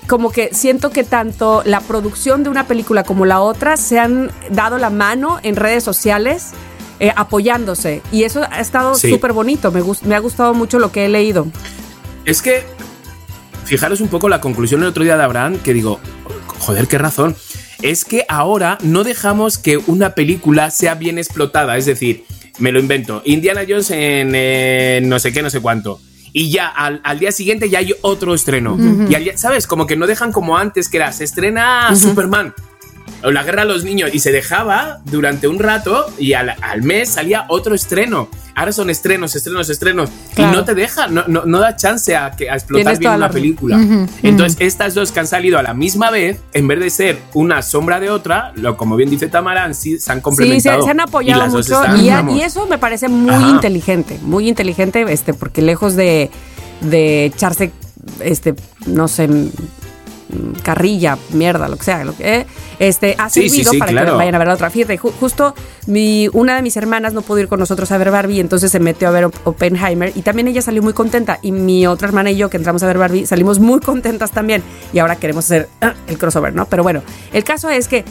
Como 0.08 0.32
que 0.32 0.50
siento 0.54 0.90
que 0.90 1.04
tanto 1.04 1.62
la 1.66 1.80
producción 1.80 2.42
de 2.42 2.48
una 2.50 2.66
película 2.66 3.04
como 3.04 3.26
la 3.26 3.40
otra 3.40 3.76
se 3.76 4.00
han 4.00 4.30
dado 4.50 4.78
la 4.78 4.90
mano 4.90 5.38
en 5.42 5.56
redes 5.56 5.84
sociales. 5.84 6.48
eh, 7.02 7.12
apoyándose 7.16 8.02
y 8.12 8.24
eso 8.24 8.42
ha 8.50 8.60
estado 8.60 8.94
Sí. 8.94 9.08
súper 9.08 9.32
bonito 9.32 9.72
me, 9.72 9.82
me 10.04 10.14
ha 10.14 10.18
gustado 10.18 10.52
mucho 10.52 10.78
lo 10.78 10.92
que 10.92 11.06
he 11.06 11.08
leído 11.08 11.46
Es 12.26 12.42
que, 12.42 12.62
fijaros 13.64 14.02
un 14.02 14.08
poco 14.08 14.28
la 14.28 14.42
conclusión 14.42 14.82
el 14.82 14.88
otro 14.88 15.02
día 15.02 15.16
de 15.16 15.22
Abraham, 15.22 15.56
que 15.64 15.72
digo, 15.72 15.98
joder, 16.60 16.86
qué 16.88 16.98
razón. 16.98 17.36
Es 17.82 18.04
que 18.04 18.24
ahora 18.28 18.78
no 18.82 19.04
dejamos 19.04 19.58
que 19.58 19.76
una 19.78 20.14
película 20.14 20.70
sea 20.70 20.94
bien 20.94 21.18
explotada. 21.18 21.76
Es 21.76 21.86
decir, 21.86 22.24
me 22.58 22.72
lo 22.72 22.78
invento. 22.78 23.22
Indiana 23.24 23.62
Jones 23.68 23.90
en 23.90 24.32
eh, 24.34 25.00
no 25.02 25.18
sé 25.18 25.32
qué, 25.32 25.42
no 25.42 25.50
sé 25.50 25.60
cuánto. 25.60 26.00
Y 26.32 26.50
ya 26.50 26.68
al, 26.68 27.00
al 27.02 27.18
día 27.18 27.32
siguiente 27.32 27.68
ya 27.68 27.80
hay 27.80 27.92
otro 28.02 28.34
estreno. 28.34 28.76
Y 29.08 29.14
al 29.14 29.24
día- 29.24 29.36
¿sabes? 29.36 29.66
Como 29.66 29.86
que 29.86 29.96
no 29.96 30.06
dejan 30.06 30.30
como 30.30 30.56
antes, 30.56 30.88
que 30.88 30.98
era, 30.98 31.10
se 31.12 31.24
estrena 31.24 31.88
Superman. 31.96 32.54
O 33.22 33.30
la 33.30 33.42
guerra 33.42 33.62
a 33.62 33.64
los 33.66 33.84
niños. 33.84 34.10
Y 34.14 34.20
se 34.20 34.32
dejaba 34.32 35.00
durante 35.04 35.46
un 35.48 35.58
rato 35.58 36.06
y 36.18 36.32
al, 36.32 36.54
al 36.60 36.82
mes 36.82 37.10
salía 37.10 37.44
otro 37.48 37.74
estreno. 37.74 38.28
Ahora 38.54 38.72
son 38.72 38.90
estrenos, 38.90 39.36
estrenos, 39.36 39.70
estrenos. 39.70 40.10
Claro. 40.34 40.52
Y 40.52 40.56
no 40.56 40.64
te 40.64 40.74
deja, 40.74 41.06
no, 41.06 41.24
no, 41.28 41.44
no 41.46 41.60
da 41.60 41.76
chance 41.76 42.14
a, 42.16 42.32
que, 42.32 42.50
a 42.50 42.54
explotar 42.54 42.98
bien 42.98 43.10
la 43.12 43.16
una 43.16 43.30
película. 43.30 43.78
Entonces, 44.22 44.56
estas 44.60 44.94
dos 44.94 45.12
que 45.12 45.20
han 45.20 45.26
salido 45.26 45.58
a 45.58 45.62
la 45.62 45.72
misma 45.72 46.10
vez, 46.10 46.38
en 46.52 46.66
vez 46.68 46.80
de 46.80 46.90
ser 46.90 47.18
una 47.34 47.62
sombra 47.62 48.00
de 48.00 48.10
otra, 48.10 48.52
lo, 48.56 48.76
como 48.76 48.96
bien 48.96 49.08
dice 49.08 49.28
Tamara, 49.28 49.72
si- 49.72 49.98
se 49.98 50.12
han 50.12 50.18
Sí, 50.18 50.20
se, 50.20 50.22
complementado. 50.22 50.82
se 50.82 50.90
han 50.90 50.98
Y 50.98 51.00
apoyado 51.00 51.42
dos 51.44 51.52
mucho 51.52 51.82
están, 51.82 52.00
y, 52.04 52.10
a- 52.10 52.24
y 52.30 52.40
eso 52.42 52.66
me 52.66 52.76
parece 52.78 53.08
muy 53.08 53.34
Ajá. 53.34 53.48
inteligente, 53.50 54.18
muy 54.22 54.48
inteligente, 54.48 55.04
este, 55.08 55.32
porque 55.32 55.62
lejos 55.62 55.94
de, 55.96 56.30
de 56.82 57.26
echarse, 57.26 57.70
este, 58.20 58.54
no 58.86 59.08
sé, 59.08 59.28
carrilla, 60.62 61.18
mierda, 61.32 61.68
lo 61.68 61.76
que 61.76 61.84
sea, 61.84 62.04
lo 62.04 62.16
que, 62.16 62.36
eh, 62.40 62.46
este, 62.78 63.14
ha 63.18 63.28
Sí, 63.30 63.48
servido 63.48 63.72
sí, 63.72 63.78
para 63.78 63.90
claro. 63.92 64.12
que 64.12 64.16
vayan 64.18 64.34
a 64.34 64.38
ver 64.38 64.48
la 64.48 64.54
otra. 64.54 64.70
Fíjate, 64.70 64.98
ju- 64.98 65.12
justo 65.18 65.54
mi, 65.86 66.28
una 66.32 66.56
de 66.56 66.62
mis 66.62 66.76
hermanas 66.76 67.12
no 67.12 67.22
pudo 67.22 67.38
ir 67.40 67.48
con 67.48 67.58
nosotros 67.60 67.90
a 67.92 67.98
ver 67.98 68.10
Barbie, 68.10 68.40
entonces 68.40 68.70
se 68.72 68.80
metió 68.80 69.08
a 69.08 69.10
ver 69.10 69.24
Op- 69.26 69.36
Oppenheimer 69.44 70.12
y 70.14 70.22
también 70.22 70.48
ella 70.48 70.62
salió 70.62 70.82
muy 70.82 70.92
contenta 70.92 71.38
y 71.42 71.52
mi 71.52 71.86
otra 71.86 72.08
hermana 72.08 72.30
y 72.30 72.36
yo 72.36 72.48
que 72.50 72.56
entramos 72.56 72.82
a 72.82 72.86
ver 72.86 72.98
Barbie 72.98 73.26
salimos 73.26 73.58
muy 73.58 73.80
contentas 73.80 74.30
también 74.30 74.62
y 74.92 74.98
ahora 74.98 75.16
queremos 75.16 75.44
hacer 75.44 75.68
ah, 75.80 75.94
el 76.06 76.18
crossover, 76.18 76.54
¿no? 76.54 76.66
Pero 76.66 76.82
bueno, 76.82 77.02
el 77.32 77.44
caso 77.44 77.68
es 77.70 77.88
que 77.88 78.04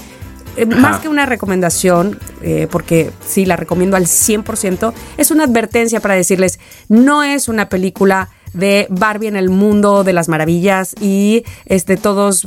eh, 0.58 0.66
más 0.66 1.00
que 1.00 1.08
una 1.08 1.26
recomendación, 1.26 2.20
eh, 2.42 2.68
porque 2.70 3.12
sí 3.26 3.46
la 3.46 3.56
recomiendo 3.56 3.96
al 3.96 4.06
100%, 4.08 4.94
es 5.18 5.32
una 5.32 5.44
advertencia 5.46 6.00
para 6.00 6.16
decirles, 6.16 6.60
no 6.90 7.24
es 7.24 7.48
una 7.48 7.70
película 7.70 8.30
de 8.54 8.88
Barbie 8.90 9.28
en 9.28 9.36
el 9.36 9.50
mundo 9.50 10.04
de 10.04 10.14
las 10.14 10.28
maravillas 10.30 10.96
y 11.02 11.44
este 11.66 11.98
todos 11.98 12.46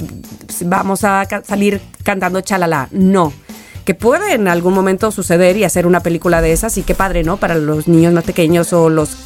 vamos 0.65 1.05
a 1.05 1.25
ca- 1.27 1.43
salir 1.45 1.81
cantando 2.03 2.41
chalala. 2.41 2.89
No. 2.93 3.33
Que 3.85 3.95
puede 3.95 4.35
en 4.35 4.47
algún 4.49 4.75
momento 4.75 5.11
suceder 5.11 5.57
y 5.57 5.65
hacer 5.65 5.87
una 5.87 6.01
película 6.01 6.41
de 6.41 6.53
esas 6.53 6.77
y 6.79 6.83
qué 6.83 6.95
padre, 6.95 7.25
¿no? 7.25 7.37
Para 7.37 7.55
los 7.57 7.89
niños 7.89 8.13
más 8.13 8.25
pequeños 8.25 8.73
o 8.73 8.89
los 8.89 9.17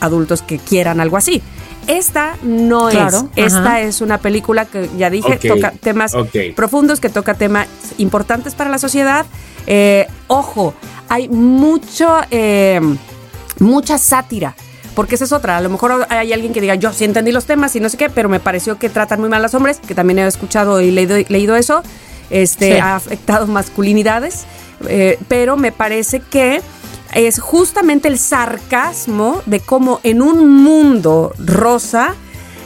adultos 0.00 0.42
que 0.42 0.58
quieran 0.58 1.00
algo 1.00 1.16
así. 1.16 1.42
Esta 1.86 2.36
no 2.42 2.88
Claro, 2.88 3.28
es. 3.36 3.52
Esta 3.52 3.80
es 3.80 4.00
una 4.00 4.18
película 4.18 4.64
que 4.64 4.88
ya 4.98 5.08
dije, 5.10 5.36
toca 5.36 5.70
temas 5.70 6.12
profundos, 6.56 6.98
que 6.98 7.08
toca 7.10 7.34
temas 7.34 7.68
importantes 7.98 8.54
para 8.54 8.70
la 8.70 8.78
sociedad. 8.78 9.24
Eh, 9.68 10.06
ojo, 10.26 10.74
hay 11.08 11.28
mucho, 11.28 12.08
eh, 12.30 12.80
mucha 13.60 13.98
sátira. 13.98 14.56
Porque 14.96 15.14
esa 15.14 15.24
es 15.24 15.32
otra. 15.32 15.58
A 15.58 15.60
lo 15.60 15.68
mejor 15.68 16.06
hay 16.08 16.32
alguien 16.32 16.52
que 16.52 16.60
diga, 16.60 16.74
yo 16.74 16.92
sí 16.92 17.04
entendí 17.04 17.30
los 17.30 17.44
temas 17.44 17.76
y 17.76 17.80
no 17.80 17.88
sé 17.88 17.96
qué, 17.96 18.10
pero 18.10 18.28
me 18.28 18.40
pareció 18.40 18.78
que 18.78 18.88
tratan 18.88 19.20
muy 19.20 19.28
mal 19.28 19.38
a 19.40 19.42
los 19.42 19.54
hombres, 19.54 19.78
que 19.86 19.94
también 19.94 20.18
he 20.18 20.26
escuchado 20.26 20.80
y 20.80 20.90
leído, 20.90 21.16
leído 21.28 21.54
eso. 21.54 21.82
Este, 22.30 22.72
Sí. 22.72 22.78
ha 22.78 22.96
afectado 22.96 23.46
masculinidades. 23.46 24.44
eh, 24.88 25.18
pero 25.28 25.56
me 25.56 25.70
parece 25.72 26.20
que 26.20 26.60
es 27.14 27.38
justamente 27.38 28.08
el 28.08 28.18
sarcasmo 28.18 29.40
de 29.46 29.60
cómo 29.60 30.00
en 30.02 30.20
un 30.20 30.62
mundo 30.62 31.32
rosa 31.38 32.14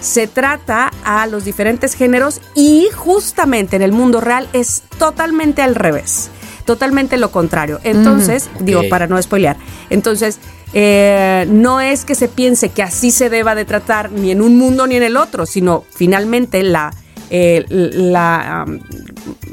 se 0.00 0.26
trata 0.26 0.90
a 1.04 1.26
los 1.26 1.44
diferentes 1.44 1.94
géneros 1.94 2.40
y 2.56 2.88
justamente 2.96 3.76
en 3.76 3.82
el 3.82 3.92
mundo 3.92 4.20
real 4.20 4.48
es 4.52 4.82
totalmente 4.98 5.62
al 5.62 5.74
revés, 5.76 6.30
totalmente 6.64 7.16
lo 7.18 7.30
contrario. 7.30 7.78
Entonces, 7.84 8.48
digo, 8.60 8.82
para 8.88 9.06
no 9.06 9.20
spoilear, 9.22 9.56
entonces 9.90 10.38
eh, 10.72 11.46
no 11.48 11.80
es 11.80 12.04
que 12.04 12.14
se 12.14 12.28
piense 12.28 12.68
que 12.68 12.82
así 12.82 13.10
se 13.10 13.28
deba 13.28 13.54
de 13.54 13.64
tratar 13.64 14.12
ni 14.12 14.30
en 14.30 14.40
un 14.40 14.56
mundo 14.56 14.86
ni 14.86 14.96
en 14.96 15.02
el 15.02 15.16
otro, 15.16 15.46
sino 15.46 15.84
finalmente 15.90 16.62
la, 16.62 16.92
eh, 17.30 17.64
la 17.68 18.64
um, 18.66 18.80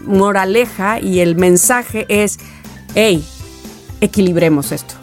moraleja 0.06 1.00
y 1.00 1.20
el 1.20 1.36
mensaje 1.36 2.06
es, 2.10 2.40
hey, 2.94 3.24
equilibremos 4.02 4.72
esto. 4.72 4.96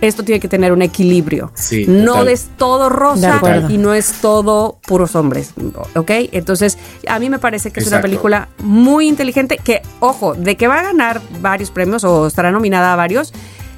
Esto 0.00 0.24
tiene 0.24 0.40
que 0.40 0.48
tener 0.48 0.72
un 0.72 0.82
equilibrio. 0.82 1.52
Sí, 1.54 1.84
no 1.86 2.14
total. 2.14 2.28
es 2.28 2.48
todo 2.56 2.88
rosa 2.88 3.40
y 3.68 3.78
no 3.78 3.94
es 3.94 4.14
todo 4.20 4.80
puros 4.84 5.14
hombres, 5.14 5.52
¿ok? 5.94 6.10
Entonces, 6.32 6.76
a 7.06 7.20
mí 7.20 7.30
me 7.30 7.38
parece 7.38 7.70
que 7.70 7.78
es 7.78 7.86
una 7.86 8.00
película 8.00 8.48
muy 8.58 9.06
inteligente 9.06 9.58
que, 9.62 9.80
ojo, 10.00 10.34
de 10.34 10.56
que 10.56 10.66
va 10.66 10.80
a 10.80 10.82
ganar 10.82 11.22
varios 11.40 11.70
premios 11.70 12.02
o 12.02 12.26
estará 12.26 12.50
nominada 12.50 12.92
a 12.92 12.96
varios, 12.96 13.32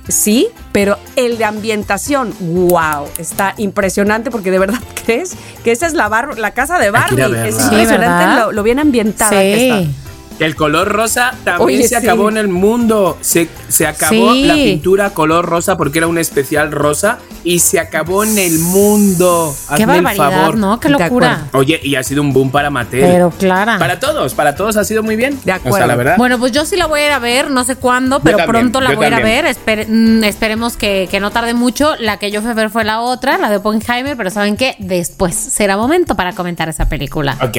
sí, 0.09 0.49
pero 0.73 0.99
el 1.17 1.39
de 1.39 1.45
ambientación, 1.45 2.35
wow, 2.41 3.07
está 3.19 3.55
impresionante 3.57 4.31
porque 4.31 4.51
de 4.51 4.59
verdad 4.59 4.81
crees 5.05 5.35
que 5.63 5.73
esa 5.73 5.87
es 5.87 5.95
la, 5.95 6.09
bar- 6.09 6.39
la 6.39 6.51
casa 6.53 6.79
de 6.79 6.91
Barbie. 6.91 7.23
Es. 7.49 7.55
Sí, 7.57 7.63
impresionante 7.63 8.41
lo, 8.41 8.53
lo 8.53 8.63
bien 8.63 8.79
ambientada 8.79 9.31
que 9.31 9.69
está. 9.71 9.91
El 10.41 10.57
color 10.57 10.89
rosa 10.89 11.33
también 11.45 11.79
Oye, 11.79 11.83
se 11.89 11.89
sí. 11.89 11.95
acabó 12.07 12.29
en 12.29 12.37
el 12.37 12.49
mundo. 12.49 13.17
Se, 13.21 13.49
se 13.69 13.87
acabó 13.87 14.33
Sí. 14.33 14.45
la 14.47 14.55
pintura 14.55 15.11
color 15.11 15.47
rosa 15.47 15.77
porque 15.77 15.99
era 15.99 16.07
un 16.09 16.19
especial 16.19 16.73
rosa 16.73 17.19
y 17.45 17.61
se 17.61 17.79
acabó 17.79 18.25
en 18.25 18.37
el 18.39 18.59
mundo. 18.59 19.55
Qué 19.77 19.83
Hazme 19.85 19.99
el 19.99 20.03
barbaridad, 20.05 20.31
favor. 20.41 20.57
¿no? 20.57 20.81
Qué 20.81 20.89
locura. 20.89 21.49
Oye, 21.53 21.79
y 21.83 21.95
ha 21.95 22.03
sido 22.03 22.23
un 22.23 22.33
boom 22.33 22.51
para 22.51 22.71
Mattel. 22.71 23.01
Pero 23.03 23.31
clara. 23.31 23.79
Para 23.79 24.01
todos, 24.01 24.35
para 24.35 24.55
todos 24.57 24.77
ha 24.77 24.85
sido 24.85 25.03
muy 25.03 25.17
bien. 25.17 25.35
De 25.35 25.41
O 25.41 25.45
sea, 25.45 25.55
acuerdo. 25.57 25.87
la 25.87 25.97
verdad. 25.97 26.15
Bueno, 26.17 26.39
pues 26.39 26.53
yo 26.53 26.65
sí 26.65 26.77
la 26.77 26.87
voy 26.87 27.01
a 27.01 27.07
ir 27.07 27.13
a 27.13 27.19
ver, 27.21 27.51
no 27.51 27.63
sé 27.65 27.77
cuándo, 27.77 28.21
pero 28.21 28.39
también, 28.39 28.71
pronto 28.73 28.81
la 28.81 28.95
voy 28.95 29.05
a 29.05 29.09
ir 29.09 29.15
a 29.15 29.21
ver. 29.21 29.45
Espere- 29.47 29.87
mm, 29.89 30.25
esperemos 30.25 30.77
que, 30.77 31.09
que 31.11 31.21
no 31.21 31.31
tarde 31.31 31.55
mucho. 31.55 31.95
La 31.99 32.19
que 32.19 32.31
yo 32.31 32.41
fui 32.43 32.51
a 32.51 32.55
ver 32.55 32.71
fue 32.71 32.83
la 32.85 33.01
otra, 33.01 33.39
la 33.39 33.51
de 33.51 33.57
Oppenheimer, 33.59 34.17
pero 34.17 34.31
¿saben 34.31 34.57
qué? 34.57 34.75
Después 34.79 35.35
será 35.35 35.77
momento 35.77 36.17
para 36.17 36.33
comentar 36.33 36.69
esa 36.69 36.89
película. 36.89 37.37
Ok. 37.43 37.57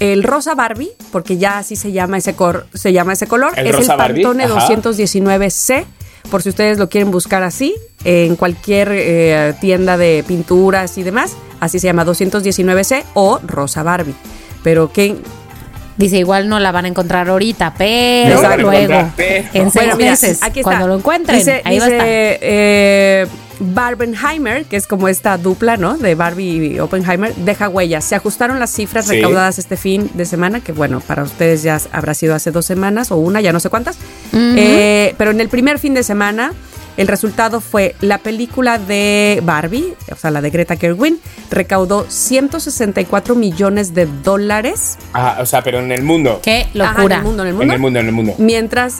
El 0.00 0.22
rosa 0.22 0.54
Barbie, 0.54 0.90
porque 1.10 1.38
ya 1.38 1.58
así 1.58 1.74
se 1.74 1.90
llama 1.92 2.17
ese, 2.18 2.34
cor- 2.34 2.66
se 2.74 2.92
llama 2.92 3.14
ese 3.14 3.26
color, 3.26 3.52
El 3.56 3.66
es 3.68 3.74
rosa 3.76 3.92
el 3.92 3.98
Barbie, 3.98 4.22
Pantone 4.22 4.44
ajá. 4.44 4.68
219C, 4.68 5.84
por 6.30 6.42
si 6.42 6.50
ustedes 6.50 6.78
lo 6.78 6.88
quieren 6.88 7.10
buscar 7.10 7.42
así, 7.42 7.74
en 8.04 8.36
cualquier 8.36 8.90
eh, 8.92 9.54
tienda 9.60 9.96
de 9.96 10.24
pinturas 10.26 10.98
y 10.98 11.02
demás. 11.02 11.36
así 11.60 11.78
se 11.78 11.86
llama 11.86 12.04
219C 12.04 13.04
o 13.14 13.40
Rosa 13.46 13.82
Barbie. 13.82 14.14
Pero 14.62 14.92
que 14.92 15.16
Dice, 15.96 16.18
igual 16.18 16.48
no 16.48 16.60
la 16.60 16.70
van 16.70 16.84
a 16.84 16.88
encontrar 16.88 17.28
ahorita, 17.28 17.74
pero 17.76 18.36
No 18.40 18.56
luego, 18.56 18.72
encontrar, 18.72 19.12
pero- 19.16 19.44
en 19.52 19.70
seis 19.72 19.74
Bueno, 19.74 19.96
mira, 19.96 20.10
meses, 20.12 20.40
aquí 20.44 20.60
está. 20.60 20.70
cuando 20.70 20.86
lo 20.86 20.94
encuentren, 20.96 21.36
Dice, 21.40 21.60
ahí 21.64 21.76
va 21.80 21.86
a 21.86 21.88
dice, 21.88 21.96
estar. 22.34 22.38
eh, 22.42 23.26
Barbenheimer, 23.60 24.64
que 24.64 24.76
es 24.76 24.86
como 24.86 25.08
esta 25.08 25.36
dupla, 25.38 25.76
¿no? 25.76 25.96
De 25.96 26.14
Barbie 26.14 26.74
y 26.74 26.80
Oppenheimer, 26.80 27.34
deja 27.36 27.68
huellas. 27.68 28.04
Se 28.04 28.14
ajustaron 28.14 28.58
las 28.58 28.70
cifras 28.70 29.06
Sí. 29.06 29.16
recaudadas 29.16 29.58
este 29.58 29.76
fin 29.76 30.10
de 30.14 30.24
semana, 30.24 30.60
que 30.60 30.72
bueno, 30.72 31.00
para 31.00 31.22
ustedes 31.22 31.62
ya 31.62 31.80
habrá 31.92 32.14
sido 32.14 32.34
hace 32.34 32.50
dos 32.50 32.66
semanas 32.66 33.10
o 33.10 33.16
una, 33.16 33.40
ya 33.40 33.52
no 33.52 33.60
sé 33.60 33.70
cuántas. 33.70 33.98
Eh, 34.34 35.14
pero 35.18 35.30
en 35.30 35.40
el 35.40 35.48
primer 35.48 35.78
fin 35.78 35.94
de 35.94 36.02
semana, 36.02 36.52
el 36.96 37.06
resultado 37.06 37.60
fue 37.60 37.94
la 38.00 38.18
película 38.18 38.78
de 38.78 39.40
Barbie, 39.44 39.94
o 40.10 40.16
sea, 40.16 40.30
la 40.32 40.40
de 40.40 40.50
Greta 40.50 40.76
Gerwin, 40.76 41.20
recaudó 41.50 42.04
164 42.08 43.34
millones 43.36 43.94
de 43.94 44.06
dólares. 44.24 44.98
Ah, 45.14 45.38
o 45.40 45.46
sea, 45.46 45.62
pero 45.62 45.78
en 45.78 45.92
el 45.92 46.02
mundo. 46.02 46.40
Qué 46.42 46.66
Ajá, 46.80 46.94
locura. 46.96 47.16
en 47.16 47.20
el 47.20 47.24
mundo, 47.26 47.42
en 47.42 47.48
el 47.48 47.54
mundo. 47.54 47.64
En 47.64 47.70
el 47.70 47.78
mundo, 47.80 47.98
en 48.00 48.06
el 48.06 48.12
mundo. 48.12 48.34
Mientras 48.38 48.96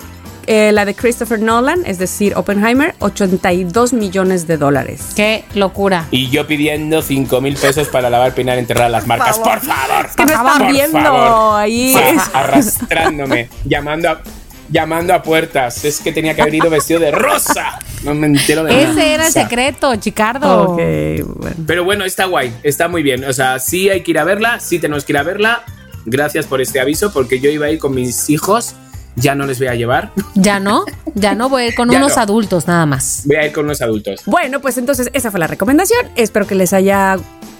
eh, 0.50 0.72
la 0.72 0.86
de 0.86 0.94
Christopher 0.94 1.38
Nolan, 1.40 1.82
es 1.84 1.98
decir, 1.98 2.32
Oppenheimer, 2.34 2.94
82 3.00 3.92
millones 3.92 4.46
de 4.46 4.56
dólares. 4.56 5.08
Qué 5.14 5.44
locura. 5.54 6.06
Y 6.10 6.30
yo 6.30 6.46
pidiendo 6.46 7.02
5 7.02 7.42
mil 7.42 7.54
pesos 7.54 7.88
para 7.88 8.08
lavar, 8.08 8.32
peinar, 8.34 8.56
enterrar 8.56 8.90
las 8.90 9.06
marcas. 9.06 9.38
Por 9.38 9.60
favor. 9.60 10.08
que 10.16 10.24
no 10.24 10.32
están 10.32 10.58
Por 10.58 10.72
viendo 10.72 10.98
favor. 10.98 11.60
ahí. 11.60 11.94
Ah, 11.94 12.30
Arrastrándome, 12.32 13.50
llamando 13.66 14.08
a, 14.08 14.22
llamando 14.70 15.12
a 15.12 15.22
puertas. 15.22 15.84
Es 15.84 16.00
que 16.00 16.12
tenía 16.12 16.34
que 16.34 16.40
haber 16.40 16.54
ido 16.54 16.70
vestido 16.70 16.98
de 17.00 17.10
rosa. 17.10 17.78
No 18.04 18.14
me 18.14 18.26
entero 18.28 18.64
de 18.64 18.72
nada. 18.72 18.90
Ese 18.90 19.12
era 19.12 19.26
el 19.26 19.32
secreto, 19.32 19.94
Chicardo. 19.96 20.74
Bueno. 20.74 21.56
Pero 21.66 21.84
bueno, 21.84 22.06
está 22.06 22.24
guay, 22.24 22.54
está 22.62 22.88
muy 22.88 23.02
bien. 23.02 23.22
O 23.24 23.34
sea, 23.34 23.58
sí 23.58 23.90
hay 23.90 24.02
que 24.02 24.12
ir 24.12 24.18
a 24.18 24.24
verla, 24.24 24.60
sí 24.60 24.78
tenemos 24.78 25.04
que 25.04 25.12
ir 25.12 25.18
a 25.18 25.22
verla. 25.24 25.62
Gracias 26.06 26.46
por 26.46 26.62
este 26.62 26.80
aviso, 26.80 27.12
porque 27.12 27.38
yo 27.38 27.50
iba 27.50 27.66
a 27.66 27.70
ir 27.70 27.78
con 27.78 27.94
mis 27.94 28.30
hijos, 28.30 28.74
ya 29.16 29.34
no 29.34 29.46
les 29.46 29.58
voy 29.58 29.68
a 29.68 29.74
llevar. 29.74 30.12
Ya 30.34 30.60
no, 30.60 30.84
ya 31.14 31.34
no 31.34 31.48
voy 31.48 31.62
a 31.62 31.66
ir 31.68 31.74
con 31.74 31.88
unos 31.94 32.16
no. 32.16 32.22
adultos 32.22 32.66
nada 32.66 32.86
más. 32.86 33.22
Voy 33.24 33.36
a 33.36 33.46
ir 33.46 33.52
con 33.52 33.66
los 33.66 33.80
adultos. 33.82 34.22
Bueno, 34.26 34.60
pues 34.60 34.78
entonces 34.78 35.10
esa 35.12 35.30
fue 35.30 35.40
la 35.40 35.46
recomendación. 35.46 36.06
Espero 36.16 36.46
que 36.46 36.54
les 36.54 36.72
haya, 36.72 37.16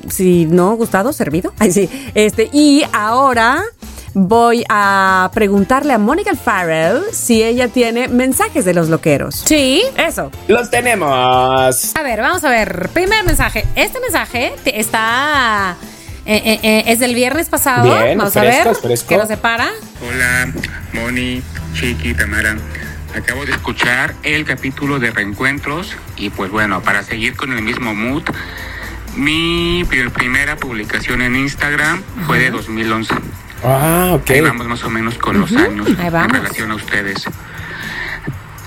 si 0.08 0.46
no 0.46 0.74
gustado, 0.76 1.12
servido. 1.12 1.52
Ay, 1.58 1.72
sí. 1.72 1.88
Este, 2.14 2.48
y 2.52 2.84
ahora 2.92 3.62
voy 4.14 4.64
a 4.68 5.30
preguntarle 5.34 5.92
a 5.92 5.98
Mónica 5.98 6.34
Farrell 6.34 7.02
si 7.12 7.42
ella 7.42 7.68
tiene 7.68 8.08
mensajes 8.08 8.64
de 8.64 8.74
los 8.74 8.88
loqueros. 8.88 9.42
Sí. 9.44 9.82
Eso. 9.96 10.30
Los 10.48 10.70
tenemos. 10.70 11.12
A 11.96 12.02
ver, 12.02 12.20
vamos 12.20 12.42
a 12.44 12.50
ver. 12.50 12.88
Primer 12.92 13.24
mensaje. 13.24 13.64
Este 13.76 14.00
mensaje 14.00 14.54
te- 14.64 14.80
está. 14.80 15.76
Eh, 16.28 16.42
eh, 16.44 16.60
eh, 16.62 16.82
es 16.86 16.98
del 17.00 17.14
viernes 17.14 17.48
pasado. 17.48 17.84
Bien, 17.84 18.18
vamos 18.18 18.34
fresco, 18.34 18.60
a 18.68 18.72
ver. 18.72 18.76
fresco. 18.76 19.08
¿Qué 19.08 19.16
nos 19.16 19.28
separa? 19.28 19.70
Hola, 20.06 20.52
Moni, 20.92 21.42
Chiqui, 21.74 22.14
Tamara. 22.14 22.56
Acabo 23.16 23.46
de 23.46 23.52
escuchar 23.52 24.14
el 24.22 24.44
capítulo 24.44 24.98
de 24.98 25.10
reencuentros 25.10 25.96
y 26.18 26.28
pues 26.30 26.50
bueno, 26.50 26.82
para 26.82 27.02
seguir 27.02 27.34
con 27.34 27.52
el 27.52 27.62
mismo 27.62 27.94
mood, 27.94 28.22
mi 29.16 29.84
pri- 29.88 30.10
primera 30.10 30.56
publicación 30.56 31.22
en 31.22 31.34
Instagram 31.34 32.02
fue 32.26 32.38
de 32.38 32.50
2011. 32.50 33.14
Ah, 33.64 34.10
ok. 34.12 34.30
Ahí 34.30 34.40
vamos 34.42 34.66
más 34.68 34.84
o 34.84 34.90
menos 34.90 35.16
con 35.18 35.40
los 35.40 35.50
años 35.52 35.88
Ahí 35.98 36.06
en 36.06 36.12
vamos. 36.12 36.32
relación 36.32 36.70
a 36.70 36.74
ustedes. 36.76 37.24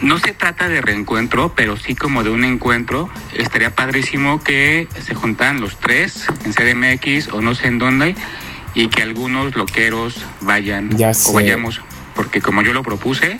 No 0.01 0.17
se 0.17 0.33
trata 0.33 0.67
de 0.67 0.81
reencuentro, 0.81 1.53
pero 1.55 1.77
sí 1.77 1.95
como 1.95 2.23
de 2.23 2.31
un 2.31 2.43
encuentro. 2.43 3.09
Estaría 3.33 3.75
padrísimo 3.75 4.43
que 4.43 4.87
se 4.99 5.13
juntaran 5.13 5.61
los 5.61 5.77
tres 5.77 6.25
en 6.43 6.53
CDMX 6.53 7.29
o 7.29 7.41
no 7.41 7.53
sé 7.53 7.67
en 7.67 7.77
dónde 7.77 8.15
y 8.73 8.87
que 8.87 9.03
algunos 9.03 9.55
loqueros 9.55 10.25
vayan 10.41 10.97
Ya 10.97 11.11
o 11.27 11.33
vayamos, 11.33 11.81
porque 12.15 12.41
como 12.41 12.63
yo 12.63 12.73
lo 12.73 12.83
propuse, 12.83 13.39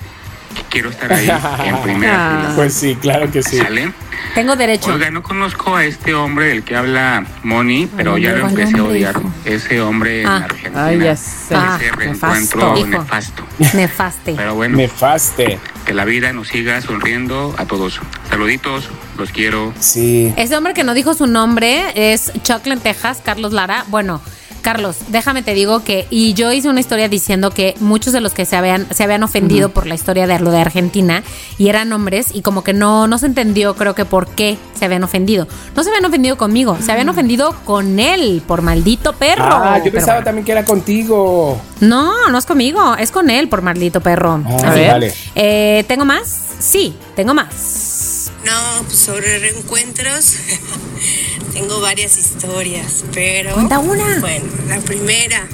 quiero 0.69 0.89
estar 0.89 1.11
ahí 1.11 1.29
en 1.65 1.77
primera 1.83 2.29
fila. 2.41 2.51
Pues 2.55 2.73
sí, 2.73 2.95
claro 2.95 3.31
que 3.31 3.41
sí. 3.43 3.57
¿Sale? 3.57 3.91
Tengo 4.35 4.55
derecho. 4.55 4.93
Oiga, 4.93 5.09
no 5.11 5.23
conozco 5.23 5.75
a 5.75 5.83
este 5.83 6.13
hombre 6.13 6.47
del 6.47 6.63
que 6.63 6.75
habla 6.75 7.25
Moni, 7.43 7.89
pero 7.97 8.15
Ay, 8.15 8.23
ya 8.23 8.31
lo 8.33 8.47
empecé 8.47 8.77
a 8.77 8.83
odiar. 8.83 9.15
hijo. 9.17 9.31
Ese 9.45 9.81
hombre 9.81 10.21
en 10.21 10.27
Ah. 10.27 10.35
Argentina. 10.45 10.85
Ay, 10.85 10.99
ya 10.99 11.15
sé. 11.15 11.55
Ah, 11.55 11.77
Ese 11.81 11.85
nefasto. 12.07 12.59
reencuentro 12.59 12.77
Hijo. 12.77 12.87
nefasto. 12.87 13.43
Nefaste. 13.73 14.33
Pero 14.37 14.55
bueno, 14.55 14.77
Nefaste. 14.77 15.59
que 15.85 15.93
la 15.93 16.05
vida 16.05 16.31
nos 16.33 16.47
siga 16.49 16.79
sonriendo 16.81 17.53
a 17.57 17.65
todos. 17.65 17.99
Saluditos, 18.29 18.89
los 19.17 19.31
quiero. 19.31 19.73
Sí. 19.79 20.33
Ese 20.37 20.55
hombre 20.55 20.73
que 20.73 20.83
no 20.83 20.93
dijo 20.93 21.13
su 21.13 21.27
nombre 21.27 22.13
es 22.13 22.31
Chuck 22.43 22.65
Lentejas, 22.67 23.21
Carlos 23.25 23.51
Lara. 23.53 23.83
Bueno, 23.87 24.21
Carlos, 24.62 24.97
déjame 25.07 25.41
te 25.41 25.53
digo 25.53 25.84
que, 25.84 26.05
y 26.09 26.34
yo 26.34 26.51
hice 26.51 26.70
una 26.70 26.80
historia 26.80 27.09
diciendo 27.09 27.49
que 27.49 27.76
muchos 27.80 28.14
de 28.14 28.22
los 28.22 28.34
que 28.34 28.45
se 28.45 28.55
habían, 28.55 28.88
se 28.93 29.03
habían 29.03 29.24
ofendido 29.24 29.70
por 29.70 29.88
la 29.88 29.95
historia 29.95 30.28
de 30.28 30.39
lo 30.39 30.51
de 30.51 30.59
Argentina 30.62 31.24
y 31.57 31.70
eran 31.70 31.91
hombres 31.93 32.28
y 32.34 32.41
como 32.41 32.64
que 32.64 32.74
no, 32.74 33.07
no 33.07 33.18
se 33.18 33.26
entendió 33.26 33.76
creo 33.76 33.95
que 33.95 34.05
por 34.05 34.28
qué 34.30 34.57
se 34.78 34.86
habían 34.86 35.03
ofendido. 35.03 35.47
No 35.76 35.84
se 35.84 35.89
habían 35.89 36.05
ofendido 36.05 36.38
conmigo, 36.38 36.78
se 36.82 36.91
habían 36.91 37.09
ofendido 37.09 37.55
con 37.66 37.99
él 37.99 38.43
por 38.47 38.62
maldito 38.62 39.14
perro. 39.14 39.43
Ah, 39.45 39.78
yo 39.78 39.86
Pero 39.86 39.95
pensaba 39.95 40.18
bueno. 40.18 40.26
también 40.26 40.45
que 40.45 40.51
era 40.51 40.64
contigo. 40.66 41.59
No, 41.80 42.30
no 42.30 42.38
es 42.38 42.45
conmigo, 42.45 42.95
es 42.97 43.12
con 43.12 43.30
él 43.30 43.49
por 43.49 43.62
maldito 43.64 44.01
perro. 44.01 44.43
Ah, 44.45 44.72
Así. 44.72 44.86
vale. 44.86 45.14
Eh, 45.36 45.84
¿Tengo 45.88 46.05
más? 46.05 46.28
Sí, 46.59 46.95
tengo 47.16 47.34
más. 47.34 48.32
No, 48.45 48.84
pues 48.86 48.97
sobre 48.97 49.39
reencuentros 49.39 50.36
tengo 51.53 51.79
varias 51.79 52.17
historias, 52.17 53.03
pero 53.13 53.53
Cuenta 53.53 53.79
una. 53.79 54.19
bueno, 54.19 54.45
la 54.67 54.79
primera 54.79 55.47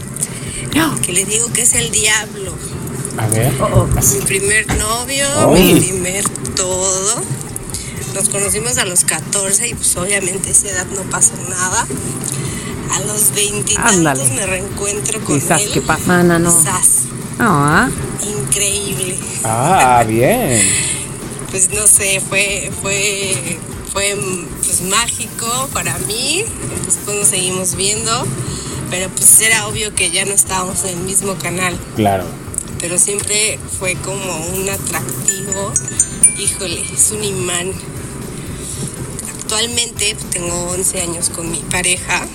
que 1.03 1.11
les 1.13 1.27
digo 1.27 1.51
que 1.53 1.61
es 1.63 1.73
el 1.73 1.89
diablo. 1.91 2.53
A 3.17 3.25
ver. 3.27 3.51
Mi 3.51 4.21
primer 4.25 4.67
novio, 4.77 5.25
Ay. 5.55 5.73
mi 5.73 5.79
primer 5.81 6.23
todo. 6.55 7.21
Nos 8.13 8.29
conocimos 8.29 8.77
a 8.77 8.85
los 8.85 9.03
14 9.03 9.69
y 9.69 9.73
pues 9.73 9.95
obviamente 9.95 10.49
a 10.49 10.51
esa 10.51 10.67
edad 10.69 10.85
no 10.95 11.01
pasó 11.09 11.33
nada. 11.49 11.87
A 12.93 12.99
los 13.01 13.33
20 13.33 13.71
y 13.73 13.75
Ándale. 13.77 14.19
tantos 14.19 14.35
me 14.35 14.45
reencuentro 14.45 15.19
con 15.23 15.39
Quizás, 15.39 15.61
él. 15.63 15.71
¿qué 15.73 15.81
pasa? 15.81 16.03
Mana, 16.07 16.37
no. 16.39 16.55
Quizás. 16.55 17.03
Ah, 17.39 17.89
Increíble. 18.43 19.17
Ah, 19.43 20.03
bien. 20.07 20.61
pues 21.49 21.69
no 21.71 21.87
sé, 21.87 22.21
fue, 22.27 22.71
fue, 22.81 23.57
fue 23.91 24.17
pues 24.63 24.81
mágico 24.81 25.69
para 25.73 25.97
mí. 25.99 26.43
Después 26.85 27.17
nos 27.17 27.27
seguimos 27.27 27.75
viendo, 27.75 28.11
pero 28.89 29.09
pues 29.09 29.41
era 29.41 29.67
obvio 29.67 29.93
que 29.93 30.11
ya 30.11 30.25
no 30.25 30.33
estábamos 30.33 30.83
en 30.83 30.97
el 30.97 31.03
mismo 31.03 31.35
canal. 31.35 31.77
Claro. 31.95 32.25
Pero 32.79 32.97
siempre 32.97 33.59
fue 33.79 33.95
como 33.95 34.37
un 34.55 34.69
atractivo. 34.69 35.73
Híjole, 36.37 36.81
es 36.93 37.11
un 37.11 37.23
imán. 37.23 37.73
Actualmente 39.41 40.15
tengo 40.31 40.69
11 40.71 41.01
años 41.01 41.29
con 41.29 41.49
mi 41.49 41.59
pareja. 41.59 42.27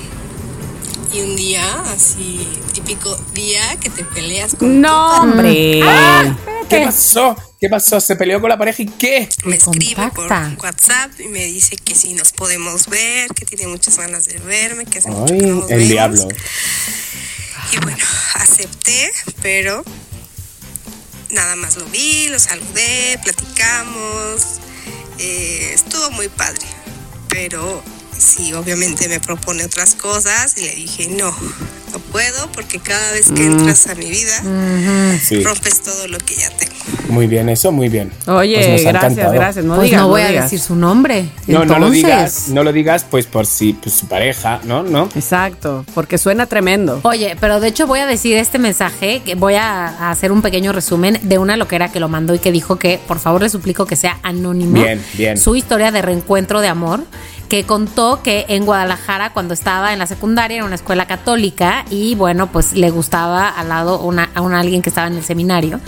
Y 1.13 1.21
un 1.21 1.37
día, 1.37 1.63
así, 1.95 2.49
típico 2.73 3.15
día 3.35 3.77
que 3.79 3.91
te 3.91 4.03
peleas 4.03 4.55
con 4.55 4.81
no, 4.81 5.15
tu 5.15 5.23
hombre. 5.23 5.83
Ah, 5.85 6.35
¿Qué 6.69 6.81
pasó? 6.81 7.37
¿Qué 7.63 7.69
pasó? 7.69 8.01
¿Se 8.01 8.17
peleó 8.17 8.41
con 8.41 8.51
la 8.51 8.59
pareja 8.59 8.83
y 8.83 8.87
qué? 8.87 9.29
me 9.45 9.55
escribe 9.55 10.11
por. 10.17 10.27
WhatsApp 10.27 11.13
y 11.21 11.29
me 11.29 11.45
dice 11.45 11.77
que 11.77 11.95
si 11.95 12.13
nos 12.13 12.33
podemos 12.33 12.89
ver, 12.89 13.29
que 13.31 13.47
tiene 13.47 13.69
muchas 13.69 13.99
ganas 13.99 14.25
de 14.25 14.37
verme, 14.41 14.85
que 14.85 14.99
hace 14.99 15.09
mucho 15.13 15.33
Ay, 15.33 15.39
que 15.39 15.47
no 15.47 15.55
nos 15.61 15.71
el 15.71 15.77
vemos. 15.77 15.89
diablo. 15.89 16.29
Y 17.71 17.77
bueno, 17.85 18.05
acepté, 18.35 19.13
pero 19.43 19.85
nada 21.31 21.55
más 21.55 21.77
lo 21.77 21.85
vi, 21.85 22.27
lo 22.31 22.41
saludé, 22.41 23.21
platicamos, 23.23 24.43
eh, 25.21 25.71
estuvo 25.73 26.11
muy 26.11 26.29
padre, 26.31 26.67
pero 27.29 27.81
sí, 28.23 28.53
obviamente 28.55 29.09
me 29.09 29.21
propone 29.21 29.65
otras 29.65 29.95
cosas 29.95 30.55
y 30.57 30.63
le 30.63 30.75
dije 30.75 31.09
no, 31.11 31.31
no 31.93 31.99
puedo 32.11 32.51
porque 32.53 32.79
cada 32.79 33.13
vez 33.13 33.31
que 33.33 33.45
entras 33.47 33.87
a 33.89 33.95
mi 33.95 34.07
vida 34.11 35.19
Sí. 35.23 35.43
rompes 35.43 35.81
todo 35.83 36.09
lo 36.09 36.19
que 36.19 36.35
ya 36.37 36.49
tengo. 36.51 36.73
Muy 37.09 37.27
bien, 37.27 37.49
eso, 37.49 37.71
muy 37.73 37.89
bien. 37.89 38.11
Oye, 38.27 38.55
Pues 38.57 38.83
gracias, 38.83 38.95
encantado. 39.13 39.33
gracias. 39.35 39.65
No 39.65 39.75
pues 39.77 39.87
digas, 39.87 40.01
no 40.03 40.09
voy 40.09 40.23
a 40.23 40.29
digas. 40.29 40.45
decir 40.45 40.61
su 40.61 40.75
nombre. 40.77 41.29
No, 41.47 41.65
no 41.65 41.79
lo 41.79 41.91
digas, 41.91 42.49
no 42.49 42.65
lo 42.65 42.73
digas, 42.73 43.05
pues 43.09 43.27
por 43.27 43.45
si 43.47 43.75
pues, 43.75 43.95
su 43.95 44.07
pareja, 44.07 44.61
¿no? 44.65 44.83
¿No? 44.83 45.09
Exacto, 45.15 45.85
porque 45.95 46.17
suena 46.19 46.47
tremendo. 46.47 47.01
Oye, 47.03 47.37
pero 47.41 47.61
de 47.61 47.69
hecho 47.69 47.87
voy 47.87 48.01
a 48.01 48.07
decir 48.07 48.37
este 48.37 48.59
mensaje, 48.59 49.21
que 49.25 49.35
voy 49.35 49.55
a, 49.55 49.89
a 49.89 50.11
hacer 50.11 50.33
un 50.33 50.41
pequeño 50.43 50.73
resumen 50.73 51.19
de 51.23 51.39
una 51.39 51.57
loquera 51.57 51.91
que 51.93 52.01
lo 52.01 52.09
mandó 52.09 52.35
y 52.35 52.39
que 52.39 52.53
dijo 52.53 52.79
que 52.79 52.99
por 53.07 53.19
favor 53.19 53.43
le 53.43 53.51
suplico 53.51 53.87
que 53.87 53.97
sea 53.97 54.19
anónimo. 54.23 54.73
Bien, 54.75 55.05
bien. 55.15 55.37
Su 55.39 55.55
historia 55.57 55.91
de 55.93 56.01
reencuentro 56.03 56.61
de 56.61 56.69
amor, 56.69 57.05
que 57.53 57.65
contó 57.65 58.23
que 58.23 58.47
en 58.49 58.65
Guadalajara 58.65 59.35
cuando 59.35 59.53
estaba 59.53 59.93
en 59.93 59.99
la 59.99 60.07
secundaria 60.07 60.57
era 60.57 60.65
una 60.65 60.77
escuela 60.77 61.05
católica 61.05 61.85
y 61.91 62.15
bueno, 62.15 62.51
pues 62.51 62.73
le 62.73 62.89
gustaba 62.89 63.47
al 63.47 63.69
lado 63.69 63.99
una, 64.01 64.31
a 64.35 64.41
un 64.41 64.55
alguien 64.55 64.81
que 64.81 64.89
estaba 64.89 65.07
en 65.07 65.17
el 65.17 65.23
seminario. 65.23 65.79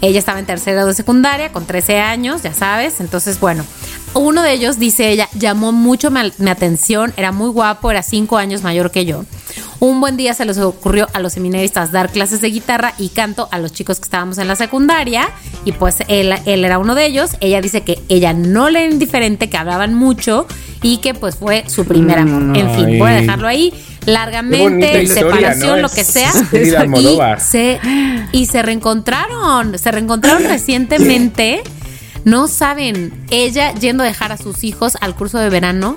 Ella 0.00 0.18
estaba 0.18 0.40
en 0.40 0.46
tercero 0.46 0.84
de 0.84 0.94
secundaria 0.94 1.52
con 1.52 1.64
13 1.64 2.00
años, 2.00 2.42
ya 2.42 2.52
sabes. 2.52 2.98
Entonces, 2.98 3.38
bueno, 3.38 3.64
uno 4.14 4.42
de 4.42 4.52
ellos, 4.52 4.80
dice 4.80 5.10
ella, 5.10 5.28
llamó 5.34 5.70
mucho 5.70 6.10
mi, 6.10 6.32
mi 6.38 6.50
atención, 6.50 7.14
era 7.16 7.30
muy 7.30 7.50
guapo, 7.50 7.92
era 7.92 8.02
cinco 8.02 8.36
años 8.36 8.64
mayor 8.64 8.90
que 8.90 9.04
yo. 9.04 9.24
Un 9.82 10.00
buen 10.00 10.16
día 10.16 10.32
se 10.32 10.44
les 10.44 10.58
ocurrió 10.58 11.08
a 11.12 11.18
los 11.18 11.32
seminaristas 11.32 11.90
dar 11.90 12.08
clases 12.08 12.40
de 12.40 12.50
guitarra 12.50 12.94
y 12.98 13.08
canto 13.08 13.48
a 13.50 13.58
los 13.58 13.72
chicos 13.72 13.98
que 13.98 14.04
estábamos 14.04 14.38
en 14.38 14.46
la 14.46 14.54
secundaria 14.54 15.28
y 15.64 15.72
pues 15.72 15.96
él, 16.06 16.32
él 16.46 16.64
era 16.64 16.78
uno 16.78 16.94
de 16.94 17.04
ellos. 17.04 17.30
Ella 17.40 17.60
dice 17.60 17.80
que 17.80 18.00
ella 18.08 18.32
no 18.32 18.70
le 18.70 18.84
era 18.84 18.92
indiferente, 18.92 19.50
que 19.50 19.56
hablaban 19.56 19.94
mucho 19.94 20.46
y 20.82 20.98
que 20.98 21.14
pues 21.14 21.34
fue 21.34 21.64
su 21.66 21.84
primer 21.84 22.20
amor. 22.20 22.56
En 22.56 22.72
fin, 22.76 22.96
voy 22.96 23.10
a 23.10 23.14
dejarlo 23.14 23.48
ahí 23.48 23.74
largamente, 24.06 25.02
historia, 25.02 25.32
separación, 25.32 25.68
¿no? 25.70 25.82
lo 25.82 25.88
que 25.88 26.04
sea. 26.04 26.30
Y 26.52 27.40
se, 27.40 27.80
y 28.30 28.46
se 28.46 28.62
reencontraron, 28.62 29.76
se 29.80 29.90
reencontraron 29.90 30.44
recientemente. 30.44 31.60
No 32.24 32.46
saben, 32.46 33.12
ella 33.30 33.74
yendo 33.74 34.04
a 34.04 34.06
dejar 34.06 34.30
a 34.30 34.36
sus 34.36 34.62
hijos 34.62 34.96
al 35.00 35.16
curso 35.16 35.38
de 35.38 35.50
verano, 35.50 35.96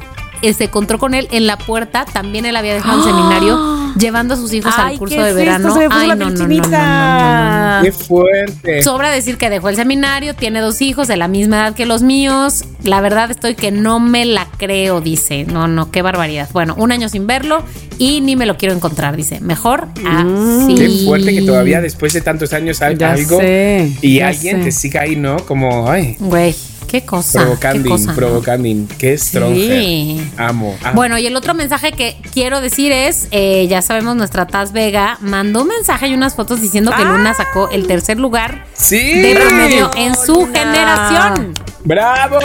se 0.54 0.66
encontró 0.66 1.00
con 1.00 1.14
él 1.14 1.28
en 1.32 1.48
la 1.48 1.58
puerta, 1.58 2.06
también 2.06 2.46
él 2.46 2.56
había 2.56 2.74
dejado 2.74 3.00
el 3.00 3.04
seminario, 3.04 3.94
llevando 3.98 4.34
a 4.34 4.38
sus 4.38 4.54
hijos 4.54 4.74
al 4.78 4.98
curso 4.98 5.16
¿qué 5.16 5.24
de 5.24 5.34
verano. 5.34 5.74
Ay, 5.92 6.08
la 6.10 6.16
no, 6.16 6.30
no, 6.30 6.48
no. 6.48 7.84
Qué 7.84 7.92
fuerte. 7.92 8.84
Sobra 8.84 9.12
decir 9.12 9.38
que 9.38 9.50
dejó 9.50 9.70
el 9.70 9.76
seminario, 9.76 10.36
tiene 10.36 10.60
dos 10.62 10.82
hijos 10.82 11.08
de 11.08 11.18
la 11.18 11.28
misma 11.28 11.58
edad 11.58 11.76
que 11.76 11.86
los 11.86 12.02
míos. 12.02 12.64
La 12.84 13.02
verdad 13.02 13.32
estoy 13.32 13.56
que 13.56 13.72
no 13.72 14.00
me 14.00 14.26
la 14.26 14.48
creo, 14.58 15.02
dice. 15.02 15.46
No, 15.46 15.68
no, 15.68 15.92
qué 15.92 16.02
barbaridad. 16.02 16.50
Bueno, 16.54 16.76
un 16.78 16.92
año 16.92 17.10
sin 17.10 17.28
verlo 17.28 17.64
y 17.98 18.22
ni 18.22 18.36
me 18.36 18.46
lo 18.46 18.58
quiero 18.58 18.76
encontrar, 18.76 19.16
dice. 19.16 19.40
Mejor 19.40 19.88
así. 20.06 20.76
Qué 20.76 21.04
fuerte 21.06 21.34
que 21.34 21.42
todavía 21.42 21.82
después 21.82 22.14
de 22.14 22.22
tantos 22.22 22.54
años 22.54 22.82
hay 22.82 22.98
Ya 22.98 23.14
algo 23.14 23.40
sé, 23.40 23.92
y 24.02 24.20
alguien 24.22 24.58
sé. 24.60 24.64
te 24.66 24.72
siga 24.72 25.02
ahí, 25.02 25.16
¿no? 25.16 25.38
Como, 25.46 25.90
ay, 25.90 26.16
Güey, 26.20 26.56
qué 27.02 27.06
cosa. 27.06 27.42
provocando, 27.42 27.84
qué 27.84 27.90
cosa, 27.90 28.12
¿no? 28.12 28.16
provocando. 28.16 28.70
Qué 28.98 29.18
stronger. 29.18 29.80
Sí. 29.80 30.32
Amo. 30.38 30.78
amo. 30.82 30.96
Bueno, 30.96 31.18
y 31.18 31.26
el 31.28 31.36
otro 31.36 31.54
mensaje 31.54 31.92
que 31.92 32.18
quiero 32.34 32.62
decir 32.62 32.92
es, 32.92 33.28
eh, 33.32 33.68
ya 33.68 33.82
sabemos, 33.82 34.16
nuestra 34.16 34.48
Taz 34.48 34.72
Vega 34.72 35.18
mandó 35.22 35.62
un 35.64 35.68
mensaje 35.68 36.08
y 36.08 36.14
unas 36.14 36.36
fotos 36.36 36.62
diciendo 36.62 36.92
que 36.96 37.04
Luna 37.04 37.34
sacó 37.34 37.70
el 37.70 37.88
tercer 37.88 38.18
lugar 38.18 38.66
sí. 38.74 39.22
de 39.22 39.36
promedio 39.36 39.92
en 39.98 40.16
su 40.16 40.46
Luna. 40.46 40.60
generación. 40.60 41.54
¡Bravo! 41.84 42.40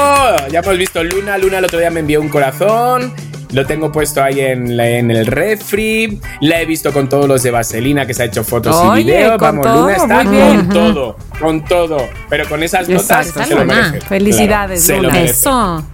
Ya 0.50 0.60
hemos 0.60 0.76
visto 0.76 1.02
Luna. 1.04 1.38
Luna 1.38 1.58
el 1.58 1.64
otro 1.64 1.78
día 1.78 1.90
me 1.90 2.00
envió 2.00 2.20
un 2.20 2.28
corazón. 2.28 3.14
Lo 3.52 3.66
tengo 3.66 3.90
puesto 3.90 4.22
ahí 4.22 4.40
en, 4.40 4.76
la- 4.76 4.88
en 4.88 5.10
el 5.10 5.26
refri. 5.26 6.20
La 6.40 6.60
he 6.60 6.66
visto 6.66 6.92
con 6.92 7.08
todos 7.08 7.26
los 7.26 7.42
de 7.42 7.50
Vaselina 7.50 8.06
que 8.06 8.14
se 8.14 8.22
ha 8.22 8.26
hecho 8.26 8.44
fotos 8.44 8.76
Oye, 8.76 9.00
y 9.00 9.04
videos. 9.04 9.38
Vamos, 9.40 9.66
todo, 9.66 9.80
Luna 9.82 9.96
está 9.96 10.24
muy 10.24 10.36
bien. 10.36 10.56
con 10.56 10.68
todo. 10.68 11.16
Con 11.40 11.64
todo. 11.64 11.96
Pero 12.28 12.48
con 12.48 12.62
esas 12.62 12.88
notas 12.88 13.26
Exacto. 13.28 13.44
se 13.48 13.54
lo 13.54 13.64
merece. 13.64 14.00
Felicidades, 14.02 14.84
Claro, 14.84 14.86
se 14.86 14.96
lo 14.96 15.02
Luna. 15.02 15.14
merece. 15.14 15.32
Eso. 15.32 15.84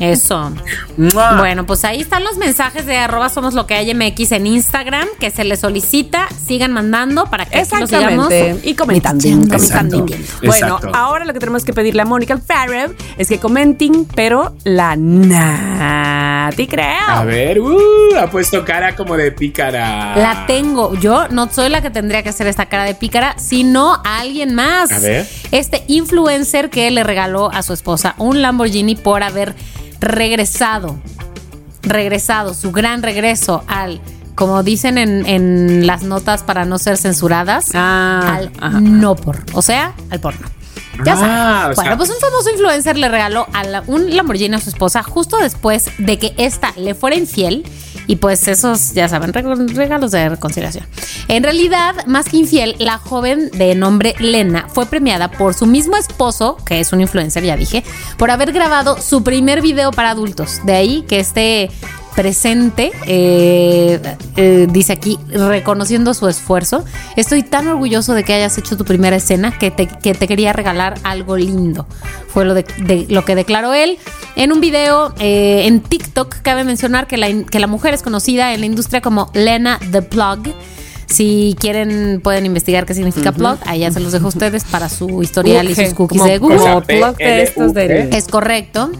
Eso. 0.00 0.50
¡Mua! 0.96 1.36
Bueno, 1.38 1.66
pues 1.66 1.84
ahí 1.84 2.00
están 2.00 2.24
los 2.24 2.38
mensajes 2.38 2.86
de 2.86 2.96
arroba 2.96 3.28
somos 3.28 3.52
lo 3.52 3.66
que 3.66 3.74
hay 3.74 3.94
MX 3.94 4.32
en 4.32 4.46
Instagram 4.46 5.06
que 5.18 5.30
se 5.30 5.44
les 5.44 5.60
solicita. 5.60 6.26
Sigan 6.44 6.72
mandando 6.72 7.26
para 7.26 7.44
que 7.44 7.58
aquí 7.58 7.76
los 7.78 7.90
sigamos. 7.90 8.32
Exactamente. 8.32 8.68
Y 8.68 8.74
comentando. 8.74 9.28
Comentando. 9.28 10.06
Bueno, 10.42 10.76
Exacto. 10.76 10.90
ahora 10.94 11.26
lo 11.26 11.34
que 11.34 11.38
tenemos 11.38 11.64
que 11.64 11.74
pedirle 11.74 12.00
a 12.00 12.06
Mónica 12.06 12.38
Farrell 12.38 12.96
es 13.18 13.28
que 13.28 13.38
comenten, 13.38 14.06
pero 14.06 14.54
la 14.64 14.96
Nati 14.96 16.66
creo. 16.66 17.06
A 17.06 17.24
ver, 17.24 17.60
uh, 17.60 18.16
ha 18.18 18.30
puesto 18.30 18.64
cara 18.64 18.96
como 18.96 19.18
de 19.18 19.32
pícara. 19.32 20.16
La 20.16 20.46
tengo. 20.46 20.94
Yo 20.94 21.28
no 21.28 21.50
soy 21.52 21.68
la 21.68 21.82
que 21.82 21.90
tendría 21.90 22.22
que 22.22 22.30
hacer 22.30 22.46
esta 22.46 22.66
cara 22.66 22.84
de 22.84 22.94
pícara, 22.94 23.34
sino 23.38 24.00
a 24.02 24.20
alguien 24.20 24.54
más. 24.54 24.90
A 24.92 24.98
ver. 24.98 25.28
Este 25.52 25.84
influencer 25.88 26.70
que 26.70 26.90
le 26.90 27.04
regaló 27.04 27.50
a 27.52 27.62
su 27.62 27.74
esposa 27.74 28.14
un 28.16 28.40
Lamborghini 28.40 28.94
por 28.94 29.22
haber 29.22 29.54
regresado. 30.00 30.98
Regresado, 31.82 32.54
su 32.54 32.72
gran 32.72 33.02
regreso 33.02 33.64
al. 33.66 34.00
Como 34.34 34.62
dicen 34.62 34.96
en, 34.96 35.26
en 35.26 35.86
las 35.86 36.02
notas 36.02 36.42
para 36.42 36.64
no 36.64 36.78
ser 36.78 36.96
censuradas, 36.96 37.70
Ah, 37.74 38.36
al 38.36 38.52
ajá. 38.60 38.80
no 38.80 39.14
por. 39.16 39.44
O 39.52 39.60
sea, 39.60 39.92
al 40.10 40.20
porno. 40.20 40.46
Ya 41.04 41.12
Ah, 41.14 41.16
saben. 41.16 41.72
o 41.72 41.74
Bueno, 41.74 41.96
pues 41.98 42.10
un 42.10 42.16
famoso 42.20 42.50
influencer 42.50 42.96
le 42.96 43.08
regaló 43.08 43.46
a 43.52 43.64
la- 43.64 43.82
un 43.86 44.14
Lamborghini 44.16 44.54
a 44.54 44.60
su 44.60 44.70
esposa 44.70 45.02
justo 45.02 45.36
después 45.38 45.86
de 45.98 46.18
que 46.18 46.34
ésta 46.38 46.72
le 46.76 46.94
fuera 46.94 47.16
infiel. 47.16 47.64
Y 48.10 48.16
pues 48.16 48.48
esos, 48.48 48.92
ya 48.92 49.08
saben, 49.08 49.32
reg- 49.32 49.72
regalos 49.72 50.10
de 50.10 50.28
reconciliación. 50.30 50.84
En 51.28 51.44
realidad, 51.44 51.94
más 52.06 52.28
que 52.28 52.38
infiel, 52.38 52.74
la 52.80 52.98
joven 52.98 53.50
de 53.52 53.76
nombre 53.76 54.16
Lena 54.18 54.66
fue 54.68 54.86
premiada 54.86 55.30
por 55.30 55.54
su 55.54 55.64
mismo 55.64 55.96
esposo, 55.96 56.56
que 56.66 56.80
es 56.80 56.92
un 56.92 57.00
influencer, 57.00 57.44
ya 57.44 57.56
dije, 57.56 57.84
por 58.18 58.32
haber 58.32 58.50
grabado 58.50 59.00
su 59.00 59.22
primer 59.22 59.62
video 59.62 59.92
para 59.92 60.10
adultos. 60.10 60.58
De 60.64 60.72
ahí 60.74 61.04
que 61.06 61.20
este 61.20 61.70
presente, 62.14 62.90
eh, 63.06 64.00
eh, 64.36 64.66
dice 64.70 64.92
aquí, 64.92 65.18
reconociendo 65.28 66.12
su 66.14 66.28
esfuerzo. 66.28 66.84
Estoy 67.16 67.42
tan 67.42 67.68
orgulloso 67.68 68.14
de 68.14 68.24
que 68.24 68.34
hayas 68.34 68.56
hecho 68.58 68.76
tu 68.76 68.84
primera 68.84 69.16
escena 69.16 69.56
que 69.58 69.70
te, 69.70 69.86
que 69.86 70.14
te 70.14 70.26
quería 70.28 70.52
regalar 70.52 70.98
algo 71.04 71.36
lindo. 71.36 71.86
Fue 72.28 72.44
lo, 72.44 72.54
de, 72.54 72.64
de- 72.78 73.06
lo 73.08 73.24
que 73.24 73.34
declaró 73.34 73.74
él 73.74 73.98
en 74.36 74.52
un 74.52 74.60
video 74.60 75.14
eh, 75.18 75.62
en 75.66 75.80
TikTok. 75.80 76.36
Cabe 76.42 76.64
mencionar 76.64 77.06
que 77.06 77.16
la, 77.16 77.28
que 77.44 77.58
la 77.58 77.66
mujer 77.66 77.94
es 77.94 78.02
conocida 78.02 78.54
en 78.54 78.60
la 78.60 78.66
industria 78.66 79.00
como 79.00 79.30
Lena 79.34 79.78
the 79.90 80.02
Plug. 80.02 80.54
Si 81.06 81.56
quieren, 81.58 82.20
pueden 82.22 82.46
investigar 82.46 82.86
qué 82.86 82.94
significa 82.94 83.32
plug. 83.32 83.58
Ahí 83.66 83.80
ya 83.80 83.90
se 83.90 83.98
los 83.98 84.12
dejo 84.12 84.26
a 84.26 84.28
ustedes 84.28 84.62
para 84.62 84.88
su 84.88 85.22
historial 85.24 85.68
y 85.68 85.74
sus 85.74 85.94
cookies 85.94 86.22
de 86.22 86.38
Google. 86.38 86.58
Plug 87.00 87.16
de 87.16 87.42
estos 87.42 87.72
es 88.16 88.28
correcto. 88.28 88.92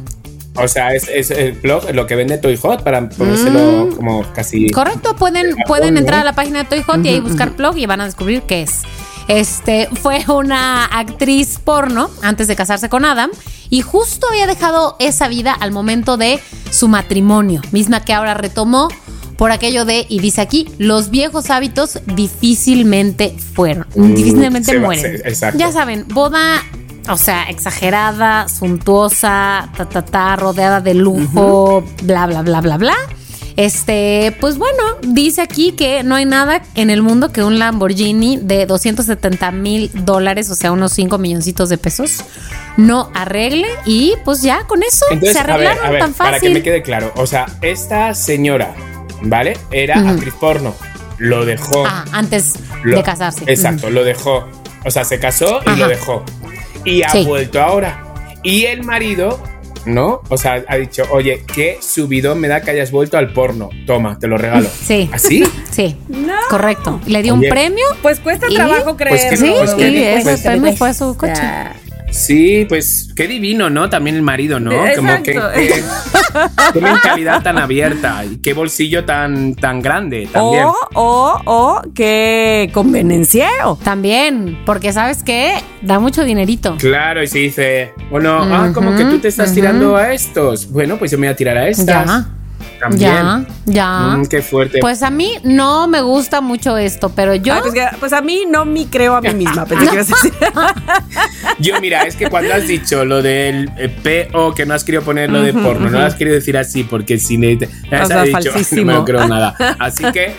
O 0.57 0.67
sea, 0.69 0.95
es, 0.95 1.09
es 1.09 1.31
el 1.31 1.53
blog, 1.53 1.95
lo 1.95 2.07
que 2.07 2.17
vende 2.17 2.37
Toy 2.39 2.57
Hot 2.57 2.83
para 2.83 3.09
ponérselo 3.09 3.87
Mm. 3.87 3.93
como 3.97 4.33
casi. 4.33 4.69
Correcto, 4.71 5.15
pueden, 5.17 5.55
pueden 5.67 5.97
entrar 5.97 6.21
a 6.21 6.25
la 6.25 6.33
página 6.35 6.61
de 6.61 6.65
Toy 6.65 6.83
Hot 6.83 7.05
y 7.05 7.09
ahí 7.09 7.21
buscar 7.21 7.53
plug 7.57 7.77
y 7.79 7.87
van 7.87 8.01
a 8.01 8.05
descubrir 8.05 8.43
qué 8.43 8.63
es. 8.63 8.81
Este 9.29 9.89
fue 10.03 10.25
una 10.29 10.87
actriz 10.87 11.59
porno 11.63 12.11
antes 12.23 12.49
de 12.49 12.57
casarse 12.57 12.89
con 12.89 13.05
Adam 13.05 13.31
y 13.71 13.83
justo 13.83 14.27
había 14.29 14.49
dejado 14.49 14.97
esa 14.99 15.29
vida 15.29 15.53
al 15.53 15.71
momento 15.71 16.17
de 16.17 16.41
su 16.73 16.89
matrimonio, 16.89 17.63
misma 17.71 18.05
que 18.05 18.13
ahora 18.13 18.35
retomó 18.35 18.89
por 19.37 19.53
aquello 19.53 19.85
de, 19.85 20.05
y 20.09 20.19
dice 20.19 20.41
aquí, 20.41 20.69
los 20.79 21.11
viejos 21.11 21.49
hábitos 21.51 22.01
difícilmente 22.07 23.35
fueron, 23.55 23.87
difícilmente 23.95 24.73
se 24.73 24.79
va- 24.79 24.85
mueren. 24.87 25.03
se- 25.19 25.29
exacto. 25.29 25.59
Ya 25.59 25.71
saben, 25.73 26.05
boda, 26.09 26.63
o 27.13 27.17
sea, 27.17 27.45
exagerada, 27.51 28.49
suntuosa, 28.49 29.69
ta, 29.77 29.89
ta, 29.89 30.03
ta, 30.03 30.37
rodeada 30.37 30.81
de 30.81 30.95
lujo, 30.95 31.85
bla, 32.03 32.27
bla, 32.27 32.43
bla, 32.43 32.61
bla, 32.61 32.77
bla. 32.79 32.95
Este, 33.57 34.35
pues 34.41 34.57
bueno, 34.57 34.83
dice 35.03 35.43
aquí 35.43 35.73
que 35.73 36.03
no 36.03 36.15
hay 36.15 36.25
nada 36.25 36.63
en 36.77 36.89
el 36.89 37.03
mundo 37.03 37.31
que 37.31 37.43
un 37.43 37.59
Lamborghini 37.59 38.39
de 38.39 38.65
270 38.65 39.51
mil 39.51 39.91
dólares, 39.93 40.49
o 40.51 40.55
sea, 40.55 40.73
unos 40.73 40.93
5 40.93 41.19
milloncitos 41.19 41.69
de 41.69 41.77
pesos, 41.77 42.25
no 42.79 43.11
arregle. 43.15 43.67
Y 43.85 44.15
pues 44.25 44.41
ya 44.43 44.67
con 44.67 44.83
eso 44.83 45.05
Entonces, 45.11 45.35
se 45.35 45.41
a 45.41 45.43
ver, 45.43 45.67
arreglaron 45.67 45.87
a 45.87 45.91
ver, 45.91 46.01
tan 46.01 46.15
para 46.15 46.39
que 46.41 46.49
me 46.49 46.55
fácil. 46.55 46.63
quede 46.63 46.83
claro. 46.83 47.13
O 47.17 47.27
sea, 47.27 47.47
esta 47.61 48.15
señora, 48.15 48.75
¿vale? 49.23 49.59
Era 49.73 49.99
Ujú. 49.99 50.09
actriz 50.09 50.35
porno. 50.41 50.75
Lo 51.19 51.45
dejó. 51.45 51.85
Ah, 51.87 52.05
antes 52.13 52.55
Lo- 52.83 52.97
de 52.97 53.03
casarse. 53.03 53.45
Exacto, 53.47 53.91
lo 53.91 54.05
dejó. 54.05 54.49
O 54.87 54.91
sea, 54.91 55.05
se 55.05 55.19
casó 55.19 55.61
y 55.67 55.69
Ajá. 55.69 55.77
lo 55.77 55.89
dejó. 55.89 56.25
Y 56.85 57.03
ha 57.03 57.09
Sí. 57.11 57.25
vuelto 57.25 57.61
ahora. 57.61 58.05
Y 58.43 58.65
el 58.65 58.83
marido, 58.85 59.43
¿no? 59.87 60.21
O 60.29 60.37
sea, 60.39 60.65
ha 60.67 60.77
dicho, 60.77 61.05
oye, 61.11 61.45
qué 61.55 61.79
subidón 61.81 62.41
me 62.41 62.49
da 62.49 62.63
que 62.63 62.71
hayas 62.71 62.91
vuelto 62.91 63.19
al 63.19 63.33
porno. 63.33 63.69
Toma, 63.87 64.19
te 64.19 64.27
lo 64.29 64.39
regalo. 64.39 64.69
Sí. 64.87 65.09
¿Así? 65.13 65.45
Sí, 65.71 65.97
No. 66.09 66.35
correcto. 66.49 67.01
Le 67.07 67.23
dio 67.23 67.35
Oye. 67.35 67.47
un 67.47 67.51
premio 67.51 67.85
Pues 68.03 68.19
cuesta 68.21 68.49
trabajo 68.49 68.97
Pues 68.97 68.97
creerlo. 68.97 69.31
que- 69.31 69.37
Sí, 69.37 69.53
pues 69.57 69.75
que- 69.75 69.89
y 69.91 70.03
ese 70.03 70.23
pues- 70.23 70.41
premio 70.43 70.73
fue 70.77 70.93
su 70.95 71.17
coche. 71.17 71.41
Sí, 72.11 72.67
pues 72.69 73.13
qué 73.15 73.27
divino, 73.29 73.71
¿no? 73.71 73.89
También 73.89 74.17
el 74.17 74.23
marido, 74.23 74.59
¿no? 74.61 74.71
Como 74.97 75.23
que, 75.23 75.31
Exacto. 75.33 75.53
que- 75.55 76.73
qué 76.73 76.81
mentalidad 76.81 77.43
tan 77.43 77.59
abierta 77.59 78.25
y 78.25 78.39
qué 78.39 78.53
bolsillo 78.53 79.05
tan, 79.05 79.55
tan 79.55 79.81
grande 79.81 80.29
también. 80.33 80.65
O, 80.65 80.75
o, 80.95 81.41
o, 81.45 81.83
que 81.95 82.71
convenenciero. 82.73 83.79
También, 83.83 84.59
porque 84.67 84.93
sabes 84.93 85.23
qué, 85.23 85.55
da 85.83 85.99
mucho 85.99 86.25
dinerito. 86.25 86.77
Claro, 86.79 87.23
y 87.23 87.27
se 87.29 87.39
dice, 87.39 87.93
bueno, 88.11 88.41
ah, 88.43 88.71
como 88.75 88.97
que 88.97 89.05
tú 89.05 89.19
te 89.19 89.29
estás 89.29 89.55
tirando 89.55 89.97
a 89.97 90.13
estos. 90.13 90.71
Bueno, 90.71 90.97
pues 90.99 91.11
yo 91.11 91.19
me 91.19 91.27
voy 91.29 91.33
a 91.33 91.37
tirar 91.37 91.57
a 91.57 91.69
estas. 91.69 91.87
Ya, 92.07 92.29
También. 92.81 93.01
ya, 93.13 93.45
ya. 93.67 94.17
Mm, 94.17 94.27
qué 94.27 94.43
fuerte. 94.43 94.79
Pues 94.81 95.03
a 95.03 95.11
mí 95.11 95.35
no 95.45 95.87
me 95.87 96.01
gusta 96.01 96.41
mucho 96.41 96.77
esto, 96.79 97.11
pero 97.11 97.35
yo 97.35 97.55
Ah, 97.55 97.59
pues, 97.63 97.75
que- 97.75 97.89
pues 97.99 98.13
a 98.13 98.21
mí 98.23 98.45
no 98.49 98.65
me 98.65 98.87
creo 98.87 99.15
a 99.17 99.21
mí 99.21 99.33
misma. 99.35 99.67
Pensé 99.67 99.87
que 99.89 99.95
ibas 99.95 100.11
a 100.13 100.15
decir. 100.15 100.33
Yo, 101.59 101.81
mira, 101.81 102.03
es 102.03 102.17
que 102.17 102.29
cuando 102.29 102.55
has 102.55 102.67
dicho 102.67 103.05
lo 103.05 103.23
del 103.23 103.71
eh, 103.77 104.29
PO, 104.33 104.55
que 104.55 104.65
no 104.67 104.75
has 104.75 104.85
querido 104.85 105.03
poner 105.03 105.31
lo 105.31 105.43
de 105.43 105.53
porno, 105.53 105.91
no 105.91 105.99
lo 105.99 106.05
has 106.07 106.15
querido 106.15 106.35
decir 106.37 106.57
así, 106.57 106.85
porque 106.85 107.19
si 107.19 107.37
me, 107.39 107.55
O 107.57 108.07
sea, 108.07 108.23
dicho, 108.23 108.51
"Ay, 108.55 108.65
no 108.73 108.85
me 108.85 108.93
lo 108.95 109.05
creo 109.05 109.29
nada. 109.29 109.55
Así 109.79 110.05
que 110.13 110.33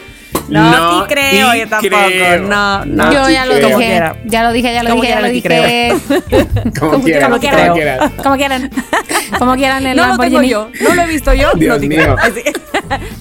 No, 0.50 1.04
te 1.06 1.14
creo, 1.14 1.54
yo 1.56 1.68
tampoco. 1.70 1.96
creo. 2.08 2.42
No, 2.42 2.86
no. 2.86 3.12
Yo 3.14 3.30
ya 3.30 3.46
lo 3.46 3.54
creo. 3.56 3.78
Dije, 3.78 4.02
ya 4.26 4.44
lo 4.44 4.52
dije, 4.52 4.74
ya 4.74 4.84
lo 4.84 4.94
dije, 4.96 5.08
ya 5.08 5.22
lo 5.22 5.28
dije. 5.30 5.94
Como 6.80 7.02
quieras, 7.04 7.30
como 7.30 7.40
quieras. 7.40 8.12
Como 8.22 8.36
quieran, 8.36 8.72
como 9.40 9.56
quieran 9.56 9.86
el 9.88 9.96
No 9.98 10.08
lo 10.08 10.18
tengo 10.18 10.24
Lamborghini. 10.42 10.50
yo, 10.50 10.70
no 10.82 10.96
lo 10.96 11.02
he 11.04 11.08
visto 11.08 11.34
yo, 11.34 11.52
Dios 11.56 11.76
no 11.76 11.80
te 11.82 11.88
mío. 11.88 12.16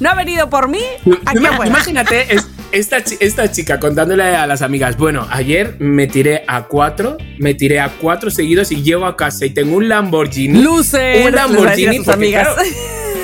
No 0.01 0.11
ha 0.11 0.15
venido 0.15 0.51
por 0.51 0.69
mí, 0.69 0.81
aquí. 1.27 1.39
Imagínate 1.67 2.35
es- 2.35 2.49
esta, 2.73 2.99
esta 2.99 3.51
chica 3.51 3.81
contándole 3.81 4.23
a 4.37 4.47
las 4.47 4.63
amigas, 4.63 4.97
bueno, 4.97 5.27
ayer 5.33 5.75
me 5.81 6.07
tiré 6.07 6.45
a 6.47 6.63
cuatro, 6.65 7.17
me 7.39 7.55
tiré 7.55 7.81
a 7.81 7.89
cuatro 8.01 8.31
seguidos 8.31 8.71
y 8.71 8.83
llego 8.83 9.07
a 9.07 9.17
casa 9.17 9.45
y 9.45 9.51
tengo 9.51 9.77
un 9.77 9.89
Lamborghini. 9.89 10.63
Luces, 10.63 11.27
Un 11.27 11.33
Lamborghini. 11.35 11.97
sus 11.97 12.07
porque, 12.07 12.13
amigas. 12.27 12.49
claro, 12.55 12.69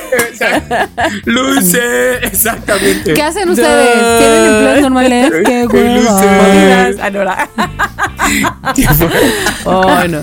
Luces, 1.25 2.19
exactamente. 2.23 3.15
¿Qué 3.15 3.23
hacen 3.23 3.49
ustedes? 3.49 4.19
¿Tienen 4.19 4.45
empleos 4.45 4.81
normales? 4.83 5.33
¡Qué 5.47 5.67
hueva! 5.67 6.91
Ah, 7.01 7.11
la- 7.11 7.49
Ay, 10.01 10.09
no. 10.09 10.21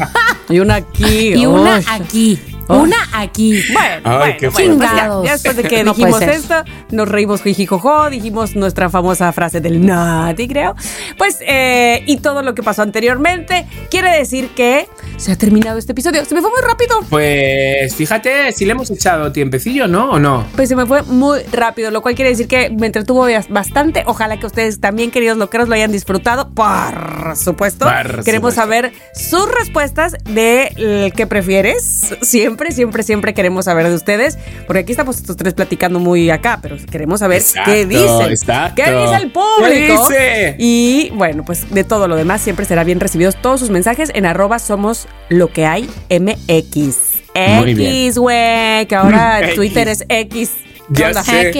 Y 0.49 0.59
una 0.59 0.75
aquí. 0.75 1.33
Y 1.35 1.45
una 1.45 1.77
Uy. 1.77 1.85
aquí, 1.89 2.39
Oh. 2.67 2.79
una 2.83 2.95
aquí. 3.13 3.61
Bueno, 3.73 4.01
Ay, 4.05 4.17
bueno, 4.17 4.35
qué 4.39 4.47
bueno, 4.49 4.77
pues 4.77 4.89
ya, 4.89 4.95
Chingados. 4.95 5.25
ya 5.25 5.31
después 5.33 5.55
de 5.57 5.63
que 5.63 5.83
No 5.83 5.93
dijimos 5.93 6.21
esto, 6.21 6.55
nos 6.91 7.09
reímos 7.09 7.41
jijijojo, 7.41 8.09
dijimos 8.09 8.55
nuestra 8.55 8.89
famosa 8.89 9.31
frase 9.33 9.59
del 9.59 9.85
nati, 9.85 10.47
creo. 10.47 10.75
Pues, 11.17 11.39
eh, 11.41 12.03
y 12.05 12.17
todo 12.17 12.41
lo 12.41 12.55
que 12.55 12.63
pasó 12.63 12.81
anteriormente 12.81 13.65
quiere 13.91 14.11
decir 14.17 14.49
que 14.55 14.87
se 15.17 15.31
ha 15.31 15.37
terminado 15.37 15.77
este 15.77 15.91
episodio. 15.91 16.23
Se 16.25 16.33
me 16.35 16.41
fue 16.41 16.49
muy 16.51 16.61
rápido. 16.61 17.01
Pues 17.09 17.95
fíjate, 17.95 18.51
si 18.53 18.65
le 18.65 18.71
hemos 18.71 18.89
echado 18.91 19.31
tiempecillo, 19.31 19.87
¿no? 19.87 20.11
¿O 20.11 20.19
no? 20.19 20.45
Pues 20.55 20.69
se 20.69 20.75
me 20.75 20.85
fue 20.85 21.03
muy 21.03 21.39
rápido, 21.51 21.91
lo 21.91 22.01
cual 22.01 22.15
quiere 22.15 22.29
decir 22.29 22.47
que 22.47 22.69
me 22.69 22.87
entretuvo 22.87 23.27
bastante. 23.49 24.03
Ojalá 24.05 24.39
que 24.39 24.45
ustedes 24.45 24.79
también, 24.79 25.11
queridos 25.11 25.37
loqueros, 25.37 25.67
lo 25.67 25.75
hayan 25.75 25.91
disfrutado. 25.91 26.49
Por 26.53 27.35
supuesto. 27.35 27.85
Por 27.85 28.23
Queremos 28.23 28.53
supuesto. 28.53 28.61
saber 28.61 28.93
sus 29.13 29.51
respuestas 29.51 30.13
de 30.23 31.11
qué 31.15 31.27
prefieres. 31.27 32.15
Siempre, 32.21 32.52
siempre, 32.71 33.03
siempre 33.03 33.33
queremos 33.33 33.65
saber 33.65 33.87
de 33.89 33.95
ustedes. 33.95 34.37
Porque 34.67 34.79
aquí 34.79 34.91
estamos 34.91 35.17
estos 35.17 35.37
tres 35.37 35.53
platicando 35.53 35.99
muy 35.99 36.29
acá, 36.29 36.59
pero 36.61 36.77
queremos 36.91 37.19
saber 37.19 37.39
Exacto, 37.41 37.71
qué 37.71 37.85
dicen. 37.85 38.29
exacto. 38.29 38.81
¿Qué 38.83 38.91
dice 38.91 39.15
el 39.15 39.31
público? 39.31 40.07
¿Qué 40.09 40.15
dice? 40.15 40.55
Y 40.59 41.11
bueno, 41.15 41.43
pues 41.43 41.69
de 41.73 41.83
todo 41.83 42.07
lo 42.07 42.15
demás 42.15 42.41
siempre 42.41 42.65
será 42.65 42.83
bien 42.83 42.99
recibidos 42.99 43.35
todos 43.41 43.59
sus 43.59 43.69
mensajes 43.69 44.11
en 44.13 44.25
arroba 44.25 44.59
somos 44.59 45.07
lo 45.29 45.49
que 45.51 45.65
hay 45.65 45.89
MX. 46.09 46.95
Muy. 47.35 47.71
X, 47.71 48.17
güey, 48.17 48.85
que 48.85 48.95
ahora. 48.95 49.41
Twitter 49.55 49.87
es 49.87 50.05
X. 50.07 50.51
¿Qué 50.93 51.01
Ya 51.13 51.23
sé. 51.23 51.51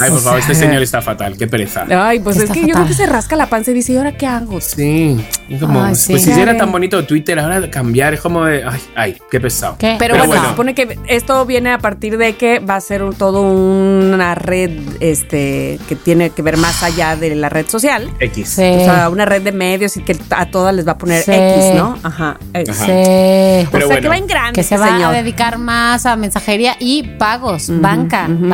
Ay, 0.00 0.10
por 0.10 0.20
favor, 0.20 0.38
este 0.40 0.54
señor 0.54 0.82
está 0.82 1.02
fatal, 1.02 1.36
qué 1.36 1.46
pereza. 1.46 1.84
Ay, 1.90 2.20
pues 2.20 2.36
es 2.36 2.42
Está 2.44 2.54
que 2.54 2.60
yo 2.60 2.66
creo 2.68 2.76
fatal. 2.78 2.88
que 2.88 2.94
se 2.94 3.06
rasca 3.06 3.36
la 3.36 3.46
panza 3.46 3.70
y 3.70 3.74
dice, 3.74 3.92
¿y 3.92 3.96
ahora 3.96 4.12
qué 4.16 4.26
hago? 4.26 4.60
Sí, 4.60 5.22
es 5.48 5.60
como, 5.60 5.82
Ay, 5.84 5.94
sí. 5.94 6.12
pues 6.12 6.22
si 6.24 6.30
era 6.32 6.56
tan 6.56 6.72
bonito 6.72 7.04
Twitter, 7.04 7.38
ahora 7.38 7.68
cambiar 7.70 8.14
es 8.14 8.20
como 8.20 8.44
de, 8.46 8.64
ay, 8.64 8.80
ay, 8.96 9.16
qué 9.30 9.40
pesado. 9.40 9.76
¿Qué? 9.78 9.96
Pero, 9.98 10.14
Pero 10.14 10.26
bueno, 10.26 10.28
bueno. 10.28 10.42
se 10.44 10.48
supone 10.50 10.74
que 10.74 10.98
esto 11.08 11.44
viene 11.46 11.72
a 11.72 11.78
partir 11.78 12.16
de 12.16 12.36
que 12.36 12.58
va 12.60 12.76
a 12.76 12.80
ser 12.80 13.02
un- 13.02 13.14
todo 13.14 13.42
una 13.42 14.34
red 14.34 14.70
este 15.00 15.78
que 15.88 15.96
tiene 15.96 16.30
que 16.30 16.42
ver 16.42 16.56
más 16.56 16.82
allá 16.82 17.16
de 17.16 17.34
la 17.34 17.48
red 17.48 17.66
social. 17.68 18.10
X. 18.20 18.48
Sí. 18.48 18.62
O 18.62 18.84
sea, 18.84 19.08
una 19.10 19.24
red 19.24 19.42
de 19.42 19.52
medios 19.52 19.96
y 19.96 20.02
que 20.02 20.16
a 20.30 20.46
todas 20.50 20.74
les 20.74 20.86
va 20.86 20.92
a 20.92 20.98
poner 20.98 21.22
Sí. 21.22 21.32
X, 21.32 21.74
¿no? 21.76 21.98
Ajá. 22.02 22.38
X. 22.52 22.70
Ajá. 22.70 22.84
Sí. 22.86 22.90
o 22.92 23.70
Pero 23.70 23.86
sea, 23.88 23.96
que 24.00 24.08
bueno, 24.08 24.08
va 24.10 24.16
en 24.16 24.26
grande 24.26 24.52
Que 24.54 24.62
se 24.62 24.74
este 24.74 24.86
va 24.86 24.92
señor. 24.96 25.14
a 25.14 25.16
dedicar 25.16 25.58
más 25.58 26.06
a 26.06 26.16
mensajería 26.16 26.76
y 26.80 27.02
pagos. 27.18 27.68
banca, 27.68 28.26
banca 28.28 28.28
en 28.28 28.50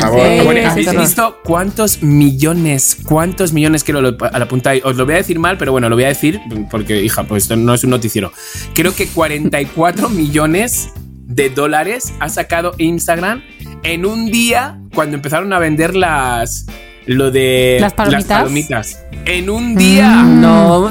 favor. 0.00 0.20
Sí, 0.26 0.44
Bueno, 0.44 0.70
¿Habéis 0.70 0.86
visto 1.00 1.38
cuántos 1.44 2.02
millones, 2.02 2.96
cuántos 3.04 3.52
millones 3.52 3.84
quiero 3.84 4.00
lo- 4.00 4.16
a 4.20 4.38
la 4.38 4.48
punta? 4.48 4.72
Os 4.84 4.96
lo 4.96 5.04
voy 5.04 5.14
a 5.14 5.18
decir 5.18 5.38
mal, 5.38 5.58
pero 5.58 5.72
bueno, 5.72 5.88
lo 5.88 5.96
voy 5.96 6.04
a 6.04 6.08
decir 6.08 6.40
porque, 6.70 7.02
hija, 7.02 7.24
pues 7.24 7.44
esto 7.44 7.56
no 7.56 7.74
es 7.74 7.84
un 7.84 7.90
noticiero. 7.90 8.32
Creo 8.74 8.94
que 8.94 9.06
44 9.08 10.08
millones 10.08 10.88
de 11.26 11.50
dólares 11.50 12.12
ha 12.20 12.28
sacado 12.28 12.72
Instagram 12.78 13.42
en 13.82 14.06
un 14.06 14.26
día 14.30 14.78
cuando 14.94 15.16
empezaron 15.16 15.52
a 15.52 15.58
vender 15.58 15.94
las. 15.96 16.66
Lo 17.06 17.30
de 17.30 17.76
¿Las 17.80 17.92
palomitas? 17.92 18.38
palomitas. 18.38 18.98
En 19.26 19.50
un 19.50 19.74
día. 19.74 20.22
No, 20.22 20.90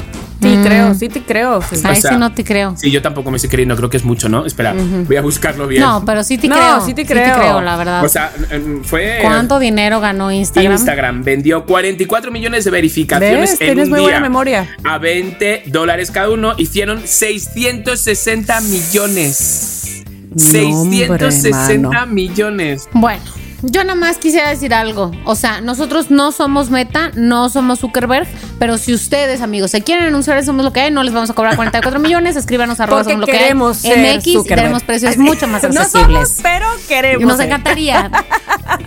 sí 0.62 0.68
creo, 0.68 0.94
sí 0.94 1.08
te 1.08 1.22
creo. 1.22 1.62
Sí. 1.62 1.76
Ahí 1.84 1.98
O 1.98 2.00
sea, 2.00 2.10
sí 2.12 2.16
no 2.18 2.32
te 2.32 2.44
creo. 2.44 2.74
Sí, 2.76 2.90
yo 2.90 3.02
tampoco 3.02 3.30
me 3.30 3.36
estoy 3.36 3.50
creyendo, 3.50 3.76
creo 3.76 3.90
que 3.90 3.96
es 3.96 4.04
mucho, 4.04 4.28
¿no? 4.28 4.44
Espera, 4.46 4.74
voy 4.74 5.16
a 5.16 5.22
buscarlo 5.22 5.66
bien. 5.66 5.82
No, 5.82 6.02
pero 6.04 6.22
sí 6.24 6.38
te 6.38 6.48
No, 6.48 6.54
creo. 6.56 6.80
sí 6.86 6.94
te 6.94 7.04
creo. 7.06 7.36
creo, 7.36 7.60
la 7.60 7.76
verdad. 7.76 8.04
O 8.04 8.08
sea, 8.08 8.32
fue. 8.82 9.18
¿Cuánto 9.22 9.58
dinero 9.58 10.00
ganó 10.00 10.30
Instagram? 10.32 10.72
Instagram 10.72 11.22
vendió 11.24 11.64
44 11.66 12.30
millones 12.30 12.64
de 12.64 12.70
verificaciones 12.70 13.50
¿Ves? 13.52 13.60
en 13.60 13.66
Tienes 13.66 13.84
un 13.84 13.90
muy 13.90 13.98
día. 14.00 14.06
buena 14.08 14.20
memoria. 14.20 14.76
A 14.84 14.98
20 14.98 15.64
dólares 15.66 16.10
cada 16.10 16.30
uno 16.30 16.54
hicieron 16.56 17.02
660 17.06 18.60
millones. 18.62 20.02
No, 20.30 20.38
660 20.42 21.88
hombre, 21.88 22.06
millones. 22.14 22.88
Bueno, 22.92 23.22
yo 23.62 23.82
nada 23.84 23.94
más 23.94 24.18
quisiera 24.18 24.48
decir 24.50 24.74
algo. 24.74 25.10
O 25.24 25.34
sea, 25.34 25.60
nosotros 25.60 26.10
no 26.10 26.32
somos 26.32 26.70
Meta, 26.70 27.10
no 27.14 27.48
somos 27.48 27.80
Zuckerberg, 27.80 28.26
pero 28.58 28.76
si 28.78 28.92
ustedes, 28.94 29.40
amigos, 29.40 29.70
se 29.70 29.82
quieren 29.82 30.04
anunciar 30.06 30.36
en 30.38 30.44
Somos 30.44 30.64
Lo 30.64 30.72
que 30.72 30.80
hay, 30.80 30.90
no 30.90 31.02
les 31.02 31.14
vamos 31.14 31.30
a 31.30 31.34
cobrar 31.34 31.56
44 31.56 31.98
millones, 32.00 32.36
escríbanos 32.36 32.80
a 32.80 32.86
somos 32.86 33.06
lo 33.06 33.26
que 33.26 33.32
hay. 33.38 33.54
MX 33.54 34.26
y 34.26 34.44
tenemos 34.44 34.82
precios 34.82 35.16
mucho 35.16 35.46
más 35.48 35.62
No 35.72 35.80
accesibles. 35.80 36.28
somos, 36.28 36.40
pero 36.42 36.66
queremos. 36.88 37.26
Nos 37.26 37.36
ser. 37.38 37.46
encantaría. 37.46 38.10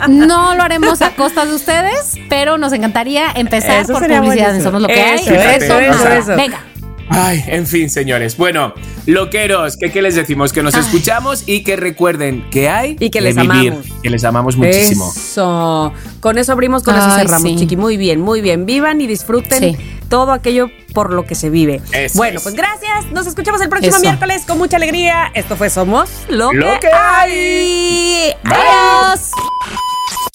No 0.10 0.56
lo 0.56 0.64
haremos 0.64 1.02
a 1.02 1.12
costa 1.12 1.46
de 1.46 1.54
ustedes, 1.56 2.14
pero 2.30 2.58
nos 2.58 2.72
encantaría 2.74 3.32
empezar 3.36 3.82
Eso 3.82 3.94
por 3.94 4.04
publicidad 4.04 4.56
en 4.56 4.62
buenísimo. 4.62 4.64
Somos 4.64 4.82
Lo 4.82 4.88
que 4.88 5.02
hay. 5.02 5.20
Eso, 5.20 5.34
eso, 5.34 5.82
nos- 5.82 5.96
eso, 6.02 6.10
eso. 6.10 6.36
Venga. 6.36 6.62
Ay, 7.10 7.44
en 7.48 7.66
fin, 7.66 7.90
señores. 7.90 8.36
Bueno, 8.38 8.74
loqueros, 9.06 9.78
¿qué, 9.78 9.92
qué 9.92 10.02
les 10.02 10.16
decimos? 10.16 10.52
Que 10.52 10.62
nos 10.64 10.76
Ay. 10.76 10.82
escuchamos 10.82 11.44
y 11.48 11.64
que 11.64 11.76
recuerden 11.76 12.50
que 12.50 12.70
hay 12.70 12.96
Y 13.00 13.10
que 13.10 13.20
de 13.20 13.34
les 13.34 13.36
vivir, 13.36 13.72
amamos. 13.72 13.86
Que 14.04 14.10
les 14.10 14.24
amamos 14.26 14.58
muchísimo. 14.58 15.12
Eso. 15.16 15.94
Con 16.20 16.38
eso 16.38 16.52
abrimos, 16.52 16.84
con 16.84 16.96
eso 16.96 17.10
cerramos, 17.16 17.50
sí. 17.50 17.56
chiqui. 17.58 17.78
Muy 17.78 17.98
bien, 17.98 18.20
muy 18.22 18.42
bien. 18.42 18.66
Vivan 18.66 19.00
y 19.02 19.08
disfruten 19.08 19.60
Sí. 19.60 20.00
todo 20.10 20.32
aquello 20.34 20.70
por 20.94 21.14
lo 21.14 21.26
que 21.26 21.36
se 21.36 21.50
vive. 21.50 21.82
Eso 21.94 22.18
bueno, 22.18 22.38
es. 22.38 22.44
pues 22.44 22.56
gracias. 22.56 23.06
Nos 23.14 23.26
escuchamos 23.28 23.62
el 23.62 23.70
próximo 23.70 23.96
Eso. 23.96 24.02
miércoles 24.02 24.44
con 24.46 24.58
mucha 24.58 24.78
alegría. 24.78 25.32
Esto 25.34 25.56
fue 25.56 25.70
Somos 25.70 26.10
Lo, 26.30 26.52
Lo 26.52 26.74
que, 26.74 26.80
que 26.82 26.88
hay. 26.94 28.34
Adiós. 28.44 29.32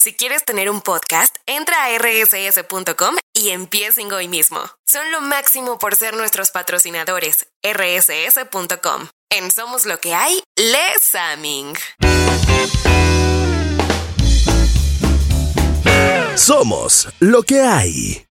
Si 0.03 0.13
quieres 0.13 0.43
tener 0.43 0.69
un 0.69 0.81
podcast, 0.81 1.35
entra 1.45 1.85
a 1.85 1.97
rss.com 1.97 3.15
y 3.33 3.49
empiecen 3.49 4.11
hoy 4.11 4.27
mismo. 4.27 4.59
Son 4.85 5.11
lo 5.11 5.21
máximo 5.21 5.79
por 5.79 5.95
ser 5.95 6.15
nuestros 6.15 6.51
patrocinadores. 6.51 7.47
rss.com. 7.63 9.07
En 9.29 9.49
Somos 9.49 9.85
Lo 9.85 9.99
que 9.99 10.13
hay, 10.13 10.43
Les 10.55 11.15
Aming. 11.15 11.73
Somos 16.35 17.07
lo 17.19 17.43
que 17.43 17.61
hay. 17.61 18.21